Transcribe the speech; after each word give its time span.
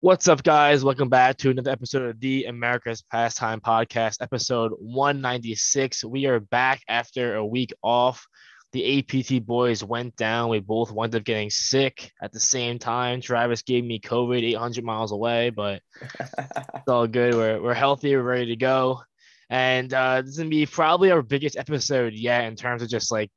What's 0.00 0.28
up, 0.28 0.42
guys? 0.42 0.84
Welcome 0.84 1.08
back 1.08 1.38
to 1.38 1.48
another 1.48 1.70
episode 1.70 2.02
of 2.02 2.20
the 2.20 2.44
America's 2.44 3.00
Pastime 3.10 3.62
Podcast, 3.62 4.18
episode 4.20 4.72
196. 4.78 6.04
We 6.04 6.26
are 6.26 6.38
back 6.38 6.82
after 6.86 7.36
a 7.36 7.44
week 7.44 7.72
off. 7.82 8.26
The 8.72 8.98
APT 8.98 9.46
boys 9.46 9.82
went 9.82 10.14
down. 10.16 10.50
We 10.50 10.60
both 10.60 10.92
wound 10.92 11.14
up 11.14 11.24
getting 11.24 11.48
sick 11.48 12.12
at 12.20 12.30
the 12.30 12.38
same 12.38 12.78
time. 12.78 13.22
Travis 13.22 13.62
gave 13.62 13.84
me 13.84 13.98
COVID 13.98 14.42
800 14.42 14.84
miles 14.84 15.12
away, 15.12 15.48
but 15.48 15.80
it's 16.20 16.88
all 16.88 17.06
good. 17.06 17.34
We're, 17.34 17.62
we're 17.62 17.74
healthy. 17.74 18.14
We're 18.14 18.22
ready 18.22 18.46
to 18.48 18.56
go. 18.56 19.00
And 19.48 19.92
uh, 19.94 20.20
this 20.20 20.32
is 20.32 20.36
going 20.36 20.50
to 20.50 20.54
be 20.54 20.66
probably 20.66 21.10
our 21.10 21.22
biggest 21.22 21.56
episode 21.56 22.12
yet 22.12 22.44
in 22.44 22.54
terms 22.54 22.82
of 22.82 22.90
just 22.90 23.10
like 23.10 23.30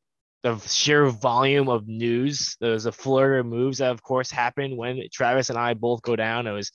the 0.44 0.58
sheer 0.60 1.08
volume 1.08 1.70
of 1.70 1.88
news. 1.88 2.56
There's 2.60 2.86
a 2.86 2.92
flurry 2.92 3.40
of 3.40 3.46
moves 3.46 3.80
that, 3.80 3.92
of 3.92 4.02
course, 4.02 4.32
happened 4.32 4.78
when 4.78 5.02
Travis 5.12 5.50
and 5.50 5.60
I 5.60 5.74
both 5.74 6.02
go 6.02 6.16
down. 6.16 6.48
It 6.48 6.52
was 6.52 6.72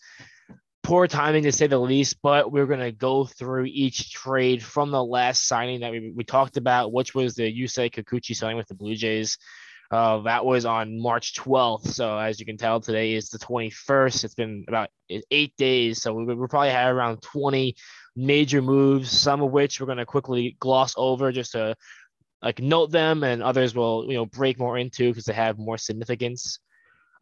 poor 0.82 1.06
timing 1.06 1.44
to 1.44 1.52
say 1.52 1.66
the 1.66 1.78
least, 1.78 2.18
but 2.22 2.52
we're 2.52 2.66
going 2.66 2.80
to 2.80 2.92
go 2.92 3.24
through 3.24 3.64
each 3.64 4.12
trade 4.12 4.62
from 4.62 4.90
the 4.90 5.02
last 5.02 5.48
signing 5.48 5.80
that 5.80 5.92
we, 5.92 6.12
we 6.14 6.24
talked 6.24 6.58
about, 6.58 6.92
which 6.92 7.14
was 7.14 7.34
the 7.34 7.50
Yusei 7.50 7.90
Kikuchi 7.90 8.36
signing 8.36 8.58
with 8.58 8.68
the 8.68 8.74
Blue 8.74 8.94
Jays. 8.94 9.38
Uh, 9.90 10.18
that 10.22 10.44
was 10.44 10.64
on 10.64 11.00
March 11.00 11.34
12th. 11.34 11.88
So 11.92 12.18
as 12.18 12.40
you 12.40 12.46
can 12.46 12.56
tell, 12.56 12.80
today 12.80 13.14
is 13.14 13.30
the 13.30 13.38
21st. 13.38 14.24
It's 14.24 14.34
been 14.34 14.64
about 14.68 14.90
eight 15.30 15.56
days. 15.56 16.02
So 16.02 16.12
we, 16.12 16.24
we 16.34 16.46
probably 16.48 16.70
had 16.70 16.90
around 16.90 17.22
20 17.22 17.76
major 18.16 18.62
moves, 18.62 19.10
some 19.10 19.42
of 19.42 19.50
which 19.50 19.80
we're 19.80 19.86
going 19.86 19.98
to 19.98 20.06
quickly 20.06 20.56
gloss 20.60 20.94
over 20.96 21.32
just 21.32 21.52
to 21.52 21.76
like 22.44 22.60
note 22.60 22.90
them 22.90 23.24
and 23.24 23.42
others 23.42 23.74
will 23.74 24.04
you 24.06 24.14
know 24.14 24.26
break 24.26 24.58
more 24.58 24.76
into 24.76 25.10
because 25.10 25.24
they 25.24 25.32
have 25.32 25.58
more 25.58 25.78
significance. 25.78 26.60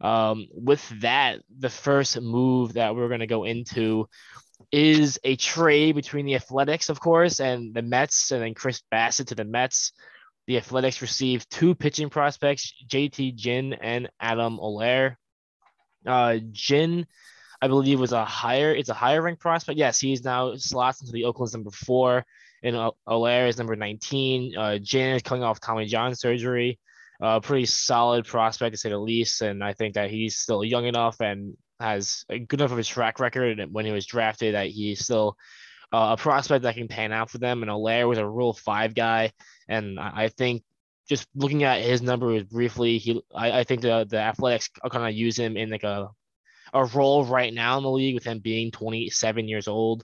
Um, 0.00 0.48
with 0.52 0.86
that 1.00 1.40
the 1.56 1.70
first 1.70 2.20
move 2.20 2.72
that 2.72 2.96
we're 2.96 3.06
going 3.06 3.20
to 3.20 3.28
go 3.28 3.44
into 3.44 4.08
is 4.72 5.20
a 5.22 5.36
trade 5.36 5.94
between 5.94 6.26
the 6.26 6.34
athletics 6.34 6.88
of 6.88 6.98
course 6.98 7.38
and 7.38 7.72
the 7.72 7.82
mets 7.82 8.32
and 8.32 8.42
then 8.42 8.54
chris 8.54 8.82
bassitt 8.90 9.28
to 9.28 9.36
the 9.36 9.44
mets. 9.44 9.92
The 10.48 10.56
athletics 10.56 11.00
received 11.00 11.48
two 11.50 11.76
pitching 11.76 12.10
prospects 12.10 12.74
jt 12.88 13.36
ginn 13.36 13.74
and 13.74 14.10
adam 14.20 14.58
oller 14.58 15.18
uh, 16.04 16.38
Ginn 16.50 17.06
i 17.60 17.68
believe 17.68 18.00
was 18.00 18.10
a 18.10 18.24
higher 18.24 18.74
it's 18.74 18.88
a 18.88 18.94
higher 18.94 19.22
ranked 19.22 19.40
prospect. 19.40 19.78
Yes 19.78 20.00
he's 20.00 20.24
now 20.24 20.56
slots 20.56 21.00
into 21.00 21.12
the 21.12 21.26
oakland's 21.26 21.54
number 21.54 21.70
four 21.70 22.24
and 22.62 22.90
Oller 23.06 23.46
is 23.46 23.58
number 23.58 23.76
19. 23.76 24.56
Uh, 24.56 24.78
Ginn 24.78 25.16
is 25.16 25.22
coming 25.22 25.42
off 25.42 25.60
Tommy 25.60 25.86
John 25.86 26.14
surgery. 26.14 26.78
Uh, 27.20 27.40
pretty 27.40 27.66
solid 27.66 28.24
prospect 28.24 28.74
to 28.74 28.78
say 28.78 28.90
the 28.90 28.98
least. 28.98 29.42
And 29.42 29.62
I 29.62 29.72
think 29.72 29.94
that 29.94 30.10
he's 30.10 30.36
still 30.36 30.64
young 30.64 30.86
enough 30.86 31.20
and 31.20 31.56
has 31.80 32.24
a 32.28 32.38
good 32.38 32.60
enough 32.60 32.72
of 32.72 32.78
a 32.78 32.84
track 32.84 33.20
record 33.20 33.60
when 33.70 33.84
he 33.84 33.92
was 33.92 34.06
drafted 34.06 34.54
that 34.54 34.68
he's 34.68 35.04
still 35.04 35.36
uh, 35.92 36.16
a 36.18 36.20
prospect 36.20 36.62
that 36.62 36.74
can 36.74 36.88
pan 36.88 37.12
out 37.12 37.30
for 37.30 37.38
them. 37.38 37.62
And 37.62 37.70
Oller 37.70 38.06
was 38.08 38.18
a 38.18 38.26
Rule 38.26 38.52
Five 38.52 38.94
guy, 38.94 39.32
and 39.68 40.00
I, 40.00 40.28
think 40.28 40.62
just 41.08 41.28
looking 41.34 41.64
at 41.64 41.82
his 41.82 42.00
numbers 42.00 42.44
briefly, 42.44 42.98
he 42.98 43.20
I, 43.34 43.60
I 43.60 43.64
think 43.64 43.82
the 43.82 44.06
the 44.08 44.18
Athletics 44.18 44.70
are 44.82 44.88
gonna 44.88 45.10
use 45.10 45.38
him 45.38 45.56
in 45.56 45.70
like 45.70 45.84
a 45.84 46.08
a 46.72 46.84
role 46.86 47.24
right 47.24 47.52
now 47.52 47.76
in 47.76 47.82
the 47.82 47.90
league 47.90 48.14
with 48.14 48.24
him 48.24 48.38
being 48.38 48.70
27 48.70 49.46
years 49.46 49.68
old. 49.68 50.02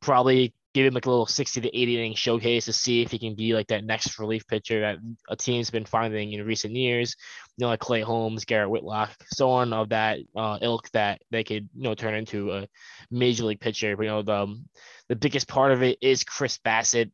Probably 0.00 0.52
give 0.78 0.86
him 0.86 0.94
like 0.94 1.06
a 1.06 1.10
little 1.10 1.26
60 1.26 1.60
to 1.60 1.76
80 1.76 1.96
inning 1.96 2.14
showcase 2.14 2.66
to 2.66 2.72
see 2.72 3.02
if 3.02 3.10
he 3.10 3.18
can 3.18 3.34
be 3.34 3.52
like 3.52 3.66
that 3.66 3.84
next 3.84 4.16
relief 4.18 4.46
pitcher 4.46 4.80
that 4.80 4.98
a 5.28 5.34
team's 5.34 5.70
been 5.70 5.84
finding 5.84 6.32
in 6.32 6.46
recent 6.46 6.74
years. 6.74 7.16
You 7.56 7.64
know, 7.64 7.70
like 7.70 7.80
Clay 7.80 8.00
Holmes, 8.00 8.44
Garrett 8.44 8.70
Whitlock, 8.70 9.10
so 9.32 9.50
on 9.50 9.72
of 9.72 9.88
that 9.88 10.20
uh, 10.36 10.58
ilk 10.62 10.88
that 10.92 11.20
they 11.32 11.42
could 11.42 11.68
you 11.74 11.82
know 11.82 11.94
turn 11.94 12.14
into 12.14 12.52
a 12.52 12.68
major 13.10 13.44
league 13.44 13.60
pitcher. 13.60 13.96
But 13.96 14.04
you 14.04 14.08
know, 14.08 14.22
the 14.22 14.62
the 15.08 15.16
biggest 15.16 15.48
part 15.48 15.72
of 15.72 15.82
it 15.82 15.98
is 16.00 16.22
Chris 16.22 16.58
Bassitt. 16.58 17.10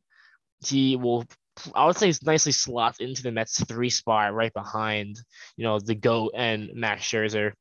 He 0.65 0.97
will. 0.97 1.25
I 1.75 1.87
would 1.87 1.97
say 1.97 2.07
he's 2.07 2.23
nicely 2.23 2.53
slots 2.53 2.99
into 2.99 3.23
the 3.23 3.33
Mets 3.33 3.65
three 3.65 3.89
spot 3.89 4.35
right 4.35 4.53
behind, 4.53 5.17
you 5.57 5.63
know, 5.63 5.79
the 5.79 5.95
GOAT 5.95 6.33
and 6.35 6.71
Max 6.75 7.05
Scherzer. 7.05 7.53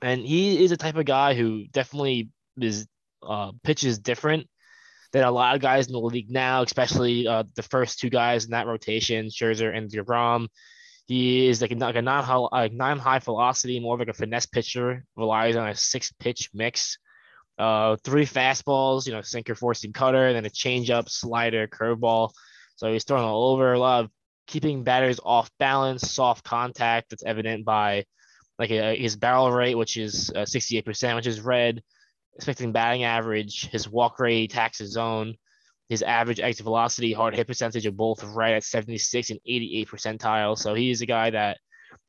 And 0.00 0.22
he 0.22 0.64
is 0.64 0.72
a 0.72 0.76
type 0.78 0.96
of 0.96 1.04
guy 1.04 1.34
who 1.34 1.66
definitely 1.66 2.30
is 2.58 2.88
uh, 3.22 3.52
pitches 3.62 3.98
different 3.98 4.48
than 5.12 5.24
a 5.24 5.30
lot 5.30 5.54
of 5.54 5.60
guys 5.60 5.86
in 5.86 5.92
the 5.92 6.00
league 6.00 6.30
now, 6.30 6.62
especially 6.62 7.26
uh, 7.26 7.44
the 7.56 7.62
first 7.62 7.98
two 7.98 8.10
guys 8.10 8.44
in 8.44 8.52
that 8.52 8.66
rotation, 8.66 9.26
Scherzer 9.26 9.74
and 9.76 9.90
DeGrom. 9.90 10.48
He 11.06 11.48
is 11.48 11.60
like 11.60 11.72
a, 11.72 11.74
like 11.74 11.96
a 11.96 12.02
non 12.02 12.48
like 12.52 12.72
non 12.72 12.98
high 12.98 13.18
velocity, 13.18 13.80
more 13.80 13.94
of 13.94 14.00
like 14.00 14.08
a 14.08 14.12
finesse 14.12 14.46
pitcher, 14.46 15.04
relies 15.16 15.56
on 15.56 15.68
a 15.68 15.74
six 15.74 16.12
pitch 16.12 16.50
mix. 16.54 16.98
Uh, 17.58 17.96
three 18.04 18.24
fastballs, 18.24 19.06
you 19.06 19.12
know, 19.12 19.20
sinker, 19.20 19.54
four-seam 19.54 19.92
cutter, 19.92 20.28
and 20.28 20.36
then 20.36 20.46
a 20.46 20.50
changeup, 20.50 21.10
slider, 21.10 21.66
curveball. 21.66 22.30
So 22.76 22.90
he's 22.90 23.04
throwing 23.04 23.24
all 23.24 23.52
over. 23.52 23.72
A 23.72 23.78
lot 23.78 24.04
of 24.04 24.10
keeping 24.46 24.82
batters 24.84 25.20
off 25.22 25.50
balance, 25.58 26.10
soft 26.10 26.44
contact. 26.44 27.10
That's 27.10 27.24
evident 27.24 27.64
by 27.64 28.04
like 28.58 28.70
a, 28.70 28.96
his 28.96 29.16
barrel 29.16 29.50
rate, 29.50 29.74
which 29.74 29.96
is 29.96 30.30
uh, 30.34 30.40
68%, 30.40 31.16
which 31.16 31.26
is 31.26 31.40
red 31.40 31.82
expecting 32.36 32.72
batting 32.72 33.04
average, 33.04 33.68
his 33.68 33.88
walk 33.88 34.18
rate, 34.18 34.50
taxes 34.50 34.92
zone, 34.92 35.34
his 35.88 36.02
average 36.02 36.38
exit 36.40 36.64
velocity, 36.64 37.12
hard 37.12 37.34
hit 37.34 37.48
percentage 37.48 37.84
are 37.84 37.92
both 37.92 38.22
right 38.22 38.54
at 38.54 38.64
76 38.64 39.30
and 39.30 39.40
88 39.44 39.88
percentile. 39.88 40.56
So 40.56 40.72
he's 40.74 41.02
a 41.02 41.06
guy 41.06 41.30
that 41.30 41.58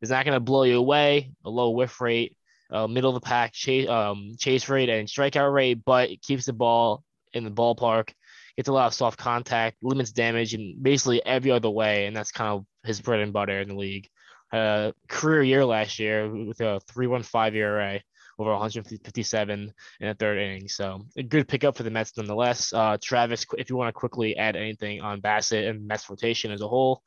is 0.01 0.11
not 0.11 0.23
going 0.23 0.35
to 0.35 0.39
blow 0.39 0.63
you 0.63 0.77
away, 0.77 1.31
a 1.43 1.49
low 1.49 1.71
whiff 1.71 1.99
rate, 1.99 2.37
uh, 2.69 2.87
middle 2.87 3.09
of 3.09 3.21
the 3.21 3.27
pack 3.27 3.53
chase, 3.53 3.89
um, 3.89 4.33
chase 4.37 4.69
rate 4.69 4.89
and 4.89 5.07
strikeout 5.07 5.51
rate, 5.51 5.83
but 5.83 6.09
keeps 6.21 6.45
the 6.45 6.53
ball 6.53 7.03
in 7.33 7.43
the 7.43 7.49
ballpark, 7.49 8.11
gets 8.55 8.69
a 8.69 8.73
lot 8.73 8.85
of 8.85 8.93
soft 8.93 9.17
contact, 9.17 9.77
limits 9.81 10.11
damage 10.11 10.53
in 10.53 10.77
basically 10.79 11.25
every 11.25 11.49
other 11.49 11.69
way. 11.69 12.05
And 12.05 12.15
that's 12.15 12.31
kind 12.31 12.51
of 12.51 12.65
his 12.85 13.01
bread 13.01 13.21
and 13.21 13.33
butter 13.33 13.61
in 13.61 13.69
the 13.69 13.75
league. 13.75 14.07
Uh, 14.53 14.91
career 15.07 15.41
year 15.41 15.65
last 15.65 15.97
year 15.97 16.29
with 16.29 16.59
a 16.59 16.79
3.15 16.91 17.55
ERA 17.55 18.01
over 18.39 18.51
157 18.51 19.73
in 19.99 20.07
the 20.07 20.13
third 20.15 20.37
inning. 20.37 20.67
So 20.67 21.05
a 21.17 21.23
good 21.23 21.47
pickup 21.47 21.75
for 21.75 21.83
the 21.83 21.91
Mets 21.91 22.15
nonetheless. 22.17 22.73
Uh, 22.73 22.97
Travis, 23.01 23.45
if 23.57 23.69
you 23.69 23.75
want 23.75 23.89
to 23.89 23.93
quickly 23.93 24.35
add 24.37 24.55
anything 24.55 25.01
on 25.01 25.21
Bassitt 25.21 25.69
and 25.69 25.87
Mets 25.87 26.09
rotation 26.09 26.51
as 26.51 26.61
a 26.61 26.67
whole, 26.67 27.03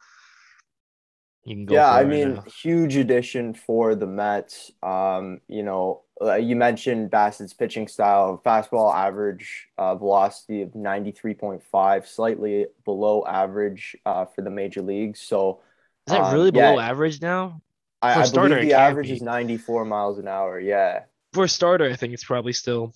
you 1.44 1.56
can 1.56 1.66
go. 1.66 1.74
Yeah, 1.74 1.92
I 1.92 2.04
mean, 2.04 2.34
now. 2.34 2.44
huge 2.62 2.96
addition 2.96 3.52
for 3.54 3.94
the 3.94 4.06
Mets. 4.06 4.70
Um, 4.82 5.40
you 5.48 5.62
know, 5.62 6.02
uh, 6.20 6.36
you 6.36 6.56
mentioned 6.56 7.10
Bassitt's 7.10 7.52
pitching 7.52 7.86
style, 7.88 8.40
fastball 8.44 8.94
average 8.94 9.68
uh, 9.76 9.94
velocity 9.94 10.62
of 10.62 10.70
93.5, 10.70 12.06
slightly 12.06 12.66
below 12.84 13.24
average 13.26 13.96
uh, 14.06 14.24
for 14.24 14.42
the 14.42 14.50
major 14.50 14.80
leagues. 14.80 15.20
So, 15.20 15.60
is 16.06 16.14
that 16.14 16.32
really 16.32 16.48
um, 16.48 16.54
below 16.54 16.78
yeah, 16.78 16.88
average 16.88 17.20
now? 17.20 17.60
I, 18.00 18.22
I 18.22 18.30
believe 18.30 18.60
the 18.62 18.74
average 18.74 19.08
be. 19.08 19.14
is 19.14 19.22
94 19.22 19.86
miles 19.86 20.18
an 20.18 20.28
hour. 20.28 20.60
Yeah 20.60 21.00
for 21.34 21.44
a 21.44 21.48
starter, 21.48 21.84
I 21.84 21.96
think 21.96 22.14
it's 22.14 22.24
probably 22.24 22.52
still 22.52 22.94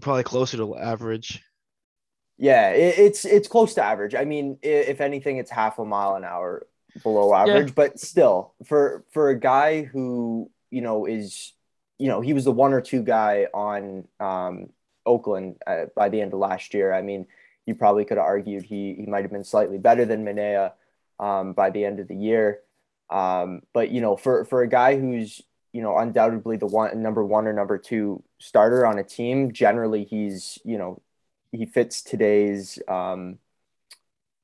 probably 0.00 0.24
closer 0.24 0.56
to 0.58 0.76
average. 0.76 1.42
Yeah, 2.36 2.70
it, 2.70 2.98
it's 2.98 3.24
it's 3.24 3.48
close 3.48 3.74
to 3.74 3.82
average. 3.82 4.14
I 4.14 4.24
mean, 4.24 4.58
if 4.62 5.00
anything, 5.00 5.38
it's 5.38 5.50
half 5.50 5.78
a 5.78 5.84
mile 5.84 6.16
an 6.16 6.24
hour 6.24 6.66
below 7.02 7.34
average, 7.34 7.68
yeah. 7.68 7.74
but 7.74 8.00
still, 8.00 8.54
for 8.64 9.04
for 9.12 9.30
a 9.30 9.38
guy 9.38 9.82
who 9.82 10.50
you 10.70 10.80
know 10.80 11.06
is 11.06 11.52
you 11.98 12.08
know 12.08 12.20
he 12.20 12.32
was 12.32 12.44
the 12.44 12.52
one 12.52 12.72
or 12.72 12.80
two 12.80 13.02
guy 13.02 13.46
on 13.54 14.06
um, 14.20 14.68
Oakland 15.06 15.56
uh, 15.66 15.86
by 15.96 16.08
the 16.08 16.20
end 16.20 16.32
of 16.32 16.38
last 16.38 16.74
year. 16.74 16.92
I 16.92 17.02
mean, 17.02 17.26
you 17.66 17.74
probably 17.74 18.04
could 18.04 18.18
have 18.18 18.26
argued 18.26 18.64
he 18.64 18.94
he 18.94 19.06
might 19.06 19.22
have 19.22 19.32
been 19.32 19.44
slightly 19.44 19.78
better 19.78 20.04
than 20.04 20.24
Manaea 20.24 20.72
um, 21.18 21.52
by 21.52 21.70
the 21.70 21.84
end 21.84 22.00
of 22.00 22.08
the 22.08 22.16
year. 22.16 22.60
Um, 23.10 23.62
but 23.72 23.90
you 23.90 24.00
know, 24.00 24.16
for 24.16 24.44
for 24.44 24.62
a 24.62 24.68
guy 24.68 24.98
who's 24.98 25.42
you 25.72 25.82
know, 25.82 25.98
undoubtedly 25.98 26.56
the 26.56 26.66
one 26.66 27.02
number 27.02 27.24
one 27.24 27.46
or 27.46 27.52
number 27.52 27.78
two 27.78 28.22
starter 28.38 28.86
on 28.86 28.98
a 28.98 29.04
team. 29.04 29.52
Generally, 29.52 30.04
he's 30.04 30.58
you 30.64 30.78
know 30.78 31.02
he 31.52 31.66
fits 31.66 32.02
today's 32.02 32.78
um, 32.88 33.38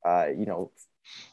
uh, 0.05 0.29
you 0.37 0.47
know 0.47 0.71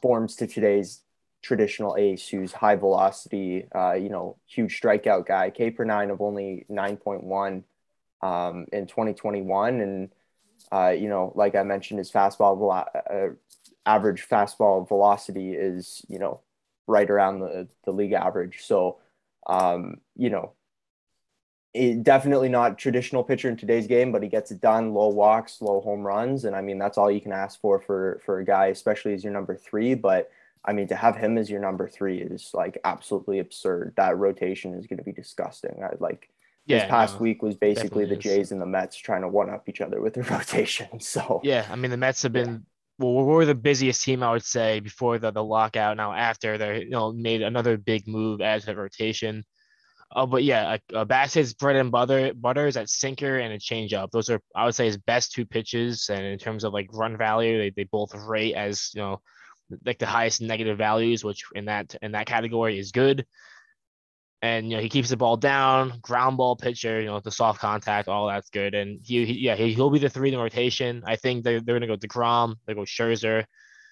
forms 0.01 0.35
to 0.37 0.47
today's 0.47 1.01
traditional 1.41 1.95
ace 1.97 2.27
who's 2.27 2.51
high 2.51 2.75
velocity, 2.75 3.65
uh, 3.73 3.93
you 3.93 4.09
know, 4.09 4.37
huge 4.45 4.79
strikeout 4.79 5.25
guy. 5.25 5.49
K 5.49 5.71
per 5.71 5.83
nine 5.83 6.09
of 6.09 6.21
only 6.21 6.65
nine 6.69 6.97
point 6.97 7.23
one 7.23 7.63
um, 8.21 8.65
in 8.71 8.87
2021, 8.87 9.81
and 9.81 10.09
uh, 10.71 10.89
you 10.89 11.09
know, 11.09 11.31
like 11.35 11.55
I 11.55 11.63
mentioned, 11.63 11.99
his 11.99 12.11
fastball 12.11 12.57
velo- 12.57 13.29
uh, 13.29 13.33
average 13.85 14.27
fastball 14.29 14.87
velocity 14.87 15.53
is 15.53 16.05
you 16.07 16.19
know 16.19 16.41
right 16.87 17.09
around 17.09 17.39
the 17.39 17.67
the 17.85 17.91
league 17.91 18.13
average. 18.13 18.59
So 18.61 18.97
um, 19.47 19.95
you 20.15 20.29
know, 20.29 20.53
it, 21.73 22.03
definitely 22.03 22.49
not 22.49 22.77
traditional 22.77 23.23
pitcher 23.23 23.49
in 23.49 23.55
today's 23.55 23.87
game, 23.87 24.11
but 24.11 24.23
he 24.23 24.29
gets 24.29 24.51
it 24.51 24.59
done. 24.59 24.93
Low 24.93 25.09
walks, 25.09 25.61
low 25.61 25.79
home 25.81 26.05
runs, 26.05 26.45
and 26.45 26.55
I 26.55 26.61
mean 26.61 26.77
that's 26.77 26.97
all 26.97 27.09
you 27.09 27.21
can 27.21 27.31
ask 27.31 27.59
for 27.59 27.79
for 27.79 28.21
for 28.25 28.39
a 28.39 28.45
guy, 28.45 28.67
especially 28.67 29.13
as 29.13 29.23
your 29.23 29.33
number 29.33 29.55
three. 29.55 29.93
But 29.93 30.29
I 30.65 30.73
mean 30.73 30.87
to 30.89 30.95
have 30.95 31.15
him 31.15 31.37
as 31.37 31.49
your 31.49 31.61
number 31.61 31.87
three 31.87 32.19
is 32.19 32.51
like 32.53 32.77
absolutely 32.83 33.39
absurd. 33.39 33.93
That 33.95 34.17
rotation 34.17 34.73
is 34.73 34.87
going 34.87 34.99
to 34.99 35.03
be 35.03 35.13
disgusting. 35.13 35.81
I 35.83 35.95
like 35.99 36.29
yeah, 36.65 36.79
this 36.79 36.89
past 36.89 37.15
no, 37.15 37.21
week 37.21 37.41
was 37.41 37.55
basically 37.55 38.05
the 38.05 38.17
Jays 38.17 38.47
is. 38.47 38.51
and 38.51 38.61
the 38.61 38.65
Mets 38.65 38.97
trying 38.97 39.21
to 39.21 39.27
one 39.27 39.49
up 39.49 39.67
each 39.67 39.81
other 39.81 40.01
with 40.01 40.13
their 40.13 40.23
rotation. 40.29 40.99
So 40.99 41.39
yeah, 41.43 41.67
I 41.69 41.75
mean 41.75 41.91
the 41.91 41.97
Mets 41.97 42.21
have 42.23 42.33
been 42.33 42.65
well, 43.01 43.25
we're 43.25 43.45
the 43.45 43.55
busiest 43.55 44.03
team 44.03 44.23
I 44.23 44.31
would 44.31 44.43
say 44.43 44.79
before 44.79 45.19
the, 45.19 45.31
the 45.31 45.43
lockout. 45.43 45.97
Now 45.97 46.13
after 46.13 46.57
they 46.57 46.83
you 46.83 46.89
know 46.89 47.11
made 47.11 47.41
another 47.41 47.77
big 47.77 48.07
move 48.07 48.41
as 48.41 48.65
the 48.65 48.75
rotation. 48.75 49.43
Uh, 50.13 50.25
but 50.25 50.43
yeah, 50.43 50.77
uh, 50.93 51.05
Bassitt's 51.05 51.53
bread 51.53 51.77
and 51.77 51.89
butter 51.89 52.33
butter 52.33 52.67
is 52.67 52.77
at 52.77 52.89
sinker 52.89 53.39
and 53.39 53.53
a 53.53 53.57
changeup. 53.57 54.11
Those 54.11 54.29
are 54.29 54.41
I 54.55 54.65
would 54.65 54.75
say 54.75 54.85
his 54.85 54.97
best 54.97 55.31
two 55.31 55.45
pitches, 55.45 56.09
and 56.09 56.23
in 56.23 56.37
terms 56.37 56.63
of 56.63 56.73
like 56.73 56.89
run 56.93 57.17
value, 57.17 57.57
they, 57.57 57.69
they 57.69 57.85
both 57.85 58.13
rate 58.13 58.55
as 58.55 58.91
you 58.93 59.01
know 59.01 59.21
like 59.85 59.99
the 59.99 60.05
highest 60.05 60.41
negative 60.41 60.77
values, 60.77 61.23
which 61.23 61.43
in 61.55 61.65
that 61.65 61.95
in 62.01 62.11
that 62.11 62.27
category 62.27 62.77
is 62.77 62.91
good 62.91 63.25
and 64.41 64.69
you 64.69 64.77
know 64.77 64.81
he 64.81 64.89
keeps 64.89 65.09
the 65.09 65.17
ball 65.17 65.37
down, 65.37 65.99
ground 66.01 66.37
ball 66.37 66.55
pitcher, 66.55 66.99
you 66.99 67.07
know 67.07 67.19
the 67.19 67.31
soft 67.31 67.59
contact, 67.59 68.07
all 68.07 68.27
that's 68.27 68.49
good. 68.49 68.73
And 68.73 68.99
he, 69.03 69.25
he 69.25 69.33
yeah 69.33 69.55
he, 69.55 69.75
will 69.75 69.91
be 69.91 69.99
the 69.99 70.09
three 70.09 70.29
in 70.29 70.35
the 70.35 70.41
rotation. 70.41 71.03
I 71.05 71.15
think 71.15 71.43
they 71.43 71.59
they're 71.59 71.75
gonna 71.75 71.87
go 71.87 71.97
Degrom, 71.97 72.55
they 72.65 72.73
go 72.73 72.81
Scherzer, 72.81 73.45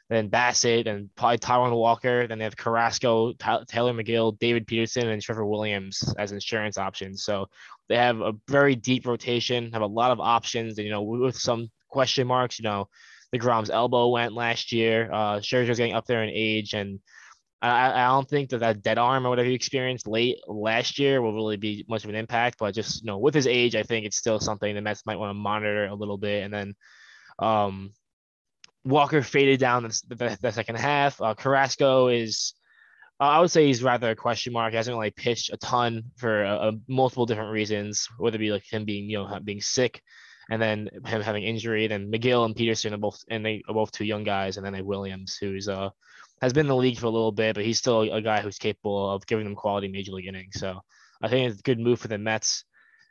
then 0.09 0.29
Bassitt, 0.29 0.87
and 0.87 1.13
probably 1.15 1.37
Taijuan 1.37 1.75
Walker. 1.75 2.27
Then 2.27 2.39
they 2.39 2.45
have 2.45 2.57
Carrasco, 2.57 3.33
Tylor 3.33 3.93
Megill, 3.93 4.39
David 4.39 4.65
Peterson, 4.65 5.07
and 5.07 5.21
Trevor 5.21 5.45
Williams 5.45 6.13
as 6.17 6.31
insurance 6.31 6.77
options. 6.77 7.23
So 7.23 7.47
they 7.87 7.95
have 7.95 8.19
a 8.21 8.33
very 8.47 8.75
deep 8.75 9.05
rotation, 9.05 9.71
have 9.73 9.83
a 9.83 9.87
lot 9.87 10.11
of 10.11 10.19
options, 10.19 10.77
and 10.77 10.85
you 10.85 10.91
know 10.91 11.03
with 11.03 11.37
some 11.37 11.69
question 11.89 12.27
marks, 12.27 12.59
you 12.59 12.63
know. 12.63 12.87
Degrom's 13.31 13.69
elbow 13.69 14.07
went 14.07 14.33
last 14.33 14.71
year. 14.71 15.07
Uh, 15.13 15.39
Scherzer's 15.39 15.77
getting 15.77 15.93
up 15.93 16.07
there 16.07 16.23
in 16.23 16.31
age, 16.33 16.73
and 16.73 16.99
I, 17.61 17.91
I 17.91 18.07
don't 18.07 18.29
think 18.29 18.49
that 18.51 18.59
that 18.59 18.81
dead 18.81 18.97
arm 18.97 19.25
or 19.25 19.29
whatever 19.29 19.49
he 19.49 19.53
experienced 19.53 20.07
late 20.07 20.37
last 20.47 20.97
year 20.97 21.21
will 21.21 21.33
really 21.33 21.57
be 21.57 21.85
much 21.89 22.03
of 22.03 22.09
an 22.09 22.15
impact. 22.15 22.57
But 22.57 22.73
just 22.73 23.01
you 23.01 23.07
know, 23.07 23.17
with 23.17 23.33
his 23.33 23.47
age, 23.47 23.75
I 23.75 23.83
think 23.83 24.05
it's 24.05 24.17
still 24.17 24.39
something 24.39 24.73
the 24.73 24.81
Mets 24.81 25.05
might 25.05 25.17
want 25.17 25.31
to 25.31 25.33
monitor 25.33 25.87
a 25.87 25.95
little 25.95 26.17
bit. 26.17 26.43
And 26.43 26.53
then 26.53 26.75
um, 27.37 27.91
Walker 28.85 29.21
faded 29.21 29.59
down 29.59 29.83
the, 29.83 30.01
the, 30.07 30.37
the 30.41 30.51
second 30.51 30.77
half. 30.77 31.21
Uh, 31.21 31.33
Carrasco 31.33 32.07
is, 32.07 32.53
I 33.19 33.41
would 33.41 33.51
say 33.51 33.65
he's 33.65 33.83
rather 33.83 34.11
a 34.11 34.15
question 34.15 34.53
mark. 34.53 34.71
He 34.71 34.77
hasn't 34.77 34.95
really 34.95 35.11
pitched 35.11 35.51
a 35.51 35.57
ton 35.57 36.03
for 36.15 36.45
uh, 36.45 36.71
multiple 36.87 37.25
different 37.25 37.51
reasons, 37.51 38.07
whether 38.17 38.35
it 38.35 38.39
be 38.39 38.51
like 38.51 38.63
him 38.71 38.85
being 38.85 39.09
you 39.09 39.17
know 39.17 39.39
being 39.43 39.59
sick, 39.59 40.01
and 40.49 40.61
then 40.61 40.89
him 41.05 41.21
having 41.21 41.43
injury. 41.43 41.87
Then 41.87 42.09
Megill 42.09 42.45
and 42.45 42.55
Peterson 42.55 42.93
are 42.93 42.97
both 42.97 43.21
and 43.29 43.45
they 43.45 43.61
are 43.67 43.73
both 43.73 43.91
two 43.91 44.05
young 44.05 44.23
guys, 44.23 44.55
and 44.55 44.65
then 44.65 44.71
they 44.71 44.81
Williams, 44.81 45.37
who's 45.39 45.67
uh 45.67 45.89
has 46.41 46.53
been 46.53 46.65
in 46.65 46.69
the 46.69 46.75
league 46.75 46.97
for 46.97 47.07
a 47.07 47.11
little 47.11 47.31
bit, 47.31 47.55
but 47.55 47.65
he's 47.65 47.77
still 47.77 48.01
a 48.01 48.21
guy 48.21 48.41
who's 48.41 48.57
capable 48.57 49.09
of 49.11 49.25
giving 49.25 49.45
them 49.45 49.55
quality 49.55 49.87
major 49.87 50.11
league 50.11 50.27
innings. 50.27 50.59
So 50.59 50.81
I 51.21 51.27
think 51.27 51.49
it's 51.49 51.59
a 51.59 51.63
good 51.63 51.79
move 51.79 51.99
for 51.99 52.07
the 52.07 52.17
Mets. 52.17 52.63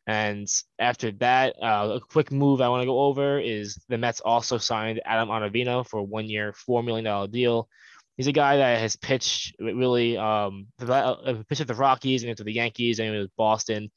And 0.07 0.49
after 0.79 1.13
that, 1.13 1.55
uh, 1.63 1.97
a 1.97 2.01
quick 2.01 2.33
move 2.33 2.63
I 2.63 2.71
want 2.71 2.81
to 2.81 2.87
go 2.87 3.01
over 3.01 3.39
is 3.39 3.79
the 3.89 3.99
Mets 3.99 4.21
also 4.21 4.57
signed 4.57 5.03
Adam 5.05 5.29
Ottavino 5.29 5.87
for 5.87 5.99
a 5.99 6.03
one 6.03 6.29
year, 6.29 6.55
$4 6.67 6.83
million 6.83 7.31
deal. 7.31 7.69
He's 8.17 8.27
a 8.27 8.33
guy 8.33 8.57
that 8.57 8.81
has 8.81 8.97
pitched 8.97 9.55
really, 9.61 10.17
um, 10.17 10.69
uh, 10.81 11.35
pitched 11.49 11.61
at 11.61 11.69
the 11.69 11.75
Rockies 11.75 12.23
and 12.23 12.31
into 12.31 12.43
the 12.43 12.55
Yankees 12.55 12.99
and 12.99 13.17
with 13.17 13.37
Boston. 13.37 13.91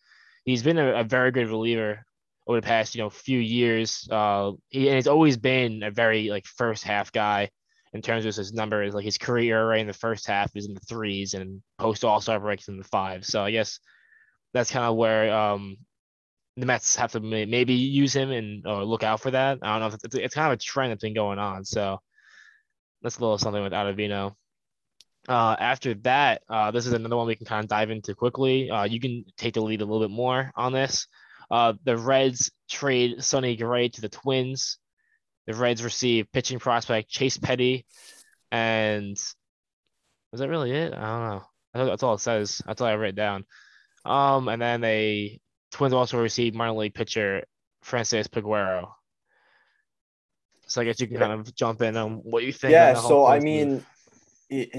He's 0.43 0.61
been 0.61 0.77
a, 0.77 0.99
a, 0.99 1.03
very 1.03 1.31
good 1.31 1.47
reliever 1.47 2.05
over 2.45 2.59
the 2.59 2.67
past, 2.67 2.93
you 2.93 3.01
know, 3.01 3.09
few 3.09 3.39
years. 3.39 4.07
Uh, 4.11 4.51
he, 4.67 4.87
and 4.89 4.97
he's 4.97 5.07
always 5.07 5.37
been 5.37 5.81
a 5.81 5.91
very 5.91 6.29
like 6.29 6.45
first 6.45 6.83
half 6.83 7.11
guy 7.11 7.49
in 7.93 8.01
terms 8.01 8.25
of 8.25 8.35
his 8.35 8.53
numbers. 8.53 8.93
Like 8.93 9.05
his 9.05 9.17
career 9.17 9.57
ERA 9.57 9.79
in 9.79 9.87
the 9.87 9.93
first 9.93 10.27
half 10.27 10.51
is 10.55 10.67
in 10.67 10.73
the 10.73 10.79
threes 10.81 11.33
and 11.33 11.61
post 11.77 12.03
All 12.03 12.21
Star 12.21 12.39
breaks 12.39 12.67
in 12.67 12.77
the 12.77 12.83
five. 12.83 13.25
So 13.25 13.43
I 13.43 13.51
guess 13.51 13.79
that's 14.53 14.71
kind 14.71 14.85
of 14.85 14.95
where 14.95 15.33
um, 15.33 15.77
the 16.57 16.65
Mets 16.65 16.95
have 16.95 17.13
to 17.13 17.19
maybe 17.19 17.73
use 17.73 18.15
him 18.15 18.31
and 18.31 18.65
or 18.67 18.83
look 18.83 19.03
out 19.03 19.21
for 19.21 19.31
that. 19.31 19.59
I 19.61 19.79
don't 19.79 19.89
know. 19.89 19.97
It's, 20.03 20.15
it's 20.15 20.35
kind 20.35 20.51
of 20.51 20.53
a 20.53 20.61
trend 20.61 20.91
that's 20.91 21.03
been 21.03 21.13
going 21.13 21.39
on. 21.39 21.65
So 21.65 21.99
that's 23.01 23.17
a 23.17 23.21
little 23.21 23.37
something 23.37 23.63
with 23.63 23.73
Ottavino. 23.73 24.35
Uh, 25.27 25.55
after 25.59 25.93
that, 25.93 26.41
uh, 26.49 26.71
this 26.71 26.87
is 26.87 26.93
another 26.93 27.15
one 27.15 27.27
we 27.27 27.35
can 27.35 27.45
kind 27.45 27.63
of 27.63 27.69
dive 27.69 27.91
into 27.91 28.15
quickly. 28.15 28.69
Uh, 28.69 28.83
you 28.83 28.99
can 28.99 29.23
take 29.37 29.53
the 29.53 29.61
lead 29.61 29.81
a 29.81 29.85
little 29.85 30.05
bit 30.07 30.13
more 30.13 30.51
on 30.55 30.73
this. 30.73 31.07
Uh, 31.49 31.73
the 31.83 31.97
Reds 31.97 32.51
trade 32.69 33.23
Sonny 33.23 33.55
Gray 33.55 33.89
to 33.89 34.01
the 34.01 34.09
Twins. 34.09 34.77
The 35.47 35.53
Reds 35.53 35.83
receive 35.83 36.31
pitching 36.31 36.59
prospect 36.59 37.09
Chase 37.09 37.37
Petty, 37.37 37.85
and 38.51 39.17
was 40.31 40.39
that 40.39 40.49
really 40.49 40.71
it? 40.71 40.93
I 40.93 41.41
don't 41.73 41.83
know. 41.83 41.85
That's 41.89 42.03
all 42.03 42.15
it 42.15 42.19
says. 42.19 42.61
That's 42.65 42.81
all 42.81 42.87
I 42.87 42.95
wrote 42.95 43.15
down. 43.15 43.45
Um, 44.05 44.47
and 44.49 44.61
then 44.61 44.81
they 44.81 45.41
Twins 45.71 45.93
also 45.93 46.19
received 46.19 46.55
minor 46.55 46.73
league 46.73 46.93
pitcher 46.93 47.43
Francis 47.81 48.27
Peguero. 48.27 48.89
So 50.67 50.81
I 50.81 50.85
guess 50.85 50.99
you 50.99 51.07
can 51.07 51.17
kind 51.17 51.33
of 51.33 51.53
jump 51.55 51.81
in 51.81 51.97
on 51.97 52.17
what 52.17 52.43
you 52.43 52.53
think. 52.53 52.71
Yeah. 52.71 52.93
So 52.93 53.25
I 53.25 53.39
mean, 53.39 53.83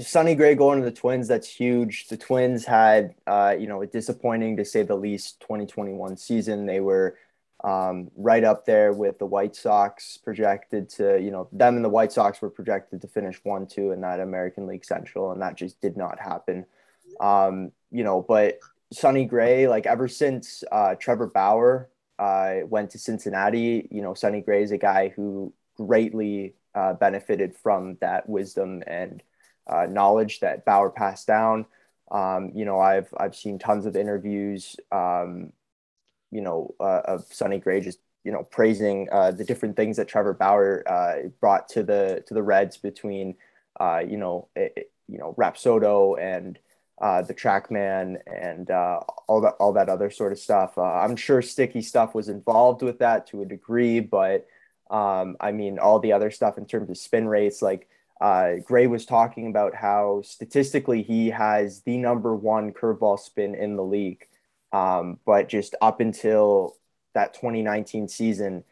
Sonny 0.01 0.35
Gray 0.35 0.55
going 0.55 0.79
to 0.79 0.85
the 0.85 0.91
Twins, 0.91 1.27
that's 1.27 1.47
huge. 1.47 2.07
The 2.07 2.17
Twins 2.17 2.65
had, 2.65 3.15
uh, 3.25 3.55
you 3.57 3.67
know, 3.67 3.81
a 3.81 3.87
disappointing 3.87 4.57
to 4.57 4.65
say 4.65 4.83
the 4.83 4.95
least 4.95 5.39
2021 5.41 6.17
season. 6.17 6.65
They 6.65 6.79
were 6.79 7.17
um, 7.63 8.09
right 8.15 8.43
up 8.43 8.65
there 8.65 8.91
with 8.91 9.19
the 9.19 9.25
White 9.25 9.55
Sox, 9.55 10.17
projected 10.17 10.89
to, 10.89 11.19
you 11.21 11.31
know, 11.31 11.47
them 11.51 11.75
and 11.77 11.85
the 11.85 11.89
White 11.89 12.11
Sox 12.11 12.41
were 12.41 12.49
projected 12.49 13.01
to 13.01 13.07
finish 13.07 13.39
one, 13.43 13.67
two 13.67 13.91
in 13.91 14.01
that 14.01 14.19
American 14.19 14.67
League 14.67 14.83
Central, 14.83 15.31
and 15.31 15.41
that 15.41 15.55
just 15.55 15.79
did 15.79 15.95
not 15.95 16.19
happen. 16.19 16.65
Um, 17.21 17.71
you 17.91 18.03
know, 18.03 18.21
but 18.21 18.59
Sonny 18.91 19.25
Gray, 19.25 19.67
like 19.67 19.85
ever 19.85 20.07
since 20.07 20.63
uh, 20.71 20.95
Trevor 20.95 21.27
Bauer 21.27 21.89
uh, 22.19 22.55
went 22.65 22.91
to 22.91 22.99
Cincinnati, 22.99 23.87
you 23.89 24.01
know, 24.01 24.13
Sonny 24.13 24.41
Gray 24.41 24.63
is 24.63 24.71
a 24.71 24.77
guy 24.77 25.09
who 25.09 25.53
greatly 25.77 26.55
uh, 26.75 26.93
benefited 26.93 27.55
from 27.55 27.97
that 28.01 28.27
wisdom 28.27 28.83
and 28.87 29.23
uh, 29.67 29.85
knowledge 29.89 30.41
that 30.41 30.65
Bauer 30.65 30.89
passed 30.89 31.27
down. 31.27 31.65
Um, 32.11 32.51
you 32.53 32.65
know, 32.65 32.79
I've 32.79 33.13
I've 33.17 33.35
seen 33.35 33.57
tons 33.57 33.85
of 33.85 33.95
interviews 33.95 34.75
um, 34.91 35.53
you 36.33 36.41
know, 36.41 36.73
uh, 36.79 37.01
of 37.05 37.25
Sonny 37.29 37.59
Gray 37.59 37.79
just 37.79 37.99
you 38.23 38.31
know 38.31 38.43
praising 38.43 39.07
uh, 39.11 39.31
the 39.31 39.43
different 39.43 39.75
things 39.75 39.97
that 39.97 40.07
Trevor 40.07 40.33
Bauer 40.33 40.83
uh, 40.87 41.27
brought 41.39 41.67
to 41.69 41.83
the 41.83 42.23
to 42.27 42.33
the 42.33 42.43
Reds 42.43 42.77
between 42.77 43.35
uh, 43.79 44.01
you 44.05 44.17
know 44.17 44.47
it, 44.55 44.91
you 45.07 45.17
know 45.17 45.35
Rapsodo 45.37 46.19
and 46.19 46.57
uh, 47.01 47.21
the 47.21 47.33
TrackMan 47.33 48.17
and 48.25 48.71
uh, 48.71 48.99
all 49.27 49.41
that 49.41 49.55
all 49.59 49.73
that 49.73 49.89
other 49.89 50.09
sort 50.09 50.31
of 50.31 50.39
stuff. 50.39 50.77
I'm 50.77 51.15
sure 51.15 51.41
sticky 51.41 51.81
stuff 51.81 52.15
was 52.15 52.29
involved 52.29 52.81
with 52.81 52.99
that 52.99 53.27
to 53.27 53.41
a 53.41 53.45
degree, 53.45 53.99
but 53.99 54.47
um, 54.89 55.35
I 55.39 55.51
mean 55.51 55.79
all 55.79 55.99
the 55.99 56.13
other 56.13 56.31
stuff 56.31 56.57
in 56.57 56.65
terms 56.65 56.89
of 56.89 56.97
spin 56.97 57.27
rates, 57.27 57.61
like. 57.61 57.87
Gray 58.63 58.87
was 58.87 59.05
talking 59.05 59.49
about 59.49 59.75
how 59.75 60.21
statistically 60.23 61.03
he 61.03 61.29
has 61.29 61.81
the 61.81 61.97
number 61.97 62.33
one 62.33 62.71
curveball 62.71 63.19
spin 63.19 63.53
in 63.53 63.75
the 63.75 63.83
league. 63.83 64.25
Um, 64.73 65.19
but 65.25 65.47
just 65.47 65.75
up 65.81 66.01
until 66.01 66.75
that 67.13 67.35
2019 67.35 68.07
season, 68.07 68.63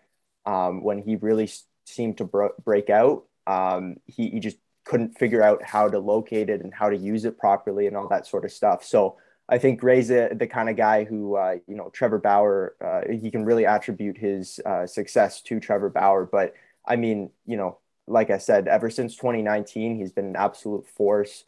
um, 0.45 0.83
when 0.83 0.97
he 0.97 1.15
really 1.15 1.49
seemed 1.85 2.17
to 2.17 2.25
bro- 2.25 2.55
break 2.65 2.89
out, 2.89 3.25
um, 3.45 3.97
he, 4.07 4.29
he 4.31 4.39
just 4.39 4.57
couldn't 4.83 5.17
figure 5.17 5.43
out 5.43 5.63
how 5.63 5.87
to 5.87 5.99
locate 5.99 6.49
it 6.49 6.61
and 6.61 6.73
how 6.73 6.89
to 6.89 6.97
use 6.97 7.23
it 7.23 7.37
properly 7.37 7.85
and 7.85 7.95
all 7.95 8.07
that 8.07 8.25
sort 8.25 8.43
of 8.43 8.51
stuff. 8.51 8.83
So 8.83 9.17
I 9.47 9.59
think 9.59 9.79
Gray's 9.79 10.07
the, 10.07 10.29
the 10.33 10.47
kind 10.47 10.69
of 10.69 10.75
guy 10.75 11.03
who, 11.03 11.35
uh, 11.35 11.57
you 11.67 11.75
know, 11.75 11.89
Trevor 11.89 12.17
Bauer, 12.17 12.75
uh, 12.83 13.11
he 13.11 13.29
can 13.29 13.45
really 13.45 13.67
attribute 13.67 14.17
his 14.17 14.59
uh, 14.65 14.87
success 14.87 15.41
to 15.43 15.59
Trevor 15.59 15.89
Bauer. 15.89 16.25
But 16.25 16.55
I 16.85 16.95
mean, 16.95 17.29
you 17.45 17.57
know, 17.57 17.77
like 18.07 18.31
I 18.31 18.39
said, 18.39 18.67
ever 18.67 18.89
since 18.89 19.15
2019, 19.15 19.97
he's 19.97 20.11
been 20.11 20.25
an 20.25 20.35
absolute 20.35 20.87
force. 20.87 21.43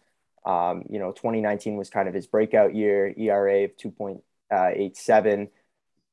Um, 0.45 0.83
you 0.89 0.99
know, 0.99 1.11
2019 1.11 1.75
was 1.77 1.89
kind 1.89 2.07
of 2.07 2.13
his 2.13 2.27
breakout 2.27 2.75
year, 2.75 3.13
ERA 3.17 3.63
of 3.63 3.77
2.0 3.77 4.21
eight 4.75 4.97
seven. 4.97 5.49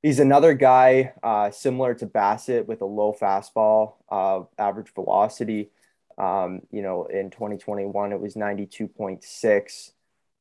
He's 0.02 0.18
another 0.18 0.54
guy 0.54 1.12
uh, 1.22 1.50
similar 1.50 1.94
to 1.94 2.06
Bassitt 2.06 2.66
with 2.66 2.80
a 2.80 2.86
low 2.86 3.12
fastball, 3.12 3.94
uh, 4.08 4.42
average 4.58 4.94
velocity. 4.94 5.70
Um, 6.16 6.60
you 6.70 6.82
know, 6.82 7.04
in 7.04 7.30
2021 7.30 8.12
it 8.12 8.20
was 8.20 8.34
92.6. 8.34 9.92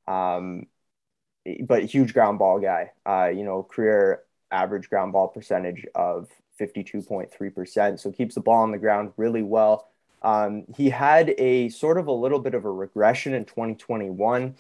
Um, 0.08 0.66
but 1.66 1.86
huge 1.86 2.14
ground 2.14 2.40
ball 2.40 2.60
guy. 2.60 2.92
Uh, 3.06 3.32
you 3.34 3.44
know, 3.44 3.64
career 3.64 4.24
average 4.52 4.90
ground 4.90 5.14
ball 5.14 5.28
percentage 5.28 5.86
of 5.96 6.30
52.3%. 6.60 8.00
So 8.00 8.12
keeps 8.12 8.36
the 8.36 8.42
ball 8.42 8.64
on 8.64 8.72
the 8.72 8.78
ground 8.78 9.14
really 9.18 9.44
well. 9.44 9.90
Um, 10.22 10.66
he 10.76 10.90
had 10.90 11.34
a 11.38 11.70
sort 11.70 11.98
of 11.98 12.08
a 12.08 12.12
little 12.12 12.40
bit 12.40 12.54
of 12.54 12.66
a 12.66 12.72
regression 12.72 13.34
in 13.34 13.46
2021 13.46 14.56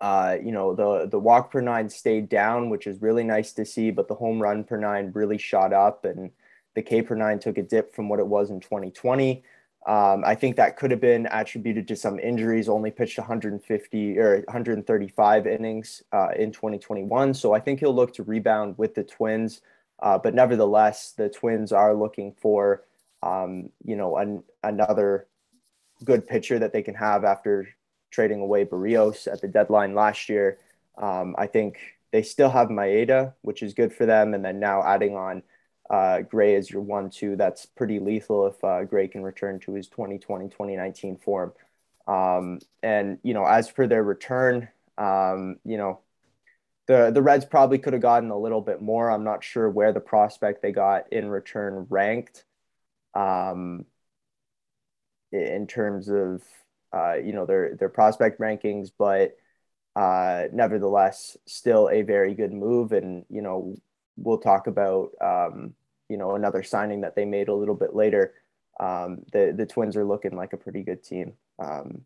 uh, 0.00 0.36
you 0.42 0.52
know, 0.52 0.74
the 0.74 1.08
the 1.08 1.18
walk 1.18 1.50
per 1.50 1.60
nine 1.60 1.88
stayed 1.88 2.28
down, 2.28 2.70
which 2.70 2.86
is 2.86 3.02
really 3.02 3.24
nice 3.24 3.52
to 3.54 3.64
see, 3.64 3.90
but 3.90 4.06
the 4.06 4.14
home 4.14 4.40
run 4.40 4.62
per 4.64 4.76
nine 4.76 5.10
really 5.12 5.38
shot 5.38 5.72
up, 5.72 6.04
and 6.04 6.30
the 6.74 6.82
K 6.82 7.02
per 7.02 7.16
nine 7.16 7.38
took 7.38 7.58
a 7.58 7.62
dip 7.62 7.94
from 7.94 8.08
what 8.08 8.20
it 8.20 8.26
was 8.26 8.50
in 8.50 8.60
2020. 8.60 9.42
Um, 9.86 10.22
I 10.24 10.34
think 10.34 10.56
that 10.56 10.76
could 10.76 10.90
have 10.90 11.00
been 11.00 11.26
attributed 11.30 11.88
to 11.88 11.96
some 11.96 12.18
injuries. 12.20 12.68
Only 12.68 12.90
pitched 12.90 13.18
150 13.18 14.18
or 14.18 14.42
135 14.42 15.46
innings 15.46 16.02
uh, 16.12 16.28
in 16.36 16.52
2021, 16.52 17.34
so 17.34 17.52
I 17.52 17.60
think 17.60 17.80
he'll 17.80 17.94
look 17.94 18.14
to 18.14 18.22
rebound 18.22 18.78
with 18.78 18.94
the 18.94 19.02
Twins. 19.02 19.62
Uh, 20.00 20.16
but 20.16 20.32
nevertheless, 20.32 21.12
the 21.16 21.28
Twins 21.28 21.72
are 21.72 21.94
looking 21.94 22.32
for 22.40 22.84
um, 23.24 23.70
you 23.84 23.96
know 23.96 24.16
an, 24.16 24.44
another 24.62 25.26
good 26.04 26.24
pitcher 26.28 26.60
that 26.60 26.72
they 26.72 26.82
can 26.82 26.94
have 26.94 27.24
after 27.24 27.68
trading 28.10 28.40
away 28.40 28.64
Berrios 28.64 29.30
at 29.30 29.40
the 29.40 29.48
deadline 29.48 29.94
last 29.94 30.28
year. 30.28 30.58
Um, 30.96 31.34
I 31.38 31.46
think 31.46 31.78
they 32.12 32.22
still 32.22 32.50
have 32.50 32.68
Maeda, 32.68 33.34
which 33.42 33.62
is 33.62 33.74
good 33.74 33.92
for 33.92 34.06
them, 34.06 34.34
and 34.34 34.44
then 34.44 34.60
now 34.60 34.82
adding 34.82 35.16
on 35.16 35.42
uh, 35.90 36.20
Gray 36.22 36.54
as 36.56 36.70
your 36.70 36.82
one 36.82 37.10
two. 37.10 37.36
That's 37.36 37.66
pretty 37.66 37.98
lethal 37.98 38.46
if 38.46 38.62
uh, 38.64 38.84
Gray 38.84 39.08
can 39.08 39.22
return 39.22 39.60
to 39.60 39.74
his 39.74 39.88
2020 39.88 40.48
2019 40.48 41.16
form. 41.18 41.52
Um, 42.06 42.60
and 42.82 43.18
you 43.22 43.34
know, 43.34 43.44
as 43.44 43.68
for 43.68 43.86
their 43.86 44.02
return, 44.02 44.68
um, 44.96 45.56
you 45.64 45.76
know, 45.76 46.00
the 46.86 47.10
the 47.12 47.22
Reds 47.22 47.44
probably 47.44 47.78
could 47.78 47.92
have 47.92 48.02
gotten 48.02 48.30
a 48.30 48.38
little 48.38 48.62
bit 48.62 48.80
more. 48.82 49.10
I'm 49.10 49.24
not 49.24 49.44
sure 49.44 49.68
where 49.68 49.92
the 49.92 50.00
prospect 50.00 50.62
they 50.62 50.72
got 50.72 51.12
in 51.12 51.28
return 51.28 51.86
ranked. 51.90 52.44
Um, 53.14 53.84
in 55.32 55.66
terms 55.66 56.08
of 56.08 56.42
uh, 56.92 57.14
you 57.14 57.32
know 57.32 57.46
their 57.46 57.76
their 57.76 57.88
prospect 57.88 58.40
rankings, 58.40 58.90
but 58.96 59.36
uh, 59.96 60.44
nevertheless, 60.52 61.36
still 61.46 61.88
a 61.90 62.02
very 62.02 62.34
good 62.34 62.52
move. 62.52 62.92
And 62.92 63.24
you 63.28 63.42
know, 63.42 63.74
we'll 64.16 64.38
talk 64.38 64.66
about 64.66 65.10
um, 65.20 65.74
you 66.08 66.16
know 66.16 66.34
another 66.34 66.62
signing 66.62 67.02
that 67.02 67.14
they 67.16 67.24
made 67.24 67.48
a 67.48 67.54
little 67.54 67.74
bit 67.74 67.94
later. 67.94 68.34
Um, 68.80 69.22
the 69.32 69.52
the 69.56 69.66
Twins 69.66 69.96
are 69.96 70.04
looking 70.04 70.36
like 70.36 70.52
a 70.52 70.58
pretty 70.58 70.82
good 70.82 71.02
team. 71.02 71.34
Um, 71.58 72.02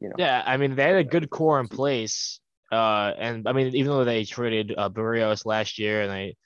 you 0.00 0.08
know. 0.08 0.16
Yeah, 0.18 0.42
I 0.44 0.56
mean 0.56 0.74
they 0.74 0.84
had 0.84 0.96
a 0.96 1.04
good 1.04 1.30
core 1.30 1.60
in 1.60 1.68
place, 1.68 2.40
uh, 2.72 3.12
and 3.18 3.48
I 3.48 3.52
mean 3.52 3.74
even 3.74 3.92
though 3.92 4.04
they 4.04 4.24
traded 4.24 4.74
uh, 4.76 4.88
Berrios 4.88 5.46
last 5.46 5.78
year 5.78 6.02
and 6.02 6.10
they 6.10 6.36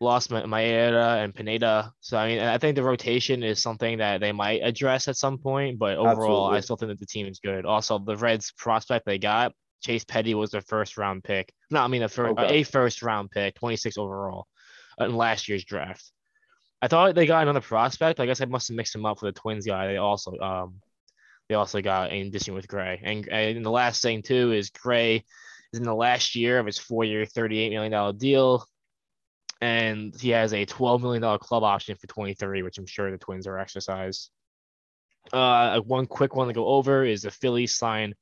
lost 0.00 0.30
Maeda 0.30 1.24
and 1.24 1.34
Pineda, 1.34 1.92
so 2.00 2.16
I 2.16 2.28
mean 2.28 2.38
I 2.40 2.58
think 2.58 2.76
the 2.76 2.82
rotation 2.82 3.42
is 3.42 3.60
something 3.60 3.98
that 3.98 4.20
they 4.20 4.32
might 4.32 4.62
address 4.62 5.08
at 5.08 5.16
some 5.16 5.38
point. 5.38 5.78
But 5.78 5.98
overall, 5.98 6.46
Absolutely. 6.46 6.56
I 6.56 6.60
still 6.60 6.76
think 6.76 6.90
that 6.90 7.00
the 7.00 7.06
team 7.06 7.26
is 7.26 7.40
good. 7.40 7.66
Also, 7.66 7.98
the 7.98 8.16
Reds 8.16 8.52
prospect 8.56 9.06
they 9.06 9.18
got 9.18 9.52
Chase 9.82 10.04
Petty 10.04 10.34
was 10.34 10.50
their 10.50 10.60
first 10.62 10.96
round 10.96 11.24
pick. 11.24 11.52
No, 11.70 11.80
I 11.80 11.88
mean 11.88 12.02
a 12.02 12.08
first 12.08 12.38
okay. 12.38 12.60
a 12.60 12.62
first 12.62 13.02
round 13.02 13.30
pick, 13.30 13.54
26 13.56 13.98
overall 13.98 14.46
in 14.98 15.16
last 15.16 15.48
year's 15.48 15.64
draft. 15.64 16.10
I 16.80 16.88
thought 16.88 17.14
they 17.14 17.26
got 17.26 17.42
another 17.42 17.60
prospect. 17.60 18.20
I 18.20 18.26
guess 18.26 18.40
I 18.40 18.44
must 18.44 18.68
have 18.68 18.76
mixed 18.76 18.94
him 18.94 19.06
up 19.06 19.18
for 19.18 19.26
the 19.26 19.32
Twins 19.32 19.66
guy. 19.66 19.88
They 19.88 19.96
also 19.96 20.36
um 20.38 20.80
they 21.48 21.54
also 21.54 21.80
got 21.80 22.12
in 22.12 22.26
addition 22.26 22.54
with 22.54 22.68
Gray. 22.68 23.00
And, 23.02 23.26
and 23.28 23.64
the 23.64 23.70
last 23.70 24.02
thing 24.02 24.22
too 24.22 24.52
is 24.52 24.70
Gray 24.70 25.24
is 25.72 25.78
in 25.78 25.84
the 25.84 25.94
last 25.94 26.34
year 26.34 26.58
of 26.58 26.66
his 26.66 26.78
four-year, 26.78 27.24
$38 27.24 27.70
million 27.70 28.16
deal. 28.16 28.66
And 29.60 30.14
he 30.20 30.30
has 30.30 30.52
a 30.52 30.66
$12 30.66 31.00
million 31.00 31.38
club 31.38 31.64
option 31.64 31.96
for 31.96 32.06
23, 32.06 32.62
which 32.62 32.78
I'm 32.78 32.86
sure 32.86 33.10
the 33.10 33.18
Twins 33.18 33.46
are 33.46 33.58
exercised. 33.58 34.30
Uh, 35.32 35.80
one 35.80 36.06
quick 36.06 36.34
one 36.36 36.48
to 36.48 36.54
go 36.54 36.66
over 36.66 37.04
is 37.04 37.22
the 37.22 37.30
Phillies 37.30 37.76
sign 37.76 38.14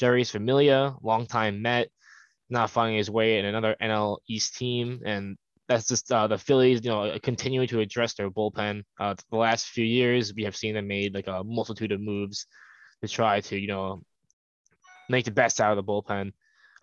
Jeurys 0.00 0.30
Familia, 0.30 0.94
longtime 1.02 1.62
Met, 1.62 1.88
not 2.50 2.70
finding 2.70 2.96
his 2.96 3.10
way 3.10 3.38
in 3.38 3.44
another 3.44 3.76
NL 3.80 4.18
East 4.28 4.56
team. 4.56 5.00
And 5.04 5.36
that's 5.68 5.88
just 5.88 6.10
uh, 6.12 6.26
the 6.26 6.38
Phillies, 6.38 6.80
you 6.84 6.90
know, 6.90 7.18
continuing 7.22 7.68
to 7.68 7.80
address 7.80 8.14
their 8.14 8.30
bullpen. 8.30 8.82
Uh, 8.98 9.14
the 9.30 9.36
last 9.36 9.66
few 9.66 9.84
years, 9.84 10.34
we 10.34 10.44
have 10.44 10.56
seen 10.56 10.74
them 10.74 10.88
made 10.88 11.14
like 11.14 11.28
a 11.28 11.44
multitude 11.44 11.92
of 11.92 12.00
moves 12.00 12.46
to 13.02 13.08
try 13.08 13.40
to, 13.40 13.58
you 13.58 13.68
know, 13.68 14.02
make 15.08 15.24
the 15.24 15.30
best 15.30 15.60
out 15.60 15.76
of 15.76 15.84
the 15.84 15.90
bullpen. 15.90 16.32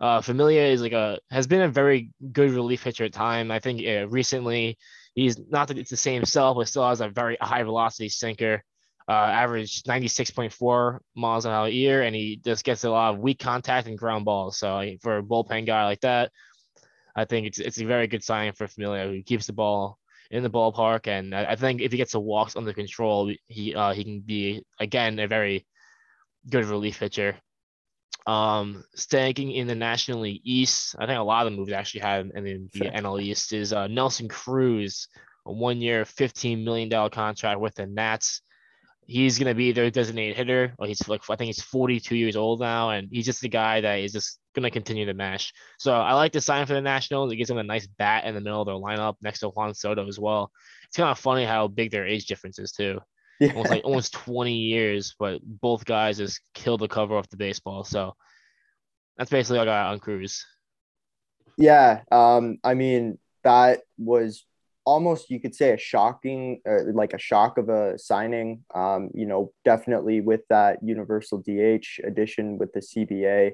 Uh, 0.00 0.20
Familia 0.22 0.62
is 0.62 0.80
like 0.80 0.92
a 0.92 1.18
has 1.30 1.46
been 1.46 1.60
a 1.60 1.68
very 1.68 2.10
good 2.32 2.50
relief 2.52 2.84
pitcher 2.84 3.04
at 3.04 3.12
time. 3.12 3.50
I 3.50 3.58
think 3.58 3.86
uh, 3.86 4.08
recently 4.08 4.78
he's 5.14 5.38
not 5.38 5.68
that 5.68 5.78
it's 5.78 5.90
the 5.90 5.96
same 5.96 6.24
self, 6.24 6.56
but 6.56 6.68
still 6.68 6.88
has 6.88 7.00
a 7.00 7.08
very 7.08 7.36
high 7.40 7.62
velocity 7.62 8.08
sinker 8.08 8.62
uh, 9.10 9.12
averaged 9.12 9.86
96.4 9.86 11.00
miles 11.16 11.44
an 11.44 11.50
hour 11.50 11.66
a 11.66 11.70
year, 11.70 12.02
and 12.02 12.14
he 12.14 12.40
just 12.44 12.64
gets 12.64 12.84
a 12.84 12.90
lot 12.90 13.14
of 13.14 13.20
weak 13.20 13.40
contact 13.40 13.88
and 13.88 13.98
ground 13.98 14.24
balls. 14.24 14.56
So 14.56 14.88
for 15.02 15.18
a 15.18 15.22
bullpen 15.22 15.66
guy 15.66 15.84
like 15.84 16.00
that, 16.02 16.30
I 17.16 17.24
think 17.24 17.48
it's 17.48 17.58
it's 17.58 17.80
a 17.80 17.84
very 17.84 18.06
good 18.06 18.22
sign 18.22 18.52
for 18.52 18.68
Familia 18.68 19.08
who 19.08 19.22
keeps 19.22 19.46
the 19.46 19.52
ball 19.52 19.98
in 20.30 20.44
the 20.44 20.50
ballpark, 20.50 21.08
and 21.08 21.34
I, 21.34 21.52
I 21.52 21.56
think 21.56 21.80
if 21.80 21.90
he 21.90 21.98
gets 21.98 22.12
the 22.12 22.20
walks 22.20 22.54
under 22.54 22.72
control, 22.72 23.32
he 23.48 23.74
uh, 23.74 23.92
he 23.92 24.04
can 24.04 24.20
be 24.20 24.64
again 24.78 25.18
a 25.18 25.26
very 25.26 25.66
good 26.48 26.66
relief 26.66 27.00
pitcher. 27.00 27.36
Um, 28.30 28.84
staying 28.94 29.52
in 29.52 29.66
the 29.66 29.74
National 29.74 30.20
League 30.20 30.42
East, 30.44 30.94
I 30.98 31.06
think 31.06 31.18
a 31.18 31.22
lot 31.22 31.46
of 31.46 31.52
the 31.52 31.58
moves 31.58 31.72
actually 31.72 32.00
had 32.00 32.30
in 32.34 32.44
the, 32.44 32.68
sure. 32.74 32.90
NL 32.90 33.22
East 33.22 33.52
is 33.52 33.72
uh, 33.72 33.86
Nelson 33.88 34.28
Cruz, 34.28 35.08
a 35.46 35.52
one-year, 35.52 36.04
$15 36.04 36.62
million 36.62 37.10
contract 37.10 37.60
with 37.60 37.74
the 37.74 37.86
Nats 37.86 38.42
he's 39.10 39.38
going 39.40 39.48
to 39.48 39.54
be 39.54 39.72
their 39.72 39.90
designated 39.90 40.36
hitter. 40.36 40.72
Well, 40.78 40.86
he's 40.86 41.06
like 41.08 41.22
I 41.28 41.34
think 41.34 41.48
he's 41.48 41.62
42 41.62 42.14
years 42.14 42.36
old 42.36 42.60
now, 42.60 42.90
and 42.90 43.08
he's 43.10 43.26
just 43.26 43.40
the 43.40 43.48
guy 43.48 43.80
that 43.80 43.98
is 43.98 44.12
just 44.12 44.38
going 44.54 44.62
to 44.62 44.70
continue 44.70 45.04
to 45.06 45.14
mash. 45.14 45.52
So 45.78 45.92
I 45.92 46.14
like 46.14 46.32
the 46.32 46.40
sign 46.40 46.64
for 46.66 46.74
the 46.74 46.80
Nationals. 46.80 47.32
It 47.32 47.36
gives 47.36 47.48
them 47.48 47.58
a 47.58 47.64
nice 47.64 47.88
bat 47.88 48.24
in 48.24 48.34
the 48.34 48.40
middle 48.40 48.62
of 48.62 48.66
their 48.66 48.76
lineup 48.76 49.16
next 49.20 49.40
to 49.40 49.48
Juan 49.48 49.74
Soto 49.74 50.06
as 50.06 50.18
well. 50.18 50.52
It's 50.84 50.96
kind 50.96 51.10
of 51.10 51.18
funny 51.18 51.44
how 51.44 51.66
big 51.66 51.90
their 51.90 52.06
age 52.06 52.26
difference 52.26 52.60
is 52.60 52.70
too. 52.70 53.00
Yeah. 53.40 53.52
Almost 53.52 53.70
like 53.70 53.84
almost 53.84 54.12
20 54.12 54.54
years, 54.54 55.16
but 55.18 55.40
both 55.42 55.86
guys 55.86 56.18
just 56.18 56.42
killed 56.52 56.80
the 56.80 56.88
cover 56.88 57.16
off 57.16 57.30
the 57.30 57.38
baseball. 57.38 57.84
So 57.84 58.14
that's 59.16 59.30
basically 59.30 59.58
all 59.58 59.62
I 59.62 59.66
got 59.66 59.92
on 59.92 59.98
Cruz. 59.98 60.44
Yeah, 61.56 62.02
um, 62.12 62.58
I 62.62 62.74
mean 62.74 63.18
that 63.42 63.80
was 63.98 64.44
almost 64.84 65.30
you 65.30 65.40
could 65.40 65.54
say 65.54 65.72
a 65.72 65.78
shocking 65.78 66.60
uh, 66.68 66.92
like 66.92 67.12
a 67.12 67.18
shock 67.18 67.58
of 67.58 67.68
a 67.68 67.98
signing 67.98 68.64
um, 68.74 69.10
you 69.14 69.26
know 69.26 69.52
definitely 69.64 70.20
with 70.20 70.40
that 70.48 70.78
universal 70.82 71.38
dh 71.38 71.86
addition 72.04 72.58
with 72.58 72.72
the 72.72 72.80
cba 72.80 73.52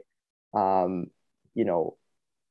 um, 0.54 1.06
you 1.54 1.64
know 1.64 1.96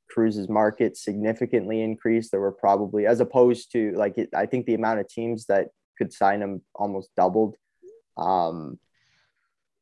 cruz's 0.10 0.50
market 0.50 0.96
significantly 0.96 1.82
increased 1.82 2.32
there 2.32 2.39
were 2.39 2.51
probably 2.51 3.08
as 3.08 3.20
opposed 3.22 3.72
to 3.72 3.92
like 3.94 4.18
it, 4.18 4.30
i 4.36 4.46
think 4.46 4.65
the 4.65 4.75
amount 4.75 5.00
of 5.00 5.08
teams 5.08 5.46
that 5.46 5.70
could 5.98 6.14
sign 6.14 6.42
him 6.42 6.62
almost 6.74 7.10
doubled 7.16 7.56
um, 8.18 8.80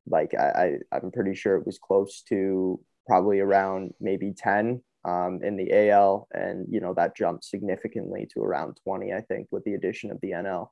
like 0.08 0.34
I, 0.34 0.78
I 0.92 0.98
i'm 0.98 1.12
pretty 1.12 1.36
sure 1.36 1.56
it 1.56 1.66
was 1.66 1.80
close 1.80 2.24
to 2.30 2.80
probably 3.08 3.40
around 3.40 3.94
maybe 4.00 4.34
10 4.36 4.82
um, 5.06 5.42
in 5.44 5.58
the 5.58 5.90
AL, 5.90 6.28
and 6.34 6.66
you 6.70 6.80
know 6.80 6.94
that 6.94 7.16
jumped 7.16 7.44
significantly 7.44 8.28
to 8.34 8.42
around 8.42 8.78
20, 8.84 9.14
I 9.14 9.22
think, 9.22 9.48
with 9.52 9.64
the 9.66 9.74
addition 9.74 10.12
of 10.12 10.20
the 10.22 10.32
NL. 10.32 10.70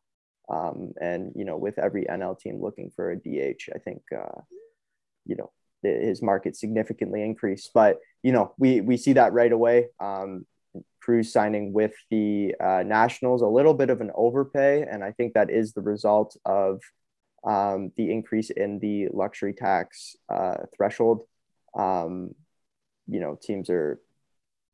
Um, 0.50 0.91
and 1.00 1.31
you 1.36 1.45
know, 1.45 1.57
with 1.57 1.77
every 1.77 2.05
NL 2.05 2.39
team 2.39 2.62
looking 2.62 2.91
for 2.95 3.12
a 3.12 3.15
DH, 3.17 3.69
I 3.74 3.79
think 3.79 4.01
uh, 4.15 4.41
you 5.25 5.36
know 5.36 5.51
his 5.83 6.21
market 6.21 6.55
significantly 6.55 7.24
increased. 7.24 7.71
But 7.74 8.00
you 8.24 8.31
know, 8.31 8.53
we 8.57 8.81
we 8.81 8.98
see 8.98 9.13
that 9.13 9.33
right 9.33 9.51
away. 9.51 9.88
Um, 10.00 10.45
Cruz 11.01 11.31
signing 11.34 11.74
with 11.74 11.93
the 12.10 12.55
uh, 12.60 12.84
Nationals, 12.86 13.41
a 13.41 13.48
little 13.48 13.74
bit 13.74 13.89
of 13.89 14.01
an 14.01 14.12
overpay, 14.15 14.86
and 14.89 15.03
I 15.03 15.12
think 15.12 15.34
that 15.34 15.50
is 15.50 15.74
the 15.74 15.81
result 15.81 16.38
of 16.46 16.81
um, 17.43 17.91
the 17.98 18.12
increase 18.12 18.50
in 18.51 18.79
the 18.79 19.08
luxury 19.12 19.53
tax 19.53 20.15
uh, 20.29 20.58
threshold. 20.75 21.24
Um, 21.75 22.36
you 23.08 23.20
know, 23.20 23.38
teams 23.41 23.70
are 23.70 24.00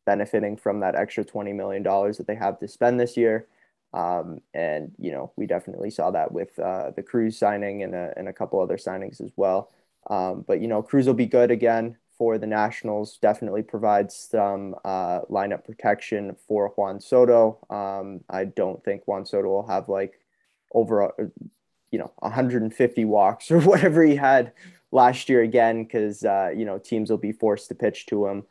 benefiting 0.05 0.57
from 0.57 0.81
that 0.81 0.95
extra 0.95 1.23
$20 1.23 1.55
million 1.55 1.83
that 1.83 2.25
they 2.27 2.35
have 2.35 2.59
to 2.59 2.67
spend 2.67 2.99
this 2.99 3.17
year. 3.17 3.47
Um, 3.93 4.41
and, 4.53 4.91
you 4.97 5.11
know, 5.11 5.31
we 5.37 5.47
definitely 5.47 5.91
saw 5.91 6.11
that 6.11 6.31
with 6.31 6.57
uh, 6.59 6.91
the 6.95 7.03
Cruz 7.03 7.37
signing 7.37 7.83
and 7.83 7.95
a, 7.95 8.13
and 8.17 8.27
a 8.27 8.33
couple 8.33 8.59
other 8.59 8.77
signings 8.77 9.21
as 9.21 9.31
well. 9.35 9.71
Um, 10.09 10.43
but, 10.47 10.61
you 10.61 10.67
know, 10.67 10.81
Cruz 10.81 11.07
will 11.07 11.13
be 11.13 11.25
good 11.25 11.51
again 11.51 11.97
for 12.17 12.37
the 12.37 12.47
Nationals, 12.47 13.17
definitely 13.21 13.61
provides 13.61 14.15
some 14.15 14.75
uh, 14.83 15.21
lineup 15.29 15.65
protection 15.65 16.35
for 16.47 16.69
Juan 16.69 16.99
Soto. 16.99 17.59
Um, 17.69 18.21
I 18.29 18.45
don't 18.45 18.83
think 18.83 19.07
Juan 19.07 19.25
Soto 19.25 19.47
will 19.47 19.67
have 19.67 19.89
like 19.89 20.19
over, 20.73 21.13
you 21.91 21.99
know, 21.99 22.11
150 22.19 23.05
walks 23.05 23.51
or 23.51 23.59
whatever 23.61 24.03
he 24.03 24.15
had 24.15 24.53
last 24.91 25.29
year 25.29 25.41
again, 25.41 25.83
because, 25.83 26.23
uh, 26.23 26.49
you 26.55 26.65
know, 26.65 26.77
teams 26.77 27.09
will 27.09 27.17
be 27.17 27.31
forced 27.31 27.67
to 27.69 27.75
pitch 27.75 28.05
to 28.07 28.27
him. 28.27 28.43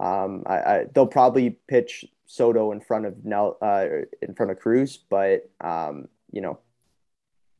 Um, 0.00 0.42
I, 0.46 0.54
I, 0.56 0.86
they'll 0.92 1.06
probably 1.06 1.50
pitch 1.68 2.06
Soto 2.26 2.72
in 2.72 2.80
front 2.80 3.04
of 3.04 3.24
Nel, 3.24 3.58
uh, 3.60 3.86
in 4.22 4.34
front 4.34 4.52
of 4.52 4.58
Cruz, 4.58 4.96
but 4.96 5.50
um, 5.60 6.08
you 6.30 6.40
know, 6.40 6.58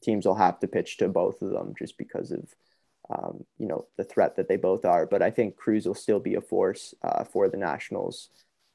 teams 0.02 0.25
will 0.25 0.35
have 0.35 0.59
to 0.61 0.66
pitch 0.66 0.97
to 0.97 1.09
both 1.09 1.42
of 1.42 1.50
them 1.50 1.75
just 1.78 1.99
because 1.99 2.33
of 2.33 2.54
um, 3.11 3.44
you 3.59 3.66
know 3.66 3.87
the 3.97 4.04
threat 4.04 4.37
that 4.37 4.49
they 4.49 4.56
both 4.56 4.85
are. 4.85 5.06
But 5.06 5.23
I 5.23 5.30
think 5.30 5.56
Cruz 5.56 5.87
will 5.87 5.94
still 5.94 6.21
be 6.21 6.35
a 6.35 6.40
force 6.40 6.94
uh, 7.02 7.25
for 7.25 7.49
the 7.49 7.56
Nationals 7.56 8.28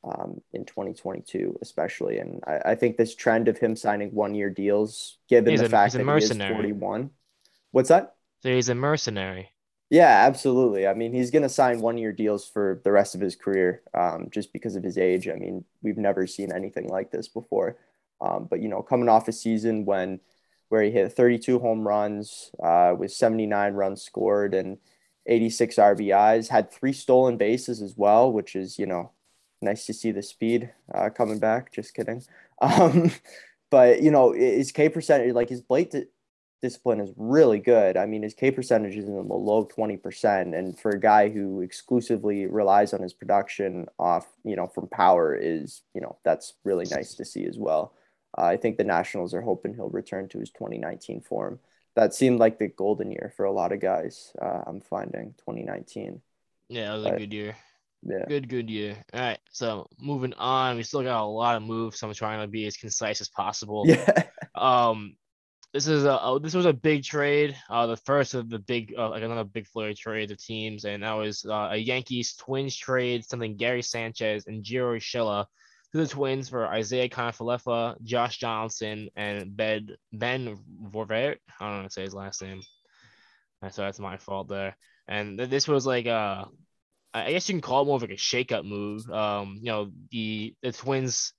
um, 0.04 0.42
in 0.54 0.66
2022, 0.66 1.58
especially. 1.62 2.20
And 2.20 2.42
I, 2.46 2.72
I, 2.72 2.76
think 2.76 2.98
this 2.98 3.16
trend 3.16 3.48
of 3.48 3.58
him 3.58 3.76
signing 3.76 4.14
one-year 4.14 4.50
deals, 4.50 5.18
given 5.28 5.52
he's 5.52 5.60
the 5.60 5.66
a, 5.66 5.70
fact 5.70 5.94
that 5.94 6.06
he 6.06 6.10
is 6.10 6.32
41, 6.32 7.10
What's 7.72 7.90
that? 7.90 8.16
So 8.44 8.50
he's 8.50 8.70
a 8.70 8.76
mercenary. 8.76 9.52
Yeah, 9.90 10.26
absolutely. 10.26 10.86
I 10.86 10.94
mean, 10.94 11.14
he's 11.14 11.32
going 11.32 11.44
to 11.44 11.50
sign 11.50 11.80
one 11.80 11.98
year 11.98 12.12
deals 12.12 12.48
for 12.48 12.82
the 12.84 12.92
rest 12.92 13.16
of 13.16 13.22
his 13.22 13.36
career 13.36 13.84
um, 13.94 14.28
just 14.32 14.52
because 14.52 14.76
of 14.76 14.84
his 14.84 14.98
age. 14.98 15.30
I 15.30 15.36
mean, 15.36 15.64
we've 15.82 15.98
never 15.98 16.28
seen 16.28 16.52
anything 16.52 16.90
like 16.90 17.12
this 17.12 17.28
before. 17.28 17.78
Um, 18.20 18.48
but, 18.50 18.62
you 18.62 18.68
know, 18.68 18.82
coming 18.82 19.10
off 19.10 19.28
a 19.28 19.32
season 19.32 19.86
when 19.86 20.20
where 20.70 20.84
he 20.84 20.92
hit 20.92 21.14
32 21.14 21.60
home 21.60 21.88
runs 21.88 22.52
uh, 22.62 22.94
with 22.98 23.12
79 23.12 23.74
runs 23.74 24.02
scored 24.02 24.54
and 24.54 24.78
86 25.28 25.76
RBIs, 25.76 26.48
had 26.48 26.72
three 26.72 26.94
stolen 26.94 27.38
bases 27.38 27.82
as 27.82 27.96
well, 27.98 28.32
which 28.32 28.56
is, 28.56 28.80
you 28.80 28.86
know, 28.86 29.12
nice 29.62 29.86
to 29.86 29.94
see 29.94 30.12
the 30.12 30.24
speed 30.24 30.72
uh, 30.94 31.10
coming 31.10 31.40
back. 31.40 31.72
Just 31.72 31.94
kidding. 31.94 32.24
Um, 32.60 33.12
but, 33.70 34.02
you 34.02 34.10
know, 34.10 34.32
his 34.32 34.72
K 34.72 34.90
percentage, 34.90 35.36
like 35.36 35.48
his 35.48 35.62
plate 35.62 35.94
discipline 36.62 37.00
is 37.00 37.14
really 37.16 37.60
good. 37.60 37.98
I 37.98 38.08
mean, 38.08 38.24
his 38.24 38.34
K 38.34 38.50
percentage 38.50 38.96
is 38.96 39.08
in 39.08 39.14
the 39.14 39.22
low 39.22 39.66
20%. 39.66 40.58
And 40.58 40.80
for 40.80 40.90
a 40.90 41.00
guy 41.00 41.30
who 41.30 41.62
exclusively 41.62 42.48
relies 42.48 42.94
on 42.94 43.02
his 43.04 43.14
production 43.14 43.86
off, 44.00 44.26
you 44.44 44.56
know, 44.56 44.68
from 44.68 44.88
power 44.88 45.36
is, 45.36 45.84
you 45.94 46.02
know, 46.02 46.18
that's 46.24 46.54
really 46.64 46.86
nice 46.90 47.14
to 47.16 47.26
see 47.26 47.46
as 47.46 47.58
well. 47.60 47.94
Uh, 48.38 48.46
I 48.46 48.58
think 48.58 48.78
the 48.78 48.84
Nationals 48.84 49.34
are 49.34 49.42
hoping 49.42 49.74
he'll 49.74 49.90
return 49.90 50.28
to 50.30 50.40
his 50.40 50.52
2019 50.52 51.22
form. 51.22 51.60
That 51.96 52.14
seemed 52.14 52.40
like 52.40 52.60
the 52.60 52.68
golden 52.68 53.12
year 53.12 53.34
for 53.36 53.46
a 53.46 53.52
lot 53.52 53.72
of 53.72 53.80
guys. 53.80 54.32
Uh, 54.42 54.62
I'm 54.66 54.82
finding 54.82 55.34
2019. 55.40 56.22
Yeah, 56.70 56.94
it 56.94 56.96
was 56.98 57.04
but, 57.06 57.14
a 57.16 57.18
good 57.18 57.34
year. 57.34 57.56
Yeah. 58.04 58.26
Good, 58.28 58.50
good 58.50 58.70
year. 58.70 58.96
All 59.14 59.20
right. 59.20 59.40
So 59.52 59.88
moving 60.00 60.34
on, 60.34 60.78
we 60.78 60.84
still 60.84 61.04
got 61.04 61.24
a 61.24 61.26
lot 61.26 61.56
of 61.56 61.64
moves. 61.64 62.00
So 62.00 62.08
I'm 62.08 62.14
trying 62.14 62.42
to 62.42 62.48
be 62.48 62.66
as 62.68 62.78
concise 62.78 63.22
as 63.22 63.30
possible. 63.30 63.86
Yeah. 63.88 64.24
Um, 64.56 65.16
this 65.74 65.88
is 65.88 66.06
a 66.06 66.40
this 66.42 66.56
was 66.56 66.66
a 66.66 66.74
big 66.74 67.04
trade. 67.04 67.56
Uh, 67.70 67.88
the 67.88 67.98
first 67.98 68.34
of 68.34 68.50
the 68.50 68.58
big 68.58 68.96
uh, 68.98 69.10
like 69.10 69.22
another 69.22 69.44
big 69.44 69.68
flurry 69.68 69.94
trade 69.94 70.32
of 70.32 70.44
teams, 70.44 70.86
and 70.86 71.04
that 71.04 71.14
was 71.14 71.46
uh, 71.46 71.70
a 71.72 71.78
Yankees 71.78 72.34
Twins 72.34 72.76
trade, 72.76 73.26
something 73.26 73.58
Gary 73.58 73.82
Sanchez 73.82 74.48
and 74.48 74.64
Gio 74.64 74.98
Urshela 74.98 75.46
to 75.92 75.98
the 75.98 76.08
Twins 76.08 76.50
for 76.50 76.68
Isaiah 76.68 77.10
Kiner-Falefa, 77.10 78.02
Josh 78.04 78.38
Johnson, 78.38 79.10
and 79.16 79.56
Ben 79.56 79.90
Ben 80.12 80.58
Vorvert. 80.84 81.38
I 81.60 81.66
don't 81.66 81.72
know 81.72 81.78
how 81.78 81.84
to 81.84 81.90
say 81.90 82.02
his 82.04 82.14
last 82.14 82.42
name. 82.42 82.62
So 83.72 83.82
that's 83.82 84.00
my 84.00 84.18
fault 84.18 84.50
there. 84.50 84.76
And 85.08 85.40
this 85.40 85.68
was 85.68 85.86
like 85.86 86.06
a, 86.06 86.48
I 87.14 87.32
guess 87.32 87.48
you 87.48 87.54
can 87.54 87.62
call 87.62 87.82
it 87.82 87.86
more 87.86 87.96
of 87.96 88.02
like 88.02 88.12
a 88.12 88.16
shakeup 88.16 88.66
move. 88.66 89.10
Um, 89.10 89.58
you 89.62 89.72
know, 89.72 89.92
the 90.12 90.54
the 90.62 90.72
Twins 90.72 91.34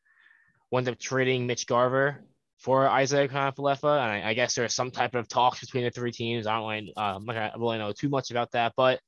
wound 0.71 0.89
up 0.89 0.99
trading 0.99 1.47
Mitch 1.47 1.67
Garver 1.67 2.25
for 2.59 2.89
Isaiah 2.89 3.29
Kiner-Falefa, 3.29 4.03
and 4.03 4.11
I, 4.11 4.31
I, 4.31 4.35
guess 4.35 4.55
there's 4.55 4.75
some 4.75 4.91
type 4.91 5.15
of 5.15 5.29
talks 5.29 5.61
between 5.61 5.85
the 5.85 5.91
three 5.91 6.11
teams. 6.11 6.47
I 6.47 6.57
don't 6.57 6.69
really, 6.69 6.93
uh, 6.97 7.51
really 7.57 7.79
know 7.79 7.93
too 7.93 8.09
much 8.09 8.33
about 8.33 8.51
that, 8.53 8.73
but 8.77 8.99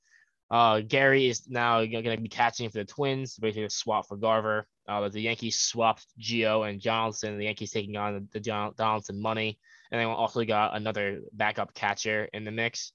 uh, 0.50 0.80
Gary 0.80 1.28
is 1.28 1.48
now 1.48 1.84
going 1.84 2.04
to 2.04 2.16
be 2.16 2.28
catching 2.28 2.68
for 2.70 2.78
the 2.78 2.84
Twins, 2.84 3.36
basically 3.36 3.64
a 3.64 3.70
swap 3.70 4.06
for 4.06 4.16
Garver. 4.16 4.66
Uh, 4.90 5.08
the 5.08 5.20
Yankees 5.20 5.56
swapped 5.60 6.04
Gio 6.18 6.68
and 6.68 6.80
Johnson. 6.80 7.38
The 7.38 7.44
Yankees 7.44 7.70
taking 7.70 7.96
on 7.96 8.28
the, 8.32 8.40
John, 8.40 8.72
Donaldson 8.76 9.22
money, 9.22 9.56
and 9.92 10.00
they 10.00 10.04
also 10.04 10.44
got 10.44 10.76
another 10.76 11.20
backup 11.32 11.72
catcher 11.74 12.28
in 12.32 12.44
the 12.44 12.50
mix. 12.50 12.92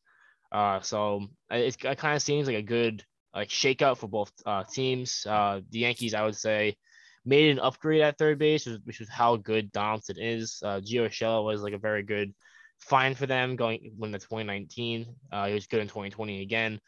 Uh, 0.52 0.82
so 0.82 1.28
it, 1.50 1.78
it 1.84 1.98
kind 1.98 2.16
of 2.16 2.22
seems 2.22 2.48
like 2.48 2.58
a 2.58 2.62
good 2.62 3.04
like 3.34 3.48
shakeup 3.48 3.98
for 3.98 4.08
both 4.08 4.32
uh, 4.46 4.64
teams. 4.64 5.26
Uh, 5.26 5.62
the 5.72 5.80
Yankees, 5.80 6.14
I 6.14 6.26
would 6.26 6.36
say, 6.36 6.76
made 7.24 7.50
an 7.50 7.60
upgrade 7.60 8.02
at 8.02 8.18
third 8.18 8.40
base, 8.40 8.68
which, 8.84 9.00
was 9.00 9.10
how 9.10 9.38
good 9.38 9.72
Donaldson 9.72 10.18
is. 10.20 10.62
Uh, 10.64 10.82
Gio 10.82 11.08
Urshela 11.08 11.46
was 11.46 11.62
like 11.62 11.74
a 11.74 11.78
very 11.78 12.04
good 12.04 12.34
find 12.80 13.18
for 13.18 13.26
them 13.26 13.56
going 13.56 13.94
when 13.98 14.12
the 14.12 14.20
2019. 14.20 15.06
Uh, 15.32 15.48
he 15.48 15.54
was 15.54 15.68
good 15.68 15.80
in 15.80 15.88
2020 15.88 16.42
again. 16.42 16.80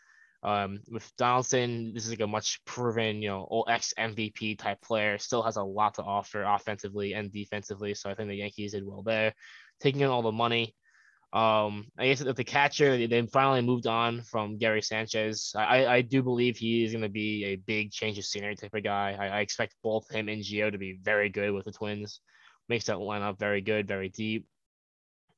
Um, 0.43 0.79
with 0.91 1.11
Donaldson, 1.17 1.93
this 1.93 2.05
is 2.05 2.11
like 2.11 2.19
a 2.19 2.27
much 2.27 2.63
proven, 2.65 3.21
you 3.21 3.29
know, 3.29 3.47
old 3.49 3.69
ex 3.69 3.93
MVP 3.97 4.57
type 4.59 4.81
player. 4.81 5.17
Still 5.17 5.41
has 5.43 5.57
a 5.57 5.63
lot 5.63 5.95
to 5.95 6.03
offer 6.03 6.43
offensively 6.43 7.13
and 7.13 7.31
defensively. 7.31 7.93
So 7.93 8.09
I 8.09 8.15
think 8.15 8.29
the 8.29 8.35
Yankees 8.35 8.73
did 8.73 8.85
well 8.85 9.01
there, 9.01 9.33
taking 9.79 10.01
in 10.01 10.09
all 10.09 10.21
the 10.21 10.31
money. 10.31 10.75
Um, 11.33 11.87
I 11.97 12.07
guess 12.07 12.19
the 12.19 12.43
catcher, 12.43 13.05
they 13.05 13.21
finally 13.23 13.61
moved 13.61 13.85
on 13.85 14.21
from 14.21 14.57
Gary 14.57 14.81
Sanchez. 14.81 15.51
I, 15.55 15.85
I 15.85 16.01
do 16.01 16.23
believe 16.23 16.55
he 16.57 16.85
is 16.85 16.93
going 16.93 17.01
to 17.01 17.09
be 17.09 17.43
a 17.45 17.57
big 17.57 17.91
change 17.91 18.17
of 18.17 18.25
scenery 18.25 18.55
type 18.55 18.73
of 18.73 18.83
guy. 18.83 19.17
I, 19.19 19.27
I 19.27 19.39
expect 19.41 19.75
both 19.83 20.09
him 20.09 20.29
and 20.29 20.41
Gio 20.41 20.71
to 20.71 20.77
be 20.77 20.99
very 21.01 21.29
good 21.29 21.51
with 21.51 21.65
the 21.65 21.73
Twins. 21.73 22.21
Makes 22.69 22.85
that 22.85 22.97
lineup 22.97 23.39
very 23.39 23.61
good, 23.61 23.87
very 23.87 24.09
deep. 24.09 24.45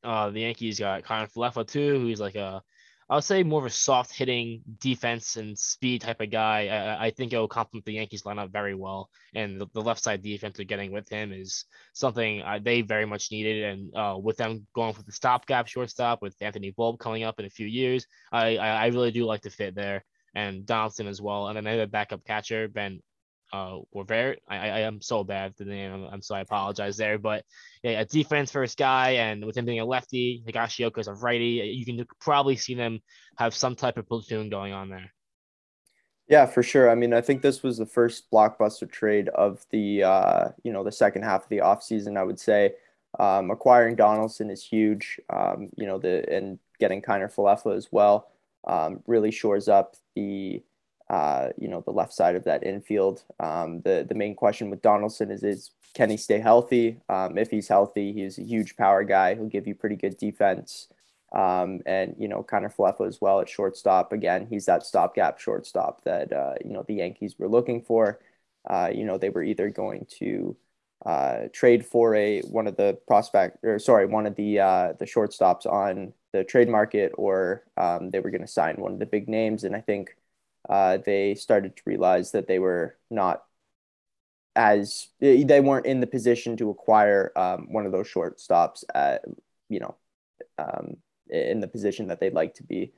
Uh, 0.03 0.29
the 0.29 0.41
Yankees 0.41 0.79
got 0.79 1.03
Kiner-Falefa 1.03 1.67
too, 1.67 1.99
who's 1.99 2.19
like 2.19 2.35
a 2.35 2.61
I 3.09 3.15
would 3.15 3.23
say 3.23 3.41
more 3.41 3.59
of 3.59 3.65
a 3.65 3.71
soft 3.71 4.15
hitting 4.15 4.61
defense 4.79 5.35
and 5.35 5.57
speed 5.57 6.01
type 6.01 6.21
of 6.21 6.29
guy. 6.29 6.67
I, 6.67 7.07
I 7.07 7.09
think 7.09 7.33
it 7.33 7.37
will 7.37 7.47
complement 7.47 7.85
the 7.85 7.93
Yankees 7.93 8.21
lineup 8.21 8.51
very 8.51 8.75
well. 8.75 9.09
And 9.33 9.59
the, 9.59 9.65
the 9.73 9.81
left 9.81 10.03
side 10.03 10.21
defense 10.21 10.57
they're 10.57 10.65
getting 10.65 10.91
with 10.91 11.09
him 11.09 11.33
is 11.33 11.65
something 11.93 12.43
uh, 12.43 12.59
they 12.61 12.81
very 12.81 13.07
much 13.07 13.31
needed. 13.31 13.63
And 13.63 13.95
uh, 13.95 14.17
with 14.21 14.37
them 14.37 14.67
going 14.75 14.93
for 14.93 15.01
the 15.01 15.11
stopgap 15.11 15.67
shortstop 15.67 16.21
with 16.21 16.35
Anthony 16.39 16.71
Volpe 16.77 16.99
coming 16.99 17.23
up 17.23 17.39
in 17.39 17.45
a 17.45 17.49
few 17.49 17.65
years, 17.65 18.05
I, 18.31 18.57
I, 18.57 18.67
I 18.67 18.85
really 18.87 19.11
do 19.11 19.25
like 19.25 19.41
the 19.41 19.49
fit 19.49 19.73
there. 19.73 20.05
And 20.35 20.63
Donaldson 20.67 21.07
as 21.07 21.19
well. 21.19 21.47
And 21.47 21.57
then 21.57 21.63
they 21.63 21.71
have 21.71 21.79
a 21.79 21.87
backup 21.87 22.23
catcher, 22.23 22.67
Ben 22.67 23.01
uh 23.51 23.79
were 23.93 24.03
very 24.03 24.41
I, 24.47 24.57
I 24.57 24.79
am 24.81 25.01
so 25.01 25.23
bad 25.23 25.51
at 25.51 25.57
the 25.57 25.65
name. 25.65 25.91
I'm, 25.91 26.03
I'm 26.05 26.21
so 26.21 26.35
I 26.35 26.41
apologize 26.41 26.97
there. 26.97 27.17
But 27.17 27.43
yeah, 27.83 28.01
a 28.01 28.05
defense 28.05 28.51
first 28.51 28.77
guy 28.77 29.11
and 29.11 29.45
with 29.45 29.57
him 29.57 29.65
being 29.65 29.79
a 29.79 29.85
lefty, 29.85 30.43
Higashioka 30.47 30.99
is 30.99 31.07
a 31.07 31.13
righty. 31.13 31.73
You 31.75 31.85
can 31.85 32.05
probably 32.19 32.55
see 32.55 32.75
them 32.75 32.99
have 33.37 33.55
some 33.55 33.75
type 33.75 33.97
of 33.97 34.07
platoon 34.07 34.49
going 34.49 34.73
on 34.73 34.89
there. 34.89 35.11
Yeah, 36.27 36.45
for 36.45 36.61
sure. 36.61 36.91
I 36.91 36.95
mean, 36.95 37.11
I 37.11 37.21
think 37.21 37.41
this 37.41 37.63
was 37.63 37.79
the 37.79 37.87
first 37.87 38.29
blockbuster 38.31 38.89
trade 38.89 39.29
of 39.29 39.65
the 39.71 40.03
uh, 40.03 40.49
you 40.63 40.71
know, 40.71 40.83
the 40.83 40.91
second 40.91 41.23
half 41.23 41.43
of 41.43 41.49
the 41.49 41.57
offseason, 41.57 42.17
I 42.17 42.23
would 42.23 42.39
say. 42.39 42.73
Um, 43.17 43.49
acquiring 43.49 43.95
Donaldson 43.95 44.51
is 44.51 44.63
huge. 44.63 45.19
Um, 45.31 45.69
you 45.75 45.87
know, 45.87 45.97
the 45.97 46.31
and 46.31 46.59
getting 46.79 47.01
Kiner-Falefa 47.01 47.75
as 47.75 47.87
well 47.91 48.29
um, 48.67 49.01
really 49.07 49.31
shores 49.31 49.67
up 49.67 49.95
the 50.15 50.61
uh, 51.09 51.49
you 51.57 51.67
know, 51.67 51.81
the 51.81 51.91
left 51.91 52.13
side 52.13 52.35
of 52.35 52.43
that 52.43 52.63
infield. 52.63 53.23
Um, 53.39 53.81
the 53.81 54.05
the 54.07 54.15
main 54.15 54.35
question 54.35 54.69
with 54.69 54.81
Donaldson 54.81 55.31
is 55.31 55.43
is 55.43 55.71
can 55.95 56.09
he 56.09 56.17
stay 56.17 56.39
healthy? 56.39 57.01
Um, 57.09 57.37
if 57.37 57.49
he's 57.49 57.67
healthy, 57.67 58.13
he's 58.13 58.37
a 58.37 58.43
huge 58.43 58.75
power 58.75 59.03
guy. 59.03 59.35
He'll 59.35 59.47
give 59.47 59.67
you 59.67 59.75
pretty 59.75 59.95
good 59.95 60.17
defense. 60.17 60.87
Um, 61.31 61.81
and 61.85 62.15
you 62.17 62.27
know, 62.27 62.43
Kiner-Falefa 62.43 63.07
as 63.07 63.21
well 63.21 63.39
at 63.39 63.49
shortstop. 63.49 64.13
Again, 64.13 64.47
he's 64.49 64.65
that 64.65 64.85
stopgap 64.85 65.39
shortstop 65.39 66.03
that 66.03 66.31
uh, 66.33 66.55
you 66.63 66.71
know 66.71 66.83
the 66.87 66.95
Yankees 66.95 67.35
were 67.37 67.49
looking 67.49 67.81
for. 67.81 68.19
Uh, 68.69 68.89
you 68.93 69.05
know, 69.05 69.17
they 69.17 69.29
were 69.29 69.43
either 69.43 69.69
going 69.69 70.05
to 70.19 70.55
uh, 71.05 71.43
trade 71.53 71.85
for 71.85 72.13
a 72.15 72.41
one 72.41 72.67
of 72.67 72.75
the 72.77 72.99
prospect 73.07 73.57
or 73.63 73.79
sorry, 73.79 74.05
one 74.05 74.25
of 74.25 74.35
the 74.35 74.59
uh, 74.59 74.93
the 74.99 75.05
shortstops 75.05 75.65
on 75.65 76.13
the 76.33 76.43
trade 76.43 76.69
market, 76.69 77.13
or 77.17 77.63
um, 77.77 78.11
they 78.11 78.19
were 78.19 78.29
going 78.29 78.41
to 78.41 78.47
sign 78.47 78.75
one 78.75 78.93
of 78.93 78.99
the 78.99 79.05
big 79.05 79.27
names. 79.27 79.63
And 79.63 79.75
I 79.75 79.81
think 79.81 80.15
uh, 80.69 80.97
they 81.05 81.35
started 81.35 81.75
to 81.75 81.83
realize 81.85 82.31
that 82.31 82.47
they 82.47 82.59
were 82.59 82.95
not 83.09 83.43
as 84.55 85.07
they 85.19 85.61
weren't 85.61 85.85
in 85.85 85.99
the 85.99 86.07
position 86.07 86.57
to 86.57 86.69
acquire 86.69 87.31
um, 87.35 87.71
one 87.71 87.85
of 87.85 87.91
those 87.91 88.07
shortstops 88.07 88.83
at 88.93 89.23
you 89.69 89.79
know 89.79 89.95
um, 90.57 90.97
in 91.29 91.59
the 91.59 91.67
position 91.67 92.07
that 92.07 92.19
they'd 92.19 92.33
like 92.33 92.53
to 92.55 92.63
be 92.63 92.93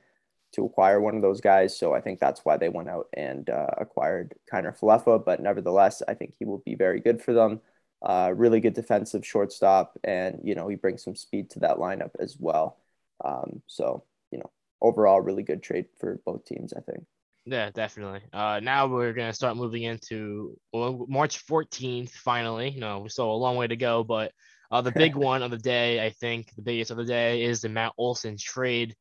to 0.52 0.64
acquire 0.66 1.00
one 1.00 1.16
of 1.16 1.22
those 1.22 1.40
guys. 1.40 1.76
So 1.76 1.94
I 1.94 2.00
think 2.00 2.20
that's 2.20 2.44
why 2.44 2.58
they 2.58 2.68
went 2.68 2.88
out 2.88 3.08
and 3.14 3.48
uh, 3.48 3.68
acquired 3.78 4.34
Kiner-Falefa. 4.52 5.24
But 5.24 5.40
nevertheless, 5.40 6.02
I 6.06 6.12
think 6.14 6.34
he 6.38 6.44
will 6.44 6.62
be 6.66 6.74
very 6.74 7.00
good 7.00 7.22
for 7.22 7.32
them. 7.32 7.60
Uh, 8.02 8.34
really 8.36 8.60
good 8.60 8.74
defensive 8.74 9.24
shortstop, 9.24 9.96
and 10.04 10.40
you 10.42 10.54
know 10.54 10.68
he 10.68 10.76
brings 10.76 11.04
some 11.04 11.14
speed 11.14 11.48
to 11.50 11.60
that 11.60 11.76
lineup 11.76 12.10
as 12.18 12.36
well. 12.38 12.78
Um, 13.24 13.62
so 13.68 14.04
you 14.30 14.38
know 14.38 14.50
overall, 14.80 15.20
really 15.20 15.44
good 15.44 15.62
trade 15.62 15.86
for 16.00 16.20
both 16.26 16.44
teams. 16.44 16.72
I 16.72 16.80
think. 16.80 17.04
Yeah, 17.44 17.70
definitely. 17.70 18.22
Uh, 18.32 18.60
now 18.62 18.86
we're 18.86 19.12
gonna 19.12 19.32
start 19.32 19.56
moving 19.56 19.82
into 19.82 20.56
well, 20.72 21.06
March 21.08 21.44
14th. 21.46 22.10
Finally, 22.10 22.70
you 22.70 22.80
know, 22.80 23.06
still 23.08 23.32
a 23.32 23.34
long 23.34 23.56
way 23.56 23.66
to 23.66 23.76
go, 23.76 24.04
but 24.04 24.32
uh, 24.70 24.80
the 24.80 24.92
big 24.92 25.16
one 25.16 25.42
of 25.42 25.50
the 25.50 25.58
day, 25.58 26.04
I 26.04 26.10
think, 26.10 26.54
the 26.54 26.62
biggest 26.62 26.90
of 26.90 26.96
the 26.96 27.04
day 27.04 27.42
is 27.42 27.60
the 27.60 27.68
Matt 27.68 27.92
Olson 27.98 28.36
trade. 28.38 28.94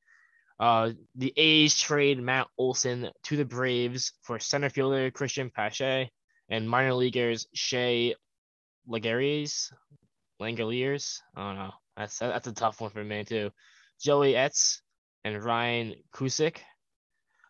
Uh, 0.59 0.91
the 1.15 1.33
A's 1.37 1.79
trade 1.79 2.19
Matt 2.21 2.47
Olson 2.57 3.09
to 3.23 3.37
the 3.37 3.45
Braves 3.45 4.13
for 4.21 4.39
center 4.39 4.69
fielder 4.69 5.09
Christian 5.11 5.49
Pache 5.49 6.11
and 6.49 6.69
minor 6.69 6.93
leaguers 6.93 7.47
Shea 7.53 8.15
Langeliers. 8.87 9.71
Langeliers. 10.39 11.19
I 11.35 11.47
don't 11.47 11.55
know. 11.57 11.71
That's 11.97 12.19
that's 12.19 12.47
a 12.47 12.53
tough 12.53 12.81
one 12.81 12.91
for 12.91 13.03
me 13.03 13.23
too. 13.23 13.51
Joey 14.01 14.35
Estes 14.35 14.81
and 15.23 15.43
Ryan 15.43 15.95
Cusick. 16.13 16.57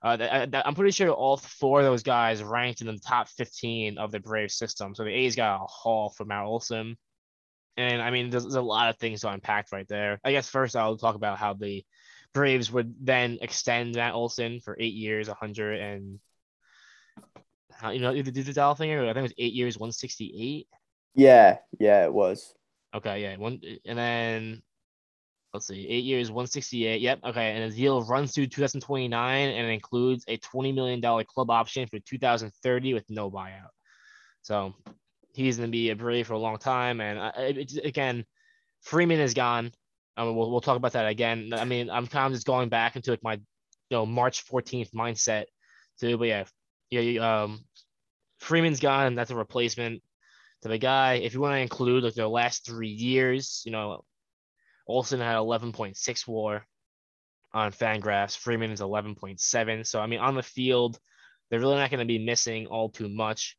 Uh, 0.04 0.48
I'm 0.66 0.76
pretty 0.76 0.92
sure 0.92 1.10
all 1.10 1.38
four 1.38 1.80
of 1.80 1.86
those 1.86 2.04
guys 2.04 2.42
ranked 2.42 2.82
in 2.82 2.88
the 2.88 2.98
top 2.98 3.30
15 3.30 3.98
of 3.98 4.12
the 4.12 4.20
Brave 4.20 4.52
system. 4.52 4.96
So 4.96 5.04
the 5.04 5.12
A's 5.12 5.36
got 5.36 5.62
a 5.62 5.66
haul 5.68 6.10
for 6.10 6.26
Matt 6.26 6.46
Olson. 6.46 6.98
And 7.78 8.02
I 8.02 8.10
mean, 8.10 8.30
there's, 8.30 8.44
there's, 8.44 8.56
a 8.56 8.62
lot 8.62 8.90
of 8.90 8.98
things 8.98 9.22
to 9.22 9.30
unpack 9.30 9.68
right 9.72 9.88
there. 9.88 10.20
I 10.24 10.32
guess 10.32 10.50
first 10.50 10.76
I'll 10.76 10.98
talk 10.98 11.16
about 11.16 11.38
how 11.38 11.54
the 11.54 11.86
Braves 12.34 12.72
would 12.72 12.96
then 13.00 13.38
extend 13.42 13.96
Matt 13.96 14.14
Olson 14.14 14.60
for 14.60 14.76
eight 14.80 14.94
years, 14.94 15.28
100 15.28 15.80
and 15.80 16.20
you 17.90 18.00
know, 18.00 18.14
did 18.14 18.34
the 18.34 18.54
dollar 18.54 18.76
thing, 18.76 18.92
or 18.92 19.04
I 19.04 19.08
think 19.08 19.18
it 19.18 19.22
was 19.22 19.34
eight 19.38 19.54
years, 19.54 19.78
168. 19.78 20.68
Yeah, 21.16 21.58
yeah, 21.80 22.04
it 22.06 22.14
was. 22.14 22.54
Okay, 22.94 23.22
yeah, 23.24 23.38
one, 23.38 23.62
and 23.86 23.98
then 23.98 24.62
let's 25.54 25.68
see, 25.68 25.88
eight 25.88 26.04
years, 26.04 26.30
168. 26.30 27.02
Yep, 27.02 27.20
okay, 27.26 27.52
and 27.52 27.72
the 27.72 27.76
deal 27.76 28.04
runs 28.04 28.34
through 28.34 28.48
2029 28.48 29.50
and 29.50 29.72
includes 29.72 30.24
a 30.28 30.38
20 30.38 30.72
million 30.72 31.02
dollar 31.02 31.24
club 31.24 31.50
option 31.50 31.88
for 31.88 32.00
2030 32.00 32.94
with 32.94 33.10
no 33.10 33.30
buyout. 33.30 33.70
So 34.44 34.74
he's 35.34 35.58
going 35.58 35.70
to 35.70 35.72
be 35.72 35.90
a 35.90 35.96
Brave 35.96 36.28
for 36.28 36.34
a 36.34 36.40
long 36.40 36.58
time, 36.58 37.02
and 37.02 37.20
I, 37.20 37.30
it, 37.38 37.74
again, 37.84 38.26
Freeman 38.82 39.20
is 39.20 39.34
gone. 39.34 39.72
Mean, 40.18 40.36
we'll, 40.36 40.52
we'll 40.52 40.62
talk 40.62 40.78
about 40.78 40.94
that 40.94 41.08
again. 41.08 41.52
I 41.54 41.66
mean, 41.66 41.90
I'm 41.90 42.08
kind 42.08 42.28
of 42.28 42.34
just 42.34 42.46
going 42.46 42.70
back 42.70 42.96
into 42.96 43.12
like 43.12 43.24
my, 43.24 43.34
you 43.34 43.42
know, 43.92 44.06
March 44.06 44.46
14th 44.46 44.92
mindset 44.92 45.46
too. 46.00 46.18
But 46.18 46.28
yeah, 46.28 46.44
yeah, 46.90 47.44
um, 47.44 47.64
Freeman's 48.40 48.80
gone, 48.80 49.08
and 49.08 49.18
that's 49.18 49.32
a 49.32 49.36
replacement 49.36 50.02
to 50.62 50.70
the 50.70 50.78
guy. 50.78 51.16
If 51.16 51.34
you 51.34 51.42
want 51.42 51.56
to 51.56 51.60
include 51.60 52.04
like 52.04 52.14
the 52.14 52.28
last 52.28 52.66
three 52.66 52.90
years, 52.90 53.64
you 53.66 53.72
know, 53.72 54.04
Olson 54.88 55.20
had 55.20 55.38
11.6 55.38 56.28
WAR 56.28 56.66
on 57.54 57.72
Fangraphs. 57.72 58.38
Freeman 58.38 58.72
is 58.72 58.82
11.7. 58.82 59.86
So 59.86 60.00
I 60.00 60.08
mean, 60.08 60.20
on 60.20 60.36
the 60.36 60.44
field, 60.44 61.00
they're 61.50 61.60
really 61.60 61.76
not 61.76 61.90
going 61.90 62.00
to 62.00 62.06
be 62.06 62.24
missing 62.24 62.68
all 62.68 62.90
too 62.90 63.10
much. 63.10 63.58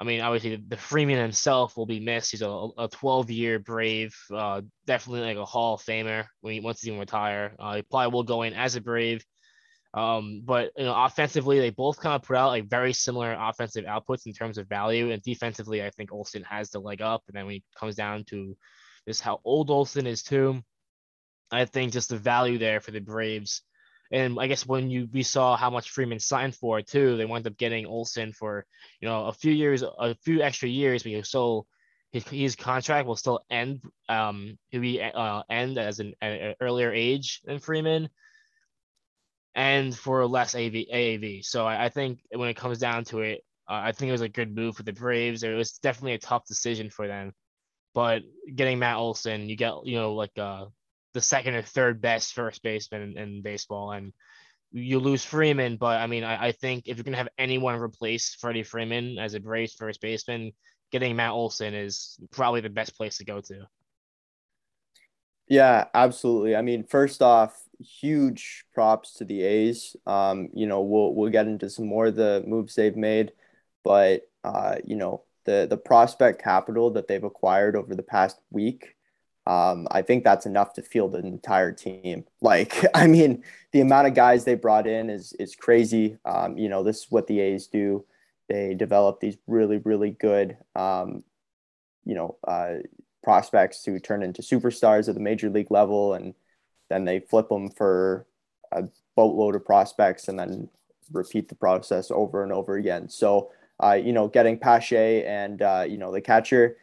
I 0.00 0.04
mean, 0.04 0.20
obviously, 0.20 0.56
the 0.56 0.76
Freeman 0.76 1.18
himself 1.18 1.76
will 1.76 1.86
be 1.86 2.00
missed. 2.00 2.32
He's 2.32 2.42
a, 2.42 2.68
a 2.76 2.88
12 2.88 3.30
year 3.30 3.58
Brave, 3.58 4.14
uh, 4.34 4.62
definitely 4.86 5.22
like 5.22 5.36
a 5.36 5.44
Hall 5.44 5.74
of 5.74 5.82
Famer 5.82 6.26
when 6.40 6.54
he 6.54 6.60
once 6.60 6.84
even 6.86 6.98
retire. 6.98 7.54
Uh, 7.58 7.76
he 7.76 7.82
probably 7.82 8.12
will 8.12 8.24
go 8.24 8.42
in 8.42 8.54
as 8.54 8.74
a 8.74 8.80
Brave. 8.80 9.24
Um, 9.94 10.42
but 10.44 10.72
you 10.76 10.84
know, 10.84 10.94
offensively, 10.94 11.60
they 11.60 11.70
both 11.70 12.00
kind 12.00 12.16
of 12.16 12.22
put 12.22 12.36
out 12.36 12.48
like 12.48 12.68
very 12.68 12.92
similar 12.92 13.36
offensive 13.38 13.84
outputs 13.84 14.26
in 14.26 14.32
terms 14.32 14.58
of 14.58 14.68
value, 14.68 15.12
and 15.12 15.22
defensively, 15.22 15.84
I 15.84 15.90
think 15.90 16.12
Olson 16.12 16.42
has 16.42 16.70
the 16.70 16.80
leg 16.80 17.00
up. 17.00 17.22
And 17.28 17.36
then 17.36 17.46
when 17.46 17.56
it 17.56 17.62
comes 17.78 17.94
down 17.94 18.24
to 18.30 18.56
just 19.06 19.20
how 19.20 19.40
old 19.44 19.70
Olson 19.70 20.06
is 20.06 20.22
too, 20.22 20.62
I 21.50 21.64
think 21.64 21.92
just 21.92 22.08
the 22.08 22.16
value 22.18 22.58
there 22.58 22.80
for 22.80 22.90
the 22.90 23.00
Braves. 23.00 23.62
And 24.10 24.38
I 24.38 24.46
guess 24.46 24.66
when 24.66 24.90
you 24.90 25.08
we 25.12 25.22
saw 25.22 25.56
how 25.56 25.70
much 25.70 25.90
Freeman 25.90 26.20
signed 26.20 26.54
for 26.54 26.82
too, 26.82 27.16
they 27.16 27.24
wound 27.24 27.46
up 27.46 27.56
getting 27.56 27.86
Olson 27.86 28.32
for 28.32 28.66
you 29.00 29.08
know 29.08 29.26
a 29.26 29.32
few 29.32 29.52
years, 29.52 29.82
a 29.82 30.14
few 30.22 30.42
extra 30.42 30.68
years, 30.68 31.02
because 31.02 31.30
so 31.30 31.66
his, 32.12 32.28
his 32.28 32.56
contract 32.56 33.08
will 33.08 33.16
still 33.16 33.44
end. 33.50 33.82
Um, 34.08 34.58
he'll 34.68 34.82
be 34.82 35.02
uh, 35.02 35.42
end 35.50 35.78
as 35.78 36.00
an, 36.00 36.14
an 36.20 36.54
earlier 36.60 36.92
age 36.92 37.40
than 37.44 37.58
Freeman 37.58 38.08
and 39.54 39.96
for 39.96 40.26
less 40.26 40.54
AV, 40.54 40.72
AAV. 40.92 41.44
So 41.44 41.66
I, 41.66 41.86
I 41.86 41.88
think 41.88 42.20
when 42.30 42.48
it 42.48 42.56
comes 42.56 42.78
down 42.78 43.04
to 43.04 43.20
it, 43.20 43.44
uh, 43.68 43.80
I 43.84 43.92
think 43.92 44.08
it 44.08 44.12
was 44.12 44.20
a 44.20 44.28
good 44.28 44.54
move 44.54 44.76
for 44.76 44.82
the 44.82 44.92
Braves. 44.92 45.42
It 45.42 45.54
was 45.54 45.78
definitely 45.78 46.14
a 46.14 46.18
tough 46.18 46.46
decision 46.46 46.90
for 46.90 47.06
them, 47.06 47.32
but 47.94 48.22
getting 48.54 48.78
Matt 48.78 48.96
Olson, 48.96 49.48
you 49.48 49.56
get 49.56 49.74
you 49.84 49.96
know 49.96 50.14
like 50.14 50.36
uh, 50.38 50.66
the 51.14 51.20
second 51.20 51.54
or 51.54 51.62
third 51.62 52.00
best 52.00 52.34
first 52.34 52.62
baseman 52.62 53.02
in, 53.02 53.18
in 53.18 53.42
baseball, 53.42 53.92
and 53.92 54.12
you 54.72 54.98
lose 54.98 55.24
Freeman. 55.24 55.76
But 55.76 56.00
I 56.00 56.06
mean, 56.06 56.24
I, 56.24 56.48
I 56.48 56.52
think 56.52 56.88
if 56.88 56.96
you're 56.96 57.04
gonna 57.04 57.16
have 57.16 57.28
anyone 57.38 57.76
replace 57.80 58.34
Freddie 58.34 58.64
Freeman 58.64 59.18
as 59.18 59.34
a 59.34 59.40
Braves 59.40 59.74
first 59.74 60.00
baseman, 60.00 60.52
getting 60.92 61.16
Matt 61.16 61.30
Olson 61.30 61.74
is 61.74 62.18
probably 62.30 62.60
the 62.60 62.70
best 62.70 62.96
place 62.96 63.18
to 63.18 63.24
go 63.24 63.40
to. 63.40 63.66
Yeah, 65.48 65.84
absolutely. 65.92 66.56
I 66.56 66.62
mean, 66.62 66.84
first 66.84 67.20
off, 67.20 67.60
huge 67.78 68.64
props 68.72 69.14
to 69.14 69.24
the 69.24 69.42
A's. 69.42 69.94
Um, 70.06 70.48
you 70.54 70.66
know, 70.66 70.80
we'll 70.82 71.14
we'll 71.14 71.30
get 71.30 71.46
into 71.46 71.68
some 71.68 71.86
more 71.86 72.06
of 72.06 72.16
the 72.16 72.42
moves 72.46 72.74
they've 72.74 72.96
made, 72.96 73.32
but 73.82 74.22
uh, 74.42 74.76
you 74.84 74.96
know, 74.96 75.24
the 75.44 75.66
the 75.68 75.76
prospect 75.76 76.42
capital 76.42 76.90
that 76.90 77.08
they've 77.08 77.22
acquired 77.22 77.76
over 77.76 77.94
the 77.94 78.02
past 78.02 78.40
week, 78.50 78.96
um, 79.46 79.86
I 79.90 80.02
think 80.02 80.24
that's 80.24 80.46
enough 80.46 80.72
to 80.74 80.82
field 80.82 81.14
an 81.14 81.26
entire 81.26 81.72
team. 81.72 82.24
Like, 82.40 82.84
I 82.94 83.06
mean, 83.06 83.44
the 83.72 83.80
amount 83.80 84.08
of 84.08 84.14
guys 84.14 84.44
they 84.44 84.54
brought 84.54 84.86
in 84.86 85.10
is 85.10 85.32
is 85.34 85.54
crazy. 85.54 86.18
Um, 86.24 86.56
you 86.58 86.68
know, 86.68 86.82
this 86.82 87.00
is 87.00 87.10
what 87.10 87.26
the 87.26 87.40
A's 87.40 87.66
do. 87.66 88.04
They 88.48 88.74
develop 88.74 89.20
these 89.20 89.38
really, 89.46 89.78
really 89.78 90.10
good, 90.10 90.58
um, 90.76 91.24
you 92.04 92.14
know, 92.14 92.36
uh, 92.46 92.76
prospects 93.22 93.82
to 93.82 93.98
turn 93.98 94.22
into 94.22 94.42
superstars 94.42 95.08
at 95.08 95.14
the 95.14 95.20
major 95.20 95.48
league 95.48 95.70
level 95.70 96.12
and 96.12 96.34
then 96.90 97.06
they 97.06 97.20
flip 97.20 97.48
them 97.48 97.70
for 97.70 98.26
a 98.70 98.84
boatload 99.16 99.56
of 99.56 99.64
prospects 99.64 100.28
and 100.28 100.38
then 100.38 100.68
repeat 101.10 101.48
the 101.48 101.54
process 101.54 102.10
over 102.10 102.42
and 102.42 102.52
over 102.52 102.76
again. 102.76 103.08
So, 103.08 103.50
uh, 103.82 103.92
you 103.92 104.12
know, 104.12 104.28
getting 104.28 104.58
Pache 104.58 105.24
and, 105.24 105.62
uh, 105.62 105.84
you 105.88 105.98
know, 105.98 106.12
the 106.12 106.20
catcher 106.20 106.76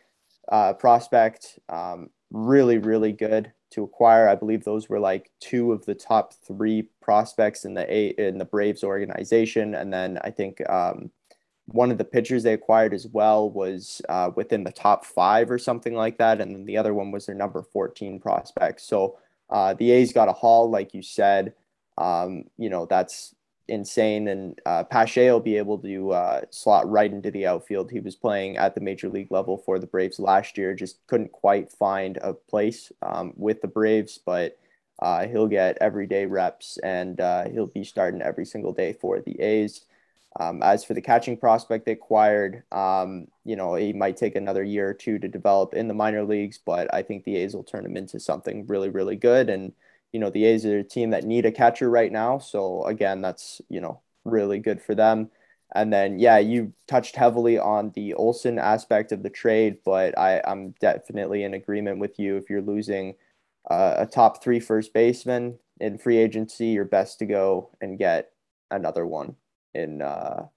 uh, 0.52 0.74
prospect, 0.74 1.60
um, 1.70 2.10
really, 2.32 2.78
really 2.78 3.12
good 3.12 3.52
to 3.72 3.84
acquire. 3.84 4.28
I 4.28 4.36
believe 4.36 4.64
those 4.64 4.90
were 4.90 5.00
like 5.00 5.32
two 5.40 5.72
of 5.72 5.86
the 5.86 5.96
top 5.96 6.34
three 6.46 6.90
prospects 7.02 7.66
in 7.66 7.74
the 7.74 7.92
A 7.92 8.08
in 8.18 8.38
the 8.38 8.46
Braves 8.46 8.84
organization. 8.84 9.76
And 9.76 9.92
then 9.94 10.20
I 10.24 10.30
think 10.30 10.62
um, 10.70 11.10
one 11.68 11.92
of 11.92 11.98
the 11.98 12.04
pitchers 12.04 12.44
they 12.44 12.54
acquired 12.54 12.94
as 12.94 13.08
well 13.08 13.50
was 13.50 14.02
uh, 14.10 14.32
within 14.36 14.64
the 14.64 14.72
top 14.72 15.06
five 15.06 15.50
or 15.50 15.58
something 15.58 15.94
like 15.94 16.18
that. 16.18 16.42
And 16.42 16.54
then 16.54 16.66
the 16.66 16.78
other 16.78 16.94
one 16.94 17.12
was 17.12 17.26
their 17.26 17.36
number 17.36 17.64
14 17.64 18.20
prospect. 18.20 18.82
So 18.82 19.18
uh, 19.50 19.74
the 19.74 19.92
A's 19.92 20.12
got 20.14 20.30
a 20.30 20.34
haul, 20.34 20.70
like 20.70 20.94
you 20.94 21.02
said. 21.02 21.54
Um, 21.98 22.46
you 22.58 22.70
know, 22.70 22.86
that's 22.86 23.36
insane. 23.68 24.28
And 24.28 24.60
uh, 24.66 24.84
Pache 24.84 25.32
will 25.32 25.40
be 25.40 25.58
able 25.58 25.78
to 25.80 26.12
uh, 26.12 26.42
slot 26.50 26.90
right 26.90 27.12
into 27.12 27.32
the 27.32 27.48
outfield. 27.48 27.92
He 27.92 28.00
was 28.00 28.16
playing 28.16 28.58
at 28.58 28.76
the 28.76 28.82
major 28.82 29.10
league 29.10 29.32
level 29.32 29.58
for 29.58 29.80
the 29.80 29.88
Braves 29.88 30.20
last 30.20 30.58
year, 30.58 30.74
just 30.74 31.06
couldn't 31.08 31.32
quite 31.32 31.72
find 31.72 32.18
a 32.18 32.34
place 32.34 32.92
um, 33.02 33.34
with 33.36 33.62
the 33.62 33.68
Braves, 33.68 34.18
but 34.18 34.58
uh, 35.00 35.28
he'll 35.28 35.48
get 35.48 35.78
everyday 35.82 36.26
reps 36.26 36.78
and 36.84 37.20
uh, 37.20 37.50
he'll 37.50 37.68
be 37.68 37.84
starting 37.84 38.22
every 38.22 38.46
single 38.46 38.74
day 38.74 38.94
for 38.94 39.20
the 39.20 39.40
A's. 39.42 39.86
Um, 40.40 40.64
as 40.64 40.86
for 40.86 40.94
the 40.94 41.02
catching 41.02 41.36
prospect 41.36 41.86
they 41.86 41.92
acquired, 41.92 42.64
um, 42.72 43.28
you 43.44 43.58
know, 43.58 43.76
he 43.76 43.92
might 43.92 44.16
take 44.16 44.36
another 44.36 44.64
year 44.64 44.90
or 44.90 44.94
two 44.94 45.20
to 45.20 45.28
develop 45.28 45.74
in 45.74 45.90
the 45.90 45.94
minor 45.94 46.24
leagues, 46.24 46.58
but 46.58 46.94
I 46.94 47.02
think 47.02 47.26
the 47.26 47.36
A's 47.38 47.54
will 47.54 47.64
turn 47.64 47.86
him 47.86 47.98
into 47.98 48.20
something 48.20 48.66
really, 48.68 48.90
really 48.90 49.18
good. 49.18 49.50
And, 49.50 49.74
you 50.12 50.20
know, 50.20 50.30
the 50.30 50.46
A's 50.46 50.66
are 50.66 50.80
a 50.80 50.84
team 50.84 51.12
that 51.12 51.24
need 51.24 51.46
a 51.46 51.52
catcher 51.52 51.90
right 51.90 52.12
now. 52.12 52.38
So, 52.40 52.86
again, 52.86 53.22
that's, 53.22 53.62
you 53.70 53.82
know, 53.82 54.02
really 54.26 54.60
good 54.60 54.82
for 54.82 54.96
them. 54.96 55.30
And 55.74 55.92
then, 55.92 56.20
yeah, 56.20 56.38
you 56.38 56.74
touched 56.88 57.16
heavily 57.16 57.58
on 57.58 57.92
the 57.92 58.14
Olson 58.16 58.60
aspect 58.60 59.14
of 59.14 59.24
the 59.24 59.30
trade, 59.30 59.78
but 59.86 60.18
I, 60.18 60.42
I'm 60.46 60.76
definitely 60.82 61.44
in 61.44 61.54
agreement 61.54 62.00
with 62.00 62.20
you. 62.20 62.36
If 62.36 62.50
you're 62.50 62.62
losing 62.62 63.16
uh, 63.70 63.96
a 64.00 64.06
top 64.06 64.44
three 64.44 64.60
first 64.60 64.94
baseman 64.94 65.60
in 65.80 65.98
free 65.98 66.18
agency, 66.18 66.68
you're 66.68 66.84
best 66.84 67.20
to 67.20 67.26
go 67.26 67.70
and 67.80 67.98
get 67.98 68.32
another 68.70 69.06
one 69.06 69.36
in 69.74 70.02
uh, 70.02 70.48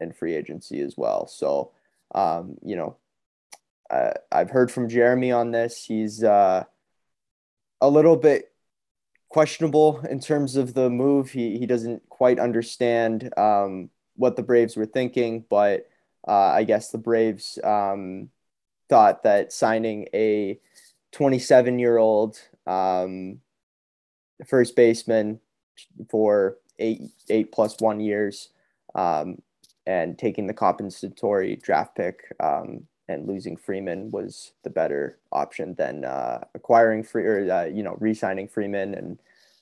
in 0.00 0.12
free 0.12 0.34
agency 0.34 0.80
as 0.80 0.96
well. 0.96 1.26
So, 1.26 1.72
um, 2.14 2.56
you 2.62 2.76
know, 2.76 2.96
uh, 3.90 4.12
I've 4.30 4.50
heard 4.50 4.70
from 4.70 4.88
Jeremy 4.88 5.32
on 5.32 5.50
this. 5.50 5.84
He's 5.84 6.22
uh, 6.22 6.64
a 7.80 7.88
little 7.88 8.16
bit 8.16 8.52
questionable 9.28 10.00
in 10.08 10.20
terms 10.20 10.56
of 10.56 10.74
the 10.74 10.90
move. 10.90 11.30
He 11.30 11.58
he 11.58 11.66
doesn't 11.66 12.08
quite 12.08 12.38
understand 12.38 13.32
um, 13.36 13.90
what 14.16 14.36
the 14.36 14.42
Braves 14.42 14.76
were 14.76 14.86
thinking, 14.86 15.44
but 15.48 15.88
uh, 16.26 16.32
I 16.32 16.64
guess 16.64 16.90
the 16.90 16.98
Braves 16.98 17.58
um, 17.62 18.30
thought 18.88 19.22
that 19.22 19.52
signing 19.52 20.08
a 20.14 20.58
27 21.12 21.78
year 21.78 21.98
old 21.98 22.38
um, 22.66 23.40
first 24.46 24.76
baseman 24.76 25.40
for 26.10 26.56
eight 26.78 27.02
eight 27.28 27.52
plus 27.52 27.80
one 27.80 28.00
years 28.00 28.50
um, 28.94 29.40
and 29.86 30.18
taking 30.18 30.46
the 30.46 30.54
compensatory 30.54 31.56
draft 31.56 31.96
pick 31.96 32.20
um, 32.40 32.86
and 33.08 33.26
losing 33.26 33.56
Freeman 33.56 34.10
was 34.10 34.52
the 34.62 34.70
better 34.70 35.18
option 35.32 35.74
than 35.74 36.04
uh, 36.04 36.44
acquiring 36.54 37.02
free 37.02 37.24
or 37.24 37.50
uh, 37.50 37.64
you 37.64 37.82
know 37.82 37.96
re-signing 38.00 38.48
Freeman. 38.48 38.94
And 38.94 39.18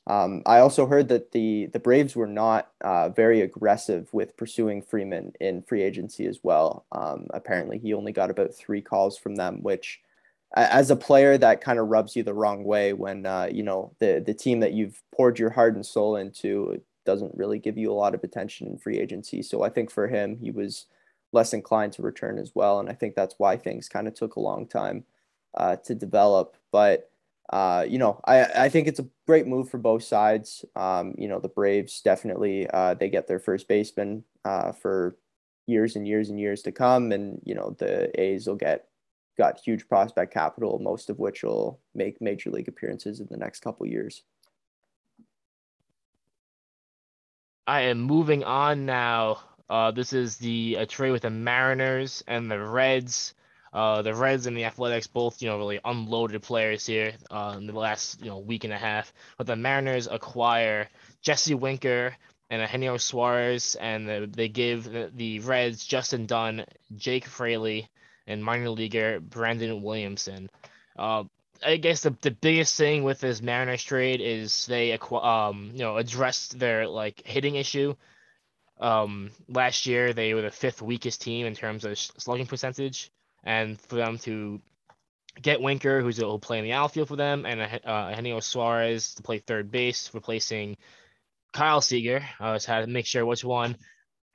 um, 0.06 0.42
I 0.46 0.58
also 0.58 0.86
heard 0.86 1.08
that 1.08 1.32
the 1.32 1.66
the 1.66 1.80
Braves 1.80 2.16
were 2.16 2.26
not 2.26 2.70
uh, 2.80 3.08
very 3.08 3.40
aggressive 3.40 4.08
with 4.12 4.36
pursuing 4.36 4.82
Freeman 4.82 5.32
in 5.40 5.62
free 5.62 5.82
agency 5.82 6.26
as 6.26 6.40
well. 6.42 6.86
Um, 6.92 7.26
apparently, 7.30 7.78
he 7.78 7.94
only 7.94 8.12
got 8.12 8.30
about 8.30 8.54
three 8.54 8.82
calls 8.82 9.16
from 9.16 9.36
them, 9.36 9.62
which 9.62 10.00
as 10.54 10.90
a 10.90 10.96
player 10.96 11.36
that 11.36 11.60
kind 11.60 11.78
of 11.78 11.88
rubs 11.88 12.16
you 12.16 12.22
the 12.22 12.34
wrong 12.34 12.64
way 12.64 12.92
when 12.92 13.26
uh, 13.26 13.48
you 13.50 13.62
know 13.62 13.92
the 13.98 14.22
the 14.24 14.34
team 14.34 14.60
that 14.60 14.72
you've 14.72 15.02
poured 15.14 15.38
your 15.38 15.50
heart 15.50 15.74
and 15.74 15.84
soul 15.84 16.16
into 16.16 16.80
doesn't 17.04 17.36
really 17.36 17.58
give 17.58 17.78
you 17.78 17.90
a 17.90 17.94
lot 17.94 18.14
of 18.14 18.24
attention 18.24 18.66
in 18.66 18.78
free 18.78 18.98
agency. 18.98 19.40
So 19.40 19.62
I 19.62 19.68
think 19.68 19.90
for 19.90 20.08
him, 20.08 20.36
he 20.36 20.50
was 20.50 20.86
less 21.32 21.52
inclined 21.52 21.92
to 21.94 22.02
return 22.02 22.38
as 22.38 22.52
well. 22.54 22.80
And 22.80 22.88
I 22.88 22.92
think 22.92 23.14
that's 23.14 23.34
why 23.38 23.56
things 23.56 23.88
kind 23.88 24.08
of 24.08 24.14
took 24.14 24.36
a 24.36 24.40
long 24.40 24.66
time 24.66 25.04
uh, 25.54 25.76
to 25.76 25.94
develop. 25.94 26.56
But 26.72 27.10
uh, 27.50 27.84
you 27.88 27.98
know, 27.98 28.20
I, 28.24 28.44
I 28.44 28.68
think 28.68 28.88
it's 28.88 28.98
a 28.98 29.06
great 29.26 29.46
move 29.46 29.68
for 29.68 29.78
both 29.78 30.02
sides. 30.02 30.64
Um, 30.74 31.14
you 31.16 31.28
know, 31.28 31.38
the 31.38 31.48
Braves 31.48 32.00
definitely 32.00 32.68
uh, 32.70 32.94
they 32.94 33.08
get 33.08 33.28
their 33.28 33.38
first 33.38 33.68
baseman 33.68 34.24
uh, 34.44 34.72
for 34.72 35.16
years 35.66 35.94
and 35.96 36.06
years 36.08 36.28
and 36.28 36.40
years 36.40 36.62
to 36.62 36.72
come, 36.72 37.12
and 37.12 37.40
you 37.44 37.54
know 37.54 37.76
the 37.78 38.20
A's 38.20 38.46
will 38.46 38.56
get 38.56 38.88
got 39.38 39.60
huge 39.60 39.88
prospect 39.88 40.32
capital, 40.32 40.78
most 40.80 41.10
of 41.10 41.18
which 41.18 41.44
will 41.44 41.78
make 41.94 42.20
major 42.20 42.50
league 42.50 42.68
appearances 42.68 43.20
in 43.20 43.28
the 43.30 43.36
next 43.36 43.60
couple 43.60 43.86
years. 43.86 44.22
I 47.66 47.82
am 47.82 48.00
moving 48.00 48.44
on 48.44 48.86
now. 48.86 49.40
Uh, 49.68 49.90
this 49.90 50.12
is 50.12 50.36
the 50.36 50.76
a 50.76 50.86
trade 50.86 51.10
with 51.10 51.22
the 51.22 51.30
Mariners 51.30 52.22
and 52.26 52.50
the 52.50 52.60
Reds. 52.60 53.34
Uh, 53.72 54.00
the 54.00 54.14
Reds 54.14 54.46
and 54.46 54.56
the 54.56 54.64
Athletics 54.64 55.06
both, 55.06 55.42
you 55.42 55.48
know, 55.48 55.58
really 55.58 55.80
unloaded 55.84 56.42
players 56.42 56.86
here 56.86 57.12
uh, 57.30 57.54
in 57.58 57.66
the 57.66 57.72
last, 57.72 58.20
you 58.20 58.30
know, 58.30 58.38
week 58.38 58.64
and 58.64 58.72
a 58.72 58.78
half. 58.78 59.12
But 59.36 59.46
the 59.46 59.56
Mariners 59.56 60.06
acquire 60.06 60.88
Jesse 61.20 61.54
Winker 61.54 62.16
and 62.48 62.62
Eugenio 62.62 62.96
Suarez, 62.96 63.74
and 63.74 64.08
the, 64.08 64.30
they 64.32 64.48
give 64.48 64.84
the, 64.84 65.10
the, 65.14 65.40
Reds 65.40 65.84
Justin 65.84 66.26
Dunn, 66.26 66.64
Jake 66.96 67.26
Fraley, 67.26 67.88
and 68.26 68.42
minor 68.42 68.70
leaguer 68.70 69.20
Brandon 69.20 69.82
Williamson. 69.82 70.48
Uh, 70.96 71.24
I 71.64 71.76
guess 71.76 72.02
the, 72.02 72.16
the 72.20 72.30
biggest 72.30 72.76
thing 72.76 73.02
with 73.02 73.20
this 73.20 73.42
Mariners 73.42 73.82
trade 73.82 74.20
is 74.20 74.66
they 74.66 74.92
um 74.92 75.70
you 75.72 75.80
know 75.80 75.96
addressed 75.96 76.58
their 76.58 76.86
like 76.86 77.22
hitting 77.26 77.56
issue. 77.56 77.94
Um, 78.78 79.30
last 79.48 79.86
year 79.86 80.12
they 80.12 80.34
were 80.34 80.42
the 80.42 80.50
fifth 80.50 80.82
weakest 80.82 81.22
team 81.22 81.46
in 81.46 81.54
terms 81.54 81.84
of 81.84 81.98
slugging 81.98 82.46
percentage 82.46 83.10
and 83.44 83.80
for 83.80 83.96
them 83.96 84.18
to 84.18 84.60
get 85.40 85.60
Winker, 85.60 86.00
who's 86.00 86.18
will 86.18 86.38
play 86.38 86.58
in 86.58 86.64
the 86.64 86.72
outfield 86.72 87.08
for 87.08 87.16
them, 87.16 87.46
and 87.46 87.60
uh, 87.60 88.08
Eugenio 88.10 88.40
Suarez 88.40 89.14
to 89.14 89.22
play 89.22 89.38
third 89.38 89.70
base, 89.70 90.10
replacing 90.14 90.76
Kyle 91.52 91.80
Seager. 91.80 92.22
I 92.40 92.54
uh, 92.54 92.58
had 92.66 92.82
to 92.82 92.86
make 92.86 93.06
sure 93.06 93.24
which 93.24 93.44
one. 93.44 93.76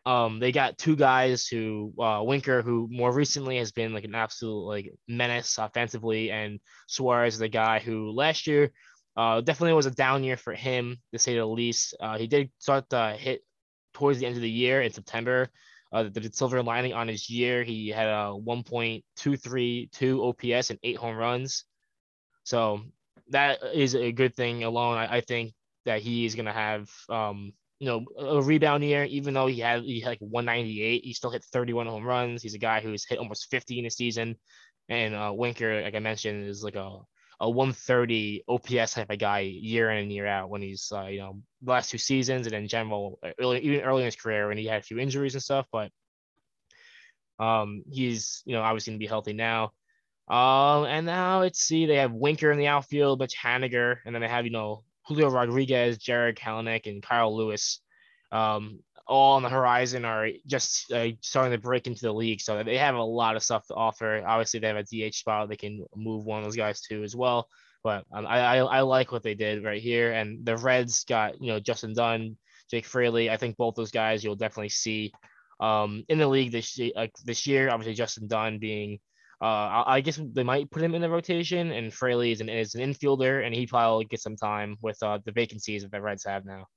Um, 0.05 0.39
they 0.39 0.51
got 0.51 0.79
two 0.79 0.95
guys 0.95 1.47
who 1.47 1.93
uh, 1.99 2.21
Winker, 2.23 2.61
who 2.61 2.87
more 2.89 3.11
recently 3.11 3.57
has 3.57 3.71
been 3.71 3.93
like 3.93 4.03
an 4.03 4.15
absolute 4.15 4.65
like 4.65 4.93
menace 5.07 5.57
offensively, 5.57 6.31
and 6.31 6.59
Suarez, 6.87 7.37
the 7.37 7.49
guy 7.49 7.79
who 7.79 8.11
last 8.11 8.47
year 8.47 8.71
uh, 9.15 9.41
definitely 9.41 9.73
was 9.73 9.85
a 9.85 9.91
down 9.91 10.23
year 10.23 10.37
for 10.37 10.53
him 10.53 10.97
to 11.13 11.19
say 11.19 11.35
the 11.35 11.45
least. 11.45 11.95
Uh, 11.99 12.17
he 12.17 12.27
did 12.27 12.49
start 12.57 12.89
to 12.89 13.15
hit 13.17 13.43
towards 13.93 14.19
the 14.19 14.25
end 14.25 14.35
of 14.35 14.41
the 14.41 14.49
year 14.49 14.81
in 14.81 14.91
September. 14.91 15.49
Uh, 15.93 16.03
the, 16.03 16.21
the 16.21 16.31
silver 16.31 16.63
lining 16.63 16.93
on 16.93 17.07
his 17.07 17.29
year, 17.29 17.63
he 17.63 17.89
had 17.89 18.07
a 18.07 18.33
1.232 18.33 20.19
OPS 20.19 20.69
and 20.69 20.79
eight 20.83 20.97
home 20.97 21.17
runs. 21.17 21.65
So 22.43 22.81
that 23.29 23.59
is 23.73 23.95
a 23.95 24.11
good 24.11 24.35
thing 24.35 24.63
alone. 24.63 24.97
I, 24.97 25.17
I 25.17 25.21
think 25.21 25.53
that 25.85 26.01
he 26.01 26.25
is 26.25 26.35
going 26.35 26.45
to 26.45 26.53
have, 26.53 26.89
um, 27.09 27.51
you 27.79 27.87
know, 27.87 28.05
a 28.17 28.41
rebound 28.41 28.83
year, 28.83 29.03
even 29.05 29.33
though 29.33 29.47
he 29.47 29.59
had, 29.59 29.83
he 29.83 29.99
had 29.99 30.09
like 30.09 30.19
198, 30.19 31.03
he 31.03 31.13
still 31.13 31.31
hit 31.31 31.43
31 31.43 31.87
home 31.87 32.05
runs. 32.05 32.41
He's 32.41 32.53
a 32.53 32.59
guy 32.59 32.79
who's 32.79 33.05
hit 33.05 33.19
almost 33.19 33.49
50 33.49 33.79
in 33.79 33.85
a 33.85 33.89
season. 33.89 34.37
And 34.87 35.13
uh, 35.13 35.33
Winker, 35.35 35.81
like 35.81 35.95
I 35.95 35.99
mentioned, 35.99 36.47
is 36.47 36.63
like 36.63 36.75
a 36.75 36.99
a 37.41 37.49
130 37.49 38.43
OPS 38.47 38.93
type 38.93 39.09
of 39.09 39.17
guy 39.17 39.39
year 39.39 39.89
in 39.89 40.03
and 40.03 40.13
year 40.13 40.27
out 40.27 40.51
when 40.51 40.61
he's 40.61 40.91
uh, 40.95 41.05
you 41.05 41.19
know 41.19 41.41
the 41.63 41.71
last 41.71 41.89
two 41.89 41.97
seasons 41.97 42.45
and 42.45 42.55
in 42.55 42.67
general 42.67 43.19
early 43.39 43.59
even 43.61 43.81
early 43.81 44.03
in 44.03 44.05
his 44.05 44.15
career 44.15 44.47
when 44.47 44.59
he 44.59 44.65
had 44.67 44.79
a 44.79 44.83
few 44.83 44.99
injuries 44.99 45.33
and 45.33 45.41
stuff 45.41 45.65
but 45.71 45.91
um 47.39 47.83
he's 47.91 48.43
you 48.45 48.53
know 48.53 48.61
obviously 48.61 48.91
gonna 48.91 48.99
be 48.99 49.07
healthy 49.07 49.33
now. 49.33 49.73
Um 50.27 50.85
and 50.85 51.07
now 51.07 51.41
let's 51.41 51.59
see 51.59 51.87
they 51.87 51.95
have 51.95 52.13
Winker 52.13 52.51
in 52.51 52.59
the 52.59 52.67
outfield 52.67 53.19
Mitch 53.19 53.35
Haniger 53.35 53.97
and 54.05 54.13
then 54.13 54.21
they 54.21 54.27
have 54.27 54.45
you 54.45 54.51
know 54.51 54.83
Julio 55.07 55.29
Rodriguez 55.29 55.97
Jared 55.97 56.37
Kelenic 56.37 56.85
and 56.85 57.01
Kyle 57.01 57.35
Lewis. 57.35 57.81
Um 58.31 58.81
all 59.11 59.35
on 59.35 59.43
the 59.43 59.49
horizon 59.49 60.05
are 60.05 60.29
just 60.47 60.91
uh, 60.91 61.09
starting 61.21 61.51
to 61.51 61.61
break 61.61 61.85
into 61.85 62.01
the 62.01 62.13
league. 62.13 62.39
So 62.41 62.63
they 62.63 62.77
have 62.77 62.95
a 62.95 63.03
lot 63.03 63.35
of 63.35 63.43
stuff 63.43 63.67
to 63.67 63.75
offer. 63.75 64.23
Obviously, 64.25 64.59
they 64.59 64.67
have 64.67 64.77
a 64.77 64.83
DH 65.09 65.15
spot. 65.15 65.49
They 65.49 65.57
can 65.57 65.85
move 65.95 66.25
one 66.25 66.39
of 66.39 66.45
those 66.45 66.55
guys 66.55 66.81
to 66.81 67.03
as 67.03 67.15
well. 67.15 67.47
But 67.83 68.05
um, 68.13 68.25
I, 68.25 68.39
I, 68.39 68.57
I 68.57 68.81
like 68.81 69.11
what 69.11 69.23
they 69.23 69.35
did 69.35 69.63
right 69.63 69.81
here. 69.81 70.13
And 70.13 70.45
the 70.45 70.55
Reds 70.55 71.03
got 71.03 71.41
you 71.41 71.51
know 71.51 71.59
Justin 71.59 71.93
Dunn, 71.93 72.37
Jake 72.69 72.85
Fraley. 72.85 73.29
I 73.29 73.37
think 73.37 73.57
both 73.57 73.75
those 73.75 73.91
guys 73.91 74.23
you'll 74.23 74.35
definitely 74.35 74.69
see 74.69 75.11
um, 75.59 76.05
in 76.07 76.17
the 76.17 76.27
league 76.27 76.51
this 76.51 76.79
this 77.25 77.45
year. 77.45 77.69
Obviously, 77.69 77.93
Justin 77.93 78.27
Dunn 78.27 78.59
being 78.59 78.99
uh, 79.41 79.83
I 79.87 80.01
guess 80.01 80.21
they 80.33 80.43
might 80.43 80.69
put 80.69 80.83
him 80.83 80.93
in 80.93 81.01
the 81.01 81.09
rotation, 81.09 81.71
and 81.71 81.91
Fraley 81.91 82.31
is 82.31 82.41
an, 82.41 82.49
is 82.49 82.75
an 82.75 82.81
infielder, 82.81 83.43
and 83.43 83.55
he 83.55 83.65
probably 83.65 84.05
get 84.05 84.21
some 84.21 84.35
time 84.35 84.77
with 84.83 85.01
uh, 85.01 85.17
the 85.25 85.31
vacancies 85.31 85.81
that 85.81 85.91
the 85.91 85.99
Reds 85.99 86.25
have 86.25 86.45
now. 86.45 86.67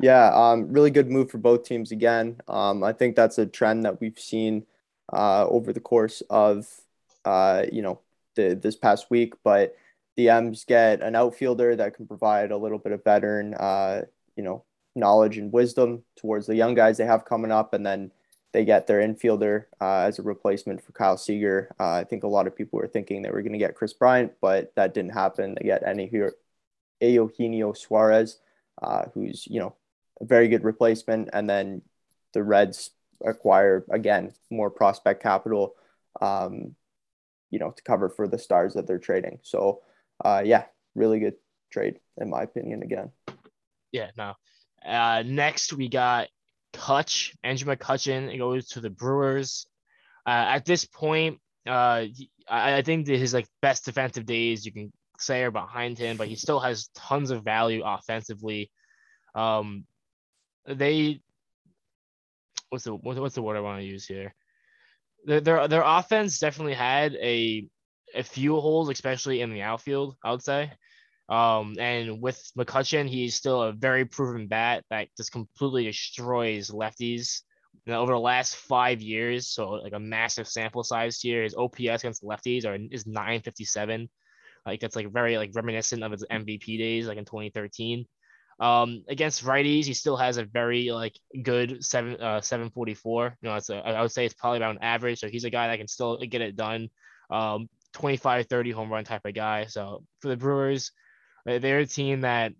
Yeah, 0.00 0.30
um, 0.32 0.72
really 0.72 0.90
good 0.90 1.10
move 1.10 1.30
for 1.30 1.38
both 1.38 1.64
teams 1.64 1.90
again. 1.90 2.40
Um, 2.46 2.84
I 2.84 2.92
think 2.92 3.16
that's 3.16 3.38
a 3.38 3.46
trend 3.46 3.84
that 3.84 4.00
we've 4.00 4.18
seen 4.18 4.66
uh, 5.12 5.46
over 5.48 5.72
the 5.72 5.80
course 5.80 6.22
of 6.30 6.68
uh, 7.24 7.64
you 7.72 7.82
know 7.82 8.00
the, 8.36 8.54
this 8.54 8.76
past 8.76 9.10
week. 9.10 9.34
But 9.42 9.76
the 10.16 10.28
M's 10.30 10.64
get 10.64 11.02
an 11.02 11.16
outfielder 11.16 11.76
that 11.76 11.94
can 11.94 12.06
provide 12.06 12.52
a 12.52 12.56
little 12.56 12.78
bit 12.78 12.92
of 12.92 13.04
veteran, 13.04 13.54
uh, 13.54 14.02
you 14.36 14.42
know, 14.44 14.64
knowledge 14.94 15.38
and 15.38 15.52
wisdom 15.52 16.04
towards 16.16 16.46
the 16.46 16.56
young 16.56 16.74
guys 16.74 16.96
they 16.98 17.04
have 17.06 17.24
coming 17.24 17.52
up, 17.52 17.74
and 17.74 17.84
then 17.84 18.12
they 18.52 18.64
get 18.64 18.86
their 18.86 19.00
infielder 19.00 19.64
uh, 19.80 20.02
as 20.02 20.18
a 20.18 20.22
replacement 20.22 20.82
for 20.82 20.92
Kyle 20.92 21.16
Seager. 21.18 21.74
Uh, 21.80 21.92
I 21.94 22.04
think 22.04 22.22
a 22.22 22.28
lot 22.28 22.46
of 22.46 22.54
people 22.56 22.78
were 22.78 22.88
thinking 22.88 23.22
they 23.22 23.30
were 23.30 23.42
going 23.42 23.52
to 23.52 23.58
get 23.58 23.74
Kris 23.74 23.92
Bryant, 23.92 24.32
but 24.40 24.72
that 24.76 24.94
didn't 24.94 25.12
happen. 25.12 25.56
They 25.56 25.66
get 25.66 25.82
Eugenio 27.00 27.72
Suarez, 27.72 28.38
uh, 28.80 29.06
who's 29.14 29.46
you 29.48 29.60
know 29.60 29.74
a 30.20 30.24
very 30.24 30.48
good 30.48 30.64
replacement. 30.64 31.30
And 31.32 31.48
then 31.48 31.82
the 32.32 32.42
Reds 32.42 32.90
acquire 33.24 33.84
again 33.90 34.32
more 34.50 34.70
prospect 34.70 35.22
capital, 35.22 35.74
um, 36.20 36.74
you 37.50 37.58
know, 37.58 37.70
to 37.70 37.82
cover 37.82 38.08
for 38.08 38.28
the 38.28 38.38
stars 38.38 38.74
that 38.74 38.86
they're 38.86 38.98
trading. 38.98 39.38
So, 39.42 39.82
uh, 40.24 40.42
yeah, 40.44 40.64
really 40.94 41.20
good 41.20 41.34
trade 41.70 42.00
in 42.16 42.30
my 42.30 42.42
opinion. 42.42 42.82
Again. 42.82 43.10
Yeah. 43.92 44.10
No. 44.16 44.34
Uh, 44.84 45.22
next 45.26 45.72
we 45.72 45.88
got 45.88 46.28
Kutch, 46.72 47.34
Andrew 47.42 47.74
McCutchen. 47.74 48.32
It 48.32 48.38
goes 48.38 48.68
to 48.68 48.80
the 48.80 48.90
Brewers. 48.90 49.66
Uh, 50.26 50.44
at 50.56 50.64
this 50.64 50.84
point, 50.84 51.40
uh, 51.66 52.04
I, 52.48 52.76
I 52.76 52.82
think 52.82 53.06
his 53.06 53.34
like 53.34 53.48
best 53.62 53.84
defensive 53.84 54.26
days 54.26 54.64
you 54.64 54.72
can 54.72 54.92
say 55.18 55.42
are 55.42 55.50
behind 55.50 55.98
him, 55.98 56.16
but 56.16 56.28
he 56.28 56.36
still 56.36 56.60
has 56.60 56.88
tons 56.94 57.30
of 57.30 57.44
value 57.44 57.82
offensively. 57.84 58.70
Um, 59.34 59.84
they 60.68 61.20
what's 62.70 62.84
the 62.84 62.94
what's 62.94 63.34
the 63.34 63.42
word 63.42 63.56
I 63.56 63.60
want 63.60 63.80
to 63.80 63.86
use 63.86 64.06
here? 64.06 64.34
Their 65.24 65.40
their 65.40 65.68
their 65.68 65.82
offense 65.84 66.38
definitely 66.38 66.74
had 66.74 67.14
a 67.14 67.66
a 68.14 68.22
few 68.22 68.58
holes, 68.60 68.88
especially 68.88 69.40
in 69.40 69.52
the 69.52 69.62
outfield. 69.62 70.16
I 70.24 70.30
would 70.30 70.42
say. 70.42 70.72
Um, 71.28 71.76
and 71.78 72.22
with 72.22 72.40
McCutchen, 72.58 73.06
he's 73.06 73.34
still 73.34 73.62
a 73.62 73.72
very 73.72 74.06
proven 74.06 74.46
bat 74.46 74.84
that 74.88 75.08
just 75.16 75.30
completely 75.30 75.84
destroys 75.84 76.70
lefties. 76.70 77.42
Now, 77.86 78.00
over 78.00 78.12
the 78.12 78.18
last 78.18 78.56
five 78.56 79.02
years, 79.02 79.48
so 79.48 79.70
like 79.70 79.92
a 79.92 80.00
massive 80.00 80.48
sample 80.48 80.84
size 80.84 81.20
here, 81.20 81.42
his 81.42 81.54
OPS 81.54 82.02
against 82.02 82.24
lefties 82.24 82.64
are 82.64 82.78
is 82.90 83.06
957. 83.06 84.08
Like 84.66 84.80
that's 84.80 84.96
like 84.96 85.12
very 85.12 85.36
like 85.36 85.50
reminiscent 85.54 86.02
of 86.02 86.12
his 86.12 86.24
MVP 86.30 86.78
days, 86.78 87.06
like 87.06 87.18
in 87.18 87.24
2013. 87.24 88.06
Um, 88.60 89.04
against 89.08 89.44
righties, 89.44 89.84
he 89.84 89.94
still 89.94 90.16
has 90.16 90.36
a 90.36 90.44
very 90.44 90.90
like 90.90 91.18
good 91.42 91.84
seven 91.84 92.20
uh 92.20 92.40
744. 92.40 93.36
You 93.40 93.48
know, 93.48 93.54
it's 93.56 93.70
a, 93.70 93.76
I 93.76 94.02
would 94.02 94.10
say 94.10 94.24
it's 94.24 94.34
probably 94.34 94.58
about 94.58 94.76
an 94.76 94.82
average. 94.82 95.20
So 95.20 95.28
he's 95.28 95.44
a 95.44 95.50
guy 95.50 95.68
that 95.68 95.78
can 95.78 95.88
still 95.88 96.18
get 96.18 96.40
it 96.40 96.56
done. 96.56 96.88
Um, 97.30 97.68
25, 97.94 98.46
30 98.46 98.70
home 98.70 98.90
run 98.92 99.04
type 99.04 99.24
of 99.24 99.34
guy. 99.34 99.66
So 99.66 100.04
for 100.20 100.28
the 100.28 100.36
Brewers, 100.36 100.92
they're 101.44 101.78
a 101.78 101.86
team 101.86 102.22
that 102.22 102.52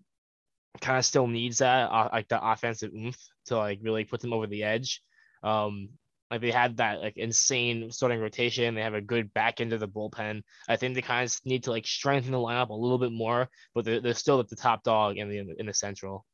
kind 0.81 0.97
of 0.97 1.05
still 1.05 1.27
needs 1.27 1.59
that 1.59 1.89
uh, 1.91 2.09
like 2.11 2.27
the 2.27 2.43
offensive 2.43 2.91
oomph 2.93 3.17
to 3.45 3.57
like 3.57 3.79
really 3.81 4.05
put 4.05 4.21
them 4.21 4.33
over 4.33 4.47
the 4.47 4.63
edge. 4.63 5.01
Um, 5.43 5.89
like 6.31 6.41
they 6.41 6.51
had 6.51 6.77
that 6.77 7.01
like 7.01 7.17
insane 7.17 7.91
starting 7.91 8.19
rotation. 8.19 8.75
They 8.75 8.81
have 8.81 8.93
a 8.93 9.01
good 9.01 9.33
back 9.33 9.61
end 9.61 9.73
of 9.73 9.79
the 9.79 9.87
bullpen. 9.87 10.43
I 10.67 10.75
think 10.75 10.95
they 10.95 11.01
kind 11.01 11.27
of 11.27 11.39
need 11.45 11.63
to 11.63 11.71
like 11.71 11.87
strengthen 11.87 12.31
the 12.31 12.37
lineup 12.37 12.69
a 12.69 12.73
little 12.73 12.99
bit 12.99 13.11
more, 13.11 13.49
but 13.73 13.85
they're, 13.85 13.99
they're 13.99 14.13
still 14.13 14.39
at 14.39 14.47
the 14.47 14.55
top 14.55 14.83
dog 14.83 15.17
in 15.17 15.29
the 15.29 15.55
in 15.57 15.65
the 15.65 15.73
central. 15.73 16.25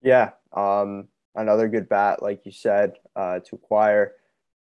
Yeah, 0.00 0.30
um, 0.52 1.08
another 1.34 1.68
good 1.68 1.88
bat, 1.88 2.22
like 2.22 2.46
you 2.46 2.52
said, 2.52 2.94
uh, 3.16 3.40
to 3.40 3.56
acquire 3.56 4.14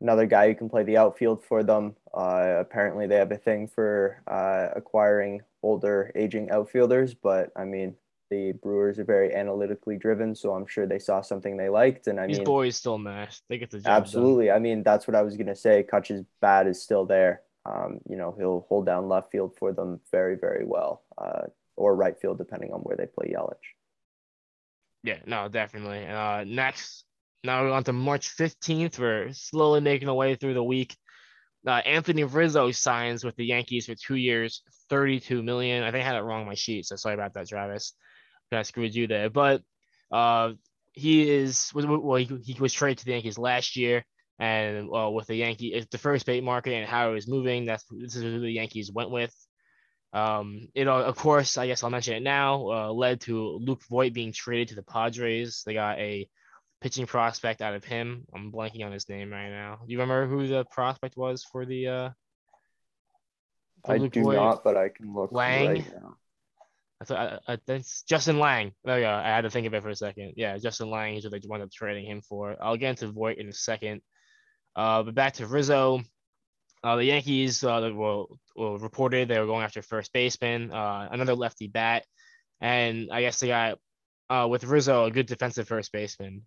another 0.00 0.26
guy 0.26 0.48
who 0.48 0.54
can 0.56 0.68
play 0.68 0.82
the 0.82 0.96
outfield 0.96 1.44
for 1.44 1.62
them. 1.62 1.94
Uh, 2.12 2.56
apparently, 2.58 3.06
they 3.06 3.14
have 3.14 3.30
a 3.30 3.36
thing 3.36 3.68
for 3.68 4.22
uh, 4.26 4.68
acquiring 4.74 5.42
older, 5.62 6.10
aging 6.16 6.50
outfielders, 6.50 7.14
but 7.14 7.52
I 7.54 7.64
mean, 7.64 7.94
the 8.30 8.52
Brewers 8.62 8.98
are 8.98 9.04
very 9.04 9.34
analytically 9.34 9.96
driven, 9.96 10.34
so 10.34 10.54
I'm 10.54 10.66
sure 10.66 10.86
they 10.86 10.98
saw 10.98 11.20
something 11.20 11.56
they 11.56 11.68
liked. 11.68 12.06
And 12.06 12.18
I 12.18 12.22
mean 12.22 12.28
These 12.28 12.38
mean, 12.38 12.44
boys 12.44 12.76
still 12.76 12.98
mash. 12.98 13.40
They 13.48 13.58
get 13.58 13.70
the 13.70 13.80
job 13.80 13.88
absolutely. 13.88 14.46
Done. 14.46 14.56
I 14.56 14.58
mean, 14.60 14.82
that's 14.82 15.06
what 15.06 15.14
I 15.14 15.22
was 15.22 15.36
gonna 15.36 15.56
say. 15.56 15.82
Kutch's 15.82 16.24
bat 16.40 16.66
is 16.66 16.82
still 16.82 17.04
there. 17.04 17.42
Um, 17.66 18.00
you 18.08 18.16
know, 18.16 18.34
he'll 18.38 18.66
hold 18.68 18.86
down 18.86 19.08
left 19.08 19.30
field 19.30 19.54
for 19.58 19.72
them 19.72 20.00
very, 20.10 20.36
very 20.36 20.64
well, 20.64 21.02
uh, 21.18 21.42
or 21.76 21.94
right 21.94 22.18
field, 22.18 22.38
depending 22.38 22.72
on 22.72 22.80
where 22.80 22.96
they 22.96 23.06
play 23.06 23.34
Yelich. 23.36 23.54
Yeah, 25.02 25.18
no, 25.26 25.48
definitely. 25.48 26.06
Uh, 26.06 26.44
next, 26.44 27.04
now 27.44 27.62
we're 27.62 27.72
on 27.72 27.84
to 27.84 27.92
March 27.92 28.34
15th. 28.36 28.98
We're 28.98 29.32
slowly 29.32 29.80
making 29.80 30.08
our 30.08 30.14
way 30.14 30.34
through 30.36 30.54
the 30.54 30.64
week. 30.64 30.96
Uh, 31.66 31.82
Anthony 31.84 32.24
Rizzo 32.24 32.70
signs 32.70 33.24
with 33.24 33.36
the 33.36 33.44
Yankees 33.44 33.86
for 33.86 33.94
two 33.94 34.16
years, 34.16 34.62
32 34.88 35.42
million. 35.42 35.82
I 35.82 35.90
think 35.90 36.02
I 36.02 36.06
had 36.06 36.16
it 36.16 36.22
wrong 36.22 36.42
on 36.42 36.46
my 36.46 36.54
sheet, 36.54 36.86
so 36.86 36.96
sorry 36.96 37.14
about 37.14 37.34
that, 37.34 37.48
Travis. 37.48 37.92
I 38.52 38.62
screwed 38.62 38.94
you 38.94 39.06
there. 39.06 39.30
But 39.30 39.62
uh, 40.10 40.52
he 40.92 41.28
is 41.30 41.70
well, 41.74 42.16
he, 42.16 42.24
he 42.44 42.60
was 42.60 42.72
traded 42.72 42.98
to 42.98 43.04
the 43.04 43.12
Yankees 43.12 43.38
last 43.38 43.76
year, 43.76 44.04
and 44.38 44.88
uh, 44.94 45.10
with 45.10 45.26
the 45.26 45.36
Yankee, 45.36 45.86
the 45.90 45.98
first 45.98 46.26
bait 46.26 46.42
market 46.42 46.74
and 46.74 46.88
how 46.88 47.10
it 47.10 47.14
was 47.14 47.28
moving, 47.28 47.66
that's 47.66 47.84
this 47.90 48.16
is 48.16 48.22
who 48.22 48.40
the 48.40 48.50
Yankees 48.50 48.90
went 48.92 49.10
with. 49.10 49.34
Um, 50.12 50.68
it 50.74 50.88
of 50.88 51.16
course, 51.16 51.56
I 51.56 51.66
guess 51.66 51.84
I'll 51.84 51.90
mention 51.90 52.14
it 52.14 52.22
now. 52.22 52.68
Uh, 52.68 52.92
led 52.92 53.20
to 53.22 53.58
Luke 53.62 53.82
Voit 53.88 54.12
being 54.12 54.32
traded 54.32 54.68
to 54.68 54.74
the 54.74 54.82
Padres. 54.82 55.62
They 55.64 55.74
got 55.74 55.98
a 55.98 56.28
pitching 56.80 57.06
prospect 57.06 57.60
out 57.60 57.74
of 57.74 57.84
him. 57.84 58.24
I'm 58.34 58.50
blanking 58.50 58.84
on 58.84 58.92
his 58.92 59.08
name 59.08 59.30
right 59.30 59.50
now. 59.50 59.80
Do 59.86 59.92
you 59.92 60.00
remember 60.00 60.26
who 60.26 60.48
the 60.48 60.64
prospect 60.64 61.16
was 61.16 61.44
for 61.44 61.64
the? 61.64 61.86
Uh, 61.86 62.10
for 63.84 63.92
I 63.92 63.96
Luke 63.98 64.12
do 64.12 64.22
Voit? 64.22 64.34
not, 64.34 64.64
but 64.64 64.76
I 64.76 64.88
can 64.88 65.14
look 65.14 65.30
Lang. 65.32 65.68
Right 65.68 65.92
now. 65.94 66.16
I 67.00 67.04
thought 67.04 67.40
I, 67.46 67.52
I, 67.54 67.58
that's 67.66 68.02
Justin 68.02 68.38
Lang. 68.38 68.72
There 68.84 69.00
go. 69.00 69.08
I 69.08 69.28
had 69.28 69.42
to 69.42 69.50
think 69.50 69.66
of 69.66 69.74
it 69.74 69.82
for 69.82 69.88
a 69.88 69.96
second. 69.96 70.34
Yeah, 70.36 70.58
Justin 70.58 70.90
Lang 70.90 71.16
is 71.16 71.24
what 71.24 71.32
they 71.32 71.40
wound 71.48 71.62
up 71.62 71.72
trading 71.72 72.04
him 72.04 72.20
for. 72.20 72.56
I'll 72.60 72.76
get 72.76 72.90
into 72.90 73.08
Voit 73.12 73.38
in 73.38 73.48
a 73.48 73.52
second. 73.52 74.02
Uh, 74.76 75.02
but 75.02 75.14
back 75.14 75.34
to 75.34 75.46
Rizzo. 75.46 76.02
Uh, 76.82 76.96
the 76.96 77.04
Yankees 77.04 77.62
uh, 77.62 77.90
were, 77.94 78.24
were 78.56 78.78
reported 78.78 79.28
they 79.28 79.38
were 79.38 79.46
going 79.46 79.64
after 79.64 79.82
first 79.82 80.12
baseman, 80.12 80.72
uh, 80.72 81.08
another 81.10 81.34
lefty 81.34 81.68
bat, 81.68 82.04
and 82.60 83.10
I 83.12 83.20
guess 83.20 83.38
they 83.40 83.48
got 83.48 83.78
uh, 84.30 84.46
with 84.48 84.64
Rizzo 84.64 85.04
a 85.04 85.10
good 85.10 85.26
defensive 85.26 85.68
first 85.68 85.92
baseman. 85.92 86.46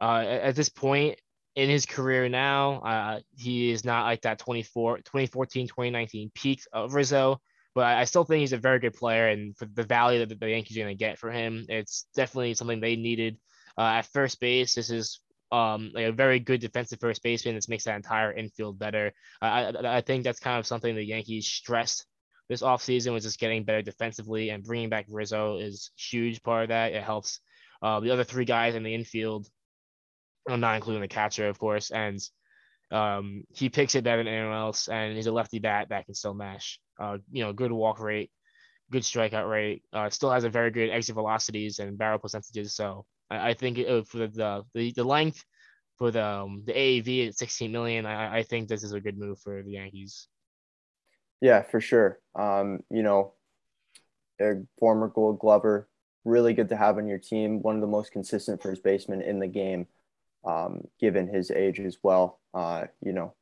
Uh, 0.00 0.24
at 0.26 0.56
this 0.56 0.68
point 0.68 1.20
in 1.54 1.70
his 1.70 1.86
career 1.86 2.28
now, 2.28 2.80
uh, 2.80 3.20
he 3.36 3.70
is 3.70 3.84
not 3.84 4.04
like 4.04 4.22
that 4.22 4.38
24, 4.40 4.98
2014, 4.98 5.68
2019 5.68 6.30
peak 6.34 6.62
of 6.72 6.94
Rizzo, 6.94 7.40
but 7.76 7.84
I 7.84 8.04
still 8.04 8.24
think 8.24 8.40
he's 8.40 8.54
a 8.54 8.58
very 8.58 8.78
good 8.78 8.94
player, 8.94 9.28
and 9.28 9.54
for 9.54 9.66
the 9.66 9.82
value 9.82 10.24
that 10.24 10.40
the 10.40 10.48
Yankees 10.48 10.78
are 10.78 10.80
going 10.80 10.96
to 10.96 10.98
get 10.98 11.18
for 11.18 11.30
him, 11.30 11.66
it's 11.68 12.06
definitely 12.16 12.54
something 12.54 12.80
they 12.80 12.96
needed. 12.96 13.36
Uh, 13.76 13.82
at 13.98 14.06
first 14.06 14.40
base, 14.40 14.74
this 14.74 14.88
is 14.88 15.20
um, 15.52 15.90
like 15.94 16.06
a 16.06 16.12
very 16.12 16.40
good 16.40 16.62
defensive 16.62 17.00
first 17.00 17.22
baseman. 17.22 17.54
This 17.54 17.68
makes 17.68 17.84
that 17.84 17.96
entire 17.96 18.32
infield 18.32 18.78
better. 18.78 19.12
I, 19.42 19.64
I, 19.64 19.98
I 19.98 20.00
think 20.00 20.24
that's 20.24 20.40
kind 20.40 20.58
of 20.58 20.66
something 20.66 20.94
the 20.94 21.04
Yankees 21.04 21.46
stressed 21.46 22.06
this 22.48 22.62
offseason 22.62 23.12
was 23.12 23.24
just 23.24 23.40
getting 23.40 23.64
better 23.64 23.82
defensively 23.82 24.50
and 24.50 24.64
bringing 24.64 24.88
back 24.88 25.04
Rizzo 25.10 25.58
is 25.58 25.90
huge 25.96 26.42
part 26.42 26.62
of 26.62 26.68
that. 26.70 26.92
It 26.92 27.02
helps 27.02 27.40
uh, 27.82 28.00
the 28.00 28.10
other 28.10 28.24
three 28.24 28.46
guys 28.46 28.74
in 28.74 28.84
the 28.84 28.94
infield, 28.94 29.48
not 30.48 30.76
including 30.76 31.02
the 31.02 31.08
catcher, 31.08 31.48
of 31.48 31.58
course, 31.58 31.90
and 31.90 32.18
um, 32.90 33.44
he 33.50 33.68
picks 33.68 33.96
it 33.96 34.04
better 34.04 34.24
than 34.24 34.32
anyone 34.32 34.56
else, 34.56 34.88
and 34.88 35.14
he's 35.14 35.26
a 35.26 35.32
lefty 35.32 35.58
bat 35.58 35.88
that 35.90 36.06
can 36.06 36.14
still 36.14 36.34
mash. 36.34 36.80
Uh, 36.98 37.18
you 37.30 37.44
know, 37.44 37.52
good 37.52 37.72
walk 37.72 38.00
rate, 38.00 38.30
good 38.90 39.02
strikeout 39.02 39.48
rate. 39.48 39.82
Uh, 39.92 40.10
still 40.10 40.30
has 40.30 40.44
a 40.44 40.50
very 40.50 40.70
good 40.70 40.90
exit 40.90 41.14
velocities 41.14 41.78
and 41.78 41.98
barrel 41.98 42.18
percentages. 42.18 42.74
So 42.74 43.04
I, 43.30 43.50
I 43.50 43.54
think 43.54 43.78
it, 43.78 44.08
for 44.08 44.18
the, 44.18 44.64
the 44.74 44.92
the 44.92 45.04
length 45.04 45.44
for 45.98 46.10
the 46.10 46.24
um, 46.24 46.62
the 46.66 46.72
AAV 46.72 47.28
at 47.28 47.36
16 47.36 47.72
million, 47.72 48.06
I, 48.06 48.38
I 48.38 48.42
think 48.42 48.68
this 48.68 48.82
is 48.82 48.92
a 48.92 49.00
good 49.00 49.18
move 49.18 49.38
for 49.40 49.62
the 49.62 49.72
Yankees. 49.72 50.28
Yeah, 51.40 51.62
for 51.62 51.80
sure. 51.80 52.18
Um, 52.34 52.80
you 52.90 53.02
know, 53.02 53.34
a 54.40 54.54
former 54.78 55.08
Gold 55.08 55.38
Glover, 55.38 55.88
really 56.24 56.54
good 56.54 56.68
to 56.70 56.76
have 56.76 56.98
on 56.98 57.06
your 57.06 57.18
team. 57.18 57.62
One 57.62 57.74
of 57.74 57.80
the 57.80 57.86
most 57.86 58.12
consistent 58.12 58.62
first 58.62 58.82
basemen 58.82 59.22
in 59.22 59.38
the 59.38 59.46
game, 59.46 59.86
um, 60.44 60.82
given 61.00 61.28
his 61.28 61.50
age 61.50 61.80
as 61.80 61.98
well. 62.02 62.40
Uh, 62.54 62.86
you 63.02 63.12
know, 63.12 63.34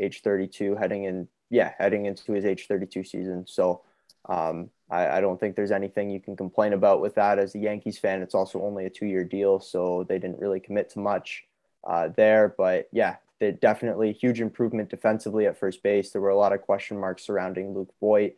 age 0.00 0.22
32, 0.22 0.76
heading 0.76 1.04
in, 1.04 1.28
yeah, 1.50 1.72
heading 1.78 2.06
into 2.06 2.32
his 2.32 2.44
age 2.44 2.66
32 2.66 3.04
season. 3.04 3.44
So 3.46 3.82
um, 4.28 4.70
I, 4.90 5.18
I, 5.18 5.20
don't 5.20 5.38
think 5.38 5.54
there's 5.54 5.70
anything 5.70 6.10
you 6.10 6.20
can 6.20 6.36
complain 6.36 6.72
about 6.72 7.00
with 7.00 7.14
that. 7.14 7.38
As 7.38 7.54
a 7.54 7.58
Yankees 7.58 7.98
fan, 7.98 8.22
it's 8.22 8.34
also 8.34 8.60
only 8.62 8.86
a 8.86 8.90
two-year 8.90 9.22
deal, 9.22 9.60
so 9.60 10.04
they 10.08 10.18
didn't 10.18 10.40
really 10.40 10.58
commit 10.58 10.90
to 10.90 10.98
much 10.98 11.44
uh, 11.86 12.08
there. 12.16 12.54
But 12.56 12.88
yeah, 12.92 13.16
they 13.38 13.52
definitely 13.52 14.12
huge 14.12 14.40
improvement 14.40 14.90
defensively 14.90 15.46
at 15.46 15.58
first 15.58 15.82
base. 15.82 16.10
There 16.10 16.20
were 16.20 16.30
a 16.30 16.36
lot 16.36 16.52
of 16.52 16.62
question 16.62 16.98
marks 16.98 17.24
surrounding 17.24 17.74
Luke 17.74 17.94
Voit. 18.00 18.36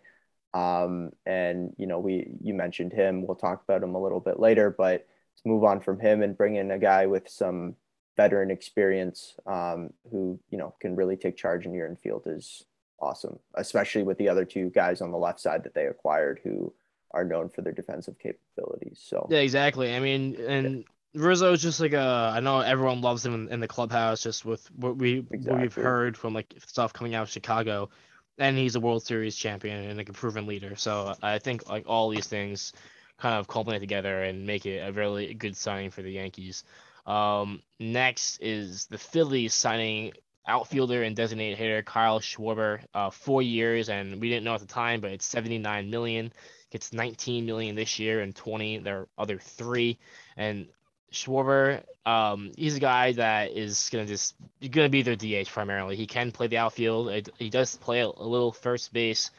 Um, 0.54 1.12
and 1.24 1.74
you 1.78 1.86
know, 1.86 1.98
we 1.98 2.28
you 2.42 2.54
mentioned 2.54 2.92
him. 2.92 3.26
We'll 3.26 3.36
talk 3.36 3.62
about 3.62 3.82
him 3.82 3.94
a 3.94 4.02
little 4.02 4.20
bit 4.20 4.40
later, 4.40 4.74
but 4.76 5.06
to 5.42 5.48
move 5.48 5.64
on 5.64 5.80
from 5.80 6.00
him 6.00 6.22
and 6.22 6.36
bring 6.36 6.56
in 6.56 6.70
a 6.70 6.78
guy 6.78 7.06
with 7.06 7.28
some 7.28 7.76
veteran 8.16 8.50
experience 8.50 9.36
um, 9.46 9.90
who 10.10 10.38
you 10.50 10.58
know 10.58 10.74
can 10.80 10.96
really 10.96 11.16
take 11.16 11.36
charge 11.36 11.66
in 11.66 11.74
your 11.74 11.86
infield 11.86 12.22
is 12.26 12.64
awesome, 13.00 13.38
especially 13.54 14.02
with 14.02 14.18
the 14.18 14.28
other 14.28 14.44
two 14.44 14.70
guys 14.70 15.00
on 15.00 15.10
the 15.10 15.18
left 15.18 15.40
side 15.40 15.64
that 15.64 15.74
they 15.74 15.86
acquired 15.86 16.40
who 16.42 16.72
are 17.12 17.24
known 17.24 17.48
for 17.48 17.62
their 17.62 17.72
defensive 17.72 18.18
capabilities. 18.18 19.00
So 19.02 19.26
yeah, 19.30 19.38
exactly. 19.38 19.94
I 19.94 20.00
mean, 20.00 20.36
and 20.36 20.84
Rizzo 21.14 21.52
is 21.52 21.62
just 21.62 21.80
like 21.80 21.94
a. 21.94 22.32
I 22.34 22.40
know 22.40 22.60
everyone 22.60 23.00
loves 23.00 23.24
him 23.24 23.34
in, 23.34 23.48
in 23.48 23.60
the 23.60 23.68
clubhouse, 23.68 24.22
just 24.22 24.44
with 24.44 24.68
what 24.72 24.96
we 24.96 25.18
exactly. 25.18 25.50
what 25.50 25.60
we've 25.60 25.74
heard 25.74 26.16
from 26.16 26.34
like 26.34 26.54
stuff 26.66 26.92
coming 26.92 27.14
out 27.14 27.22
of 27.22 27.30
Chicago, 27.30 27.90
and 28.38 28.56
he's 28.56 28.74
a 28.74 28.80
World 28.80 29.04
Series 29.04 29.36
champion 29.36 29.84
and 29.84 29.96
like 29.96 30.08
a 30.08 30.12
proven 30.12 30.46
leader. 30.46 30.76
So 30.76 31.14
I 31.22 31.38
think 31.38 31.68
like 31.68 31.84
all 31.86 32.10
these 32.10 32.26
things 32.26 32.72
kind 33.18 33.34
of 33.34 33.48
culminate 33.48 33.80
together 33.80 34.22
and 34.22 34.46
make 34.46 34.64
it 34.64 34.78
a 34.78 34.92
really 34.92 35.34
good 35.34 35.56
signing 35.56 35.90
for 35.90 36.02
the 36.02 36.12
Yankees. 36.12 36.64
Um, 37.06 37.62
next 37.80 38.38
is 38.40 38.86
the 38.86 38.98
Phillies 38.98 39.54
signing 39.54 40.12
outfielder 40.48 41.02
and 41.02 41.14
designated 41.14 41.58
hitter 41.58 41.82
Kyle 41.82 42.20
Schwarber, 42.20 42.80
uh, 42.94 43.10
four 43.10 43.42
years, 43.42 43.88
and 43.88 44.20
we 44.20 44.28
didn't 44.28 44.44
know 44.44 44.54
at 44.54 44.60
the 44.60 44.66
time, 44.66 45.00
but 45.00 45.12
it's 45.12 45.26
79 45.26 45.90
million. 45.90 46.32
Gets 46.70 46.92
19 46.92 47.46
million 47.46 47.76
this 47.76 47.98
year 47.98 48.20
and 48.20 48.34
20 48.34 48.78
their 48.78 49.06
other 49.16 49.38
three. 49.38 49.98
And 50.36 50.68
Schwarber, 51.12 51.82
um, 52.04 52.52
he's 52.56 52.76
a 52.76 52.80
guy 52.80 53.12
that 53.12 53.52
is 53.52 53.88
gonna 53.90 54.06
just 54.06 54.34
gonna 54.70 54.88
be 54.88 55.02
their 55.02 55.16
DH 55.16 55.48
primarily. 55.48 55.96
He 55.96 56.06
can 56.06 56.32
play 56.32 56.46
the 56.46 56.58
outfield. 56.58 57.08
It, 57.08 57.28
he 57.38 57.48
does 57.48 57.76
play 57.76 58.00
a, 58.00 58.06
a, 58.06 58.26
little 58.26 58.52
first 58.52 58.92
base, 58.92 59.30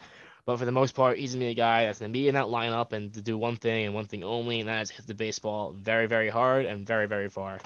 but 0.46 0.58
for 0.58 0.66
the 0.66 0.72
most 0.72 0.96
part, 0.96 1.20
he's 1.20 1.34
gonna 1.34 1.46
be 1.46 1.52
a 1.52 1.56
guy 1.56 1.86
that's 1.86 2.00
gonna 2.00 2.12
be 2.12 2.28
in 2.28 2.34
that 2.34 2.46
lineup 2.46 2.94
and 2.94 3.14
to 3.14 3.22
do 3.22 3.38
one 3.38 3.58
thing 3.58 3.86
and 3.86 3.94
one 3.94 4.06
thing 4.06 4.24
only, 4.24 4.60
and 4.60 4.70
that 4.70 4.82
is 4.82 4.90
hit 4.90 5.06
the 5.06 5.14
baseball 5.14 5.72
very, 5.72 6.08
very 6.08 6.30
hard 6.30 6.66
and 6.66 6.88
very, 6.88 7.08
very 7.08 7.30
far. 7.30 7.60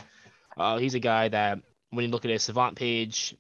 Uh, 0.57 0.77
he's 0.77 0.95
a 0.95 0.99
guy 0.99 1.29
that 1.29 1.59
when 1.93 2.05
you 2.05 2.11
look 2.11 2.25
at 2.25 2.31
his 2.31 2.43
savant 2.43 2.75
page, 2.75 3.35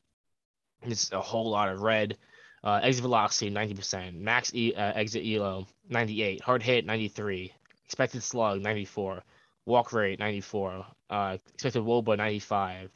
it's 0.83 1.11
a 1.11 1.21
whole 1.21 1.49
lot 1.49 1.69
of 1.69 1.81
red. 1.81 2.17
Uh, 2.63 2.79
exit 2.81 3.01
velocity 3.01 3.51
90%, 3.51 4.15
max 4.15 4.53
e, 4.55 4.73
uh, 4.73 4.93
exit 4.95 5.23
velo 5.23 5.67
98, 5.89 6.41
hard 6.41 6.63
hit 6.63 6.85
93, 6.85 7.51
expected 7.83 8.23
slug 8.23 8.61
94, 8.61 9.21
walk 9.65 9.91
rate 9.91 10.17
94, 10.17 10.85
uh, 11.09 11.37
expected 11.53 11.83
woba 11.83 12.15
95, 12.15 12.89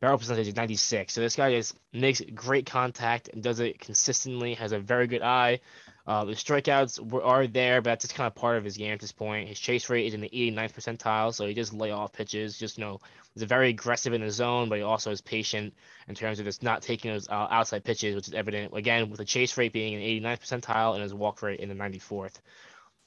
barrel 0.00 0.18
percentage 0.18 0.48
is 0.48 0.56
96. 0.56 1.12
So 1.12 1.20
this 1.20 1.36
guy 1.36 1.52
just 1.52 1.76
makes 1.92 2.20
great 2.34 2.66
contact 2.66 3.28
and 3.28 3.42
does 3.42 3.60
it 3.60 3.80
consistently. 3.80 4.54
Has 4.54 4.72
a 4.72 4.78
very 4.78 5.06
good 5.06 5.22
eye. 5.22 5.60
Uh, 6.06 6.24
the 6.24 6.32
strikeouts 6.32 7.00
were, 7.10 7.22
are 7.24 7.46
there, 7.48 7.80
but 7.80 7.90
that's 7.90 8.04
just 8.04 8.14
kind 8.14 8.28
of 8.28 8.34
part 8.34 8.56
of 8.56 8.64
his 8.64 8.76
game 8.76 8.92
at 8.92 9.00
this 9.00 9.10
point. 9.10 9.48
His 9.48 9.58
chase 9.58 9.90
rate 9.90 10.06
is 10.06 10.14
in 10.14 10.20
the 10.20 10.28
89th 10.28 10.74
percentile, 10.74 11.34
so 11.34 11.46
he 11.46 11.54
just 11.54 11.72
lay 11.72 11.90
off 11.90 12.12
pitches. 12.12 12.56
Just 12.58 12.78
you 12.78 12.84
know, 12.84 13.00
he's 13.34 13.42
very 13.42 13.70
aggressive 13.70 14.12
in 14.12 14.20
the 14.20 14.30
zone, 14.30 14.68
but 14.68 14.78
he 14.78 14.84
also 14.84 15.10
is 15.10 15.20
patient 15.20 15.74
in 16.06 16.14
terms 16.14 16.38
of 16.38 16.44
just 16.44 16.62
not 16.62 16.82
taking 16.82 17.10
those 17.10 17.28
uh, 17.28 17.48
outside 17.50 17.82
pitches, 17.82 18.14
which 18.14 18.28
is 18.28 18.34
evident 18.34 18.76
again 18.76 19.10
with 19.10 19.18
the 19.18 19.24
chase 19.24 19.56
rate 19.56 19.72
being 19.72 19.94
in 19.94 20.00
the 20.00 20.28
89th 20.28 20.40
percentile 20.40 20.94
and 20.94 21.02
his 21.02 21.12
walk 21.12 21.42
rate 21.42 21.58
in 21.58 21.68
the 21.68 21.74
94th. 21.74 22.38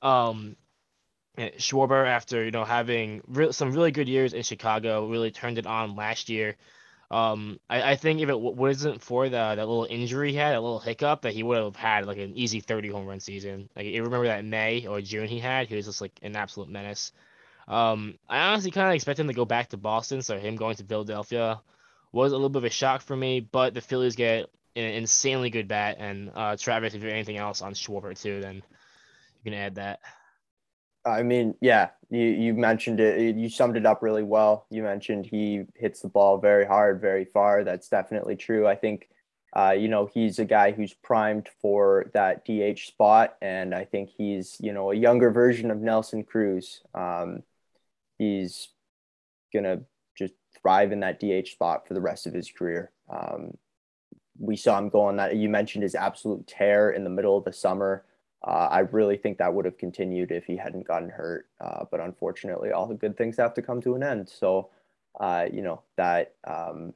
Um, 0.01 0.57
Schwarber, 1.37 2.05
after 2.05 2.43
you 2.43 2.51
know 2.51 2.65
having 2.65 3.21
re- 3.27 3.53
some 3.53 3.71
really 3.71 3.91
good 3.91 4.09
years 4.09 4.33
in 4.33 4.43
Chicago, 4.43 5.07
really 5.07 5.31
turned 5.31 5.57
it 5.57 5.65
on 5.65 5.95
last 5.95 6.27
year. 6.27 6.57
Um, 7.11 7.59
I, 7.69 7.91
I 7.91 7.95
think 7.95 8.21
if 8.21 8.29
it 8.29 8.33
w- 8.33 8.55
wasn't 8.55 9.01
for 9.01 9.25
the 9.25 9.37
that 9.37 9.57
little 9.57 9.87
injury 9.89 10.31
he 10.31 10.37
had, 10.37 10.55
a 10.55 10.61
little 10.61 10.79
hiccup, 10.79 11.23
that 11.23 11.33
he 11.33 11.43
would 11.43 11.57
have 11.57 11.75
had 11.75 12.05
like 12.05 12.17
an 12.17 12.33
easy 12.35 12.59
30 12.59 12.89
home 12.89 13.07
run 13.07 13.19
season. 13.19 13.69
Like 13.75 13.87
you 13.87 14.03
remember 14.03 14.27
that 14.27 14.45
May 14.45 14.85
or 14.85 15.01
June 15.01 15.27
he 15.27 15.39
had, 15.39 15.67
he 15.67 15.75
was 15.75 15.85
just 15.85 16.01
like 16.01 16.19
an 16.21 16.35
absolute 16.35 16.69
menace. 16.69 17.11
Um, 17.67 18.17
I 18.27 18.39
honestly 18.49 18.71
kind 18.71 18.89
of 18.89 18.95
expect 18.95 19.19
him 19.19 19.27
to 19.27 19.33
go 19.33 19.45
back 19.45 19.69
to 19.69 19.77
Boston, 19.77 20.21
so 20.21 20.37
him 20.37 20.55
going 20.55 20.75
to 20.75 20.83
Philadelphia 20.83 21.61
was 22.11 22.31
a 22.31 22.35
little 22.35 22.49
bit 22.49 22.59
of 22.59 22.65
a 22.65 22.69
shock 22.69 23.01
for 23.01 23.15
me. 23.15 23.39
But 23.39 23.73
the 23.73 23.81
Phillies 23.81 24.15
get 24.15 24.49
an 24.75 24.83
insanely 24.83 25.49
good 25.49 25.67
bat, 25.67 25.97
and 25.99 26.31
uh, 26.35 26.57
Travis, 26.57 26.93
if 26.93 27.01
you 27.01 27.07
have 27.07 27.15
anything 27.15 27.37
else 27.37 27.61
on 27.61 27.73
Schwarber 27.73 28.19
too, 28.19 28.41
then 28.41 28.55
you 28.55 29.51
can 29.51 29.53
add 29.53 29.75
that. 29.75 29.99
I 31.05 31.23
mean, 31.23 31.55
yeah, 31.61 31.89
you, 32.09 32.25
you 32.25 32.53
mentioned 32.53 32.99
it. 32.99 33.35
You 33.35 33.49
summed 33.49 33.77
it 33.77 33.85
up 33.85 34.01
really 34.01 34.23
well. 34.23 34.65
You 34.69 34.83
mentioned 34.83 35.25
he 35.25 35.63
hits 35.75 36.01
the 36.01 36.09
ball 36.09 36.37
very 36.37 36.65
hard, 36.65 37.01
very 37.01 37.25
far. 37.25 37.63
That's 37.63 37.87
definitely 37.87 38.35
true. 38.35 38.67
I 38.67 38.75
think 38.75 39.09
uh, 39.53 39.71
you 39.71 39.87
know, 39.87 40.05
he's 40.13 40.37
a 40.37 40.45
guy 40.45 40.71
who's 40.71 40.93
primed 40.93 41.49
for 41.61 42.11
that 42.13 42.45
DH 42.45 42.79
spot, 42.79 43.35
and 43.41 43.73
I 43.73 43.83
think 43.83 44.09
he's, 44.15 44.57
you 44.59 44.73
know, 44.73 44.91
a 44.91 44.95
younger 44.95 45.31
version 45.31 45.71
of 45.71 45.79
Nelson 45.79 46.23
Cruz. 46.23 46.81
Um, 46.93 47.41
he's 48.19 48.69
gonna 49.51 49.81
just 50.15 50.33
thrive 50.61 50.91
in 50.91 50.99
that 50.99 51.19
DH 51.19 51.47
spot 51.47 51.87
for 51.87 51.95
the 51.95 52.01
rest 52.01 52.27
of 52.27 52.33
his 52.33 52.51
career. 52.51 52.91
Um, 53.09 53.57
we 54.37 54.55
saw 54.55 54.77
him 54.77 54.89
go 54.89 55.01
on 55.01 55.17
that. 55.17 55.35
You 55.35 55.49
mentioned 55.49 55.83
his 55.83 55.95
absolute 55.95 56.45
tear 56.45 56.91
in 56.91 57.03
the 57.03 57.09
middle 57.09 57.37
of 57.37 57.43
the 57.43 57.53
summer. 57.53 58.05
Uh, 58.45 58.67
I 58.71 58.79
really 58.79 59.17
think 59.17 59.37
that 59.37 59.53
would 59.53 59.65
have 59.65 59.77
continued 59.77 60.31
if 60.31 60.45
he 60.45 60.55
hadn't 60.55 60.87
gotten 60.87 61.09
hurt. 61.09 61.47
Uh, 61.59 61.85
but 61.91 61.99
unfortunately, 61.99 62.71
all 62.71 62.87
the 62.87 62.95
good 62.95 63.17
things 63.17 63.37
have 63.37 63.53
to 63.55 63.61
come 63.61 63.81
to 63.81 63.95
an 63.95 64.03
end. 64.03 64.29
So, 64.29 64.69
uh, 65.19 65.45
you 65.51 65.61
know, 65.61 65.81
that, 65.97 66.35
um, 66.45 66.93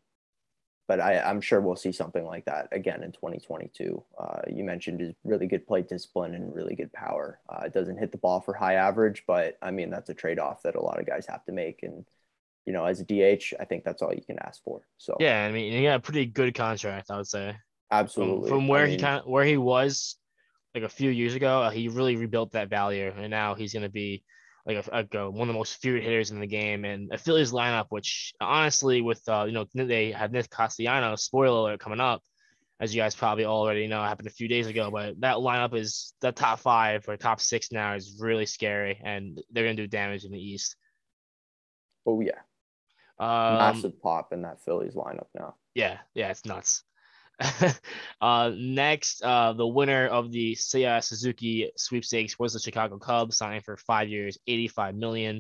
but 0.88 1.00
I, 1.00 1.20
I'm 1.20 1.42
sure 1.42 1.60
we'll 1.60 1.76
see 1.76 1.92
something 1.92 2.26
like 2.26 2.46
that 2.46 2.70
again 2.72 3.04
in 3.04 3.12
2022. 3.12 4.04
Uh, 4.18 4.42
you 4.48 4.64
mentioned 4.64 5.02
his 5.02 5.14
really 5.24 5.48
good 5.48 5.68
plate 5.68 5.90
discipline 5.90 6.34
and 6.34 6.54
really 6.54 6.76
good 6.76 6.92
power. 6.94 7.40
Uh, 7.50 7.64
it 7.66 7.74
doesn't 7.74 7.98
hit 7.98 8.12
the 8.12 8.18
ball 8.18 8.40
for 8.40 8.54
high 8.54 8.76
average, 8.76 9.24
but 9.28 9.58
I 9.62 9.72
mean, 9.72 9.90
that's 9.90 10.10
a 10.10 10.14
trade 10.14 10.40
off 10.40 10.64
that 10.64 10.76
a 10.76 10.82
lot 10.82 11.00
of 11.00 11.06
guys 11.06 11.26
have 11.28 11.44
to 11.46 11.52
make. 11.52 11.84
And, 11.84 12.06
you 12.66 12.72
know, 12.72 12.86
as 12.86 13.02
a 13.02 13.04
DH, 13.04 13.54
I 13.60 13.66
think 13.66 13.84
that's 13.84 14.02
all 14.02 14.14
you 14.14 14.22
can 14.22 14.40
ask 14.40 14.64
for. 14.64 14.82
So, 14.98 15.18
yeah, 15.20 15.46
I 15.46 15.52
mean, 15.52 15.74
he 15.74 15.84
got 15.84 15.96
a 15.96 16.00
pretty 16.00 16.26
good 16.26 16.56
contract, 16.56 17.12
I 17.12 17.18
would 17.18 17.28
say. 17.28 17.56
Absolutely. 17.92 18.50
From, 18.50 18.60
from 18.60 18.68
where 18.68 18.86
I 18.86 18.90
he 18.90 18.98
kind 18.98 19.20
of 19.20 19.28
where 19.28 19.46
he 19.46 19.58
was 19.58 20.18
like 20.74 20.84
a 20.84 20.90
few 20.90 21.10
years 21.10 21.36
ago, 21.36 21.62
uh, 21.62 21.70
he 21.70 21.88
really 21.88 22.16
rebuilt 22.16 22.52
that 22.54 22.70
value, 22.70 23.12
and 23.16 23.30
now 23.30 23.54
he's 23.54 23.74
going 23.74 23.84
to 23.84 23.90
be 23.90 24.24
like 24.66 24.88
a, 24.88 25.08
a, 25.18 25.30
one 25.30 25.50
of 25.50 25.54
the 25.54 25.58
most 25.58 25.82
feared 25.82 26.02
hitters 26.02 26.32
in 26.32 26.40
the 26.40 26.48
game. 26.48 26.86
And 26.86 27.12
a 27.14 27.18
Phillies 27.18 27.52
lineup, 27.52 27.88
which 27.90 28.34
honestly, 28.40 29.02
with 29.02 29.22
uh, 29.28 29.44
you 29.46 29.54
know 29.54 29.66
they 29.74 30.12
had 30.12 30.32
Nick 30.32 30.50
Castellanos, 30.50 31.24
spoiler 31.24 31.70
alert, 31.70 31.80
coming 31.80 32.00
up, 32.00 32.22
as 32.80 32.94
you 32.94 33.02
guys 33.02 33.16
probably 33.16 33.46
already 33.46 33.88
know, 33.88 34.02
happened 34.02 34.28
a 34.28 34.32
few 34.32 34.48
days 34.48 34.68
ago. 34.68 34.90
But 34.90 35.20
that 35.22 35.38
lineup 35.38 35.76
is 35.76 36.14
the 36.22 36.32
top 36.32 36.60
five 36.60 37.08
or 37.08 37.18
top 37.18 37.40
six 37.40 37.72
now 37.72 37.94
is 37.96 38.18
really 38.20 38.46
scary, 38.46 39.00
and 39.04 39.40
they're 39.52 39.66
going 39.66 39.78
to 39.78 39.84
do 39.84 39.88
damage 39.88 40.26
in 40.26 40.32
the 40.32 40.40
East. 40.40 40.76
oh 42.08 42.22
yeah, 42.22 42.40
Um, 43.20 43.58
massive 43.58 44.02
pop 44.02 44.34
in 44.34 44.42
that 44.42 44.64
Phillies 44.64 44.96
lineup 44.96 45.28
now. 45.36 45.56
Yeah, 45.76 46.00
yeah, 46.14 46.32
it's 46.32 46.46
nuts. 46.46 46.84
uh, 48.22 48.52
next, 48.56 49.24
uh, 49.24 49.54
the 49.54 49.68
winner 49.68 50.08
of 50.08 50.32
the 50.32 50.56
Seiya 50.56 51.04
Suzuki 51.04 51.72
sweepstakes 51.76 52.38
was 52.38 52.54
the 52.54 52.60
Chicago 52.60 52.98
Cubs, 52.98 53.38
signing 53.38 53.62
for 53.62 53.78
five 53.78 54.10
years, 54.10 54.38
85 54.48 54.96
million. 54.96 55.38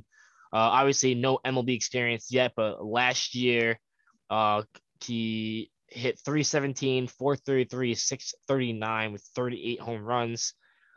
Uh, 0.51 0.57
obviously, 0.57 1.15
no 1.15 1.39
MLB 1.45 1.75
experience 1.75 2.27
yet, 2.31 2.53
but 2.55 2.83
last 2.85 3.35
year, 3.35 3.79
uh, 4.29 4.63
he 5.03 5.71
hit 5.87 6.19
317, 6.19 7.07
433, 7.07 7.95
639 7.95 9.13
with 9.13 9.21
38 9.35 9.79
home 9.79 10.03
runs. 10.03 10.53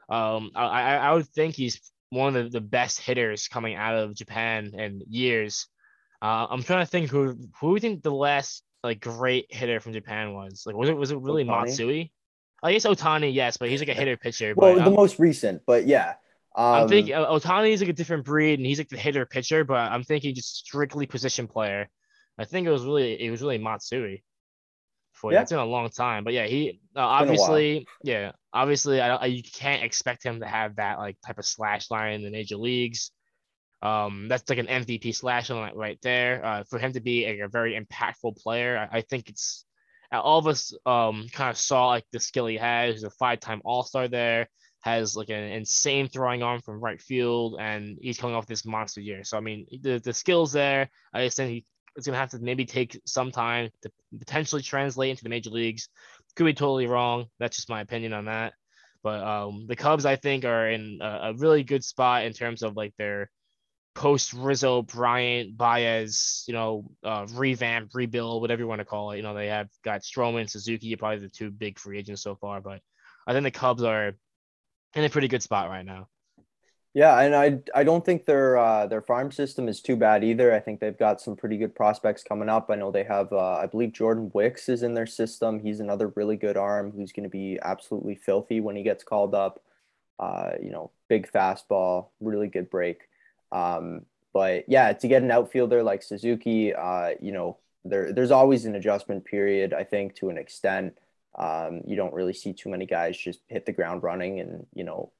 Um, 0.09 0.53
I, 0.55 0.97
I, 0.97 1.13
would 1.13 1.27
think 1.27 1.57
he's 1.57 1.81
one 2.11 2.37
of 2.37 2.53
the, 2.53 2.61
best 2.61 3.01
hitters 3.01 3.49
coming 3.49 3.75
out 3.75 3.97
of 3.97 4.15
Japan 4.15 4.71
in 4.75 5.03
years. 5.09 5.67
Uh, 6.23 6.47
I'm 6.49 6.63
trying 6.63 6.85
to 6.85 6.91
think 6.91 7.11
who 7.11 7.37
who 7.61 7.75
you 7.75 7.81
think 7.81 8.03
the 8.03 8.13
last 8.13 8.63
like 8.87 9.01
great 9.01 9.47
hitter 9.51 9.81
from 9.81 9.93
Japan 9.93 10.33
was? 10.35 10.63
Like 10.67 10.77
was 10.77 10.89
it 10.89 10.97
was 10.97 11.11
it 11.11 11.19
really? 11.19 11.45
Matsui? 11.45 12.13
I 12.63 12.73
guess 12.73 12.87
Ohtani, 12.87 13.35
yes, 13.35 13.57
but 13.59 13.69
he's 13.69 13.81
like 13.81 13.89
a 13.91 13.95
hitter 13.95 14.17
pitcher. 14.17 14.55
Well, 14.57 14.75
But 14.75 14.85
the 14.85 14.91
I'm, 14.91 14.97
most 14.97 15.19
recent, 15.19 15.63
but 15.67 15.87
yeah. 15.87 16.15
Um, 16.57 16.65
I'm 16.65 16.89
thinking 16.89 17.15
Ohtani 17.15 17.71
is 17.73 17.81
like 17.81 17.91
a 17.91 17.93
different 17.93 18.25
breed, 18.25 18.59
and 18.59 18.67
he's 18.67 18.79
like 18.79 18.89
the 18.89 18.97
hitter 18.97 19.27
pitcher. 19.27 19.63
But 19.65 19.93
I'm 19.93 20.03
thinking 20.03 20.35
just 20.35 20.57
strictly 20.57 21.07
position 21.07 21.47
player. 21.47 21.89
I 22.39 22.45
think 22.45 22.67
it 22.67 22.71
was 22.71 22.85
really 22.85 23.21
it 23.23 23.31
was 23.31 23.43
really 23.43 23.59
Matsui. 23.59 24.25
For 25.13 25.33
Yeah. 25.33 25.39
that's 25.39 25.53
in 25.53 25.59
a 25.59 25.65
long 25.65 25.89
time, 25.91 26.25
but 26.25 26.35
yeah, 26.35 26.47
he 26.47 26.81
uh, 26.95 27.01
been 27.01 27.05
obviously 27.05 27.87
yeah 28.05 28.33
obviously 28.53 29.01
I, 29.01 29.09
don't- 29.09 29.23
I 29.23 29.27
you 29.27 29.43
can't 29.43 29.83
expect 29.83 30.23
him 30.23 30.41
to 30.41 30.47
have 30.47 30.77
that 30.77 30.99
like 30.99 31.17
type 31.27 31.39
of 31.39 31.47
slash 31.47 31.91
line 31.91 32.15
in 32.15 32.23
the 32.23 32.31
major 32.31 32.57
leagues. 32.57 33.11
Um, 33.83 34.29
that's 34.29 34.49
like 34.49 34.59
an 34.59 34.67
MVP 34.67 35.15
slash 35.15 35.51
right 35.51 35.99
there. 36.03 36.45
Uh, 36.45 36.65
for 36.65 36.79
him 36.79 36.93
to 36.93 37.01
be 37.01 37.27
a 37.27 37.49
very 37.49 37.79
impactful 37.79 38.37
player, 38.39 38.89
I, 38.91 38.99
I 38.99 39.01
think 39.03 39.29
it's 39.29 39.65
uh, 40.13 40.21
all 40.21 40.39
of 40.39 40.47
us 40.47 40.73
um 40.87 41.27
kind 41.33 41.51
of 41.51 41.59
saw 41.59 41.89
like 41.89 42.05
the 42.13 42.21
skill 42.21 42.47
he 42.47 42.57
has. 42.57 42.95
He's 42.95 43.03
a 43.03 43.11
five-time 43.11 43.61
All-Star 43.65 44.09
there, 44.09 44.49
has 44.81 45.17
like 45.17 45.31
an 45.31 45.43
insane 45.43 46.09
throwing 46.09 46.43
arm 46.43 46.61
from 46.63 46.81
right 46.81 47.01
field, 47.01 47.57
and 47.61 47.99
he's 48.01 48.19
coming 48.19 48.37
off 48.37 48.47
this 48.47 48.65
monster 48.65 49.01
year. 49.01 49.25
So 49.25 49.37
I 49.37 49.41
mean, 49.41 49.67
the 49.83 49.99
the 49.99 50.15
skills 50.15 50.53
there. 50.53 50.89
I 51.13 51.25
just 51.25 51.37
think 51.37 51.51
he 51.51 51.65
it's 51.97 52.07
gonna 52.07 52.19
have 52.19 52.31
to 52.31 52.39
maybe 52.39 52.65
take 52.65 53.01
some 53.07 53.31
time 53.31 53.71
to 53.83 53.91
potentially 54.19 54.63
translate 54.63 55.11
into 55.11 55.25
the 55.25 55.31
major 55.31 55.51
leagues. 55.51 55.89
Could 56.35 56.45
be 56.45 56.53
totally 56.53 56.87
wrong. 56.87 57.27
That's 57.39 57.57
just 57.57 57.71
my 57.71 57.81
opinion 57.81 58.13
on 58.13 58.27
that. 58.27 58.53
But 59.03 59.23
um, 59.23 59.67
the 59.67 59.77
Cubs, 59.77 60.05
I 60.05 60.17
think, 60.17 60.45
are 60.45 60.69
in 60.69 60.99
a, 61.01 61.31
a 61.31 61.35
really 61.35 61.63
good 61.63 61.83
spot 61.83 62.25
in 62.25 62.33
terms 62.33 62.63
of 62.63 62.77
like 62.77 62.93
their 62.99 63.31
post 63.97 64.35
Rizzo, 64.35 64.83
Bryant, 64.83 65.57
Baez, 65.57 66.45
you 66.47 66.53
know, 66.53 66.85
uh, 67.03 67.27
revamp, 67.33 67.91
rebuild, 67.95 68.43
whatever 68.43 68.61
you 68.61 68.69
want 68.69 68.81
to 68.81 68.85
call 68.85 69.11
it. 69.11 69.17
You 69.17 69.23
know, 69.23 69.35
they 69.35 69.49
have 69.49 69.69
got 69.83 70.03
Stroman, 70.03 70.49
Suzuki, 70.49 70.95
probably 70.95 71.19
the 71.19 71.29
two 71.29 71.51
big 71.51 71.79
free 71.79 71.99
agents 71.99 72.23
so 72.23 72.37
far. 72.37 72.61
But 72.61 72.83
I 73.27 73.33
think 73.33 73.45
the 73.45 73.51
Cubs 73.51 73.83
are 73.83 74.15
in 74.95 75.05
a 75.05 75.09
pretty 75.09 75.29
good 75.29 75.43
spot 75.43 75.71
right 75.71 75.85
now. 75.85 76.09
Yeah, 76.93 77.19
and 77.21 77.35
I 77.35 77.59
I 77.75 77.85
don't 77.85 78.05
think 78.05 78.25
their 78.25 78.57
uh, 78.57 78.87
their 78.87 79.03
farm 79.03 79.33
system 79.33 79.69
is 79.69 79.83
too 79.83 79.97
bad 79.97 80.25
either. 80.25 80.55
I 80.55 80.61
think 80.61 80.81
they've 80.81 80.97
got 80.97 81.21
some 81.21 81.37
pretty 81.37 81.57
good 81.57 81.75
prospects 81.75 82.23
coming 82.23 82.49
up. 82.49 82.71
I 82.71 82.77
know 82.77 82.91
they 82.91 83.05
have 83.05 83.33
uh, 83.33 83.57
I 83.57 83.67
believe 83.67 83.93
Jordan 83.93 84.31
Wicks 84.33 84.69
is 84.69 84.83
in 84.83 84.95
their 84.95 85.07
system. 85.07 85.59
He's 85.59 85.81
another 85.81 86.13
really 86.17 86.37
good 86.37 86.57
arm 86.57 86.93
who's 86.93 87.13
going 87.13 87.25
to 87.25 87.31
be 87.31 87.59
absolutely 87.63 88.15
filthy 88.15 88.61
when 88.61 88.77
he 88.77 88.83
gets 88.83 89.05
called 89.05 89.35
up. 89.35 89.63
Uh, 90.19 90.53
you 90.63 90.71
know, 90.71 90.91
big 91.09 91.31
fastball, 91.31 92.09
really 92.21 92.49
good 92.49 92.71
break. 92.71 93.03
Um, 93.53 94.07
but 94.33 94.65
yeah, 94.69 94.93
to 94.93 95.09
get 95.09 95.23
an 95.23 95.31
outfielder 95.31 95.83
like 95.83 96.03
Suzuki, 96.03 96.75
uh, 96.75 97.11
you 97.21 97.33
know, 97.33 97.59
there 97.85 98.13
there's 98.13 98.31
always 98.31 98.65
an 98.65 98.75
adjustment 98.75 99.25
period. 99.25 99.73
I 99.73 99.85
think 99.85 100.15
to 100.17 100.29
an 100.31 100.39
extent. 100.39 100.99
Um, 101.39 101.83
you 101.87 101.97
don't 101.97 102.15
really 102.15 102.33
see 102.33 102.55
too 102.55 102.71
many 102.71 102.87
guys 102.87 103.15
just 103.15 103.41
hit 103.49 103.67
the 103.67 103.73
ground 103.73 104.03
running 104.03 104.41
and 104.41 104.67
you 104.73 104.85
know 104.85 105.13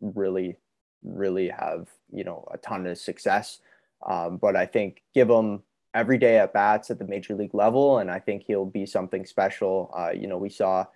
really 0.00 0.56
really 1.04 1.48
have 1.48 1.88
you 2.10 2.24
know 2.24 2.48
a 2.50 2.58
ton 2.58 2.86
of 2.86 2.98
success. 2.98 3.60
Um, 4.06 4.36
but 4.36 4.56
I 4.56 4.66
think 4.66 5.02
give 5.14 5.28
him 5.28 5.62
every 5.94 6.18
day 6.18 6.38
at 6.38 6.52
bats 6.52 6.90
at 6.90 6.98
the 6.98 7.04
major 7.04 7.34
league 7.34 7.54
level, 7.54 7.98
and 7.98 8.10
I 8.10 8.18
think 8.20 8.44
he'll 8.46 8.66
be 8.66 8.86
something 8.86 9.24
special. 9.26 9.92
Uh, 9.96 10.10
you 10.10 10.26
know, 10.26 10.38
we 10.38 10.50
saw, 10.50 10.86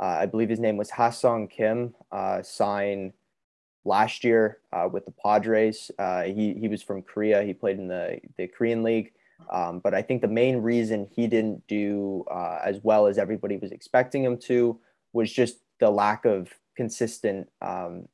uh, 0.00 0.16
I 0.20 0.26
believe 0.26 0.48
his 0.48 0.60
name 0.60 0.76
was 0.76 0.90
Ha-Sung 0.90 1.48
Kim, 1.48 1.94
uh, 2.12 2.42
sign 2.42 3.12
last 3.86 4.24
year 4.24 4.58
uh, 4.72 4.88
with 4.90 5.04
the 5.06 5.12
Padres. 5.12 5.90
Uh, 5.98 6.22
he 6.24 6.54
he 6.54 6.68
was 6.68 6.82
from 6.82 7.02
Korea. 7.02 7.42
He 7.42 7.54
played 7.54 7.78
in 7.78 7.88
the 7.88 8.20
the 8.36 8.48
Korean 8.48 8.82
league. 8.82 9.12
Um, 9.50 9.80
but 9.80 9.92
I 9.92 10.00
think 10.00 10.22
the 10.22 10.28
main 10.28 10.58
reason 10.62 11.08
he 11.10 11.26
didn't 11.26 11.66
do 11.66 12.24
uh, 12.30 12.58
as 12.64 12.80
well 12.82 13.06
as 13.06 13.18
everybody 13.18 13.58
was 13.58 13.70
expecting 13.70 14.24
him 14.24 14.38
to 14.38 14.78
was 15.12 15.30
just 15.30 15.58
the 15.78 15.90
lack 15.90 16.24
of 16.24 16.52
consistent 16.74 17.48
um, 17.60 18.08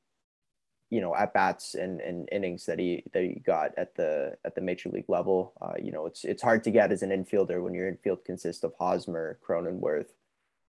you 0.92 1.00
know 1.00 1.16
at 1.16 1.32
bats 1.32 1.74
and, 1.74 2.00
and 2.02 2.28
innings 2.30 2.66
that 2.66 2.78
he 2.78 3.02
that 3.14 3.22
he 3.22 3.40
got 3.46 3.70
at 3.78 3.94
the 3.94 4.36
at 4.44 4.54
the 4.54 4.60
major 4.60 4.90
league 4.90 5.08
level. 5.08 5.54
Uh, 5.60 5.72
you 5.82 5.90
know, 5.90 6.04
it's 6.04 6.22
it's 6.24 6.42
hard 6.42 6.62
to 6.64 6.70
get 6.70 6.92
as 6.92 7.02
an 7.02 7.10
infielder 7.10 7.62
when 7.62 7.72
your 7.72 7.88
infield 7.88 8.24
consists 8.26 8.62
of 8.62 8.74
Hosmer, 8.78 9.38
Cronenworth, 9.46 10.10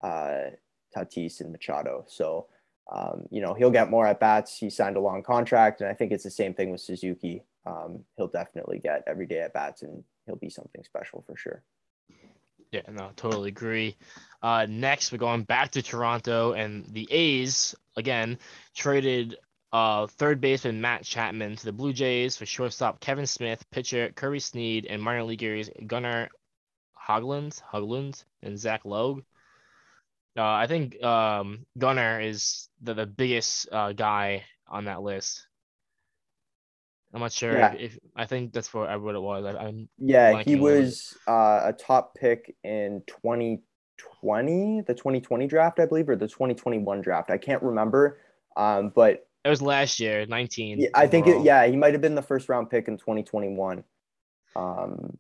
uh, 0.02 0.52
Tatis, 0.96 1.42
and 1.42 1.52
Machado. 1.52 2.06
So 2.08 2.46
um, 2.92 3.24
you 3.32 3.42
know 3.42 3.54
he'll 3.54 3.72
get 3.72 3.90
more 3.90 4.06
at 4.06 4.20
bats. 4.20 4.58
He 4.58 4.70
signed 4.70 4.98
a 4.98 5.02
long 5.02 5.24
contract, 5.24 5.82
and 5.82 5.90
I 5.90 5.94
think 5.94 6.12
it's 6.12 6.24
the 6.24 6.32
same 6.32 6.54
thing 6.54 6.72
with 6.72 6.82
Suzuki. 6.82 7.44
Um, 7.66 8.04
he'll 8.18 8.28
definitely 8.28 8.80
get 8.80 9.04
every 9.08 9.26
day 9.26 9.40
at 9.40 9.54
bats, 9.54 9.84
and 9.84 10.04
he'll 10.26 10.36
be 10.36 10.50
something 10.50 10.84
special 10.84 11.24
for 11.26 11.36
sure. 11.36 11.64
Yeah, 12.72 12.82
no, 12.92 13.12
totally 13.16 13.50
agree. 13.50 13.96
Uh, 14.42 14.66
next, 14.68 15.12
we're 15.12 15.20
going 15.20 15.44
back 15.44 15.72
to 15.72 15.82
Toronto, 15.82 16.54
and 16.54 16.86
the 16.92 17.08
A's 17.12 17.76
again 17.96 18.40
traded 18.76 19.38
uh, 19.72 20.08
third 20.08 20.42
baseman 20.42 20.82
Matt 20.82 21.04
Chapman 21.04 21.56
to 21.56 21.66
the 21.66 21.72
Blue 21.72 21.94
Jays 21.94 22.36
for 22.36 22.46
shortstop 22.46 23.00
Kevin 23.00 23.28
Smith, 23.28 23.64
pitcher 23.72 24.12
Kirby 24.16 24.40
Snead, 24.40 24.86
and 24.86 25.02
minor 25.02 25.24
leaguers 25.24 25.70
Gunnar 25.86 26.30
Hoglund, 27.08 27.62
Hoglund, 27.72 28.24
and 28.42 28.58
Zach 28.58 28.86
Logue. 28.86 29.24
Uh, 30.36 30.44
I 30.44 30.68
think 30.68 31.02
um, 31.04 31.66
Gunnar 31.78 32.20
is 32.22 32.68
the, 32.82 32.94
the 32.94 33.06
biggest 33.06 33.68
uh, 33.72 33.94
guy 33.94 34.44
on 34.68 34.86
that 34.86 35.04
list. 35.04 35.46
I'm 37.14 37.22
not 37.22 37.32
sure 37.32 37.56
Yeah. 37.58 37.74
if, 37.74 37.94
if 37.94 38.00
I 38.16 38.26
think 38.26 38.54
that's 38.54 38.74
what, 38.74 39.00
what 39.02 39.14
it 39.14 39.22
was. 39.22 39.46
I, 39.46 39.60
I'm 39.60 39.88
Yeah, 40.00 40.42
he 40.42 40.54
a 40.54 40.58
little 40.58 40.78
bit. 40.78 40.86
was 40.86 41.18
uh, 41.28 41.62
a 41.66 41.74
top 41.74 42.16
pick 42.16 42.56
in 42.64 43.04
2020, 43.08 44.82
the 44.88 44.94
2020 44.96 45.46
draft, 45.46 45.80
I 45.80 45.86
believe, 45.86 46.10
or 46.10 46.16
the 46.16 46.28
2021 46.28 47.02
draft. 47.02 47.30
I 47.30 47.38
can't 47.38 47.62
remember. 47.62 48.20
Um, 48.58 48.92
but 48.96 49.28
It 49.46 49.50
was 49.50 49.62
last 49.62 50.00
year, 50.00 50.26
19. 50.26 50.80
yeah, 50.80 50.88
I 50.96 51.06
think, 51.06 51.28
it, 51.28 51.44
yeah, 51.44 51.66
he 51.68 51.76
might 51.76 51.94
have 51.94 52.02
been 52.02 52.16
the 52.16 52.24
first 52.24 52.50
round 52.50 52.72
pick 52.72 52.88
in 52.88 52.98
2021. 52.98 53.84
Um, 54.56 55.18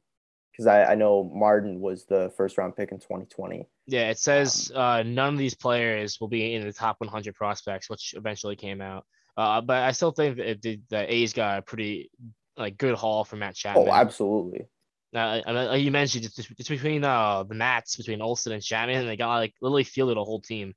because 0.53 0.67
I, 0.67 0.91
I 0.91 0.95
know 0.95 1.23
Martin 1.33 1.79
was 1.81 2.05
the 2.05 2.31
first 2.37 2.57
round 2.57 2.75
pick 2.75 2.91
in 2.91 2.99
2020. 2.99 3.67
Yeah, 3.87 4.09
it 4.09 4.19
says 4.19 4.71
um, 4.73 4.81
uh, 4.81 5.03
none 5.03 5.33
of 5.33 5.39
these 5.39 5.55
players 5.55 6.19
will 6.21 6.27
be 6.27 6.53
in 6.53 6.65
the 6.65 6.71
top 6.71 6.99
100 6.99 7.33
prospects, 7.33 7.89
which 7.89 8.13
eventually 8.15 8.55
came 8.55 8.79
out. 8.79 9.05
Uh, 9.35 9.61
but 9.61 9.77
I 9.77 9.91
still 9.91 10.11
think 10.11 10.37
that 10.37 10.61
the, 10.61 10.79
the 10.89 11.11
A's 11.11 11.33
got 11.33 11.57
a 11.57 11.61
pretty 11.63 12.11
like 12.55 12.77
good 12.77 12.93
haul 12.93 13.25
for 13.25 13.35
Matt 13.35 13.55
Chapman. 13.55 13.87
Oh, 13.87 13.91
absolutely. 13.91 14.67
Uh, 15.15 15.41
I 15.45 15.75
you 15.75 15.91
mentioned 15.91 16.25
it's, 16.25 16.39
it's 16.39 16.69
between 16.69 17.03
uh, 17.03 17.43
the 17.43 17.55
Mats 17.55 17.97
between 17.97 18.21
Olson 18.21 18.53
and 18.53 18.63
Chapman, 18.63 18.97
and 18.97 19.07
they 19.07 19.17
got 19.17 19.37
like 19.37 19.53
literally 19.61 19.83
fielded 19.83 20.17
a 20.17 20.23
whole 20.23 20.41
team. 20.41 20.73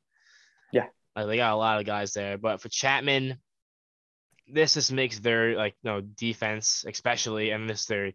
Yeah, 0.73 0.87
like, 1.15 1.27
they 1.27 1.37
got 1.37 1.53
a 1.53 1.57
lot 1.57 1.79
of 1.79 1.87
guys 1.87 2.13
there. 2.13 2.37
But 2.37 2.61
for 2.61 2.69
Chapman, 2.69 3.39
this 4.47 4.75
just 4.75 4.93
makes 4.93 5.19
their 5.21 5.55
like 5.57 5.75
you 5.83 5.91
know 5.91 6.01
defense 6.01 6.85
especially, 6.87 7.51
and 7.51 7.69
this 7.69 7.87
their 7.87 8.13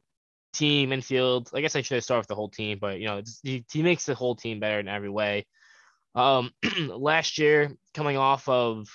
team 0.54 0.92
infield. 0.92 1.50
I 1.54 1.62
guess 1.62 1.76
I 1.76 1.82
should 1.82 2.04
start 2.04 2.20
with 2.20 2.28
the 2.28 2.36
whole 2.36 2.50
team, 2.50 2.78
but 2.80 3.00
you 3.00 3.08
know 3.08 3.22
he, 3.44 3.66
he 3.72 3.84
makes 3.84 4.06
the 4.06 4.16
whole 4.16 4.36
team 4.36 4.60
better 4.60 4.80
in 4.80 4.88
every 4.88 5.10
way. 5.10 5.46
Um, 6.16 6.52
last 6.88 7.38
year, 7.38 7.72
coming 7.94 8.18
off 8.18 8.48
of 8.50 8.88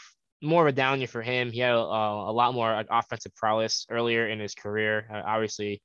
more 0.42 0.62
of 0.62 0.68
a 0.68 0.76
down 0.76 0.98
year 1.00 1.08
for 1.08 1.22
him, 1.22 1.50
he 1.50 1.60
had 1.60 1.72
a, 1.72 1.78
a 1.78 2.32
lot 2.32 2.54
more 2.54 2.84
offensive 2.90 3.34
prowess 3.34 3.86
earlier 3.90 4.28
in 4.28 4.38
his 4.38 4.54
career. 4.54 5.06
Uh, 5.12 5.22
obviously, 5.24 5.82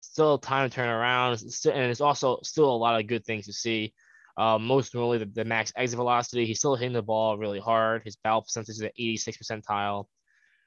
still 0.00 0.38
time 0.38 0.68
to 0.68 0.74
turn 0.74 0.88
around, 0.88 1.40
and 1.72 1.90
it's 1.90 2.00
also 2.00 2.38
still 2.42 2.70
a 2.70 2.76
lot 2.76 3.00
of 3.00 3.06
good 3.06 3.24
things 3.24 3.46
to 3.46 3.52
see. 3.52 3.94
Um, 4.36 4.66
most 4.66 4.94
notably, 4.94 5.18
the, 5.18 5.26
the, 5.26 5.44
max 5.44 5.72
exit 5.74 5.96
velocity. 5.96 6.46
He's 6.46 6.58
still 6.58 6.76
hitting 6.76 6.92
the 6.92 7.02
ball 7.02 7.36
really 7.36 7.58
hard. 7.58 8.02
His 8.04 8.14
barrel 8.14 8.42
percentage 8.42 8.76
is 8.76 8.82
at 8.82 8.92
86 8.96 9.36
percentile. 9.38 10.04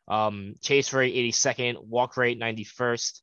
Um, 0.09 0.55
chase 0.61 0.91
rate 0.91 1.15
82nd, 1.15 1.85
walk 1.85 2.17
rate 2.17 2.37
91st, 2.37 3.21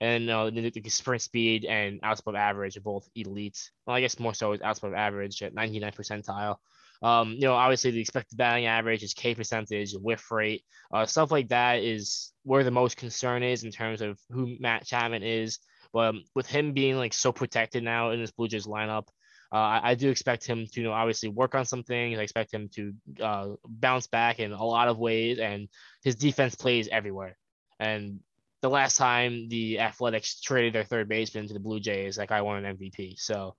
and 0.00 0.28
the, 0.28 0.70
the 0.70 0.90
sprint 0.90 1.22
speed 1.22 1.64
and 1.64 2.00
outspeed 2.02 2.34
average 2.34 2.76
are 2.76 2.82
both 2.82 3.08
elite. 3.14 3.70
Well, 3.86 3.96
I 3.96 4.00
guess 4.00 4.18
more 4.18 4.34
so 4.34 4.52
is 4.52 4.60
outspeed 4.60 4.92
average 4.94 5.42
at 5.42 5.54
99 5.54 5.92
percentile. 5.92 6.56
Um, 7.02 7.32
you 7.32 7.42
know, 7.42 7.54
obviously 7.54 7.90
the 7.90 8.00
expected 8.00 8.36
batting 8.38 8.66
average 8.66 9.02
is 9.02 9.14
K 9.14 9.34
percentage, 9.34 9.92
whiff 9.94 10.30
rate, 10.30 10.64
uh, 10.92 11.06
stuff 11.06 11.30
like 11.30 11.48
that 11.48 11.82
is 11.82 12.32
where 12.42 12.64
the 12.64 12.70
most 12.70 12.96
concern 12.96 13.42
is 13.42 13.64
in 13.64 13.70
terms 13.70 14.00
of 14.00 14.18
who 14.30 14.56
Matt 14.60 14.86
Chapman 14.86 15.22
is. 15.22 15.58
But 15.92 16.08
um, 16.10 16.24
with 16.34 16.46
him 16.46 16.72
being 16.72 16.96
like 16.96 17.14
so 17.14 17.32
protected 17.32 17.82
now 17.82 18.10
in 18.10 18.20
this 18.20 18.32
Blue 18.32 18.48
Jays 18.48 18.66
lineup, 18.66 19.06
uh, 19.52 19.56
I, 19.56 19.80
I, 19.90 19.94
do 19.94 20.10
expect 20.10 20.44
him 20.44 20.66
to, 20.66 20.80
you 20.80 20.86
know, 20.86 20.92
obviously 20.92 21.28
work 21.28 21.54
on 21.54 21.64
some 21.64 21.84
things. 21.84 22.18
I 22.18 22.22
expect 22.22 22.52
him 22.52 22.68
to 22.74 22.92
uh, 23.22 23.48
bounce 23.64 24.08
back 24.08 24.40
in 24.40 24.52
a 24.52 24.64
lot 24.64 24.88
of 24.88 24.98
ways, 24.98 25.38
and 25.38 25.68
his 26.02 26.16
defense 26.16 26.56
plays 26.56 26.88
everywhere. 26.88 27.36
And 27.78 28.20
the 28.66 28.70
last 28.70 28.96
time 28.96 29.48
the 29.48 29.78
Athletics 29.78 30.40
traded 30.40 30.72
their 30.72 30.82
third 30.82 31.08
baseman 31.08 31.46
to 31.46 31.54
the 31.54 31.60
Blue 31.60 31.78
Jays, 31.78 32.16
that 32.16 32.26
guy 32.26 32.42
won 32.42 32.64
an 32.64 32.76
MVP. 32.76 33.14
So 33.16 33.54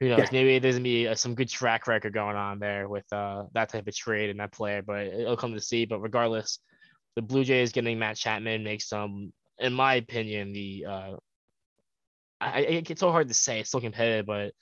who 0.00 0.08
knows? 0.08 0.20
Yeah. 0.20 0.28
Maybe 0.32 0.58
there's 0.58 0.76
gonna 0.76 0.82
be 0.82 1.14
some 1.14 1.34
good 1.34 1.50
track 1.50 1.86
record 1.86 2.14
going 2.14 2.36
on 2.36 2.58
there 2.58 2.88
with 2.88 3.04
uh, 3.12 3.44
that 3.52 3.68
type 3.68 3.86
of 3.86 3.94
trade 3.94 4.30
and 4.30 4.40
that 4.40 4.52
player, 4.52 4.80
but 4.80 5.08
it'll 5.08 5.36
come 5.36 5.52
to 5.52 5.60
see. 5.60 5.84
But 5.84 6.00
regardless, 6.00 6.58
the 7.16 7.22
Blue 7.22 7.44
Jays 7.44 7.72
getting 7.72 7.98
Matt 7.98 8.16
Chapman 8.16 8.64
makes 8.64 8.88
them, 8.88 9.30
in 9.58 9.74
my 9.74 9.96
opinion, 9.96 10.54
the 10.54 10.86
uh, 10.88 11.16
I, 12.40 12.60
it's 12.60 13.00
so 13.00 13.10
hard 13.10 13.28
to 13.28 13.34
say. 13.34 13.60
It's 13.60 13.70
so 13.70 13.80
competitive, 13.80 14.24
but 14.24 14.54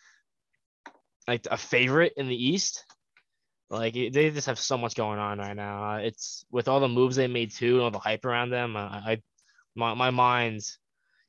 like 1.29 1.47
a 1.49 1.57
favorite 1.57 2.15
in 2.17 2.27
the 2.27 2.49
East. 2.49 2.85
Like 3.71 3.95
they 3.95 4.31
just 4.31 4.49
have 4.49 4.59
so 4.59 4.77
much 4.77 4.97
going 4.97 5.21
on 5.21 5.39
right 5.39 5.55
now. 5.55 5.99
It's 5.99 6.45
with 6.51 6.67
all 6.67 6.81
the 6.81 6.89
moves 6.89 7.15
they 7.15 7.29
made 7.29 7.53
too, 7.53 7.75
and 7.75 7.83
all 7.85 7.91
the 7.93 8.01
hype 8.01 8.25
around 8.25 8.51
them. 8.51 8.77
I, 8.77 8.81
I 8.81 9.23
my 9.75 9.95
my 9.95 10.11
mind 10.11 10.63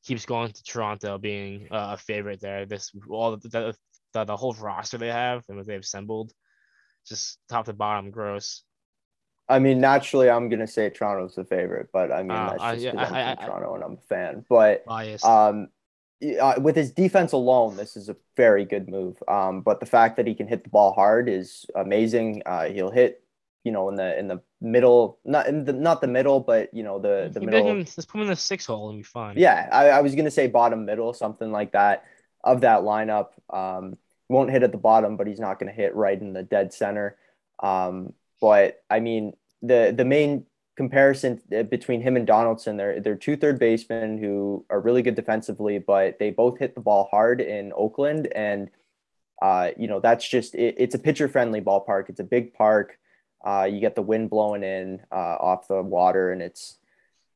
keeps 0.03 0.25
going 0.25 0.51
to 0.51 0.63
Toronto 0.63 1.17
being 1.17 1.67
uh, 1.71 1.91
a 1.93 1.97
favorite 1.97 2.39
there. 2.39 2.65
This 2.65 2.91
all 3.09 3.37
the, 3.37 3.49
the, 3.49 3.75
the, 4.13 4.25
the 4.25 4.37
whole 4.37 4.53
roster 4.53 4.97
they 4.97 5.07
have 5.07 5.43
and 5.49 5.57
what 5.57 5.67
they've 5.67 5.79
assembled, 5.79 6.31
just 7.07 7.39
top 7.49 7.65
to 7.65 7.73
bottom, 7.73 8.11
gross. 8.11 8.63
I 9.47 9.59
mean, 9.59 9.79
naturally, 9.79 10.29
I'm 10.29 10.49
gonna 10.49 10.67
say 10.67 10.89
Toronto's 10.89 11.35
the 11.35 11.45
favorite, 11.45 11.89
but 11.93 12.11
I 12.11 12.23
mean 12.23 12.31
uh, 12.31 12.55
that's 12.57 12.81
just 12.81 12.95
because 12.95 13.11
I'm 13.11 13.37
from 13.37 13.45
Toronto 13.45 13.75
and 13.75 13.83
I'm 13.83 13.93
a 13.93 14.07
fan. 14.07 14.45
But 14.49 14.85
biased. 14.85 15.25
um, 15.25 15.67
uh, 16.39 16.55
with 16.59 16.75
his 16.75 16.91
defense 16.91 17.33
alone, 17.33 17.75
this 17.75 17.95
is 17.95 18.09
a 18.09 18.15
very 18.37 18.65
good 18.65 18.89
move. 18.89 19.21
Um, 19.27 19.61
but 19.61 19.79
the 19.79 19.85
fact 19.85 20.17
that 20.17 20.27
he 20.27 20.33
can 20.33 20.47
hit 20.47 20.63
the 20.63 20.69
ball 20.69 20.93
hard 20.93 21.29
is 21.29 21.65
amazing. 21.75 22.41
Uh, 22.45 22.65
he'll 22.65 22.91
hit, 22.91 23.23
you 23.65 23.71
know, 23.73 23.89
in 23.89 23.95
the 23.95 24.17
in 24.17 24.29
the 24.29 24.41
middle, 24.61 25.19
not 25.25 25.47
in 25.47 25.65
the 25.65 25.73
not 25.73 25.99
the 25.99 26.07
middle, 26.07 26.39
but 26.39 26.73
you 26.73 26.83
know 26.83 26.99
the 26.99 27.29
the 27.33 27.41
middle. 27.41 27.67
Him, 27.67 27.79
let's 27.79 28.05
put 28.05 28.19
him 28.19 28.21
in 28.21 28.27
the 28.29 28.35
six 28.37 28.65
hole 28.67 28.89
and 28.89 28.99
be 28.99 29.03
fine. 29.03 29.37
Yeah, 29.37 29.67
I, 29.71 29.89
I 29.89 30.01
was 30.01 30.15
gonna 30.15 30.31
say 30.31 30.47
bottom 30.47 30.85
middle, 30.85 31.13
something 31.13 31.51
like 31.51 31.73
that 31.73 32.05
of 32.43 32.61
that 32.61 32.81
lineup. 32.81 33.31
Um, 33.49 33.97
won't 34.29 34.51
hit 34.51 34.63
at 34.63 34.71
the 34.71 34.77
bottom, 34.77 35.17
but 35.17 35.27
he's 35.27 35.39
not 35.39 35.59
going 35.59 35.71
to 35.71 35.75
hit 35.75 35.93
right 35.95 36.19
in 36.19 36.33
the 36.33 36.43
dead 36.43 36.73
center. 36.73 37.17
Um, 37.61 38.13
but 38.41 38.83
I 38.89 38.99
mean, 38.99 39.33
the 39.61 39.93
the 39.95 40.05
main 40.05 40.45
comparison 40.75 41.41
uh, 41.55 41.63
between 41.63 42.01
him 42.01 42.15
and 42.15 42.27
Donaldson, 42.27 42.77
they're 42.77 42.99
they're 42.99 43.15
two 43.15 43.35
third 43.37 43.59
basemen 43.59 44.17
who 44.17 44.65
are 44.69 44.79
really 44.79 45.01
good 45.01 45.15
defensively, 45.15 45.79
but 45.79 46.19
they 46.19 46.31
both 46.31 46.59
hit 46.59 46.75
the 46.75 46.81
ball 46.81 47.07
hard 47.11 47.41
in 47.41 47.71
Oakland, 47.75 48.27
and 48.35 48.69
uh, 49.41 49.71
you 49.77 49.87
know 49.87 49.99
that's 49.99 50.27
just 50.27 50.55
it, 50.55 50.75
it's 50.77 50.95
a 50.95 50.99
pitcher 50.99 51.27
friendly 51.27 51.61
ballpark. 51.61 52.09
It's 52.09 52.19
a 52.19 52.25
big 52.25 52.53
park. 52.53 52.97
Uh, 53.45 53.67
you 53.71 53.79
get 53.79 53.95
the 53.95 54.01
wind 54.01 54.29
blowing 54.29 54.63
in 54.63 55.01
uh, 55.11 55.37
off 55.39 55.67
the 55.67 55.81
water, 55.81 56.31
and 56.31 56.41
it's 56.41 56.77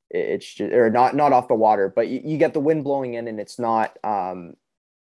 it's 0.10 0.54
just 0.54 0.74
or 0.74 0.90
not 0.90 1.16
not 1.16 1.34
off 1.34 1.48
the 1.48 1.54
water, 1.56 1.92
but 1.96 2.08
you, 2.08 2.22
you 2.24 2.38
get 2.38 2.54
the 2.54 2.60
wind 2.60 2.84
blowing 2.84 3.14
in, 3.14 3.28
and 3.28 3.40
it's 3.40 3.60
not 3.60 3.98
um, 4.04 4.56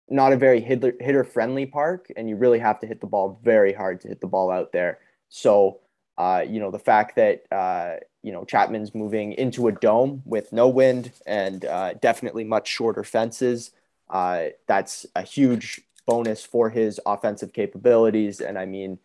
not 0.10 0.34
a 0.34 0.38
very 0.38 0.62
hitter, 0.62 0.94
hitter 1.00 1.24
friendly 1.24 1.66
park, 1.66 2.12
and 2.16 2.30
you 2.30 2.36
really 2.36 2.60
have 2.60 2.80
to 2.82 2.88
hit 2.88 3.02
the 3.02 3.08
ball 3.08 3.40
very 3.44 3.74
hard 3.74 4.02
to 4.02 4.10
hit 4.10 4.22
the 4.22 4.28
ball 4.28 4.52
out 4.52 4.72
there. 4.72 5.00
So, 5.30 5.80
uh, 6.18 6.44
you 6.48 6.60
know, 6.60 6.70
the 6.70 6.80
fact 6.80 7.16
that 7.16 7.46
uh, 7.52 7.96
you 8.22 8.32
know 8.32 8.46
Chapman's 8.46 8.94
moving 8.94 9.34
into 9.34 9.68
a 9.68 9.72
dome 9.72 10.22
with 10.26 10.54
no 10.54 10.68
wind 10.68 11.12
and 11.26 11.66
uh, 11.66 11.94
definitely 11.96 12.44
much 12.44 12.68
shorter 12.68 13.04
fences, 13.04 13.72
uh, 14.10 14.48
that's 14.68 15.06
a 15.16 15.24
huge 15.24 15.82
bonus 16.06 16.44
for 16.46 16.70
his 16.70 17.00
offensive 17.06 17.54
capabilities. 17.54 18.42
And 18.42 18.60
I 18.60 18.66
mean, 18.66 19.00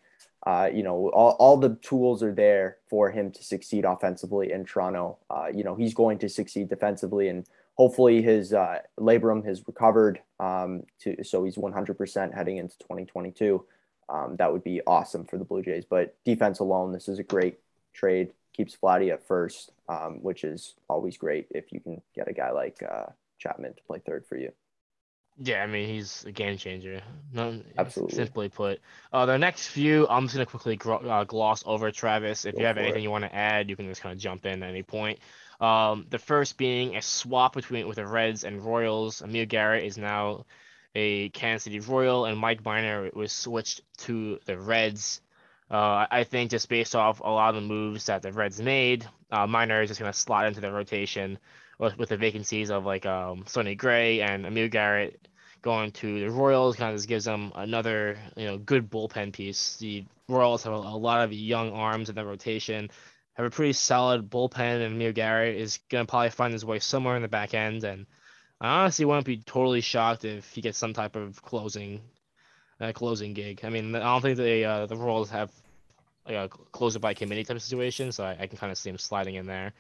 uh, 0.47 0.71
you 0.73 0.85
know, 0.85 1.11
all, 1.11 1.33
all 1.41 1.57
the 1.57 1.75
tools 1.83 2.23
are 2.23 2.33
there 2.33 2.77
for 2.89 3.11
him 3.11 3.33
to 3.33 3.43
succeed 3.43 3.85
offensively 3.85 4.53
in 4.53 4.65
Toronto. 4.65 5.19
Uh, 5.29 5.49
you 5.53 5.65
know, 5.65 5.75
he's 5.75 5.93
going 5.93 6.19
to 6.19 6.29
succeed 6.29 6.69
defensively 6.69 7.29
and 7.29 7.47
hopefully 7.75 8.23
his 8.23 8.53
uh, 8.53 8.79
labrum 8.99 9.45
has 9.45 9.67
recovered 9.67 10.21
um, 10.39 10.85
to 11.01 11.23
so 11.25 11.45
he's 11.45 11.57
100% 11.57 12.35
heading 12.35 12.59
into 12.59 12.79
2022. 12.79 13.65
Um, 14.09 14.37
that 14.37 14.53
would 14.53 14.63
be 14.63 14.81
awesome 14.87 15.25
for 15.25 15.37
the 15.37 15.45
Blue 15.45 15.63
Jays. 15.63 15.85
But 15.85 16.15
defense 16.25 16.61
alone, 16.61 16.93
this 16.93 17.09
is 17.09 17.19
a 17.19 17.25
great 17.25 17.59
trade. 17.93 18.33
Keeps 18.53 18.77
Vladdy 18.77 19.13
at 19.13 19.27
first, 19.27 19.73
um, 19.89 20.23
which 20.23 20.45
is 20.45 20.75
always 20.89 21.17
great 21.17 21.49
if 21.51 21.73
you 21.73 21.81
can 21.81 22.01
get 22.15 22.29
a 22.29 22.33
guy 22.33 22.53
like 22.53 22.83
uh, 22.89 23.07
Chapman 23.39 23.75
to 23.75 23.83
play 23.83 23.99
third 23.99 24.25
for 24.29 24.37
you. 24.37 24.53
Yeah, 25.39 25.63
I 25.63 25.67
mean 25.67 25.89
he's 25.89 26.25
a 26.25 26.33
game 26.33 26.57
changer. 26.57 27.03
No, 27.33 27.61
Absolutely. 27.77 28.15
Simply 28.15 28.49
put, 28.49 28.81
uh, 29.13 29.27
the 29.27 29.37
next 29.37 29.69
few 29.69 30.09
I'm 30.09 30.25
just 30.25 30.35
gonna 30.35 30.47
quickly 30.47 30.81
uh, 30.85 31.25
gloss 31.25 31.63
over 31.67 31.91
Travis. 31.91 32.47
If 32.47 32.55
Go 32.55 32.61
you 32.61 32.67
have 32.67 32.79
anything 32.79 33.01
it. 33.01 33.03
you 33.03 33.11
want 33.11 33.25
to 33.25 33.35
add, 33.35 33.69
you 33.69 33.77
can 33.77 33.87
just 33.87 34.01
kind 34.01 34.15
of 34.15 34.19
jump 34.19 34.47
in 34.47 34.63
at 34.63 34.69
any 34.69 34.83
point. 34.83 35.19
Um, 35.61 36.07
the 36.11 36.19
first 36.19 36.57
being 36.57 36.97
a 36.97 37.03
swap 37.03 37.55
between 37.55 37.87
with 37.87 37.97
the 37.97 38.07
Reds 38.07 38.45
and 38.45 38.63
Royals. 38.65 39.23
Amir 39.23 39.47
Garrett 39.47 39.85
is 39.85 39.99
now 39.99 40.45
a 40.95 41.29
Kansas 41.31 41.65
City 41.65 41.81
Royal, 41.81 42.25
and 42.25 42.39
Mike 42.39 42.65
Minor 42.65 43.11
was 43.15 43.33
switched 43.33 43.83
to 43.99 44.39
the 44.47 44.59
Reds. 44.59 45.21
Uh, 45.71 46.07
I 46.11 46.25
think 46.25 46.51
just 46.51 46.69
based 46.69 46.95
off 46.95 47.21
a 47.21 47.29
lot 47.29 47.51
of 47.51 47.57
the 47.57 47.69
moves 47.69 48.07
that 48.07 48.23
the 48.23 48.33
Reds 48.33 48.61
made, 48.61 49.07
uh, 49.31 49.47
Minor 49.47 49.83
is 49.83 49.91
just 49.91 50.01
going 50.01 50.13
to 50.13 50.19
slot 50.19 50.47
into 50.47 50.61
the 50.61 50.71
rotation 50.71 51.39
with, 51.79 51.99
with 51.99 52.09
the 52.09 52.17
vacancies 52.17 52.71
of 52.71 52.85
like 52.85 53.07
um, 53.07 53.45
Sonny 53.47 53.75
Gray 53.75 54.21
and 54.21 54.47
Amir 54.47 54.69
Garrett 54.69 55.29
going 55.63 55.91
to 55.93 56.21
the 56.21 56.31
Royals. 56.31 56.77
Kind 56.77 56.93
of 56.93 56.99
just 56.99 57.09
gives 57.09 57.25
them 57.25 57.53
another 57.55 58.19
you 58.37 58.47
know 58.47 58.59
good 58.59 58.91
bullpen 58.91 59.33
piece. 59.33 59.77
The 59.77 60.05
Royals 60.29 60.63
have 60.65 60.73
a, 60.73 60.77
a 60.77 60.99
lot 60.99 61.25
of 61.25 61.33
young 61.33 61.73
arms 61.73 62.09
in 62.09 62.15
the 62.15 62.25
rotation 62.25 62.91
have 63.37 63.47
a 63.47 63.51
pretty 63.51 63.75
solid 63.75 64.31
bullpen, 64.31 64.83
and 64.83 64.95
Amir 64.95 65.13
Garrett 65.13 65.57
is 65.57 65.79
gonna 65.91 66.07
probably 66.07 66.31
find 66.31 66.53
his 66.53 66.65
way 66.65 66.79
somewhere 66.79 67.17
in 67.17 67.23
the 67.23 67.29
back 67.29 67.53
end. 67.55 67.85
And 67.85 68.07
I 68.61 68.81
honestly 68.81 69.05
wouldn't 69.05 69.27
be 69.27 69.39
totally 69.39 69.83
shocked 69.83 70.25
if 70.25 70.51
he 70.53 70.63
gets 70.63 70.79
some 70.79 70.95
type 70.95 71.17
of 71.17 71.43
closing, 71.43 72.01
uh, 72.81 72.93
closing 72.93 73.35
gig. 73.35 73.61
I 73.63 73.69
mean, 73.69 73.95
I 73.95 74.01
don't 74.01 74.23
think 74.23 74.39
the 74.39 74.65
uh, 74.65 74.87
the 74.87 74.97
Royals 74.97 75.31
have 75.31 75.53
like 76.27 76.37
a 76.37 76.49
closer 76.49 76.99
by 76.99 77.15
committee 77.15 77.45
type 77.45 77.57
of 77.57 77.63
situation, 77.63 78.13
so 78.13 78.25
I, 78.25 78.37
I 78.41 78.47
can 78.47 78.59
kind 78.59 78.73
of 78.73 78.79
see 78.79 78.91
him 78.91 78.99
sliding 78.99 79.37
in 79.37 79.47
there. 79.47 79.73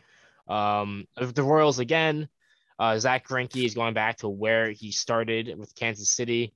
Um, 0.48 1.06
the 1.16 1.42
Royals 1.42 1.78
again, 1.78 2.28
uh, 2.78 2.98
Zack 2.98 3.26
Greinke 3.26 3.64
is 3.64 3.74
going 3.74 3.94
back 3.94 4.18
to 4.18 4.28
where 4.28 4.70
he 4.70 4.92
started 4.92 5.58
with 5.58 5.74
Kansas 5.74 6.10
City 6.10 6.54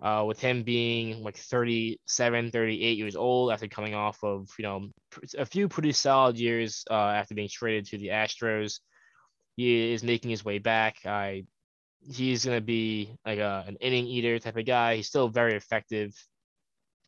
uh, 0.00 0.24
with 0.26 0.40
him 0.40 0.62
being 0.62 1.22
like 1.22 1.36
37, 1.36 2.50
38 2.50 2.98
years 2.98 3.16
old 3.16 3.52
after 3.52 3.68
coming 3.68 3.94
off 3.94 4.22
of, 4.22 4.48
you 4.58 4.62
know, 4.64 4.88
a 5.38 5.46
few 5.46 5.68
pretty 5.68 5.92
solid 5.92 6.38
years 6.38 6.84
uh, 6.90 6.94
after 6.94 7.34
being 7.34 7.48
traded 7.48 7.86
to 7.86 7.98
the 7.98 8.08
Astros. 8.08 8.80
He 9.56 9.92
is 9.92 10.02
making 10.02 10.30
his 10.30 10.44
way 10.44 10.58
back. 10.58 11.04
I 11.04 11.44
he's 12.10 12.44
going 12.44 12.56
to 12.56 12.64
be 12.64 13.16
like 13.24 13.38
a, 13.38 13.64
an 13.66 13.76
inning 13.80 14.06
eater 14.06 14.38
type 14.38 14.56
of 14.56 14.66
guy. 14.66 14.96
He's 14.96 15.06
still 15.06 15.28
very 15.28 15.54
effective. 15.54 16.14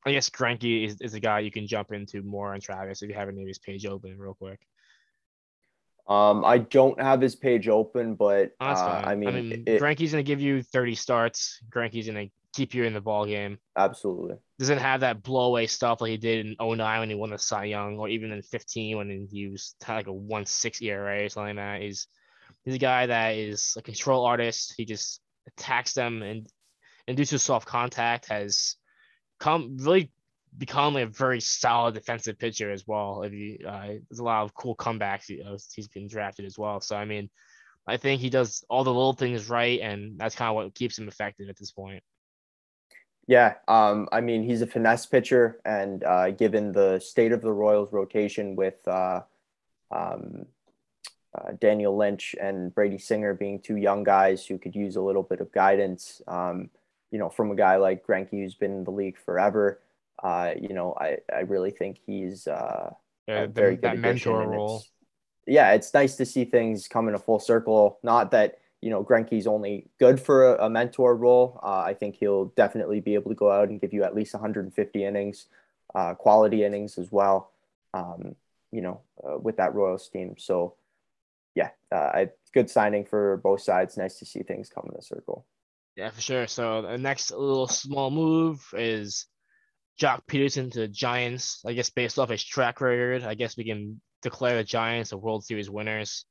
I 0.06 0.12
guess 0.12 0.28
Greinke 0.28 0.86
is, 0.86 0.96
is 1.00 1.14
a 1.14 1.20
guy 1.20 1.40
you 1.40 1.50
can 1.50 1.66
jump 1.66 1.92
into 1.92 2.22
more 2.22 2.54
on 2.54 2.60
Travis 2.60 3.02
if 3.02 3.08
you 3.08 3.14
have 3.14 3.28
any 3.28 3.42
of 3.42 3.48
his 3.48 3.58
page 3.58 3.86
open 3.86 4.18
real 4.18 4.34
quick. 4.34 4.60
Um, 6.06 6.44
I 6.44 6.58
don't 6.58 7.00
have 7.00 7.20
his 7.20 7.34
page 7.34 7.68
open, 7.68 8.14
but 8.14 8.52
oh, 8.60 8.66
uh, 8.66 9.02
I 9.04 9.14
mean, 9.14 9.28
I 9.28 9.32
mean, 9.32 9.64
it, 9.66 9.80
Greinke's 9.80 10.12
going 10.12 10.22
to 10.22 10.28
give 10.28 10.40
you 10.40 10.62
30 10.62 10.94
starts. 10.94 11.60
Greinke's 11.70 12.06
going 12.06 12.28
to 12.28 12.32
keep 12.54 12.74
you 12.74 12.84
in 12.84 12.92
the 12.92 13.00
ball 13.00 13.24
game. 13.24 13.58
Absolutely. 13.76 14.36
Doesn't 14.58 14.78
have 14.78 15.00
that 15.00 15.22
blow 15.22 15.46
away 15.46 15.66
stuff 15.66 16.02
like 16.02 16.10
he 16.10 16.16
did 16.18 16.46
in 16.46 16.56
09 16.60 17.00
when 17.00 17.08
he 17.08 17.14
won 17.14 17.30
the 17.30 17.38
Cy 17.38 17.64
Young, 17.64 17.98
or 17.98 18.08
even 18.08 18.32
in 18.32 18.42
15 18.42 18.98
when 18.98 19.28
he 19.30 19.48
was 19.48 19.74
like 19.88 20.06
a 20.06 20.12
1 20.12 20.44
6 20.44 20.82
ERA 20.82 21.24
or 21.24 21.28
something 21.30 21.56
like 21.56 21.64
that. 21.64 21.82
He's 21.82 22.06
he's 22.64 22.74
a 22.74 22.78
guy 22.78 23.06
that 23.06 23.36
is 23.36 23.74
a 23.78 23.82
control 23.82 24.26
artist. 24.26 24.74
He 24.76 24.84
just 24.84 25.20
attacks 25.46 25.94
them 25.94 26.22
and 26.22 26.46
induces 27.06 27.42
soft 27.42 27.66
contact, 27.66 28.28
has 28.28 28.76
come 29.38 29.76
really 29.80 30.10
become 30.56 30.96
a 30.96 31.06
very 31.06 31.40
solid 31.40 31.94
defensive 31.94 32.38
pitcher 32.38 32.70
as 32.70 32.86
well. 32.86 33.22
If 33.22 33.32
you, 33.32 33.58
uh, 33.66 33.86
there's 34.08 34.20
a 34.20 34.24
lot 34.24 34.44
of 34.44 34.54
cool 34.54 34.76
comebacks 34.76 35.26
he, 35.26 35.42
uh, 35.42 35.58
he's 35.74 35.88
been 35.88 36.06
drafted 36.06 36.44
as 36.44 36.58
well. 36.58 36.80
So 36.80 36.96
I 36.96 37.04
mean, 37.04 37.30
I 37.86 37.96
think 37.96 38.20
he 38.20 38.30
does 38.30 38.64
all 38.70 38.84
the 38.84 38.94
little 38.94 39.12
things 39.12 39.48
right, 39.48 39.80
and 39.80 40.18
that's 40.18 40.34
kind 40.34 40.48
of 40.48 40.54
what 40.54 40.74
keeps 40.74 40.98
him 40.98 41.08
effective 41.08 41.48
at 41.48 41.58
this 41.58 41.70
point. 41.70 42.02
Yeah, 43.26 43.54
um, 43.68 44.08
I 44.12 44.20
mean 44.20 44.42
he's 44.42 44.62
a 44.62 44.66
finesse 44.66 45.06
pitcher, 45.06 45.60
and 45.64 46.04
uh, 46.04 46.30
given 46.30 46.72
the 46.72 47.00
state 47.00 47.32
of 47.32 47.40
the 47.40 47.52
Royals 47.52 47.92
rotation 47.92 48.54
with 48.54 48.86
uh, 48.86 49.22
um, 49.90 50.46
uh, 51.36 51.52
Daniel 51.60 51.96
Lynch 51.96 52.34
and 52.40 52.74
Brady 52.74 52.98
Singer 52.98 53.34
being 53.34 53.60
two 53.60 53.76
young 53.76 54.04
guys 54.04 54.46
who 54.46 54.58
could 54.58 54.74
use 54.74 54.96
a 54.96 55.02
little 55.02 55.22
bit 55.22 55.40
of 55.40 55.50
guidance, 55.52 56.22
um, 56.28 56.70
you 57.14 57.20
know, 57.20 57.28
from 57.28 57.52
a 57.52 57.54
guy 57.54 57.76
like 57.76 58.04
Greinke 58.04 58.30
who's 58.32 58.56
been 58.56 58.72
in 58.72 58.82
the 58.82 58.90
league 58.90 59.16
forever. 59.16 59.80
Uh, 60.20 60.50
you 60.60 60.74
know, 60.74 60.96
I, 61.00 61.18
I 61.32 61.42
really 61.42 61.70
think 61.70 62.00
he's 62.04 62.48
uh, 62.48 62.92
yeah, 63.28 63.46
very 63.46 63.76
good 63.76 63.84
that 63.84 63.98
mentor 63.98 64.48
role. 64.48 64.78
It's, 64.78 64.90
yeah, 65.46 65.74
it's 65.74 65.94
nice 65.94 66.16
to 66.16 66.26
see 66.26 66.44
things 66.44 66.88
come 66.88 67.06
in 67.06 67.14
a 67.14 67.18
full 67.20 67.38
circle. 67.38 68.00
Not 68.02 68.32
that 68.32 68.58
you 68.82 68.90
know 68.90 69.04
Greinke's 69.04 69.46
only 69.46 69.86
good 70.00 70.18
for 70.18 70.56
a, 70.56 70.66
a 70.66 70.68
mentor 70.68 71.14
role. 71.14 71.60
Uh, 71.62 71.84
I 71.86 71.94
think 71.94 72.16
he'll 72.16 72.46
definitely 72.56 72.98
be 72.98 73.14
able 73.14 73.30
to 73.30 73.36
go 73.36 73.48
out 73.48 73.68
and 73.68 73.80
give 73.80 73.92
you 73.92 74.02
at 74.02 74.16
least 74.16 74.34
150 74.34 75.04
innings, 75.04 75.46
uh, 75.94 76.14
quality 76.14 76.64
innings 76.64 76.98
as 76.98 77.12
well. 77.12 77.52
Um, 77.92 78.34
you 78.72 78.80
know, 78.80 79.02
uh, 79.22 79.38
with 79.38 79.58
that 79.58 79.72
Royals 79.72 80.08
team. 80.08 80.34
So 80.36 80.74
yeah, 81.54 81.70
uh, 81.92 82.24
good 82.52 82.68
signing 82.68 83.04
for 83.04 83.36
both 83.36 83.60
sides. 83.60 83.96
Nice 83.96 84.18
to 84.18 84.24
see 84.24 84.42
things 84.42 84.68
come 84.68 84.88
in 84.90 84.98
a 84.98 85.02
circle. 85.02 85.46
Yeah, 85.96 86.10
for 86.10 86.20
sure. 86.20 86.46
So 86.46 86.82
the 86.82 86.98
next 86.98 87.30
little 87.30 87.68
small 87.68 88.10
move 88.10 88.66
is 88.72 89.26
Joc 90.00 90.22
Pederson 90.28 90.72
to 90.72 90.80
the 90.80 90.88
Giants. 90.88 91.62
I 91.64 91.72
guess 91.72 91.90
based 91.90 92.18
off 92.18 92.30
his 92.30 92.44
track 92.44 92.80
record, 92.80 93.22
I 93.22 93.34
guess 93.34 93.56
we 93.56 93.64
can 93.64 94.00
declare 94.22 94.56
the 94.56 94.64
Giants 94.64 95.10
the 95.10 95.18
World 95.18 95.44
Series 95.44 95.70
winners. 95.70 96.24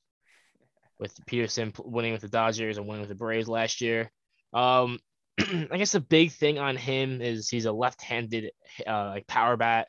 With 1.00 1.18
Pederson 1.26 1.74
winning 1.84 2.14
with 2.14 2.22
the 2.22 2.30
Dodgers 2.30 2.78
and 2.78 2.88
winning 2.88 3.02
with 3.02 3.10
the 3.10 3.16
Braves 3.16 3.48
last 3.48 3.82
year. 3.82 4.12
Um, 4.54 5.00
I 5.40 5.78
guess 5.78 5.92
the 5.92 6.00
big 6.00 6.32
thing 6.32 6.60
on 6.60 6.78
him 6.78 7.22
is 7.22 7.50
he's 7.50 7.66
a 7.66 7.72
left-handed 7.72 8.52
uh, 8.86 9.08
like 9.08 9.28
power 9.28 9.58
bat. 9.58 9.88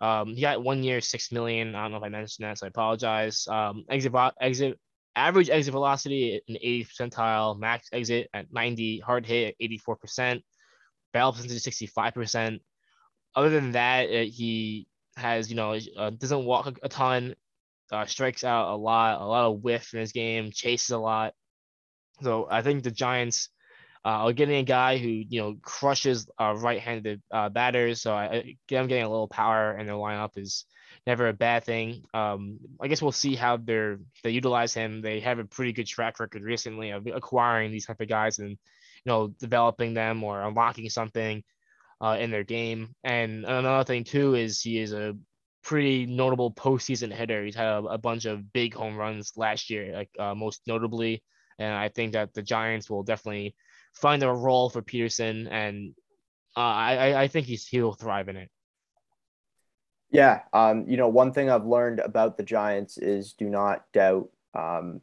Um, 0.00 0.28
he 0.28 0.40
got 0.40 0.62
one 0.62 0.82
year, 0.82 1.00
six 1.00 1.30
million. 1.32 1.74
I 1.74 1.82
don't 1.82 1.90
know 1.90 1.98
if 1.98 2.02
I 2.04 2.08
mentioned 2.08 2.46
that, 2.46 2.58
so 2.58 2.66
I 2.66 2.68
apologize. 2.68 3.46
Um, 3.48 3.84
exit 3.90 4.12
exit 4.40 4.78
average 5.18 5.50
exit 5.50 5.72
velocity 5.72 6.40
in 6.46 6.56
80 6.56 6.84
percentile, 6.84 7.58
max 7.58 7.88
exit 7.92 8.28
at 8.32 8.52
90, 8.52 9.00
hard 9.00 9.26
hit 9.26 9.48
at 9.48 9.54
84 9.60 9.96
percent, 9.96 10.42
barrel 11.12 11.32
percentage 11.32 11.60
65 11.60 12.14
percent. 12.14 12.62
Other 13.34 13.50
than 13.50 13.72
that, 13.72 14.08
it, 14.08 14.28
he 14.28 14.86
has 15.16 15.50
you 15.50 15.56
know 15.56 15.78
uh, 15.96 16.10
doesn't 16.10 16.44
walk 16.44 16.66
a, 16.66 16.74
a 16.82 16.88
ton, 16.88 17.34
uh, 17.92 18.06
strikes 18.06 18.44
out 18.44 18.72
a 18.72 18.76
lot, 18.76 19.20
a 19.20 19.24
lot 19.24 19.50
of 19.50 19.62
whiff 19.62 19.92
in 19.94 20.00
his 20.00 20.12
game, 20.12 20.50
chases 20.52 20.90
a 20.90 20.98
lot. 20.98 21.34
So 22.22 22.48
I 22.50 22.62
think 22.62 22.82
the 22.82 22.90
Giants 22.90 23.50
uh, 24.04 24.24
or 24.24 24.32
getting 24.32 24.56
a 24.56 24.64
guy 24.64 24.98
who 24.98 25.08
you 25.08 25.40
know 25.40 25.56
crushes 25.62 26.28
uh, 26.40 26.54
right-handed 26.56 27.22
uh, 27.30 27.48
batters. 27.48 28.00
So 28.00 28.14
I, 28.14 28.56
them 28.68 28.86
getting 28.86 29.04
a 29.04 29.10
little 29.10 29.28
power 29.28 29.76
in 29.76 29.86
their 29.86 29.96
lineup 29.96 30.36
is 30.36 30.64
never 31.08 31.28
a 31.28 31.32
bad 31.32 31.64
thing. 31.64 32.04
Um, 32.12 32.58
I 32.78 32.86
guess 32.86 33.00
we'll 33.00 33.12
see 33.12 33.34
how 33.34 33.56
they're 33.56 33.98
they 34.22 34.30
utilize 34.30 34.74
him. 34.74 35.00
They 35.00 35.20
have 35.20 35.38
a 35.38 35.44
pretty 35.44 35.72
good 35.72 35.86
track 35.86 36.20
record 36.20 36.42
recently 36.42 36.90
of 36.90 37.06
acquiring 37.06 37.72
these 37.72 37.86
type 37.86 38.02
of 38.02 38.08
guys 38.08 38.38
and 38.38 38.50
you 38.50 39.06
know 39.06 39.28
developing 39.40 39.94
them 39.94 40.22
or 40.22 40.42
unlocking 40.42 40.90
something 40.90 41.42
uh, 42.02 42.18
in 42.20 42.30
their 42.30 42.44
game. 42.44 42.94
And 43.02 43.46
another 43.46 43.84
thing 43.84 44.04
too 44.04 44.34
is 44.34 44.60
he 44.60 44.78
is 44.78 44.92
a 44.92 45.16
pretty 45.62 46.04
notable 46.04 46.52
postseason 46.52 47.10
hitter. 47.10 47.42
He's 47.42 47.56
had 47.56 47.68
a, 47.68 47.78
a 47.96 47.98
bunch 47.98 48.26
of 48.26 48.52
big 48.52 48.74
home 48.74 48.96
runs 48.96 49.32
last 49.34 49.70
year, 49.70 49.94
like 49.94 50.10
uh, 50.18 50.34
most 50.34 50.60
notably. 50.66 51.22
And 51.58 51.72
I 51.72 51.88
think 51.88 52.12
that 52.12 52.34
the 52.34 52.42
Giants 52.42 52.90
will 52.90 53.02
definitely 53.02 53.56
find 53.94 54.22
a 54.22 54.30
role 54.30 54.68
for 54.68 54.82
Pederson, 54.82 55.48
and 55.50 55.94
uh, 56.54 56.60
I 56.60 57.22
I 57.22 57.28
think 57.28 57.46
he's 57.46 57.66
he'll 57.66 57.94
thrive 57.94 58.28
in 58.28 58.36
it. 58.36 58.50
Yeah, 60.10 60.40
um, 60.52 60.84
you 60.88 60.96
know, 60.96 61.08
one 61.08 61.32
thing 61.32 61.50
I've 61.50 61.66
learned 61.66 62.00
about 62.00 62.36
the 62.36 62.42
Giants 62.42 62.96
is 62.96 63.34
do 63.34 63.48
not 63.48 63.84
doubt 63.92 64.30
um, 64.54 65.00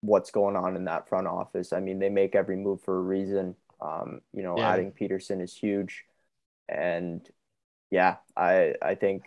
what's 0.00 0.30
going 0.30 0.56
on 0.56 0.76
in 0.76 0.84
that 0.84 1.08
front 1.08 1.26
office. 1.26 1.72
I 1.72 1.80
mean, 1.80 1.98
they 1.98 2.08
make 2.08 2.34
every 2.34 2.56
move 2.56 2.82
for 2.82 2.96
a 2.96 3.02
reason. 3.02 3.54
Um, 3.80 4.20
you 4.32 4.42
know, 4.42 4.56
yeah. 4.56 4.70
adding 4.70 4.92
Pederson 4.92 5.42
is 5.42 5.54
huge, 5.54 6.04
and 6.68 7.26
yeah, 7.90 8.16
I 8.36 8.74
I 8.82 8.94
think 8.94 9.24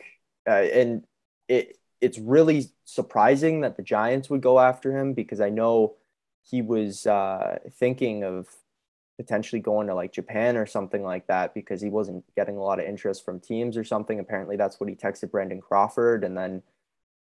uh, 0.47 0.51
and 0.51 1.03
it 1.47 1.77
it's 2.01 2.17
really 2.17 2.69
surprising 2.83 3.61
that 3.61 3.77
the 3.77 3.83
Giants 3.83 4.29
would 4.29 4.41
go 4.41 4.59
after 4.59 4.97
him 4.97 5.13
because 5.13 5.39
I 5.39 5.49
know 5.49 5.95
he 6.43 6.61
was 6.61 7.07
uh, 7.07 7.59
thinking 7.79 8.23
of 8.23 8.47
potentially 9.17 9.61
going 9.61 9.87
to 9.87 9.95
like 9.95 10.11
Japan 10.11 10.57
or 10.57 10.65
something 10.65 11.03
like 11.03 11.27
that 11.27 11.53
because 11.53 11.81
he 11.81 11.89
wasn't 11.89 12.23
getting 12.35 12.57
a 12.57 12.63
lot 12.63 12.79
of 12.79 12.85
interest 12.85 13.23
from 13.23 13.39
teams 13.39 13.77
or 13.77 13.83
something. 13.83 14.19
Apparently, 14.19 14.55
that's 14.55 14.79
what 14.79 14.89
he 14.89 14.95
texted 14.95 15.31
Brandon 15.31 15.61
Crawford, 15.61 16.23
and 16.23 16.37
then 16.37 16.61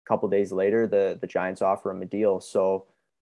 a 0.06 0.08
couple 0.08 0.30
days 0.30 0.52
later, 0.52 0.88
the 0.88 1.18
the 1.20 1.28
Giants 1.28 1.62
offer 1.62 1.92
him 1.92 2.02
a 2.02 2.06
deal. 2.06 2.40
So, 2.40 2.86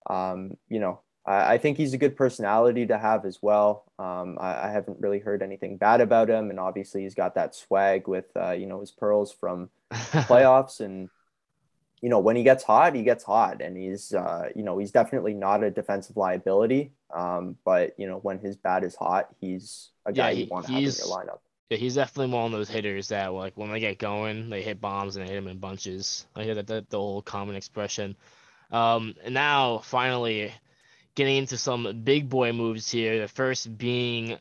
um, 0.10 0.58
you 0.70 0.80
know, 0.80 1.02
I, 1.26 1.54
I, 1.54 1.58
think 1.58 1.78
he's 1.78 1.94
a 1.94 1.98
good 1.98 2.16
personality 2.16 2.88
to 2.88 2.98
have 2.98 3.26
as 3.26 3.40
well. 3.42 3.86
Um, 4.00 4.38
I, 4.40 4.68
I, 4.68 4.72
haven't 4.72 5.00
really 5.00 5.20
heard 5.20 5.44
anything 5.44 5.78
bad 5.78 6.02
about 6.02 6.30
him, 6.30 6.50
and 6.50 6.60
obviously, 6.60 7.04
he's 7.04 7.16
got 7.16 7.36
that 7.36 7.54
swag 7.54 8.08
with 8.08 8.26
uh, 8.36 8.52
you 8.52 8.66
know 8.66 8.80
his 8.80 8.92
pearls 8.92 9.32
from 9.32 9.70
playoffs 9.94 10.80
and 10.80 11.10
you 12.02 12.10
know, 12.10 12.20
when 12.20 12.36
he 12.36 12.44
gets 12.44 12.64
hot, 12.64 12.96
he 12.96 13.04
gets 13.04 13.24
hot, 13.24 13.62
and 13.62 13.76
he's, 13.76 14.14
uh, 14.14 14.50
you 14.56 14.64
know, 14.64 14.78
he's 14.78 14.92
definitely 14.92 15.34
not 15.34 15.64
a 15.64 15.72
defensive 15.72 16.18
liability. 16.18 16.92
Um, 17.14 17.56
but 17.64 17.94
you 17.98 18.08
know, 18.08 18.18
when 18.18 18.40
his 18.40 18.56
bat 18.58 18.84
is 18.84 18.96
hot, 18.96 19.30
he's 19.40 19.90
a 20.06 20.14
guy 20.14 20.32
yeah, 20.32 20.40
you 20.40 20.48
want 20.48 20.66
to 20.66 20.72
have 20.74 20.80
in 20.80 20.86
your 20.86 20.92
lineup. 20.92 21.40
Yeah, 21.70 21.78
he's 21.78 21.96
definitely 21.96 22.34
one 22.34 22.46
of 22.46 22.52
those 22.54 22.70
hitters 22.70 23.10
that, 23.10 23.34
like, 23.34 23.58
when 23.58 23.72
they 23.72 23.82
get 23.82 24.00
going, 24.00 24.50
they 24.50 24.62
hit 24.62 24.80
bombs 24.80 25.16
and 25.16 25.26
they 25.26 25.34
hit 25.34 25.36
them 25.36 25.50
in 25.50 25.60
bunches. 25.60 26.26
I 26.34 26.44
hear 26.44 26.56
that, 26.56 26.68
that 26.68 26.90
the 26.90 26.98
old 26.98 27.26
common 27.26 27.56
expression. 27.56 28.16
Um, 28.72 29.16
and 29.24 29.34
now, 29.34 29.80
finally, 29.80 30.54
getting 31.16 31.36
into 31.36 31.58
some 31.58 32.04
big 32.04 32.30
boy 32.30 32.54
moves 32.54 32.90
here. 32.90 33.20
The 33.20 33.28
first 33.28 33.78
being 33.78 34.38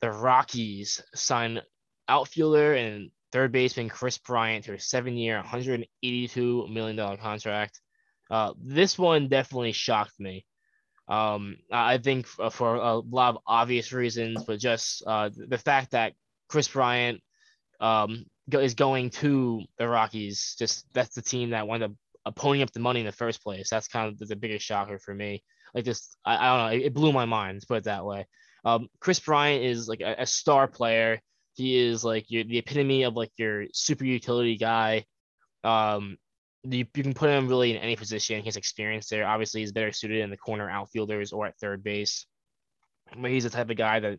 the 0.00 0.10
Rockies 0.10 1.02
sign 1.14 1.60
outfielder 2.08 2.74
and 2.74 3.10
third 3.32 3.52
baseman 3.52 3.88
Kris 3.88 4.18
Bryant 4.18 4.64
to 4.64 4.74
a 4.74 4.78
seven-year, 4.78 5.42
$182 5.44 6.72
million 6.72 7.16
contract. 7.18 7.80
Uh, 8.30 8.52
this 8.62 8.98
one 8.98 9.28
definitely 9.28 9.72
shocked 9.72 10.18
me. 10.18 10.44
Um, 11.08 11.56
I 11.72 11.98
think 11.98 12.26
for 12.26 12.76
a 12.76 12.98
lot 12.98 13.34
of 13.34 13.42
obvious 13.46 13.92
reasons, 13.92 14.44
but 14.44 14.60
just 14.60 15.02
uh, 15.04 15.30
the 15.34 15.58
fact 15.58 15.90
that 15.90 16.12
Kris 16.48 16.68
Bryant 16.68 17.20
um, 17.80 18.26
is 18.52 18.74
going 18.74 19.10
to 19.10 19.62
the 19.78 19.88
Rockies, 19.88 20.54
just 20.56 20.86
that's 20.92 21.14
the 21.14 21.22
team 21.22 21.50
that 21.50 21.66
wound 21.66 21.82
up 21.82 21.92
uh, 22.26 22.30
ponying 22.30 22.62
up 22.62 22.70
the 22.72 22.80
money 22.80 23.00
in 23.00 23.06
the 23.06 23.12
first 23.12 23.42
place. 23.42 23.68
That's 23.70 23.88
kind 23.88 24.08
of 24.08 24.28
the, 24.28 24.36
biggest 24.36 24.64
shocker 24.64 24.98
for 24.98 25.14
me. 25.14 25.42
Like 25.74 25.84
just, 25.84 26.16
I, 26.24 26.36
I 26.36 26.56
don't 26.56 26.78
know, 26.80 26.86
it, 26.86 26.94
blew 26.94 27.12
my 27.12 27.24
mind. 27.24 27.56
Let's 27.56 27.64
put 27.64 27.78
it 27.78 27.84
that 27.84 28.04
way. 28.04 28.26
Um, 28.64 28.88
Kris 29.00 29.18
Bryant 29.18 29.64
is 29.64 29.88
like 29.88 30.00
a, 30.00 30.16
a 30.18 30.26
star 30.26 30.68
player. 30.68 31.20
He 31.54 31.76
is 31.76 32.04
like 32.04 32.30
your, 32.30 32.44
the 32.44 32.58
epitome 32.58 33.02
of 33.04 33.14
like 33.14 33.32
your 33.36 33.66
super 33.72 34.04
utility 34.04 34.56
guy. 34.56 35.04
Um, 35.64 36.16
you, 36.62 36.86
you 36.94 37.02
can 37.02 37.14
put 37.14 37.30
him 37.30 37.48
really 37.48 37.72
in 37.72 37.76
any 37.78 37.96
position. 37.96 38.44
Has 38.44 38.56
experience 38.56 39.08
there. 39.08 39.26
Obviously, 39.26 39.60
he's 39.60 39.72
better 39.72 39.92
suited 39.92 40.20
in 40.20 40.30
the 40.30 40.36
corner 40.36 40.70
outfielders 40.70 41.32
or 41.32 41.46
at 41.46 41.58
third 41.58 41.82
base. 41.82 42.26
But 43.16 43.30
he's 43.30 43.44
the 43.44 43.50
type 43.50 43.70
of 43.70 43.76
guy 43.76 44.00
that, 44.00 44.18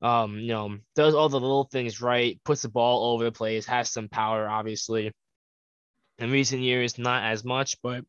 um, 0.00 0.38
you 0.38 0.48
know, 0.48 0.78
does 0.94 1.14
all 1.14 1.28
the 1.28 1.40
little 1.40 1.68
things 1.70 2.00
right, 2.00 2.40
puts 2.44 2.62
the 2.62 2.68
ball 2.68 3.02
all 3.02 3.14
over 3.14 3.24
the 3.24 3.32
place, 3.32 3.66
has 3.66 3.90
some 3.90 4.08
power, 4.08 4.48
obviously. 4.48 5.12
In 6.18 6.30
recent 6.30 6.62
years, 6.62 6.98
not 6.98 7.24
as 7.24 7.44
much, 7.44 7.76
but 7.82 8.04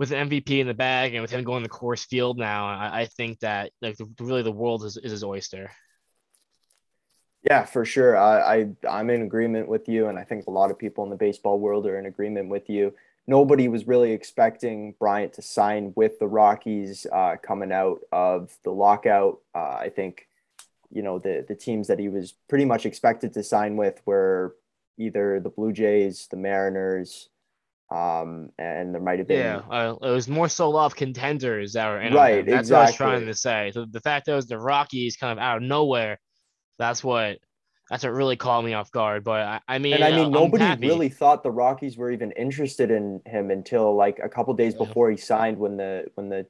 with 0.00 0.08
the 0.08 0.16
MVP 0.16 0.60
in 0.60 0.66
the 0.66 0.74
bag 0.74 1.12
and 1.12 1.20
with 1.20 1.30
him 1.30 1.44
going 1.44 1.62
to 1.62 1.68
Coors 1.68 2.06
Field 2.06 2.38
now, 2.38 2.66
I, 2.66 3.02
I 3.02 3.04
think 3.04 3.38
that 3.40 3.70
like 3.82 3.98
the, 3.98 4.06
really 4.18 4.42
the 4.42 4.50
world 4.50 4.82
is, 4.82 4.96
is 4.96 5.12
his 5.12 5.22
oyster. 5.22 5.70
Yeah, 7.42 7.64
for 7.64 7.84
sure. 7.84 8.16
I, 8.16 8.56
I 8.56 8.68
I'm 8.88 9.10
in 9.10 9.22
agreement 9.22 9.68
with 9.68 9.88
you, 9.88 10.08
and 10.08 10.18
I 10.18 10.24
think 10.24 10.46
a 10.46 10.50
lot 10.50 10.70
of 10.70 10.78
people 10.78 11.04
in 11.04 11.10
the 11.10 11.16
baseball 11.16 11.58
world 11.58 11.86
are 11.86 11.98
in 11.98 12.06
agreement 12.06 12.48
with 12.48 12.68
you. 12.68 12.92
Nobody 13.26 13.68
was 13.68 13.86
really 13.86 14.12
expecting 14.12 14.94
Bryant 14.98 15.32
to 15.34 15.42
sign 15.42 15.92
with 15.96 16.18
the 16.18 16.26
Rockies 16.26 17.06
uh, 17.12 17.36
coming 17.42 17.72
out 17.72 18.00
of 18.12 18.56
the 18.64 18.70
lockout. 18.70 19.40
Uh, 19.54 19.74
I 19.74 19.90
think, 19.94 20.26
you 20.90 21.02
know, 21.02 21.18
the 21.18 21.44
the 21.48 21.54
teams 21.54 21.86
that 21.88 21.98
he 21.98 22.08
was 22.08 22.34
pretty 22.48 22.64
much 22.64 22.84
expected 22.84 23.32
to 23.34 23.42
sign 23.42 23.76
with 23.76 24.02
were 24.04 24.56
either 24.98 25.40
the 25.40 25.48
Blue 25.48 25.72
Jays, 25.72 26.26
the 26.30 26.36
Mariners, 26.36 27.30
um, 27.90 28.50
and 28.58 28.94
there 28.94 29.00
might 29.00 29.18
have 29.18 29.28
been 29.28 29.38
yeah, 29.38 29.62
uh, 29.70 29.96
it 30.02 30.10
was 30.10 30.28
more 30.28 30.48
so 30.48 30.70
love 30.70 30.94
contenders 30.94 31.72
that 31.72 31.88
were 31.88 32.00
in 32.00 32.12
right. 32.12 32.44
That's 32.44 32.68
exactly. 32.68 32.74
what 32.74 32.80
I 32.80 32.86
was 32.86 32.96
trying 32.96 33.26
to 33.26 33.34
say. 33.34 33.70
So 33.72 33.86
the 33.90 34.00
fact 34.00 34.26
that 34.26 34.32
it 34.32 34.36
was 34.36 34.46
the 34.46 34.58
Rockies 34.58 35.16
kind 35.16 35.32
of 35.32 35.38
out 35.42 35.56
of 35.56 35.62
nowhere, 35.62 36.18
that's 36.80 37.04
what 37.04 37.38
that's 37.88 38.04
what 38.04 38.12
really 38.12 38.36
caught 38.36 38.64
me 38.64 38.72
off 38.74 38.90
guard. 38.90 39.22
But 39.24 39.40
I, 39.42 39.60
I 39.68 39.78
mean, 39.78 39.94
and 39.94 40.04
I 40.04 40.10
mean, 40.10 40.26
I'm 40.26 40.32
nobody 40.32 40.64
happy. 40.64 40.86
really 40.88 41.08
thought 41.08 41.42
the 41.42 41.50
Rockies 41.50 41.96
were 41.96 42.10
even 42.10 42.32
interested 42.32 42.90
in 42.90 43.20
him 43.26 43.50
until 43.50 43.94
like 43.94 44.18
a 44.22 44.28
couple 44.28 44.54
days 44.54 44.74
Yeah. 44.78 44.86
before 44.86 45.10
he 45.10 45.16
signed. 45.16 45.58
When 45.58 45.76
the 45.76 46.06
when 46.14 46.28
the 46.28 46.46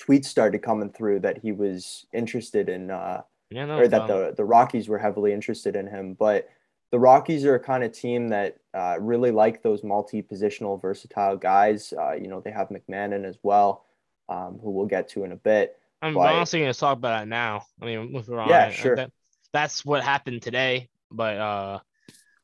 tweets 0.00 0.26
started 0.26 0.62
coming 0.62 0.90
through 0.90 1.20
that 1.20 1.38
he 1.38 1.52
was 1.52 2.06
interested 2.12 2.68
in, 2.68 2.90
uh, 2.90 3.22
yeah, 3.50 3.66
no, 3.66 3.78
or 3.78 3.88
that 3.88 4.02
um, 4.02 4.08
the 4.08 4.34
the 4.36 4.44
Rockies 4.44 4.88
were 4.88 4.98
heavily 4.98 5.32
interested 5.32 5.76
in 5.76 5.86
him. 5.86 6.14
But 6.14 6.48
the 6.90 6.98
Rockies 6.98 7.44
are 7.44 7.56
a 7.56 7.60
kind 7.60 7.84
of 7.84 7.92
team 7.92 8.28
that 8.28 8.56
uh, 8.72 8.96
really 9.00 9.30
like 9.30 9.62
those 9.62 9.82
multi-positional, 9.84 10.80
versatile 10.80 11.36
guys. 11.36 11.92
Uh, 11.92 12.12
you 12.12 12.28
know, 12.28 12.40
they 12.40 12.50
have 12.50 12.68
McMahon 12.70 13.24
as 13.26 13.36
well, 13.42 13.84
um, 14.28 14.58
who 14.62 14.70
we'll 14.70 14.86
get 14.86 15.08
to 15.10 15.24
in 15.24 15.32
a 15.32 15.36
bit. 15.36 15.76
I'm 16.00 16.14
but- 16.14 16.32
honestly 16.32 16.60
going 16.60 16.72
to 16.72 16.78
talk 16.78 16.96
about 16.96 17.18
that 17.18 17.28
now. 17.28 17.64
I 17.82 17.86
mean, 17.86 18.14
if 18.14 18.28
we're 18.28 18.38
on 18.38 18.48
Yeah, 18.48 18.68
it, 18.68 18.72
sure. 18.74 18.96
That, 18.96 19.10
that's 19.52 19.84
what 19.84 20.02
happened 20.02 20.42
today. 20.42 20.88
But 21.10 21.36
uh, 21.38 21.78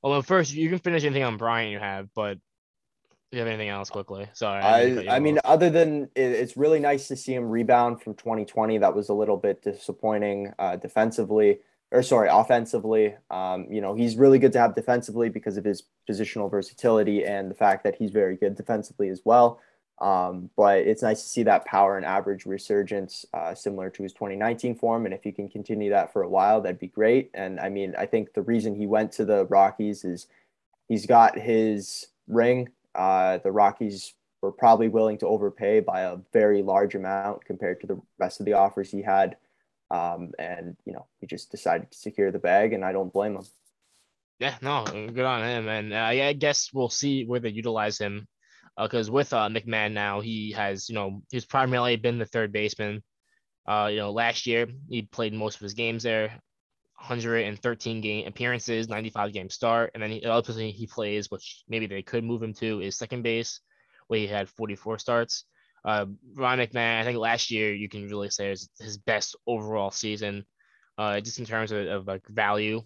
well, 0.02 0.22
first 0.22 0.52
you 0.52 0.68
can 0.68 0.78
finish 0.78 1.05
anything 1.05 1.22
on 1.22 1.36
Bryant 1.36 1.72
you 1.72 1.78
have, 1.78 2.09
but 2.14 2.38
you 3.34 3.40
have 3.40 3.48
anything 3.48 3.68
else 3.68 3.90
quickly? 3.90 4.28
Sorry. 4.32 4.62
didn't 4.62 4.86
mean 4.86 4.96
to 4.96 5.02
cut 5.05 5.12
I, 5.12 5.16
I 5.16 5.20
mean, 5.20 5.38
other 5.44 5.70
than 5.70 6.05
it, 6.14 6.20
it's 6.20 6.57
really 6.57 6.80
nice 6.80 7.09
to 7.09 7.16
see 7.16 7.34
him 7.34 7.48
rebound 7.50 8.00
from 8.00 8.14
2020. 8.14 8.78
That 8.78 8.94
was 8.94 9.09
a 9.09 9.14
little 9.14 9.36
bit 9.36 9.62
disappointing 9.62 10.52
uh, 10.59 10.76
defensively, 10.76 11.59
or 11.90 12.02
sorry, 12.02 12.28
offensively. 12.30 13.16
Um, 13.30 13.66
you 13.70 13.80
know, 13.80 13.94
he's 13.94 14.16
really 14.16 14.38
good 14.38 14.52
to 14.52 14.61
have 14.61 14.74
defensively 14.74 15.28
because 15.28 15.57
of 15.57 15.64
his 15.64 15.82
positional 16.09 16.50
versatility 16.50 17.24
and 17.24 17.50
the 17.50 17.55
fact 17.55 17.84
that 17.84 17.96
he's 17.96 18.11
very 18.11 18.36
good 18.36 18.55
defensively 18.55 19.09
as 19.09 19.22
well. 19.24 19.61
Um, 20.01 20.51
but 20.57 20.78
it's 20.78 21.03
nice 21.03 21.22
to 21.22 21.28
see 21.28 21.45
that 21.45 21.64
power 21.64 21.97
and 21.97 22.05
average 22.05 22.47
resurgence 22.47 23.24
uh, 23.32 23.55
similar 23.55 23.90
to 23.90 24.03
his 24.03 24.12
2019 24.12 24.74
form. 24.74 25.05
And 25.05 25.14
if 25.14 25.22
he 25.22 25.30
can 25.32 25.49
continue 25.49 25.90
that 25.90 26.12
for 26.12 26.22
a 26.22 26.28
while, 26.28 26.61
that'd 26.61 26.80
be 26.80 26.88
great. 26.88 27.30
And 27.34 27.61
I 27.61 27.68
mean, 27.68 27.95
I 27.97 28.07
think 28.07 28.34
the 28.34 28.42
reason 28.42 28.74
he 28.74 28.86
went 28.86 29.12
to 29.12 29.24
the 29.24 29.47
Rockies 29.47 30.05
is 30.05 30.26
he's 30.88 31.07
got 31.07 31.38
his 31.38 32.09
ring. 32.26 32.68
Uh, 32.95 33.38
the 33.38 33.53
Rockies 33.53 34.14
were 34.42 34.53
probably 34.53 34.88
willing 34.88 35.18
to 35.18 35.26
overpay 35.26 35.80
by 35.80 36.03
a 36.03 36.18
very 36.32 36.62
large 36.62 36.95
amount 36.95 37.45
compared 37.45 37.80
to 37.80 37.86
the 37.86 38.01
rest 38.18 38.40
of 38.40 38.47
the 38.47 38.53
offers 38.53 38.90
he 38.90 39.01
had. 39.01 39.36
Um, 39.90 40.32
and, 40.38 40.76
you 40.84 40.92
know, 40.92 41.07
he 41.20 41.26
just 41.26 41.51
decided 41.51 41.90
to 41.90 41.97
secure 41.97 42.32
the 42.32 42.38
bag, 42.38 42.72
and 42.72 42.84
I 42.84 42.92
don't 42.92 43.12
blame 43.12 43.36
him. 43.36 43.45
Yeah, 44.40 44.57
no, 44.61 44.84
good 44.84 45.24
on 45.24 45.42
him. 45.42 45.68
And 45.68 45.92
uh, 45.92 46.11
yeah, 46.12 46.26
I 46.26 46.32
guess 46.32 46.70
we'll 46.72 46.88
see 46.88 47.24
where 47.24 47.40
they 47.40 47.51
utilize 47.51 47.99
him. 47.99 48.26
Because 48.81 49.11
with 49.11 49.33
uh, 49.33 49.49
McMahon 49.49 49.93
now, 49.93 50.20
he 50.20 50.53
has, 50.53 50.89
you 50.89 50.95
know, 50.95 51.22
he's 51.31 51.45
primarily 51.45 51.97
been 51.97 52.18
the 52.18 52.27
third 52.27 52.53
baseman. 52.53 53.03
Uh, 53.66 53.89
you 53.91 53.99
know, 53.99 54.11
last 54.11 54.47
year 54.47 54.66
he 54.89 55.03
played 55.03 55.33
most 55.33 55.57
of 55.57 55.61
his 55.61 55.75
games 55.75 56.03
there, 56.03 56.29
113 56.97 58.01
game 58.01 58.27
appearances, 58.27 58.89
95 58.89 59.33
game 59.33 59.49
start, 59.49 59.93
and 59.95 60.03
then 60.03 60.11
he, 60.11 60.20
the 60.20 60.72
he 60.75 60.87
plays, 60.87 61.31
which 61.31 61.62
maybe 61.68 61.87
they 61.87 62.03
could 62.03 62.25
move 62.25 62.43
him 62.43 62.53
to, 62.55 62.81
is 62.81 62.97
second 62.97 63.22
base, 63.22 63.61
where 64.09 64.20
he 64.20 64.27
had 64.27 64.49
44 64.49 64.99
starts. 64.99 65.45
Uh, 65.85 66.07
Ryan 66.35 66.66
McMahon, 66.66 67.01
I 67.01 67.05
think 67.05 67.18
last 67.18 67.51
year 67.51 67.75
you 67.75 67.89
can 67.89 68.09
really 68.09 68.31
say 68.31 68.51
is 68.51 68.68
his 68.81 68.97
best 68.97 69.37
overall 69.47 69.91
season, 69.91 70.45
uh, 70.99 71.20
just 71.20 71.39
in 71.39 71.45
terms 71.45 71.72
of, 71.72 71.87
of 71.87 72.07
like 72.07 72.27
value. 72.29 72.83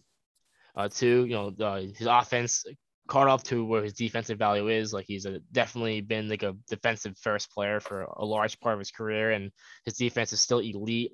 Uh, 0.76 0.88
too, 0.88 1.24
you 1.24 1.34
know, 1.34 1.52
uh, 1.60 1.80
his 1.80 2.06
offense 2.06 2.64
caught 3.08 3.28
up 3.28 3.42
to 3.44 3.64
where 3.64 3.82
his 3.82 3.94
defensive 3.94 4.38
value 4.38 4.68
is. 4.68 4.92
Like 4.92 5.06
he's 5.08 5.26
a, 5.26 5.40
definitely 5.52 6.00
been 6.00 6.28
like 6.28 6.42
a 6.42 6.56
defensive 6.68 7.16
first 7.18 7.50
player 7.50 7.80
for 7.80 8.02
a 8.02 8.24
large 8.24 8.60
part 8.60 8.74
of 8.74 8.78
his 8.78 8.90
career, 8.90 9.32
and 9.32 9.50
his 9.84 9.94
defense 9.94 10.32
is 10.32 10.40
still 10.40 10.60
elite. 10.60 11.12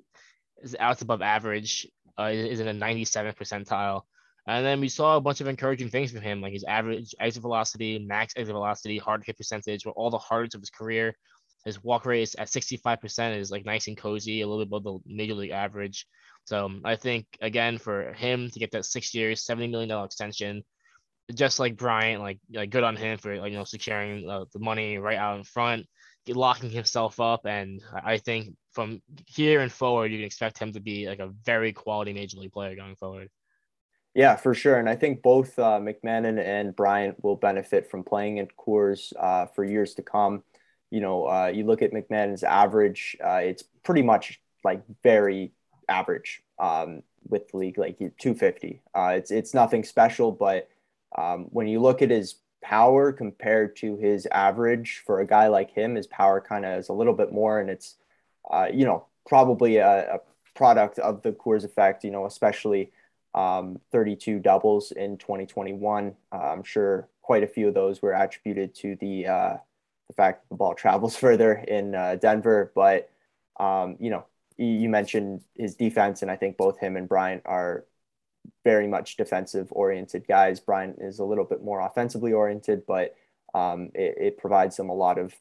Is 0.61 0.75
out 0.79 1.01
above 1.01 1.21
average. 1.21 1.87
Uh, 2.17 2.31
is 2.31 2.61
in 2.61 2.67
a 2.67 2.73
97th 2.73 3.35
percentile. 3.35 4.03
And 4.47 4.65
then 4.65 4.79
we 4.79 4.87
saw 4.87 5.17
a 5.17 5.21
bunch 5.21 5.41
of 5.41 5.47
encouraging 5.47 5.89
things 5.89 6.11
from 6.11 6.21
him, 6.21 6.39
like 6.39 6.53
his 6.53 6.63
average 6.63 7.13
exit 7.19 7.41
velocity, 7.41 7.99
max 7.99 8.33
exit 8.37 8.53
velocity, 8.53 8.97
hard 8.97 9.23
hit 9.25 9.37
percentage, 9.37 9.85
were 9.85 9.91
all 9.93 10.11
the 10.11 10.17
hardest 10.17 10.55
of 10.55 10.61
his 10.61 10.69
career. 10.69 11.15
His 11.65 11.83
walk 11.83 12.05
rate 12.05 12.21
is 12.21 12.35
at 12.35 12.47
65% 12.47 13.37
is 13.37 13.49
like 13.51 13.65
nice 13.65 13.87
and 13.87 13.97
cozy, 13.97 14.41
a 14.41 14.47
little 14.47 14.63
bit 14.63 14.67
above 14.67 14.83
the 14.83 15.13
major 15.13 15.33
league 15.33 15.51
average. 15.51 16.05
So 16.45 16.69
I 16.85 16.95
think 16.95 17.25
again 17.41 17.79
for 17.79 18.13
him 18.13 18.51
to 18.51 18.59
get 18.59 18.71
that 18.71 18.85
six 18.85 19.15
years, 19.15 19.43
seventy 19.43 19.67
million 19.67 19.89
dollar 19.89 20.05
extension, 20.05 20.63
just 21.33 21.59
like 21.59 21.77
Bryant, 21.77 22.21
like 22.21 22.39
like 22.53 22.69
good 22.69 22.83
on 22.83 22.95
him 22.95 23.17
for 23.17 23.35
like, 23.37 23.51
you 23.51 23.57
know 23.57 23.63
securing 23.63 24.29
uh, 24.29 24.45
the 24.53 24.59
money 24.59 24.97
right 24.97 25.17
out 25.17 25.37
in 25.37 25.43
front, 25.43 25.85
locking 26.27 26.69
himself 26.69 27.19
up, 27.19 27.45
and 27.45 27.81
I 28.03 28.17
think 28.17 28.55
from 28.73 29.01
here 29.25 29.61
and 29.61 29.71
forward 29.71 30.11
you 30.11 30.17
can 30.17 30.25
expect 30.25 30.59
him 30.59 30.73
to 30.73 30.79
be 30.79 31.07
like 31.07 31.19
a 31.19 31.31
very 31.43 31.73
quality 31.73 32.13
major 32.13 32.37
league 32.37 32.51
player 32.51 32.75
going 32.75 32.95
forward. 32.95 33.29
Yeah, 34.15 34.37
for 34.37 34.53
sure. 34.53 34.77
And 34.77 34.89
I 34.89 34.95
think 34.95 35.21
both 35.21 35.59
uh, 35.59 35.79
McMahon 35.79 36.39
and 36.39 36.73
Bryant 36.73 37.21
will 37.21 37.35
benefit 37.35 37.91
from 37.91 38.03
playing 38.03 38.39
at 38.39 38.55
Coors 38.55 39.11
uh, 39.19 39.47
for 39.47 39.65
years 39.65 39.93
to 39.95 40.01
come. 40.03 40.41
You 40.89 41.01
know, 41.01 41.27
uh, 41.27 41.47
you 41.47 41.65
look 41.65 41.81
at 41.81 41.91
McMahon's 41.91 42.41
average, 42.43 43.17
uh, 43.21 43.41
it's 43.43 43.63
pretty 43.83 44.03
much 44.03 44.39
like 44.63 44.83
very 45.03 45.51
average 45.89 46.41
um, 46.59 47.03
with 47.27 47.49
the 47.49 47.57
league, 47.57 47.77
like 47.77 47.97
250. 47.97 48.81
Uh, 48.95 49.15
it's, 49.17 49.31
it's 49.31 49.53
nothing 49.53 49.83
special, 49.83 50.31
but 50.31 50.69
um, 51.17 51.45
when 51.51 51.67
you 51.67 51.81
look 51.81 52.01
at 52.01 52.09
his 52.09 52.35
power 52.61 53.11
compared 53.11 53.75
to 53.77 53.95
his 53.97 54.27
average 54.31 55.03
for 55.05 55.19
a 55.19 55.27
guy 55.27 55.47
like 55.47 55.71
him, 55.71 55.95
his 55.95 56.07
power 56.07 56.41
kind 56.41 56.65
of 56.65 56.79
is 56.79 56.89
a 56.89 56.93
little 56.93 57.13
bit 57.13 57.31
more, 57.31 57.59
and 57.59 57.69
it's, 57.69 57.95
uh, 58.49 58.67
you 58.73 58.85
know, 58.85 59.05
probably 59.27 59.77
a, 59.77 60.15
a 60.15 60.19
product 60.55 60.99
of 60.99 61.21
the 61.21 61.31
Coors 61.31 61.63
effect, 61.63 62.03
you 62.03 62.11
know, 62.11 62.25
especially 62.25 62.91
um, 63.35 63.79
32 63.91 64.39
doubles 64.39 64.91
in 64.91 65.17
2021. 65.17 66.15
Uh, 66.31 66.35
I'm 66.35 66.63
sure 66.63 67.07
quite 67.21 67.43
a 67.43 67.47
few 67.47 67.67
of 67.67 67.73
those 67.73 68.01
were 68.01 68.13
attributed 68.13 68.73
to 68.75 68.95
the 68.95 69.27
uh, 69.27 69.57
the 70.07 70.13
fact 70.13 70.43
that 70.43 70.49
the 70.49 70.55
ball 70.55 70.73
travels 70.75 71.15
further 71.15 71.53
in 71.53 71.93
uh, 71.93 72.15
Denver. 72.15 72.71
But 72.73 73.09
um, 73.59 73.97
you 73.99 74.09
know, 74.09 74.25
you, 74.57 74.67
you 74.67 74.89
mentioned 74.89 75.41
his 75.53 75.75
defense, 75.75 76.21
and 76.21 76.31
I 76.31 76.35
think 76.35 76.57
both 76.57 76.79
him 76.79 76.95
and 76.95 77.07
Bryant 77.07 77.43
are 77.45 77.85
very 78.63 78.87
much 78.87 79.17
defensive 79.17 79.67
oriented 79.71 80.27
guys. 80.27 80.59
Bryant 80.59 80.97
is 80.99 81.19
a 81.19 81.23
little 81.25 81.45
bit 81.45 81.63
more 81.63 81.81
offensively 81.81 82.33
oriented, 82.33 82.83
but 82.87 83.15
um, 83.53 83.89
it, 83.93 84.15
it 84.19 84.37
provides 84.37 84.75
them 84.77 84.89
a 84.89 84.93
lot 84.95 85.17
of 85.17 85.33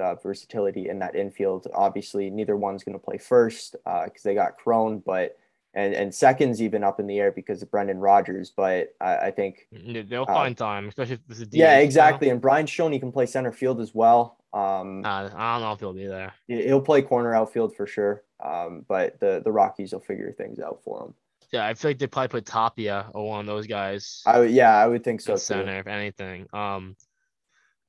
uh, 0.00 0.14
versatility 0.16 0.88
in 0.88 0.98
that 1.00 1.14
infield. 1.14 1.66
Obviously, 1.74 2.30
neither 2.30 2.56
one's 2.56 2.84
going 2.84 2.98
to 2.98 3.04
play 3.04 3.18
first 3.18 3.76
because 4.04 4.22
they 4.22 4.34
got 4.34 4.56
Cron, 4.56 5.00
but 5.04 5.36
and 5.74 5.94
and 5.94 6.14
seconds 6.14 6.62
even 6.62 6.82
up 6.82 6.98
in 6.98 7.06
the 7.06 7.18
air 7.20 7.30
because 7.30 7.62
of 7.62 7.70
Brendan 7.70 7.98
Rodgers. 7.98 8.50
But 8.50 8.94
I, 9.00 9.16
I 9.16 9.30
think 9.30 9.68
They'll 9.70 10.22
Uh, 10.22 10.26
find 10.26 10.56
time, 10.56 10.88
especially 10.88 11.14
if 11.14 11.26
this 11.28 11.40
is 11.40 11.48
yeah, 11.52 11.78
exactly. 11.78 12.30
And 12.30 12.40
Bryant's 12.40 12.72
shown 12.72 12.90
he 12.92 12.98
can 12.98 13.12
play 13.12 13.26
center 13.26 13.52
field 13.52 13.80
as 13.80 13.94
well. 13.94 14.38
Um, 14.54 15.04
Uh, 15.04 15.28
I 15.36 15.52
don't 15.54 15.62
know 15.62 15.72
if 15.72 15.78
he'll 15.80 15.92
be 15.92 16.06
there. 16.06 16.32
he'll 16.46 16.80
play 16.80 17.02
corner 17.02 17.34
outfield 17.34 17.76
for 17.76 17.86
sure. 17.86 18.24
Um, 18.42 18.84
but 18.88 19.20
the 19.20 19.42
the 19.44 19.52
Rockies 19.52 19.92
will 19.92 20.00
figure 20.00 20.32
things 20.32 20.58
out 20.58 20.80
for 20.84 21.04
him. 21.04 21.14
Yeah, 21.52 21.66
I 21.66 21.74
feel 21.74 21.90
like 21.90 21.98
they 21.98 22.06
probably 22.06 22.28
put 22.28 22.46
Tapia 22.46 23.10
of 23.14 23.46
those 23.46 23.66
guys. 23.66 24.22
I 24.26 24.40
would, 24.40 24.50
yeah, 24.50 24.76
I 24.76 24.86
would 24.86 25.02
think 25.02 25.20
so 25.20 25.32
in 25.32 25.38
too. 25.38 25.42
center, 25.42 25.78
if 25.78 25.86
anything. 25.86 26.46
Um, 26.52 26.94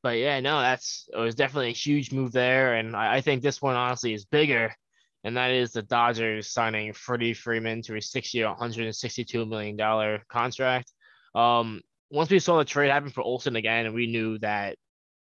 but 0.01 0.17
yeah, 0.17 0.39
no, 0.39 0.61
that's 0.61 1.09
it 1.13 1.19
was 1.19 1.35
definitely 1.35 1.69
a 1.69 1.73
huge 1.73 2.13
move 2.13 2.31
there, 2.31 2.75
and 2.75 2.95
I, 2.95 3.15
I 3.17 3.21
think 3.21 3.41
this 3.41 3.61
one 3.61 3.75
honestly 3.75 4.13
is 4.13 4.23
bigger, 4.23 4.73
and 5.25 5.35
that 5.35 5.51
is 5.51 5.73
the 5.73 5.81
Dodgers 5.81 6.49
signing 6.49 6.93
Freddie 6.93 7.33
Freeman 7.33 7.81
to 7.83 7.97
a 7.97 8.01
six-year, 8.01 8.47
162 8.47 9.45
million 9.45 9.75
dollar 9.75 10.23
contract. 10.29 10.91
Um, 11.35 11.81
once 12.09 12.29
we 12.29 12.39
saw 12.39 12.57
the 12.57 12.65
trade 12.65 12.91
happen 12.91 13.09
for 13.09 13.21
Olson 13.21 13.57
again, 13.57 13.93
we 13.93 14.07
knew 14.07 14.39
that 14.39 14.77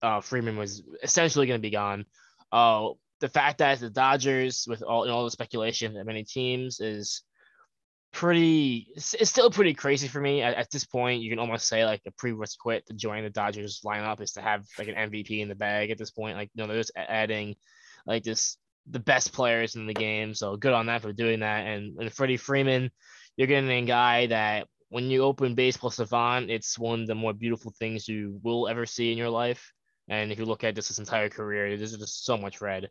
uh, 0.03 0.21
Freeman 0.21 0.57
was 0.57 0.83
essentially 1.03 1.47
going 1.47 1.59
to 1.59 1.62
be 1.62 1.71
gone. 1.71 2.05
Uh, 2.53 2.91
the 3.21 3.29
fact 3.29 3.59
that 3.59 3.81
the 3.81 3.91
Dodgers, 3.91 4.66
with 4.68 4.83
all 4.83 5.07
know, 5.07 5.14
all 5.14 5.25
the 5.25 5.31
speculation 5.31 5.95
that 5.95 6.07
many 6.07 6.25
teams 6.25 6.81
is 6.81 7.23
pretty. 8.13 8.89
It's, 8.95 9.31
still 9.31 9.51
pretty 9.51 9.75
crazy 9.75 10.09
for 10.09 10.21
me 10.21 10.43
at, 10.43 10.55
at, 10.55 10.71
this 10.71 10.85
point. 10.85 11.23
You 11.23 11.31
can 11.31 11.39
almost 11.39 11.67
say 11.67 11.85
like 11.85 12.03
a 12.07 12.11
prerequisite 12.13 12.87
to 12.87 12.95
join 12.95 13.25
the 13.25 13.31
Dodgers 13.31 13.81
lineup 13.85 14.21
is 14.21 14.33
to 14.33 14.43
have 14.43 14.65
like 14.79 14.89
an 14.89 15.11
MVP 15.11 15.41
in 15.41 15.49
the 15.49 15.55
bag 15.55 15.91
at 15.91 15.99
this 15.99 16.11
point. 16.11 16.37
Like 16.37 16.51
you 16.55 16.63
know, 16.63 16.69
they're 16.69 16.81
just 16.81 16.93
adding 16.97 17.57
like 18.07 18.25
this 18.25 18.57
the 18.87 18.99
best 18.99 19.33
players 19.33 19.77
in 19.77 19.87
the 19.87 19.95
game. 19.95 20.35
So 20.35 20.57
good 20.57 20.73
on 20.73 20.87
that 20.87 21.03
for 21.03 21.13
doing 21.13 21.41
that. 21.41 21.67
And 21.67 21.99
and 21.99 22.13
Freddie 22.13 22.37
Freeman, 22.37 22.91
you're 23.37 23.47
getting 23.47 23.71
a 23.71 23.83
guy 23.83 24.27
that 24.27 24.67
when 24.89 25.11
you 25.11 25.23
open 25.23 25.55
Baseball 25.55 25.91
Savant, 25.91 26.51
it's 26.51 26.79
one 26.79 27.03
of 27.03 27.07
the 27.07 27.15
more 27.15 27.33
beautiful 27.33 27.73
things 27.79 28.09
you 28.09 28.39
will 28.43 28.69
ever 28.69 28.87
see 28.87 29.13
in 29.13 29.19
your 29.19 29.31
life. 29.31 29.73
And 30.09 30.33
if 30.33 30.39
you 30.39 30.45
look 30.45 30.65
at 30.65 30.75
just 30.75 30.89
his 30.89 30.99
entire 30.99 31.29
career, 31.29 31.77
there's 31.77 31.97
just 31.97 32.25
so 32.25 32.37
much 32.37 32.61
red. 32.61 32.91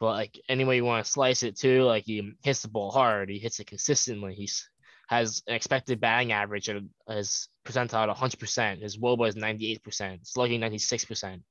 But 0.00 0.12
like 0.12 0.40
any 0.48 0.64
way 0.64 0.76
you 0.76 0.84
want 0.84 1.04
to 1.04 1.10
slice 1.10 1.42
it 1.42 1.56
too, 1.56 1.84
like 1.84 2.04
he 2.04 2.32
hits 2.42 2.62
the 2.62 2.68
ball 2.68 2.90
hard, 2.90 3.28
he 3.28 3.38
hits 3.38 3.60
it 3.60 3.66
consistently. 3.66 4.34
He's 4.34 4.68
has 5.10 5.42
an 5.48 5.54
expected 5.54 6.00
batting 6.00 6.30
average 6.30 6.68
at 6.68 6.80
his 7.08 7.48
percentile 7.66 8.14
100%. 8.14 8.80
His 8.80 8.96
WOBA 8.96 9.28
is 9.28 9.34
98%, 9.34 10.20
slugging 10.22 10.60
96%. 10.60 11.42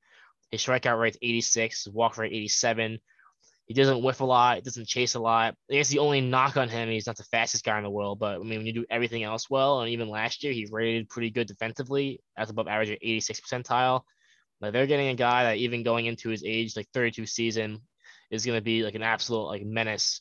His 0.50 0.62
strikeout 0.62 0.98
rate 0.98 1.18
86, 1.20 1.84
his 1.84 1.92
walk 1.92 2.16
rate 2.16 2.32
87. 2.32 2.98
He 3.66 3.74
doesn't 3.74 4.02
whiff 4.02 4.20
a 4.20 4.24
lot, 4.24 4.64
doesn't 4.64 4.88
chase 4.88 5.14
a 5.14 5.20
lot. 5.20 5.54
I 5.70 5.74
guess 5.74 5.90
the 5.90 5.98
only 5.98 6.22
knock 6.22 6.56
on 6.56 6.70
him, 6.70 6.88
he's 6.88 7.06
not 7.06 7.18
the 7.18 7.24
fastest 7.24 7.62
guy 7.62 7.76
in 7.76 7.84
the 7.84 7.90
world, 7.90 8.18
but 8.18 8.36
I 8.36 8.38
mean, 8.38 8.60
when 8.60 8.66
you 8.66 8.72
do 8.72 8.86
everything 8.88 9.24
else 9.24 9.50
well, 9.50 9.82
and 9.82 9.90
even 9.90 10.08
last 10.08 10.42
year, 10.42 10.54
he 10.54 10.66
rated 10.72 11.10
pretty 11.10 11.30
good 11.30 11.46
defensively, 11.46 12.20
as 12.38 12.48
above 12.48 12.66
average 12.66 12.90
at 12.90 12.98
86 13.02 13.42
percentile. 13.42 14.00
Like 14.62 14.72
they're 14.72 14.86
getting 14.86 15.08
a 15.08 15.14
guy 15.14 15.44
that 15.44 15.58
even 15.58 15.82
going 15.82 16.06
into 16.06 16.30
his 16.30 16.44
age, 16.44 16.76
like 16.76 16.88
32 16.94 17.26
season, 17.26 17.82
is 18.30 18.46
going 18.46 18.58
to 18.58 18.62
be 18.62 18.82
like 18.82 18.94
an 18.94 19.02
absolute 19.02 19.46
like 19.46 19.64
menace 19.64 20.20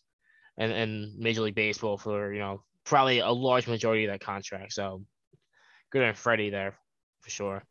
and, 0.57 0.71
and 0.71 1.17
Major 1.17 1.41
League 1.41 1.55
Baseball 1.55 1.97
for, 1.97 2.33
you 2.33 2.39
know, 2.39 2.63
probably 2.83 3.19
a 3.19 3.29
large 3.29 3.67
majority 3.67 4.05
of 4.05 4.11
that 4.11 4.21
contract. 4.21 4.73
So 4.73 5.03
good 5.91 6.03
on 6.03 6.13
Freddie 6.15 6.49
there 6.49 6.75
for 7.21 7.29
sure. 7.29 7.63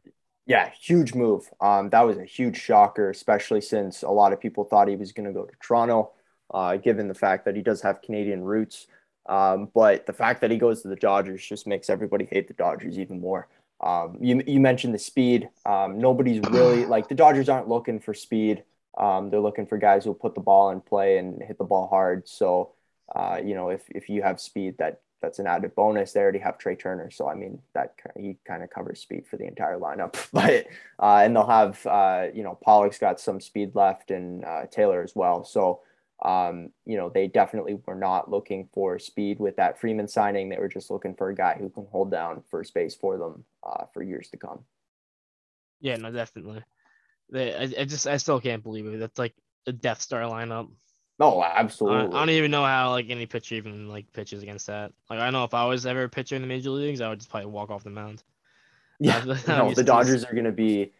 Yeah, 0.46 0.70
huge 0.80 1.14
move. 1.14 1.48
Um, 1.60 1.90
that 1.90 2.02
was 2.02 2.16
a 2.16 2.24
huge 2.24 2.56
shocker, 2.56 3.10
especially 3.10 3.60
since 3.60 4.02
a 4.02 4.08
lot 4.08 4.32
of 4.32 4.40
people 4.40 4.64
thought 4.64 4.88
he 4.88 4.96
was 4.96 5.12
going 5.12 5.26
to 5.26 5.32
go 5.32 5.44
to 5.44 5.52
Toronto, 5.62 6.12
uh, 6.54 6.76
given 6.76 7.06
the 7.06 7.14
fact 7.14 7.44
that 7.44 7.54
he 7.54 7.60
does 7.60 7.82
have 7.82 8.00
Canadian 8.00 8.42
roots. 8.42 8.86
Um, 9.28 9.68
but 9.74 10.06
the 10.06 10.14
fact 10.14 10.40
that 10.40 10.50
he 10.50 10.56
goes 10.56 10.80
to 10.82 10.88
the 10.88 10.96
Dodgers 10.96 11.46
just 11.46 11.66
makes 11.66 11.90
everybody 11.90 12.26
hate 12.30 12.48
the 12.48 12.54
Dodgers 12.54 12.98
even 12.98 13.20
more. 13.20 13.48
Um, 13.80 14.16
you, 14.20 14.42
you 14.46 14.58
mentioned 14.58 14.94
the 14.94 14.98
speed. 14.98 15.50
Um, 15.66 15.98
nobody's 15.98 16.40
really 16.50 16.86
like 16.86 17.08
the 17.08 17.14
Dodgers 17.14 17.50
aren't 17.50 17.68
looking 17.68 18.00
for 18.00 18.14
speed. 18.14 18.64
Um, 18.98 19.30
they're 19.30 19.40
looking 19.40 19.66
for 19.66 19.78
guys 19.78 20.04
who 20.04 20.12
put 20.12 20.34
the 20.34 20.40
ball 20.40 20.70
in 20.70 20.80
play 20.80 21.18
and 21.18 21.42
hit 21.42 21.56
the 21.56 21.64
ball 21.64 21.86
hard. 21.88 22.28
So, 22.28 22.72
uh, 23.14 23.38
you 23.42 23.54
know, 23.54 23.70
if, 23.70 23.82
if 23.90 24.08
you 24.08 24.22
have 24.22 24.40
speed, 24.40 24.76
that 24.78 25.00
that's 25.20 25.38
an 25.38 25.46
added 25.46 25.74
bonus. 25.74 26.12
They 26.12 26.20
already 26.20 26.38
have 26.38 26.58
Trea 26.58 26.76
Turner, 26.76 27.10
so 27.10 27.28
I 27.28 27.34
mean 27.34 27.60
that 27.74 27.94
he 28.16 28.36
kind 28.46 28.62
of 28.62 28.70
covers 28.70 29.00
speed 29.00 29.26
for 29.26 29.36
the 29.36 29.46
entire 29.46 29.78
lineup. 29.78 30.16
But 30.32 30.66
uh, 31.00 31.22
and 31.24 31.34
they'll 31.34 31.46
have 31.46 31.84
uh, 31.86 32.26
you 32.34 32.42
know 32.42 32.58
Pollock's 32.62 32.98
got 32.98 33.20
some 33.20 33.40
speed 33.40 33.74
left 33.74 34.10
and 34.10 34.44
uh, 34.44 34.66
Taylor 34.70 35.02
as 35.02 35.14
well. 35.14 35.44
So 35.44 35.80
um, 36.24 36.70
you 36.84 36.96
know 36.96 37.10
they 37.12 37.26
definitely 37.26 37.78
were 37.86 37.94
not 37.94 38.30
looking 38.30 38.68
for 38.72 38.98
speed 38.98 39.38
with 39.40 39.56
that 39.56 39.80
Freeman 39.80 40.08
signing. 40.08 40.48
They 40.48 40.58
were 40.58 40.68
just 40.68 40.90
looking 40.90 41.14
for 41.14 41.30
a 41.30 41.34
guy 41.34 41.56
who 41.58 41.70
can 41.70 41.86
hold 41.90 42.10
down 42.10 42.42
first 42.50 42.74
base 42.74 42.94
for 42.94 43.18
them 43.18 43.44
uh, 43.64 43.84
for 43.92 44.02
years 44.02 44.28
to 44.30 44.36
come. 44.36 44.60
Yeah, 45.80 45.96
no, 45.96 46.10
definitely. 46.10 46.62
They, 47.30 47.54
I, 47.54 47.80
I 47.80 47.84
just 47.84 48.06
I 48.06 48.16
still 48.16 48.40
can't 48.40 48.62
believe 48.62 48.86
it. 48.86 48.98
That's 48.98 49.18
like 49.18 49.34
a 49.66 49.72
Death 49.72 50.00
Star 50.00 50.22
lineup. 50.22 50.68
No, 51.18 51.42
absolutely. 51.42 52.14
I, 52.14 52.20
I, 52.20 52.20
don't 52.20 52.30
even 52.30 52.50
know 52.50 52.64
how 52.64 52.90
like 52.90 53.10
any 53.10 53.26
pitcher 53.26 53.56
even 53.56 53.88
like 53.88 54.12
pitches 54.12 54.42
against 54.42 54.68
that. 54.68 54.92
Like 55.10 55.20
I 55.20 55.30
know 55.30 55.44
if 55.44 55.52
I 55.52 55.64
was 55.64 55.84
ever 55.84 56.04
a 56.04 56.08
pitcher 56.08 56.36
in 56.36 56.42
the 56.42 56.48
major 56.48 56.70
leagues, 56.70 57.00
I 57.00 57.08
would 57.08 57.18
just 57.18 57.30
probably 57.30 57.50
walk 57.50 57.70
off 57.70 57.84
the 57.84 57.90
mound. 57.90 58.22
Yeah, 59.00 59.22
no, 59.48 59.74
the 59.74 59.84
Dodgers 59.84 60.24
are 60.24 60.32
going 60.32 60.44
to 60.44 60.52
be 60.52 60.92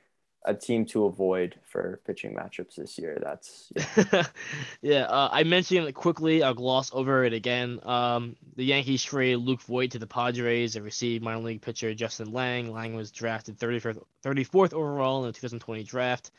a 0.45 0.55
team 0.55 0.87
to 0.87 1.05
avoid 1.05 1.57
for 1.65 2.01
pitching 2.07 2.35
matchups 2.35 2.77
this 2.77 2.99
year. 2.99 3.19
That's 3.23 3.73
yeah. 3.97 4.27
yeah 4.83 5.03
uh, 5.03 5.29
I 5.31 5.43
mentioned 5.45 5.89
it 5.89 5.93
quickly. 5.93 6.43
I'll 6.43 6.55
gloss 6.55 6.91
over 6.93 7.25
it 7.25 7.33
again. 7.33 7.81
Um, 7.83 8.37
the 8.57 8.65
Yankees 8.65 9.03
trade 9.03 9.37
Luke 9.37 9.63
Voit 9.63 9.91
to 9.93 9.99
the 9.99 10.07
Padres 10.07 10.77
and 10.77 10.85
received 10.85 11.23
minor 11.23 11.41
league 11.41 11.63
pitcher 11.63 11.93
Justin 11.95 12.33
Lang. 12.33 12.73
Lang 12.73 12.95
was 12.95 13.11
drafted 13.11 13.59
34th, 13.59 14.03
34th 14.25 14.73
overall 14.73 15.21
in 15.25 15.27
the 15.27 15.33
2020 15.33 15.83
draft. 15.85 16.31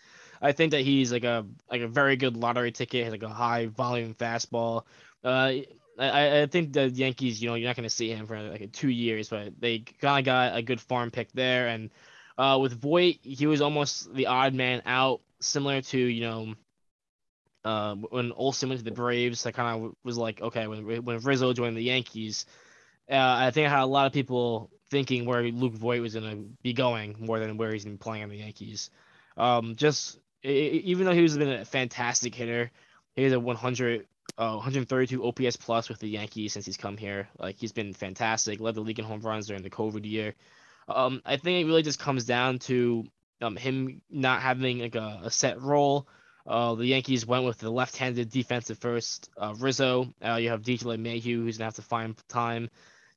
I 0.41 0.53
think 0.53 0.71
that 0.71 0.81
he's 0.81 1.11
like 1.11 1.25
a 1.25 1.45
like 1.69 1.81
a 1.81 1.87
very 1.87 2.15
good 2.15 2.37
lottery 2.37 2.71
ticket. 2.71 3.03
Has 3.03 3.11
like 3.11 3.23
a 3.23 3.29
high 3.29 3.67
volume 3.67 4.13
fastball. 4.13 4.83
Uh, 5.23 5.51
I, 5.99 6.41
I 6.41 6.45
think 6.45 6.71
the 6.71 6.89
Yankees, 6.89 7.41
you 7.41 7.49
know, 7.49 7.55
you're 7.55 7.67
not 7.67 7.75
going 7.75 7.83
to 7.83 7.93
see 7.93 8.09
him 8.09 8.25
for 8.25 8.39
like 8.41 8.71
two 8.71 8.89
years, 8.89 9.29
but 9.29 9.59
they 9.59 9.79
kind 9.79 10.19
of 10.19 10.25
got 10.25 10.57
a 10.57 10.61
good 10.61 10.79
farm 10.79 11.11
pick 11.11 11.31
there. 11.33 11.67
And 11.67 11.89
uh, 12.39 12.57
with 12.57 12.79
Voit, 12.79 13.17
he 13.21 13.47
was 13.47 13.59
almost 13.59 14.13
the 14.13 14.27
odd 14.27 14.53
man 14.53 14.81
out, 14.85 15.19
similar 15.41 15.81
to 15.81 15.99
you 15.99 16.21
know 16.21 16.55
uh, 17.65 17.95
when 17.95 18.31
Olson 18.31 18.69
went 18.69 18.79
to 18.79 18.85
the 18.85 18.91
Braves. 18.91 19.45
I 19.45 19.51
kind 19.51 19.85
of 19.85 19.93
was 20.05 20.17
like, 20.17 20.41
okay, 20.41 20.65
when 20.67 21.03
when 21.03 21.19
Rizzo 21.19 21.51
joined 21.51 21.75
the 21.75 21.83
Yankees, 21.83 22.45
uh, 23.11 23.15
I 23.17 23.51
think 23.51 23.67
I 23.67 23.69
had 23.69 23.83
a 23.83 23.85
lot 23.85 24.07
of 24.07 24.13
people 24.13 24.71
thinking 24.89 25.25
where 25.25 25.43
Luke 25.43 25.73
Voit 25.73 26.01
was 26.01 26.13
going 26.13 26.31
to 26.31 26.49
be 26.63 26.71
going 26.71 27.17
more 27.19 27.39
than 27.39 27.57
where 27.57 27.73
he's 27.73 27.83
been 27.83 27.97
playing 27.97 28.23
in 28.23 28.29
the 28.29 28.37
Yankees. 28.37 28.89
Um, 29.35 29.75
just 29.75 30.17
even 30.41 31.05
though 31.05 31.13
he's 31.13 31.37
been 31.37 31.49
a 31.49 31.65
fantastic 31.65 32.33
hitter, 32.33 32.71
he 33.15 33.23
has 33.23 33.33
a 33.33 33.39
100, 33.39 34.07
uh, 34.37 34.53
132 34.53 35.25
OPS 35.25 35.57
plus 35.57 35.89
with 35.89 35.99
the 35.99 36.07
Yankees 36.07 36.53
since 36.53 36.65
he's 36.65 36.77
come 36.77 36.95
here. 36.95 37.27
Like 37.37 37.57
he's 37.59 37.73
been 37.73 37.93
fantastic, 37.93 38.61
led 38.61 38.75
the 38.75 38.81
league 38.81 38.99
in 38.99 39.05
home 39.05 39.19
runs 39.19 39.47
during 39.47 39.61
the 39.61 39.69
COVID 39.69 40.09
year. 40.09 40.35
Um, 40.89 41.21
I 41.25 41.37
think 41.37 41.63
it 41.63 41.67
really 41.67 41.83
just 41.83 41.99
comes 41.99 42.25
down 42.25 42.59
to 42.59 43.05
um, 43.41 43.55
him 43.55 44.01
not 44.09 44.41
having 44.41 44.79
like 44.79 44.95
a, 44.95 45.21
a 45.23 45.31
set 45.31 45.61
role. 45.61 46.07
Uh, 46.47 46.75
the 46.75 46.85
Yankees 46.85 47.25
went 47.25 47.45
with 47.45 47.59
the 47.59 47.69
left-handed 47.69 48.29
defensive 48.29 48.79
first 48.79 49.29
uh, 49.37 49.53
Rizzo. 49.59 50.13
Uh, 50.25 50.35
you 50.35 50.49
have 50.49 50.61
DJ 50.61 50.83
LeMahieu, 50.83 51.43
who's 51.43 51.57
gonna 51.57 51.67
have 51.67 51.75
to 51.75 51.81
find 51.81 52.15
time, 52.27 52.69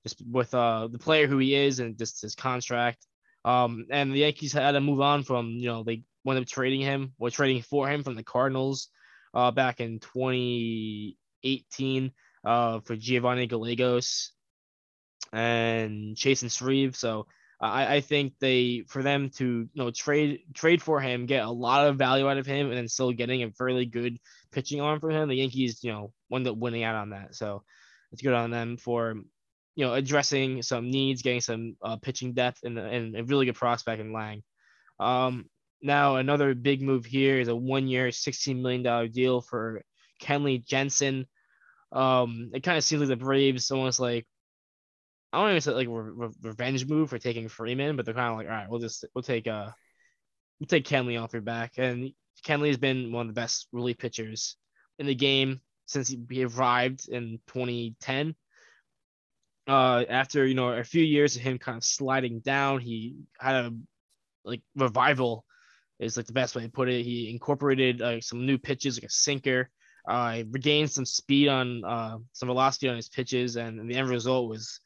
just 0.02 0.22
with 0.30 0.54
uh, 0.54 0.88
the 0.88 0.98
player 0.98 1.26
who 1.26 1.38
he 1.38 1.54
is 1.54 1.78
and 1.78 1.98
just 1.98 2.20
his 2.20 2.34
contract. 2.34 3.06
Um, 3.44 3.86
and 3.90 4.12
the 4.12 4.18
Yankees 4.18 4.52
had 4.52 4.72
to 4.72 4.80
move 4.80 5.00
on 5.00 5.24
from 5.24 5.48
you 5.48 5.66
know 5.66 5.82
they 5.82 6.04
wound 6.24 6.38
up 6.38 6.46
trading 6.46 6.80
him 6.80 7.12
or 7.18 7.30
trading 7.30 7.62
for 7.62 7.88
him 7.88 8.04
from 8.04 8.14
the 8.14 8.22
Cardinals 8.22 8.88
uh, 9.34 9.50
back 9.50 9.80
in 9.80 9.98
2018 9.98 12.12
uh, 12.44 12.80
for 12.80 12.96
Giovanni 12.96 13.46
Gallegos 13.46 14.32
and 15.32 16.16
Chasen 16.16 16.54
Shreve. 16.54 16.96
So 16.96 17.26
I, 17.62 17.96
I 17.96 18.00
think 18.00 18.34
they 18.40 18.84
for 18.88 19.02
them 19.02 19.30
to 19.36 19.44
you 19.44 19.68
know 19.74 19.90
trade 19.90 20.40
trade 20.52 20.82
for 20.82 21.00
him, 21.00 21.26
get 21.26 21.44
a 21.44 21.50
lot 21.50 21.86
of 21.86 21.96
value 21.96 22.28
out 22.28 22.38
of 22.38 22.46
him, 22.46 22.68
and 22.68 22.76
then 22.76 22.88
still 22.88 23.12
getting 23.12 23.42
a 23.42 23.52
fairly 23.52 23.86
good 23.86 24.18
pitching 24.50 24.80
arm 24.80 25.00
for 25.00 25.10
him. 25.10 25.28
The 25.28 25.36
Yankees, 25.36 25.82
you 25.82 25.92
know, 25.92 26.12
wound 26.28 26.46
up 26.48 26.56
winning 26.56 26.82
out 26.82 26.96
on 26.96 27.10
that. 27.10 27.34
So 27.34 27.62
it's 28.10 28.22
good 28.22 28.34
on 28.34 28.50
them 28.50 28.76
for 28.76 29.14
you 29.76 29.86
know 29.86 29.94
addressing 29.94 30.62
some 30.62 30.90
needs, 30.90 31.22
getting 31.22 31.40
some 31.40 31.76
uh, 31.82 31.96
pitching 31.96 32.32
depth, 32.32 32.60
and, 32.64 32.78
and 32.78 33.16
a 33.16 33.24
really 33.24 33.46
good 33.46 33.54
prospect 33.54 34.00
in 34.00 34.12
Lang. 34.12 34.42
Um, 34.98 35.46
now, 35.82 36.16
another 36.16 36.54
big 36.54 36.80
move 36.80 37.04
here 37.04 37.40
is 37.40 37.48
a 37.48 37.56
one 37.56 37.88
year, 37.88 38.08
$16 38.08 38.60
million 38.60 39.10
deal 39.10 39.40
for 39.40 39.82
Kenley 40.22 40.64
Jansen. 40.64 41.26
Um, 41.90 42.50
it 42.54 42.62
kind 42.62 42.78
of 42.78 42.84
seems 42.84 43.00
like 43.00 43.08
the 43.08 43.16
Braves 43.16 43.70
almost 43.70 43.98
like, 43.98 44.26
I 45.32 45.40
don't 45.40 45.50
even 45.50 45.60
say 45.60 45.72
like 45.72 45.88
re- 45.90 46.28
revenge 46.42 46.86
move 46.86 47.10
for 47.10 47.18
taking 47.18 47.48
Freeman, 47.48 47.96
but 47.96 48.04
they're 48.04 48.14
kind 48.14 48.30
of 48.30 48.36
like, 48.36 48.46
all 48.46 48.52
right, 48.52 48.68
we'll 48.68 48.80
just, 48.80 49.04
we'll 49.14 49.22
take, 49.22 49.46
uh, 49.46 49.70
we'll 50.60 50.66
take 50.66 50.86
Kenley 50.86 51.20
off 51.20 51.32
your 51.32 51.42
back. 51.42 51.72
And 51.78 52.12
Kenley 52.44 52.68
has 52.68 52.76
been 52.76 53.12
one 53.12 53.28
of 53.28 53.34
the 53.34 53.40
best 53.40 53.68
relief 53.72 53.98
pitchers 53.98 54.56
in 54.98 55.06
the 55.06 55.14
game 55.14 55.60
since 55.86 56.08
he 56.08 56.44
arrived 56.44 57.08
in 57.08 57.38
2010. 57.48 58.34
Uh, 59.68 60.04
after, 60.08 60.44
you 60.44 60.54
know, 60.54 60.70
a 60.70 60.84
few 60.84 61.04
years 61.04 61.36
of 61.36 61.42
him 61.42 61.58
kind 61.58 61.78
of 61.78 61.84
sliding 61.84 62.40
down, 62.40 62.80
he 62.80 63.16
had 63.38 63.54
a 63.54 63.72
like 64.44 64.60
revival 64.74 65.44
is 66.00 66.16
like 66.16 66.26
the 66.26 66.32
best 66.32 66.56
way 66.56 66.62
to 66.62 66.68
put 66.68 66.88
it. 66.88 67.04
He 67.04 67.30
incorporated 67.30 68.02
uh, 68.02 68.20
some 68.20 68.44
new 68.44 68.58
pitches, 68.58 68.96
like 68.96 69.04
a 69.04 69.10
sinker. 69.10 69.70
Uh, 70.08 70.42
regained 70.50 70.90
some 70.90 71.06
speed 71.06 71.48
on 71.48 71.84
uh, 71.84 72.18
some 72.32 72.48
velocity 72.48 72.88
on 72.88 72.96
his 72.96 73.08
pitches, 73.08 73.56
and 73.56 73.88
the 73.88 73.94
end 73.94 74.08
result 74.08 74.50
was 74.50 74.80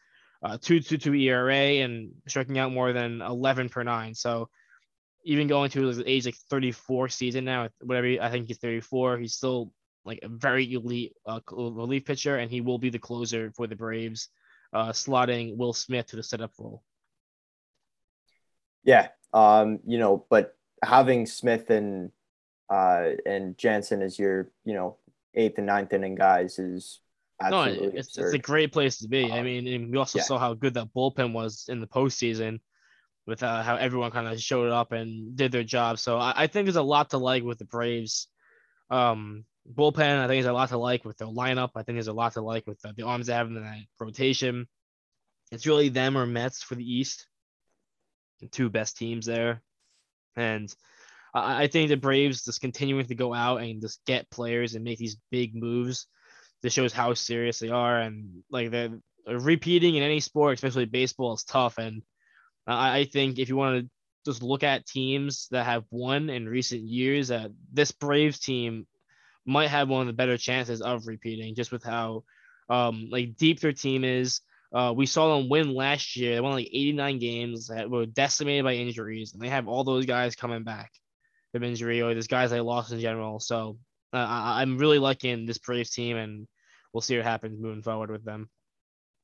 uh, 0.46 0.58
2.22 0.58 1.24
ERA 1.24 1.84
and 1.84 2.12
striking 2.28 2.58
out 2.58 2.72
more 2.72 2.92
than 2.92 3.20
11 3.20 3.68
per 3.68 3.82
nine. 3.82 4.14
So 4.14 4.48
even 5.24 5.48
going 5.48 5.70
to 5.70 5.86
his 5.86 6.00
age 6.06 6.24
like 6.24 6.36
34 6.48 7.08
season 7.08 7.44
now, 7.44 7.68
whatever 7.80 8.22
I 8.22 8.30
think 8.30 8.46
he's 8.46 8.58
34, 8.58 9.18
he's 9.18 9.34
still 9.34 9.72
like 10.04 10.20
a 10.22 10.28
very 10.28 10.72
elite 10.72 11.14
uh, 11.26 11.40
relief 11.50 12.04
pitcher, 12.04 12.36
and 12.36 12.48
he 12.48 12.60
will 12.60 12.78
be 12.78 12.90
the 12.90 12.98
closer 13.00 13.50
for 13.56 13.66
the 13.66 13.74
Braves, 13.74 14.28
uh, 14.72 14.90
slotting 14.90 15.56
Will 15.56 15.72
Smith 15.72 16.06
to 16.06 16.16
the 16.16 16.22
setup 16.22 16.52
role. 16.60 16.84
Yeah, 18.84 19.08
um, 19.32 19.80
you 19.84 19.98
know, 19.98 20.24
but 20.30 20.56
having 20.84 21.26
Smith 21.26 21.70
and 21.70 22.12
uh, 22.70 23.10
and 23.26 23.58
Jansen 23.58 24.00
as 24.00 24.16
your 24.16 24.48
you 24.64 24.74
know 24.74 24.98
eighth 25.34 25.58
and 25.58 25.66
ninth 25.66 25.92
inning 25.92 26.14
guys 26.14 26.60
is 26.60 27.00
absolutely 27.40 27.88
no, 27.88 27.92
it's, 27.94 28.16
it's 28.16 28.32
a 28.32 28.38
great 28.38 28.72
place 28.72 28.98
to 28.98 29.08
be. 29.08 29.30
I 29.30 29.38
Um, 29.38 29.44
mean, 29.44 29.90
we 29.90 29.98
also 29.98 30.18
yeah. 30.18 30.24
saw 30.24 30.38
how 30.38 30.54
good 30.54 30.74
that 30.74 30.92
bullpen 30.94 31.32
was 31.32 31.66
in 31.68 31.80
the 31.80 31.86
postseason 31.86 32.60
with 33.26 33.42
uh, 33.42 33.62
how 33.62 33.76
everyone 33.76 34.10
kind 34.10 34.28
of 34.28 34.40
showed 34.40 34.70
up 34.70 34.92
and 34.92 35.36
did 35.36 35.52
their 35.52 35.64
job. 35.64 35.98
So 35.98 36.18
I, 36.18 36.44
I 36.44 36.46
think 36.46 36.66
there's 36.66 36.76
a 36.76 36.82
lot 36.82 37.10
to 37.10 37.18
like 37.18 37.42
with 37.42 37.58
the 37.58 37.64
Braves. 37.64 38.28
Um, 38.88 39.44
bullpen, 39.70 40.18
I 40.18 40.28
think 40.28 40.42
there's 40.42 40.46
a 40.46 40.52
lot 40.52 40.68
to 40.68 40.78
like 40.78 41.04
with 41.04 41.18
their 41.18 41.28
lineup. 41.28 41.70
I 41.74 41.82
think 41.82 41.96
there's 41.96 42.06
a 42.06 42.12
lot 42.12 42.34
to 42.34 42.40
like 42.40 42.66
with 42.66 42.80
the, 42.80 42.92
the 42.96 43.02
arms 43.02 43.26
they 43.26 43.32
have 43.32 43.48
in 43.48 43.54
that 43.54 43.80
rotation. 43.98 44.68
It's 45.50 45.66
really 45.66 45.88
them 45.88 46.16
or 46.16 46.26
Mets 46.26 46.62
for 46.62 46.74
the 46.76 46.84
East, 46.84 47.26
the 48.40 48.46
two 48.46 48.70
best 48.70 48.96
teams 48.96 49.26
there. 49.26 49.62
And 50.36 50.72
I, 51.34 51.64
I 51.64 51.66
think 51.66 51.88
the 51.88 51.96
Braves 51.96 52.44
just 52.44 52.60
continuing 52.60 53.06
to 53.06 53.14
go 53.14 53.34
out 53.34 53.60
and 53.60 53.80
just 53.80 54.04
get 54.06 54.30
players 54.30 54.74
and 54.74 54.84
make 54.84 54.98
these 54.98 55.16
big 55.30 55.54
moves. 55.54 56.06
This 56.66 56.72
shows 56.72 56.92
how 56.92 57.14
serious 57.14 57.60
they 57.60 57.68
are, 57.68 58.00
and 58.00 58.42
like 58.50 58.72
they're 58.72 58.98
repeating 59.24 59.94
in 59.94 60.02
any 60.02 60.18
sport, 60.18 60.54
especially 60.54 60.84
baseball, 60.84 61.34
is 61.34 61.44
tough. 61.44 61.78
And 61.78 62.02
I, 62.66 62.98
I 62.98 63.04
think 63.04 63.38
if 63.38 63.48
you 63.48 63.54
want 63.54 63.84
to 63.84 63.90
just 64.24 64.42
look 64.42 64.64
at 64.64 64.84
teams 64.84 65.46
that 65.52 65.64
have 65.64 65.84
won 65.92 66.28
in 66.28 66.48
recent 66.48 66.82
years, 66.82 67.28
that 67.28 67.52
this 67.72 67.92
Braves 67.92 68.40
team 68.40 68.84
might 69.44 69.68
have 69.68 69.88
one 69.88 70.00
of 70.00 70.06
the 70.08 70.12
better 70.12 70.36
chances 70.36 70.82
of 70.82 71.06
repeating, 71.06 71.54
just 71.54 71.70
with 71.70 71.84
how 71.84 72.24
um, 72.68 73.10
like 73.12 73.36
deep 73.36 73.60
their 73.60 73.72
team 73.72 74.02
is. 74.02 74.40
Uh, 74.74 74.92
we 74.92 75.06
saw 75.06 75.36
them 75.36 75.48
win 75.48 75.72
last 75.72 76.16
year. 76.16 76.34
They 76.34 76.40
won 76.40 76.54
like 76.54 76.66
89 76.66 77.20
games 77.20 77.68
that 77.68 77.88
were 77.88 78.06
decimated 78.06 78.64
by 78.64 78.74
injuries, 78.74 79.34
and 79.34 79.40
they 79.40 79.50
have 79.50 79.68
all 79.68 79.84
those 79.84 80.04
guys 80.04 80.34
coming 80.34 80.64
back 80.64 80.90
from 81.52 81.62
injury, 81.62 82.02
or 82.02 82.12
these 82.12 82.26
guys 82.26 82.50
they 82.50 82.60
lost 82.60 82.90
in 82.90 82.98
general. 82.98 83.38
So 83.38 83.78
uh, 84.12 84.16
I, 84.16 84.62
I'm 84.62 84.78
really 84.78 84.98
liking 84.98 85.46
this 85.46 85.58
Braves 85.58 85.90
team, 85.90 86.16
and 86.16 86.48
we'll 86.96 87.02
see 87.02 87.18
what 87.18 87.26
happens 87.26 87.60
moving 87.60 87.82
forward 87.82 88.10
with 88.10 88.24
them. 88.24 88.48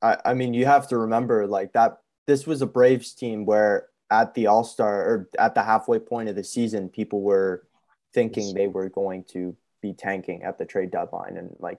I, 0.03 0.19
I 0.27 0.35
mean, 0.35 0.53
you 0.53 0.67
have 0.67 0.89
to 0.89 0.99
remember 0.99 1.47
like 1.47 1.73
that. 1.73 2.03
This 2.27 2.47
was 2.47 2.61
a 2.61 2.67
Braves 2.67 3.15
team 3.15 3.47
where 3.47 3.89
at 4.11 4.35
the 4.35 4.49
All 4.49 4.63
Star 4.63 4.95
or 4.95 5.31
at 5.39 5.55
the 5.55 5.63
halfway 5.63 5.99
point 5.99 6.29
of 6.29 6.37
the 6.37 6.45
season, 6.45 6.91
people 6.91 7.23
were 7.23 7.67
thinking 8.13 8.53
they 8.53 8.67
were 8.69 8.91
going 8.91 9.25
to 9.31 9.57
be 9.81 9.95
tanking 9.95 10.43
at 10.43 10.59
the 10.59 10.67
trade 10.67 10.91
deadline, 10.91 11.39
and 11.39 11.57
like 11.61 11.79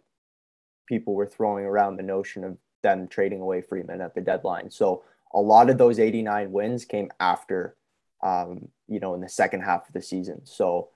people 0.87 1.13
were 1.13 1.27
throwing 1.27 1.63
around 1.63 1.97
the 1.97 2.03
notion 2.03 2.43
of 2.43 2.57
them 2.81 3.07
trading 3.07 3.41
away 3.41 3.61
Freeman 3.61 4.01
at 4.01 4.15
the 4.15 4.21
deadline. 4.21 4.71
So 4.71 5.03
a 5.31 5.39
lot 5.39 5.69
of 5.69 5.77
those 5.77 5.99
89 5.99 6.51
wins 6.51 6.85
came 6.85 7.11
after, 7.19 7.75
um, 8.23 8.69
you 8.87 8.99
know, 8.99 9.13
in 9.13 9.21
the 9.21 9.29
second 9.29 9.61
half 9.61 9.87
of 9.87 9.93
the 9.93 10.01
season. 10.01 10.41
So, 10.45 10.89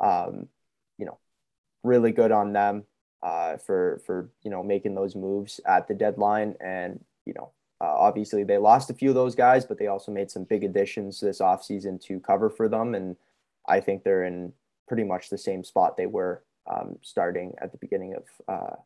um, 0.00 0.48
you 0.98 1.06
know, 1.06 1.20
really 1.84 2.10
good 2.10 2.32
on 2.32 2.52
them 2.52 2.82
uh, 3.22 3.56
for 3.58 4.00
for 4.06 4.30
you 4.42 4.50
know 4.50 4.62
making 4.62 4.94
those 4.94 5.14
moves 5.14 5.60
at 5.66 5.88
the 5.88 5.94
deadline, 5.94 6.54
and 6.60 7.04
you 7.26 7.34
know, 7.34 7.50
uh, 7.80 7.94
obviously 7.98 8.44
they 8.44 8.58
lost 8.58 8.90
a 8.90 8.94
few 8.94 9.10
of 9.10 9.14
those 9.14 9.34
guys, 9.34 9.64
but 9.64 9.78
they 9.78 9.86
also 9.86 10.10
made 10.10 10.30
some 10.30 10.44
big 10.44 10.64
additions 10.64 11.20
this 11.20 11.40
offseason 11.40 12.00
to 12.02 12.20
cover 12.20 12.48
for 12.48 12.68
them, 12.68 12.94
and 12.94 13.16
I 13.68 13.80
think 13.80 14.02
they're 14.02 14.24
in 14.24 14.52
pretty 14.88 15.04
much 15.04 15.30
the 15.30 15.38
same 15.38 15.62
spot 15.62 15.96
they 15.96 16.06
were 16.06 16.42
um, 16.70 16.96
starting 17.02 17.54
at 17.58 17.72
the 17.72 17.78
beginning 17.78 18.14
of 18.14 18.24
uh, 18.48 18.76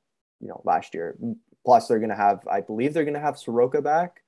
you 0.41 0.49
know 0.49 0.61
last 0.65 0.95
year. 0.95 1.17
Plus, 1.65 1.89
they're 1.89 1.99
going 1.99 2.11
to 2.11 2.17
have, 2.17 2.47
I 2.47 2.61
believe, 2.61 2.93
they're 2.93 3.05
going 3.05 3.15
to 3.15 3.21
have 3.21 3.39
Soroka 3.39 3.81
back. 3.81 4.21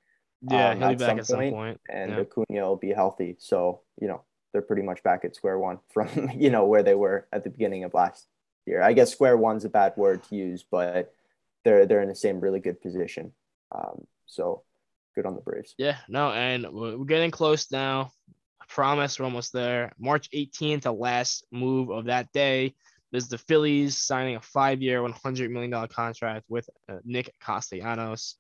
Yeah, 0.51 0.71
um, 0.71 0.79
he'll 0.79 0.89
be 0.91 0.95
back 0.95 1.09
some 1.09 1.19
at 1.19 1.27
some 1.27 1.39
point, 1.39 1.55
point. 1.55 1.81
and 1.91 2.13
Yeah. 2.13 2.21
Acuna 2.21 2.69
will 2.69 2.77
be 2.77 2.93
healthy. 2.93 3.37
So 3.39 3.81
you 4.01 4.09
know 4.09 4.23
they're 4.53 4.63
pretty 4.63 4.83
much 4.83 5.03
back 5.03 5.25
at 5.25 5.35
square 5.35 5.59
one 5.59 5.79
from 5.93 6.09
you 6.37 6.51
know 6.51 6.65
where 6.65 6.83
they 6.83 6.95
were 6.95 7.27
at 7.33 7.45
the 7.45 7.51
beginning 7.51 7.85
of 7.85 7.93
last 7.93 8.27
year. 8.67 8.83
I 8.83 8.93
guess 8.93 9.13
square 9.13 9.37
one's 9.37 9.65
a 9.65 9.69
bad 9.69 9.95
word 9.97 10.23
to 10.25 10.37
use, 10.37 10.65
but 10.69 11.13
they're 11.65 11.87
they're 11.87 12.03
in 12.03 12.09
the 12.09 12.15
same 12.15 12.41
really 12.41 12.61
good 12.61 12.81
position. 12.81 13.33
Um, 13.75 14.07
so 14.27 14.63
good 15.15 15.27
on 15.27 15.35
the 15.35 15.41
Braves. 15.41 15.75
Yeah, 15.79 15.97
no, 16.09 16.31
and 16.31 16.67
we're 16.73 17.05
getting 17.05 17.31
close 17.31 17.71
now. 17.71 18.13
I 18.61 18.65
promise 18.69 19.19
we're 19.19 19.25
almost 19.25 19.53
there. 19.53 19.93
March 19.99 20.31
18th, 20.31 20.83
the 20.83 20.93
last 20.93 21.47
move 21.51 21.91
of 21.91 22.07
that 22.07 22.33
day 22.33 22.75
is 23.13 23.29
the 23.29 23.39
Phillies 23.39 23.97
signing 23.97 24.37
a 24.37 24.41
five-year, 24.41 25.01
$100 25.01 25.51
million 25.51 25.89
contract 25.89 26.45
with 26.49 26.69
uh, 26.89 26.99
Nick 27.05 27.33
Castellanos. 27.41 28.37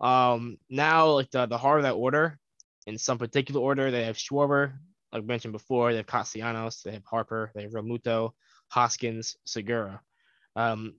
Um, 0.00 0.58
now, 0.68 1.12
like 1.12 1.30
the, 1.30 1.46
the 1.46 1.58
heart 1.58 1.78
of 1.78 1.84
that 1.84 1.92
order, 1.92 2.38
in 2.86 2.98
some 2.98 3.18
particular 3.18 3.60
order, 3.60 3.90
they 3.90 4.04
have 4.04 4.16
Schwarber, 4.16 4.74
like 5.12 5.24
mentioned 5.24 5.52
before, 5.52 5.92
they 5.92 5.98
have 5.98 6.06
Castellanos, 6.06 6.82
they 6.82 6.92
have 6.92 7.04
Harper, 7.04 7.50
they 7.54 7.62
have 7.62 7.72
Realmuto, 7.72 8.32
Hoskins, 8.74 9.36
Segura. 9.44 10.00
Um, 10.56 10.94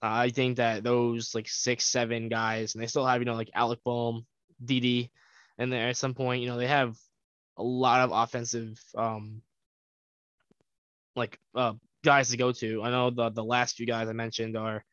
I 0.00 0.30
think 0.30 0.56
that 0.56 0.82
those 0.82 1.34
like 1.34 1.48
six, 1.48 1.84
seven 1.84 2.28
guys, 2.30 2.74
and 2.74 2.82
they 2.82 2.86
still 2.86 3.04
have, 3.06 3.20
you 3.20 3.26
know, 3.26 3.34
like 3.34 3.50
Alec 3.54 3.80
Bohm, 3.84 4.26
Didi 4.64 5.10
and 5.58 5.70
there 5.72 5.88
at 5.88 5.96
some 5.98 6.14
point. 6.14 6.42
You 6.42 6.48
know, 6.48 6.56
they 6.56 6.66
have 6.68 6.96
a 7.58 7.62
lot 7.62 8.00
of 8.00 8.12
offensive 8.12 8.80
um 8.96 9.42
like 11.16 11.38
uh 11.54 11.74
guys 12.04 12.30
to 12.30 12.36
go 12.38 12.52
to. 12.52 12.82
I 12.82 12.90
know 12.90 13.10
the 13.10 13.30
the 13.30 13.44
last 13.44 13.76
few 13.76 13.86
guys 13.86 14.08
I 14.08 14.12
mentioned 14.12 14.56
are 14.56 14.84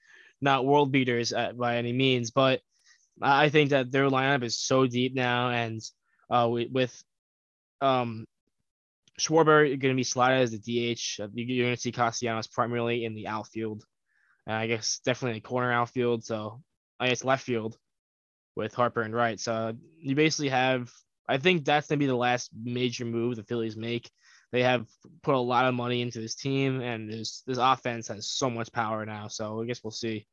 not 0.42 0.66
world 0.66 0.92
beaters 0.92 1.32
at, 1.32 1.58
by 1.58 1.78
any 1.78 1.94
means, 1.94 2.32
but 2.32 2.62
I 3.22 3.46
I 3.46 3.50
think 3.50 3.70
that 3.70 3.92
their 3.92 4.10
lineup 4.10 4.44
is 4.44 4.60
so 4.60 4.88
deep 4.88 5.16
now, 5.16 5.52
and 5.52 5.82
uh 6.30 6.50
with, 6.52 6.72
with 6.72 7.04
um 7.82 8.26
Schwarber 9.20 9.68
going 9.68 9.94
to 9.94 9.96
be 9.96 10.04
slotted 10.04 10.42
as 10.42 10.52
the 10.52 10.58
DH. 10.60 11.20
You- 11.34 11.46
You're 11.46 11.66
going 11.66 11.76
to 11.76 11.82
see 11.82 11.92
Castellanos 11.92 12.48
primarily 12.48 13.06
in 13.06 13.16
the 13.16 13.28
outfield. 13.28 13.84
Uh, 14.48 14.54
I 14.54 14.68
guess 14.68 15.00
definitely 15.04 15.38
in 15.38 15.44
the 15.44 15.48
corner 15.48 15.72
outfield. 15.72 16.24
So 16.24 16.62
I 17.00 17.10
guess 17.10 17.24
left 17.24 17.44
field 17.44 17.78
with 18.56 18.74
Harper 18.74 19.02
and 19.02 19.14
Wright. 19.14 19.40
So 19.40 19.74
you 19.98 20.16
basically 20.16 20.50
have, 20.50 20.92
I 21.28 21.38
think 21.38 21.66
that's 21.66 21.88
going 21.88 22.00
to 22.00 22.04
be 22.04 22.08
the 22.08 22.16
last 22.16 22.52
major 22.54 23.06
move 23.06 23.36
the 23.36 23.44
Phillies 23.44 23.76
make. 23.76 24.10
They 24.52 24.64
have 24.64 24.86
put 25.24 25.36
a 25.36 25.40
lot 25.40 25.66
of 25.66 25.74
money 25.74 26.02
into 26.02 26.22
this 26.22 26.36
team, 26.36 26.80
and 26.80 27.12
this 27.12 27.42
this 27.46 27.58
offense 27.58 28.08
has 28.08 28.30
so 28.30 28.50
much 28.50 28.72
power 28.72 29.06
now. 29.06 29.28
So 29.28 29.62
I 29.62 29.66
guess 29.66 29.84
we'll 29.84 29.92
see 29.92 30.28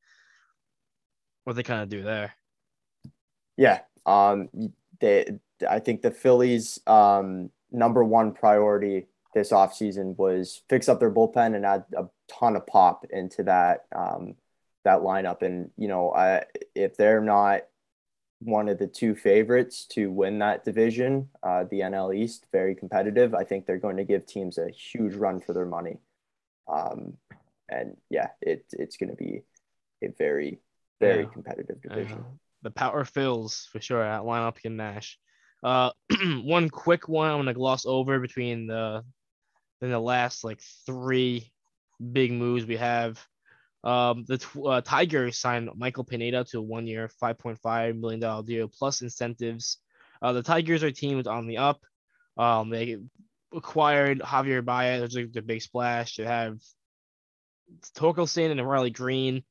what 1.44 1.56
they 1.56 1.62
kind 1.64 1.82
of 1.82 1.88
do 1.88 2.02
there. 2.02 2.34
Yeah. 3.56 3.80
Um, 4.06 4.48
they, 5.00 5.38
I 5.68 5.80
think 5.80 6.02
the 6.02 6.10
Phillies' 6.10 6.78
um, 6.86 7.50
number 7.72 8.04
one 8.04 8.32
priority 8.32 9.06
this 9.34 9.50
offseason 9.50 10.16
was 10.18 10.62
fix 10.68 10.88
up 10.88 11.00
their 11.00 11.10
bullpen 11.10 11.56
and 11.56 11.64
add 11.64 11.84
a 11.96 12.04
ton 12.28 12.54
of 12.54 12.66
pop 12.66 13.06
into 13.10 13.42
that 13.44 13.86
um, 13.96 14.34
that 14.84 15.00
lineup. 15.00 15.42
And 15.42 15.70
you 15.78 15.88
know, 15.88 16.12
I, 16.12 16.44
if 16.74 16.96
they're 16.96 17.20
not 17.22 17.62
one 18.40 18.68
of 18.68 18.78
the 18.78 18.86
two 18.88 19.14
favorites 19.14 19.86
to 19.92 20.10
win 20.10 20.40
that 20.40 20.64
division, 20.64 21.28
uh, 21.42 21.64
the 21.70 21.80
NL 21.80 22.14
East, 22.14 22.46
very 22.52 22.74
competitive. 22.74 23.34
I 23.34 23.44
think 23.44 23.64
they're 23.66 23.78
going 23.78 23.96
to 23.98 24.04
give 24.04 24.26
teams 24.26 24.58
a 24.58 24.68
huge 24.68 25.14
run 25.14 25.40
for 25.40 25.52
their 25.52 25.64
money. 25.66 25.98
Um, 26.68 27.14
and 27.68 27.96
yeah, 28.10 28.28
it, 28.40 28.66
it's 28.72 28.96
going 28.96 29.10
to 29.10 29.16
be 29.16 29.42
a 30.02 30.08
very, 30.18 30.58
very 31.00 31.22
Yeah. 31.22 31.28
competitive 31.28 31.76
Uh, 31.88 31.94
division. 31.94 32.24
the 32.62 32.70
power 32.72 33.04
fills 33.04 33.68
for 33.70 33.80
sure 33.80 34.02
at 34.02 34.22
lineup 34.22 34.56
can 34.56 34.76
Nash. 34.76 35.18
Uh, 35.62 35.90
one 36.42 36.68
quick 36.68 37.08
one 37.08 37.30
I'm 37.30 37.38
gonna 37.38 37.54
gloss 37.54 37.86
over 37.86 38.18
between 38.18 38.66
the 38.66 39.04
in 39.80 39.90
the 39.90 39.98
last 39.98 40.44
like 40.44 40.60
three 40.86 41.52
big 42.12 42.32
moves 42.32 42.64
we 42.66 42.76
have. 42.76 43.24
Um, 43.84 44.24
the 44.28 44.44
uh, 44.64 44.80
Tigers 44.80 45.38
signed 45.38 45.68
Michael 45.74 46.04
Pineda 46.04 46.44
to 46.44 46.58
a 46.58 46.62
one-year, 46.62 47.10
$5.5 47.20 47.98
million 47.98 48.44
deal 48.44 48.68
plus 48.68 49.02
incentives. 49.02 49.78
Uh, 50.20 50.32
the 50.32 50.42
Tigers 50.42 50.84
are 50.84 50.88
a 50.88 50.92
team 50.92 51.16
that's 51.16 51.26
on 51.26 51.48
the 51.48 51.58
up. 51.58 51.80
Um, 52.38 52.70
they 52.70 52.98
acquired 53.52 54.20
Javier 54.20 54.64
Baez, 54.64 55.02
which 55.02 55.10
is 55.10 55.16
like 55.16 55.32
the 55.32 55.42
big 55.42 55.62
splash. 55.62 56.16
They 56.16 56.24
have 56.24 56.58
Torkelson 57.96 58.52
and 58.52 58.68
Riley 58.68 58.90
Green. 58.90 59.42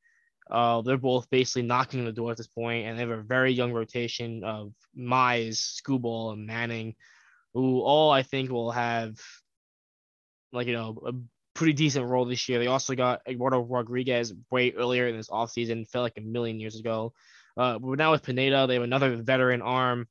Uh, 0.52 0.82
they're 0.82 0.98
both 0.98 1.30
basically 1.30 1.62
knocking 1.62 2.02
on 2.02 2.06
the 2.06 2.12
door 2.12 2.32
at 2.32 2.38
this 2.38 2.48
point, 2.48 2.86
and 2.86 2.98
they 2.98 3.02
have 3.02 3.10
a 3.10 3.22
very 3.22 3.54
young 3.54 3.72
rotation 3.72 4.44
of 4.44 4.74
Mize, 4.98 5.82
Skubal, 5.82 6.34
and 6.34 6.46
Manning, 6.46 6.96
who 7.54 7.82
all 7.82 8.12
I 8.12 8.24
think 8.24 8.52
will 8.52 8.72
have 8.72 9.18
like 10.52 10.68
you 10.68 10.74
know 10.74 11.02
a 11.06 11.14
pretty 11.54 11.74
decent 11.74 12.06
role 12.06 12.26
this 12.26 12.50
year. 12.50 12.60
They 12.60 12.68
also 12.68 12.96
got 12.96 13.22
Eduardo 13.28 13.62
Rodriguez 13.62 14.34
way 14.50 14.72
earlier 14.72 15.08
in 15.08 15.16
this 15.16 15.30
offseason, 15.30 15.88
felt 15.88 16.04
like 16.04 16.18
a 16.18 16.22
million 16.22 16.60
years 16.60 16.80
ago. 16.80 17.14
Uh, 17.58 17.80
but 17.80 17.98
now 17.98 18.12
with 18.12 18.24
Pineda, 18.24 18.68
they 18.68 18.76
have 18.76 18.84
another 18.84 19.16
veteran 19.18 19.62
arm 19.62 20.08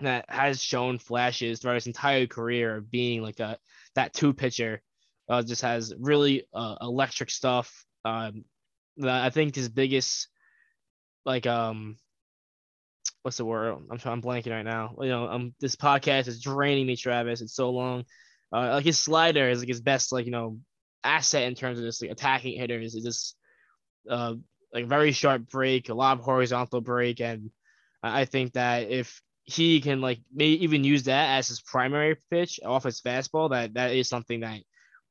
that 0.00 0.24
has 0.28 0.62
shown 0.62 0.98
flashes 0.98 1.60
throughout 1.60 1.74
his 1.74 1.86
entire 1.86 2.26
career 2.26 2.76
of 2.76 2.90
being 2.90 3.22
like 3.22 3.40
a 3.40 3.58
that 3.94 4.12
two 4.12 4.34
pitcher. 4.34 4.82
Uh, 5.26 5.42
just 5.42 5.62
has 5.62 5.94
really 5.98 6.46
uh, 6.52 6.76
electric 6.82 7.30
stuff. 7.30 7.86
Um, 8.04 8.44
I 9.02 9.30
think 9.30 9.54
his 9.54 9.68
biggest 9.68 10.28
like 11.24 11.46
um 11.46 11.96
what's 13.22 13.38
the 13.38 13.44
word? 13.44 13.76
I'm 13.90 13.98
trying 13.98 14.14
I'm 14.14 14.22
blanking 14.22 14.50
right 14.50 14.64
now. 14.64 14.94
You 15.00 15.08
know, 15.08 15.28
um 15.28 15.54
this 15.60 15.76
podcast 15.76 16.28
is 16.28 16.40
draining 16.40 16.86
me, 16.86 16.96
Travis. 16.96 17.40
It's 17.40 17.54
so 17.54 17.70
long. 17.70 18.04
Uh, 18.52 18.74
like 18.74 18.84
his 18.84 18.98
slider 18.98 19.48
is 19.48 19.60
like 19.60 19.68
his 19.68 19.80
best 19.80 20.12
like 20.12 20.26
you 20.26 20.32
know 20.32 20.58
asset 21.02 21.44
in 21.44 21.54
terms 21.54 21.78
of 21.78 21.84
just 21.84 22.02
like 22.02 22.10
attacking 22.10 22.58
hitters. 22.58 22.94
Is 22.94 23.04
just 23.04 23.36
uh 24.08 24.34
like 24.72 24.86
very 24.86 25.12
sharp 25.12 25.48
break, 25.48 25.88
a 25.88 25.94
lot 25.94 26.18
of 26.18 26.24
horizontal 26.24 26.80
break, 26.80 27.20
and 27.20 27.50
I 28.02 28.26
think 28.26 28.52
that 28.54 28.90
if 28.90 29.22
he 29.44 29.80
can 29.80 30.00
like 30.00 30.20
maybe 30.32 30.64
even 30.64 30.84
use 30.84 31.04
that 31.04 31.38
as 31.38 31.48
his 31.48 31.60
primary 31.62 32.16
pitch 32.30 32.60
off 32.64 32.84
his 32.84 33.00
fastball, 33.00 33.50
that 33.50 33.74
that 33.74 33.92
is 33.94 34.08
something 34.08 34.40
that 34.40 34.60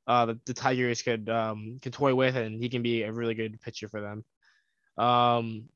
uh 0.07 0.25
the, 0.25 0.39
the 0.45 0.53
Tigers 0.53 1.01
could 1.01 1.29
um 1.29 1.79
can 1.81 1.91
toy 1.91 2.13
with, 2.15 2.35
and 2.35 2.61
he 2.61 2.69
can 2.69 2.81
be 2.81 3.03
a 3.03 3.11
really 3.11 3.35
good 3.35 3.59
pitcher 3.61 3.87
for 3.87 4.01
them. 4.01 4.25
Um, 4.97 5.69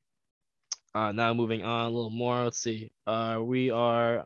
uh, 0.93 1.11
now 1.11 1.34
moving 1.34 1.63
on 1.63 1.86
a 1.86 1.89
little 1.89 2.09
more. 2.09 2.43
Let's 2.43 2.59
see. 2.59 2.91
Uh, 3.05 3.39
we 3.41 3.69
are 3.69 4.25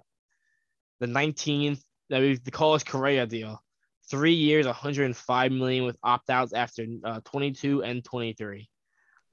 the 0.99 1.07
19th. 1.07 1.81
That 2.09 2.21
we 2.21 2.37
the 2.37 2.51
Carlos 2.51 2.83
Correa 2.83 3.25
deal. 3.25 3.61
Three 4.09 4.33
years, 4.33 4.65
105 4.65 5.51
million 5.51 5.85
with 5.85 5.97
opt 6.03 6.29
outs 6.29 6.53
after 6.53 6.85
uh, 7.03 7.21
22 7.23 7.83
and 7.83 8.03
23. 8.03 8.69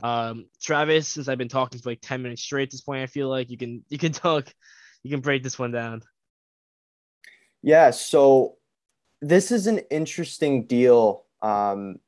Um, 0.03 0.47
Travis, 0.61 1.09
since 1.09 1.29
I've 1.29 1.39
been 1.39 1.49
talking 1.49 1.81
for 1.81 1.91
like 1.91 2.01
10 2.01 2.23
minutes 2.23 2.43
straight 2.43 2.65
at 2.65 2.71
this 2.71 2.83
point, 2.83 3.03
I 3.03 3.07
feel 3.07 3.29
like 3.29 3.51
you 3.51 3.59
can 3.59 3.85
you 3.89 3.99
can 3.99 4.13
talk, 4.25 4.53
you 5.03 5.11
can 5.11 5.21
break 5.21 5.43
this 5.43 5.59
one 5.59 5.73
down. 5.73 6.03
Yeah. 7.63 7.91
So 7.91 8.58
this 9.21 9.51
is 9.51 9.67
an 9.67 9.79
interesting 9.91 10.65
deal, 10.65 11.25
um, 11.43 11.99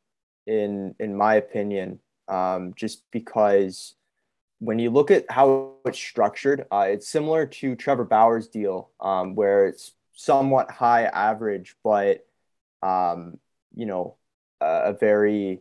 in 0.47 0.95
in 0.99 1.17
my 1.17 1.35
opinion, 1.35 2.01
um, 2.29 2.75
just 2.77 3.03
because 3.11 3.95
when 4.59 4.79
you 4.79 4.91
look 4.91 5.11
at 5.11 5.31
how 5.31 5.75
it's 5.85 5.99
structured, 5.99 6.67
uh, 6.71 6.87
it's 6.89 7.09
similar 7.09 7.47
to 7.47 7.75
Trevor 7.77 8.05
Bauer's 8.05 8.49
deal, 8.49 8.91
um, 9.01 9.35
where 9.35 9.67
it's 9.67 9.93
somewhat 10.13 10.71
high 10.71 11.05
average, 11.05 11.77
but 11.83 12.27
um, 12.83 13.39
you 13.75 13.87
know, 13.87 14.17
uh, 14.61 14.83
a 14.85 14.93
very 14.93 15.61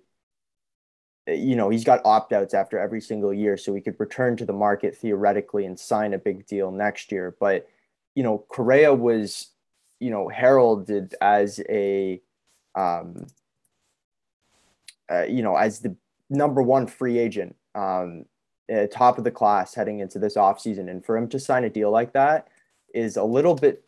you 1.27 1.55
know, 1.55 1.69
he's 1.69 1.83
got 1.83 2.05
opt 2.05 2.33
outs 2.33 2.53
after 2.53 2.79
every 2.79 3.01
single 3.01 3.33
year, 3.33 3.57
so 3.57 3.73
he 3.73 3.81
could 3.81 3.99
return 3.99 4.35
to 4.37 4.45
the 4.45 4.53
market 4.53 4.97
theoretically 4.97 5.65
and 5.65 5.79
sign 5.79 6.13
a 6.13 6.17
big 6.17 6.45
deal 6.47 6.71
next 6.71 7.11
year. 7.11 7.35
But, 7.39 7.67
you 8.15 8.23
know, 8.23 8.45
Correa 8.49 8.93
was, 8.93 9.49
you 9.99 10.09
know, 10.09 10.27
heralded 10.27 11.15
as 11.21 11.59
a, 11.69 12.21
um, 12.75 13.27
uh, 15.11 15.23
you 15.23 15.43
know, 15.43 15.55
as 15.55 15.79
the 15.79 15.95
number 16.29 16.61
one 16.61 16.87
free 16.87 17.17
agent, 17.17 17.55
um, 17.75 18.25
uh, 18.73 18.85
top 18.87 19.17
of 19.17 19.23
the 19.23 19.31
class 19.31 19.73
heading 19.73 19.99
into 19.99 20.19
this 20.19 20.35
offseason. 20.35 20.89
And 20.89 21.03
for 21.03 21.17
him 21.17 21.27
to 21.29 21.39
sign 21.39 21.63
a 21.63 21.69
deal 21.69 21.91
like 21.91 22.13
that 22.13 22.47
is 22.93 23.17
a 23.17 23.23
little 23.23 23.55
bit, 23.55 23.83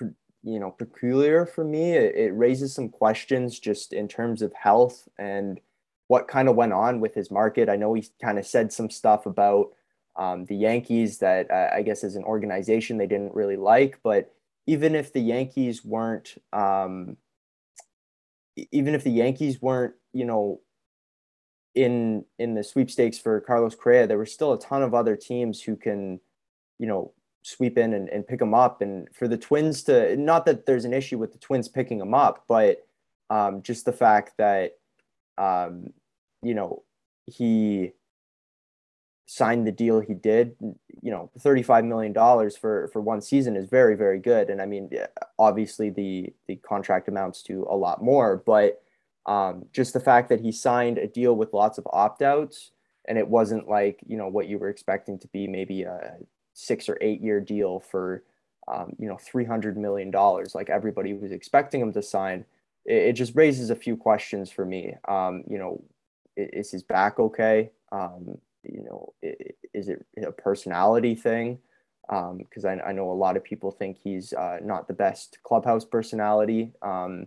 you 0.00 0.58
know, 0.58 0.70
peculiar 0.70 1.44
for 1.46 1.64
me. 1.64 1.92
It, 1.92 2.14
it 2.14 2.30
raises 2.30 2.74
some 2.74 2.88
questions 2.88 3.58
just 3.58 3.92
in 3.92 4.08
terms 4.08 4.42
of 4.42 4.52
health 4.54 5.08
and, 5.18 5.60
what 6.08 6.28
kind 6.28 6.48
of 6.48 6.56
went 6.56 6.72
on 6.72 7.00
with 7.00 7.14
his 7.14 7.30
market. 7.30 7.68
I 7.68 7.76
know 7.76 7.94
he 7.94 8.06
kind 8.22 8.38
of 8.38 8.46
said 8.46 8.72
some 8.72 8.90
stuff 8.90 9.26
about 9.26 9.72
um, 10.16 10.44
the 10.46 10.56
Yankees 10.56 11.18
that 11.18 11.50
uh, 11.50 11.70
I 11.74 11.82
guess 11.82 12.04
as 12.04 12.16
an 12.16 12.24
organization 12.24 12.96
they 12.96 13.06
didn't 13.06 13.34
really 13.34 13.56
like. 13.56 13.98
But 14.02 14.32
even 14.66 14.94
if 14.94 15.12
the 15.12 15.20
Yankees 15.20 15.84
weren't, 15.84 16.34
um, 16.52 17.16
even 18.72 18.94
if 18.94 19.04
the 19.04 19.10
Yankees 19.10 19.60
weren't, 19.60 19.94
you 20.12 20.24
know, 20.24 20.60
in 21.74 22.24
in 22.38 22.54
the 22.54 22.64
sweepstakes 22.64 23.18
for 23.18 23.40
Carlos 23.40 23.74
Correa, 23.74 24.06
there 24.06 24.18
were 24.18 24.26
still 24.26 24.52
a 24.52 24.60
ton 24.60 24.82
of 24.82 24.94
other 24.94 25.16
teams 25.16 25.62
who 25.62 25.76
can, 25.76 26.20
you 26.78 26.86
know, 26.86 27.12
sweep 27.42 27.78
in 27.78 27.92
and, 27.92 28.08
and 28.08 28.26
pick 28.26 28.40
him 28.40 28.54
up. 28.54 28.80
And 28.80 29.08
for 29.14 29.28
the 29.28 29.36
Twins 29.36 29.82
to, 29.84 30.16
not 30.16 30.46
that 30.46 30.66
there's 30.66 30.84
an 30.84 30.94
issue 30.94 31.18
with 31.18 31.32
the 31.32 31.38
Twins 31.38 31.68
picking 31.68 32.00
him 32.00 32.14
up, 32.14 32.44
but 32.48 32.86
um, 33.30 33.62
just 33.62 33.84
the 33.84 33.92
fact 33.92 34.32
that 34.38 34.72
um, 35.38 35.92
you 36.42 36.54
know, 36.54 36.82
he 37.26 37.92
signed 39.26 39.66
the 39.66 39.72
deal 39.72 40.00
he 40.00 40.14
did. 40.14 40.56
You 40.60 41.10
know, 41.10 41.30
thirty-five 41.38 41.84
million 41.84 42.12
dollars 42.12 42.56
for 42.56 42.88
for 42.92 43.00
one 43.00 43.20
season 43.20 43.56
is 43.56 43.68
very 43.68 43.96
very 43.96 44.18
good. 44.18 44.50
And 44.50 44.62
I 44.62 44.66
mean, 44.66 44.90
obviously 45.38 45.90
the 45.90 46.32
the 46.46 46.56
contract 46.56 47.08
amounts 47.08 47.42
to 47.44 47.66
a 47.70 47.76
lot 47.76 48.02
more, 48.02 48.42
but 48.44 48.82
um, 49.26 49.66
just 49.72 49.92
the 49.92 50.00
fact 50.00 50.28
that 50.28 50.40
he 50.40 50.52
signed 50.52 50.98
a 50.98 51.08
deal 51.08 51.34
with 51.34 51.52
lots 51.52 51.78
of 51.78 51.88
opt-outs 51.92 52.70
and 53.08 53.18
it 53.18 53.26
wasn't 53.26 53.68
like 53.68 54.00
you 54.06 54.16
know 54.16 54.28
what 54.28 54.48
you 54.48 54.58
were 54.58 54.68
expecting 54.68 55.18
to 55.18 55.28
be 55.28 55.46
maybe 55.46 55.82
a 55.82 56.16
six 56.54 56.88
or 56.88 56.96
eight 57.00 57.20
year 57.20 57.40
deal 57.40 57.80
for 57.80 58.22
um, 58.68 58.94
you 58.98 59.08
know 59.08 59.16
300 59.16 59.76
million 59.76 60.10
dollars 60.10 60.54
like 60.54 60.70
everybody 60.70 61.12
was 61.12 61.32
expecting 61.32 61.80
him 61.80 61.92
to 61.92 62.02
sign 62.02 62.44
it, 62.86 63.08
it 63.08 63.12
just 63.12 63.34
raises 63.34 63.70
a 63.70 63.76
few 63.76 63.96
questions 63.96 64.50
for 64.50 64.64
me. 64.64 64.94
Um, 65.06 65.44
you 65.48 65.58
know, 65.58 65.82
is, 66.36 66.48
is 66.52 66.70
his 66.70 66.82
back 66.82 67.18
okay? 67.18 67.70
Um, 67.92 68.38
you 68.72 68.82
know, 68.84 69.12
is 69.74 69.88
it 69.88 70.04
a 70.22 70.32
personality 70.32 71.14
thing? 71.14 71.58
Because 72.08 72.64
um, 72.64 72.80
I, 72.84 72.88
I, 72.88 72.92
know 72.92 73.10
a 73.10 73.12
lot 73.12 73.36
of 73.36 73.42
people 73.42 73.72
think 73.72 73.98
he's 73.98 74.32
uh, 74.32 74.58
not 74.62 74.86
the 74.86 74.94
best 74.94 75.38
clubhouse 75.42 75.84
personality. 75.84 76.72
Um, 76.80 77.26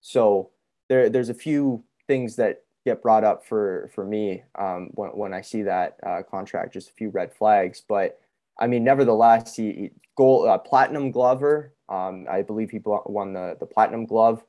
so 0.00 0.50
there, 0.88 1.10
there's 1.10 1.28
a 1.28 1.34
few 1.34 1.84
things 2.06 2.36
that 2.36 2.62
get 2.86 3.02
brought 3.02 3.24
up 3.24 3.44
for 3.44 3.90
for 3.94 4.06
me 4.06 4.42
um, 4.58 4.90
when 4.94 5.10
when 5.10 5.34
I 5.34 5.42
see 5.42 5.62
that 5.62 5.96
uh, 6.06 6.22
contract. 6.22 6.72
Just 6.72 6.90
a 6.90 6.94
few 6.94 7.10
red 7.10 7.34
flags, 7.34 7.82
but 7.86 8.18
I 8.58 8.66
mean, 8.66 8.84
nevertheless, 8.84 9.56
he, 9.56 9.72
he 9.72 9.90
goal 10.16 10.48
uh, 10.48 10.58
platinum 10.58 11.10
glover. 11.10 11.74
Um, 11.88 12.26
I 12.30 12.42
believe 12.42 12.70
he 12.70 12.80
won 12.84 13.32
the 13.32 13.56
the 13.60 13.66
platinum 13.66 14.06
glove 14.06 14.42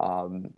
um, 0.00 0.52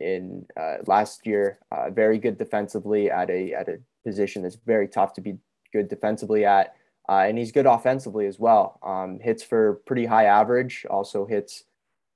in 0.00 0.46
uh, 0.58 0.78
last 0.86 1.26
year. 1.26 1.58
Uh, 1.70 1.90
very 1.90 2.18
good 2.18 2.38
defensively 2.38 3.10
at 3.10 3.30
a 3.30 3.52
at 3.52 3.68
a 3.68 3.78
position 4.04 4.42
that's 4.42 4.56
very 4.66 4.88
tough 4.88 5.12
to 5.14 5.20
be 5.20 5.38
good 5.72 5.88
defensively 5.88 6.44
at, 6.44 6.74
uh, 7.08 7.24
and 7.26 7.38
he's 7.38 7.52
good 7.52 7.66
offensively 7.66 8.26
as 8.26 8.38
well. 8.38 8.78
Um, 8.82 9.18
hits 9.20 9.42
for 9.42 9.74
pretty 9.86 10.06
high 10.06 10.24
average. 10.24 10.86
Also 10.88 11.26
hits. 11.26 11.64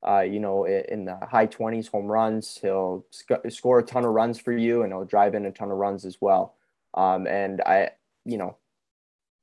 Uh, 0.06 0.20
you 0.20 0.38
know, 0.38 0.66
in 0.66 1.04
the 1.04 1.18
high 1.28 1.48
20s 1.48 1.90
home 1.90 2.06
runs. 2.06 2.58
He'll 2.62 3.04
sc- 3.10 3.48
score 3.48 3.80
a 3.80 3.82
ton 3.82 4.04
of 4.04 4.12
runs 4.12 4.38
for 4.38 4.52
you 4.52 4.82
and 4.82 4.92
he'll 4.92 5.04
drive 5.04 5.34
in 5.34 5.46
a 5.46 5.50
ton 5.50 5.72
of 5.72 5.78
runs 5.78 6.04
as 6.04 6.18
well. 6.20 6.54
Um, 6.94 7.26
and 7.26 7.60
I, 7.62 7.90
you 8.24 8.38
know, 8.38 8.56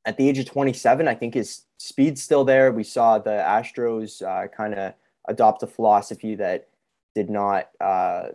at 0.06 0.18
the 0.18 0.28
age 0.28 0.40
of 0.40 0.46
27, 0.46 1.08
I 1.08 1.16
think 1.16 1.34
his 1.34 1.64
speed's 1.78 2.22
still 2.22 2.44
there. 2.44 2.72
We 2.72 2.84
saw 2.84 3.20
the 3.20 3.32
Astros 3.32 4.22
uh, 4.22 4.48
kind 4.48 4.74
of 4.74 4.94
adopt 5.28 5.64
a 5.64 5.68
philosophy 5.68 6.36
that 6.36 6.68
did 7.16 7.30
not 7.30 7.70
uh, 7.80 8.30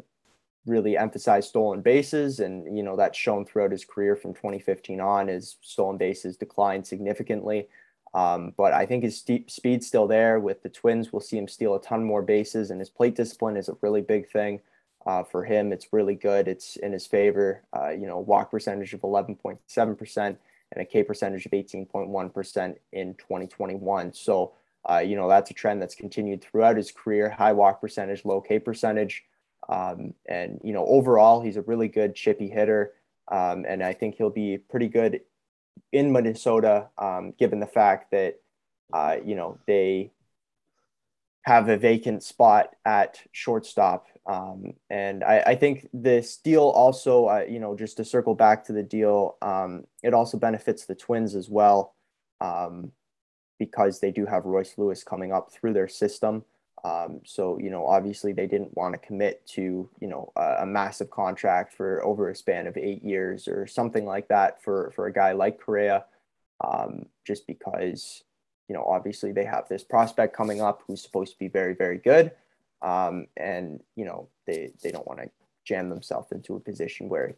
really 0.68 0.96
emphasize 0.96 1.48
stolen 1.48 1.80
bases. 1.80 2.40
And, 2.40 2.76
you 2.76 2.82
know, 2.82 2.96
that's 2.96 3.18
shown 3.18 3.44
throughout 3.44 3.72
his 3.72 3.84
career 3.84 4.14
from 4.14 4.34
2015 4.34 5.00
on 5.00 5.28
as 5.28 5.56
stolen 5.60 5.96
bases 5.96 6.36
declined 6.36 6.86
significantly. 6.86 7.68
Um, 8.14 8.54
but 8.56 8.72
I 8.72 8.86
think 8.86 9.04
his 9.04 9.18
speed's 9.18 9.86
still 9.86 10.06
there. 10.06 10.40
With 10.40 10.62
the 10.62 10.68
Twins, 10.68 11.12
we'll 11.12 11.20
see 11.20 11.38
him 11.38 11.48
steal 11.48 11.74
a 11.74 11.80
ton 11.80 12.04
more 12.04 12.22
bases, 12.22 12.70
and 12.70 12.80
his 12.80 12.88
plate 12.88 13.14
discipline 13.14 13.56
is 13.56 13.68
a 13.68 13.76
really 13.82 14.00
big 14.00 14.30
thing 14.30 14.60
uh, 15.06 15.22
for 15.24 15.44
him. 15.44 15.72
It's 15.72 15.92
really 15.92 16.14
good. 16.14 16.48
It's 16.48 16.76
in 16.76 16.92
his 16.92 17.06
favor. 17.06 17.62
Uh, 17.76 17.90
you 17.90 18.06
know, 18.06 18.18
walk 18.18 18.50
percentage 18.50 18.94
of 18.94 19.02
11.7% 19.02 20.16
and 20.16 20.38
a 20.82 20.84
K 20.86 21.02
percentage 21.02 21.44
of 21.44 21.52
18.1% 21.52 22.76
in 22.92 23.14
2021. 23.14 24.12
So 24.14 24.52
uh, 24.88 24.98
you 24.98 25.16
know, 25.16 25.28
that's 25.28 25.50
a 25.50 25.54
trend 25.54 25.82
that's 25.82 25.94
continued 25.94 26.42
throughout 26.42 26.76
his 26.76 26.90
career. 26.90 27.30
High 27.30 27.52
walk 27.52 27.80
percentage, 27.80 28.24
low 28.24 28.40
K 28.40 28.58
percentage. 28.58 29.24
Um, 29.68 30.14
and, 30.26 30.60
you 30.64 30.72
know, 30.72 30.86
overall, 30.86 31.40
he's 31.40 31.56
a 31.56 31.62
really 31.62 31.88
good 31.88 32.14
chippy 32.14 32.48
hitter. 32.48 32.92
Um, 33.30 33.66
and 33.68 33.82
I 33.82 33.92
think 33.92 34.16
he'll 34.16 34.30
be 34.30 34.58
pretty 34.58 34.88
good 34.88 35.20
in 35.92 36.12
Minnesota, 36.12 36.88
um, 36.96 37.32
given 37.38 37.60
the 37.60 37.66
fact 37.66 38.10
that, 38.12 38.40
uh, 38.92 39.16
you 39.24 39.34
know, 39.34 39.58
they 39.66 40.10
have 41.42 41.68
a 41.68 41.76
vacant 41.76 42.22
spot 42.22 42.74
at 42.84 43.20
shortstop. 43.32 44.06
Um, 44.26 44.74
and 44.90 45.24
I, 45.24 45.40
I, 45.46 45.54
think 45.54 45.88
this 45.94 46.36
deal 46.36 46.64
also, 46.64 47.26
uh, 47.26 47.44
you 47.48 47.58
know, 47.58 47.74
just 47.74 47.96
to 47.96 48.04
circle 48.04 48.34
back 48.34 48.64
to 48.64 48.74
the 48.74 48.82
deal, 48.82 49.36
um, 49.40 49.84
it 50.02 50.12
also 50.12 50.36
benefits 50.36 50.84
the 50.84 50.94
Twins 50.94 51.34
as 51.34 51.48
well. 51.48 51.94
Um, 52.40 52.92
because 53.58 54.00
they 54.00 54.10
do 54.10 54.24
have 54.26 54.44
Royce 54.44 54.74
Lewis 54.76 55.02
coming 55.02 55.32
up 55.32 55.50
through 55.50 55.72
their 55.72 55.88
system. 55.88 56.44
Um, 56.84 57.20
so, 57.24 57.58
you 57.58 57.70
know, 57.70 57.86
obviously 57.86 58.32
they 58.32 58.46
didn't 58.46 58.76
want 58.76 58.94
to 58.94 58.98
commit 58.98 59.46
to, 59.48 59.88
you 60.00 60.08
know, 60.08 60.32
a, 60.36 60.58
a, 60.60 60.66
massive 60.66 61.10
contract 61.10 61.74
for 61.74 62.04
over 62.04 62.28
a 62.28 62.36
span 62.36 62.66
of 62.66 62.76
eight 62.76 63.02
years 63.02 63.48
or 63.48 63.66
something 63.66 64.06
like 64.06 64.28
that 64.28 64.62
for, 64.62 64.92
for 64.94 65.06
a 65.06 65.12
guy 65.12 65.32
like 65.32 65.60
Correa, 65.60 66.04
um, 66.64 67.06
just 67.26 67.46
because, 67.46 68.22
you 68.68 68.74
know, 68.74 68.84
obviously 68.84 69.32
they 69.32 69.44
have 69.44 69.68
this 69.68 69.82
prospect 69.82 70.36
coming 70.36 70.60
up 70.60 70.82
who's 70.86 71.02
supposed 71.02 71.32
to 71.32 71.38
be 71.38 71.48
very, 71.48 71.74
very 71.74 71.98
good. 71.98 72.30
Um, 72.80 73.26
and, 73.36 73.80
you 73.96 74.04
know, 74.04 74.28
they, 74.46 74.70
they 74.82 74.92
don't 74.92 75.06
want 75.06 75.20
to 75.20 75.30
jam 75.64 75.88
themselves 75.88 76.30
into 76.30 76.54
a 76.54 76.60
position 76.60 77.08
where 77.08 77.34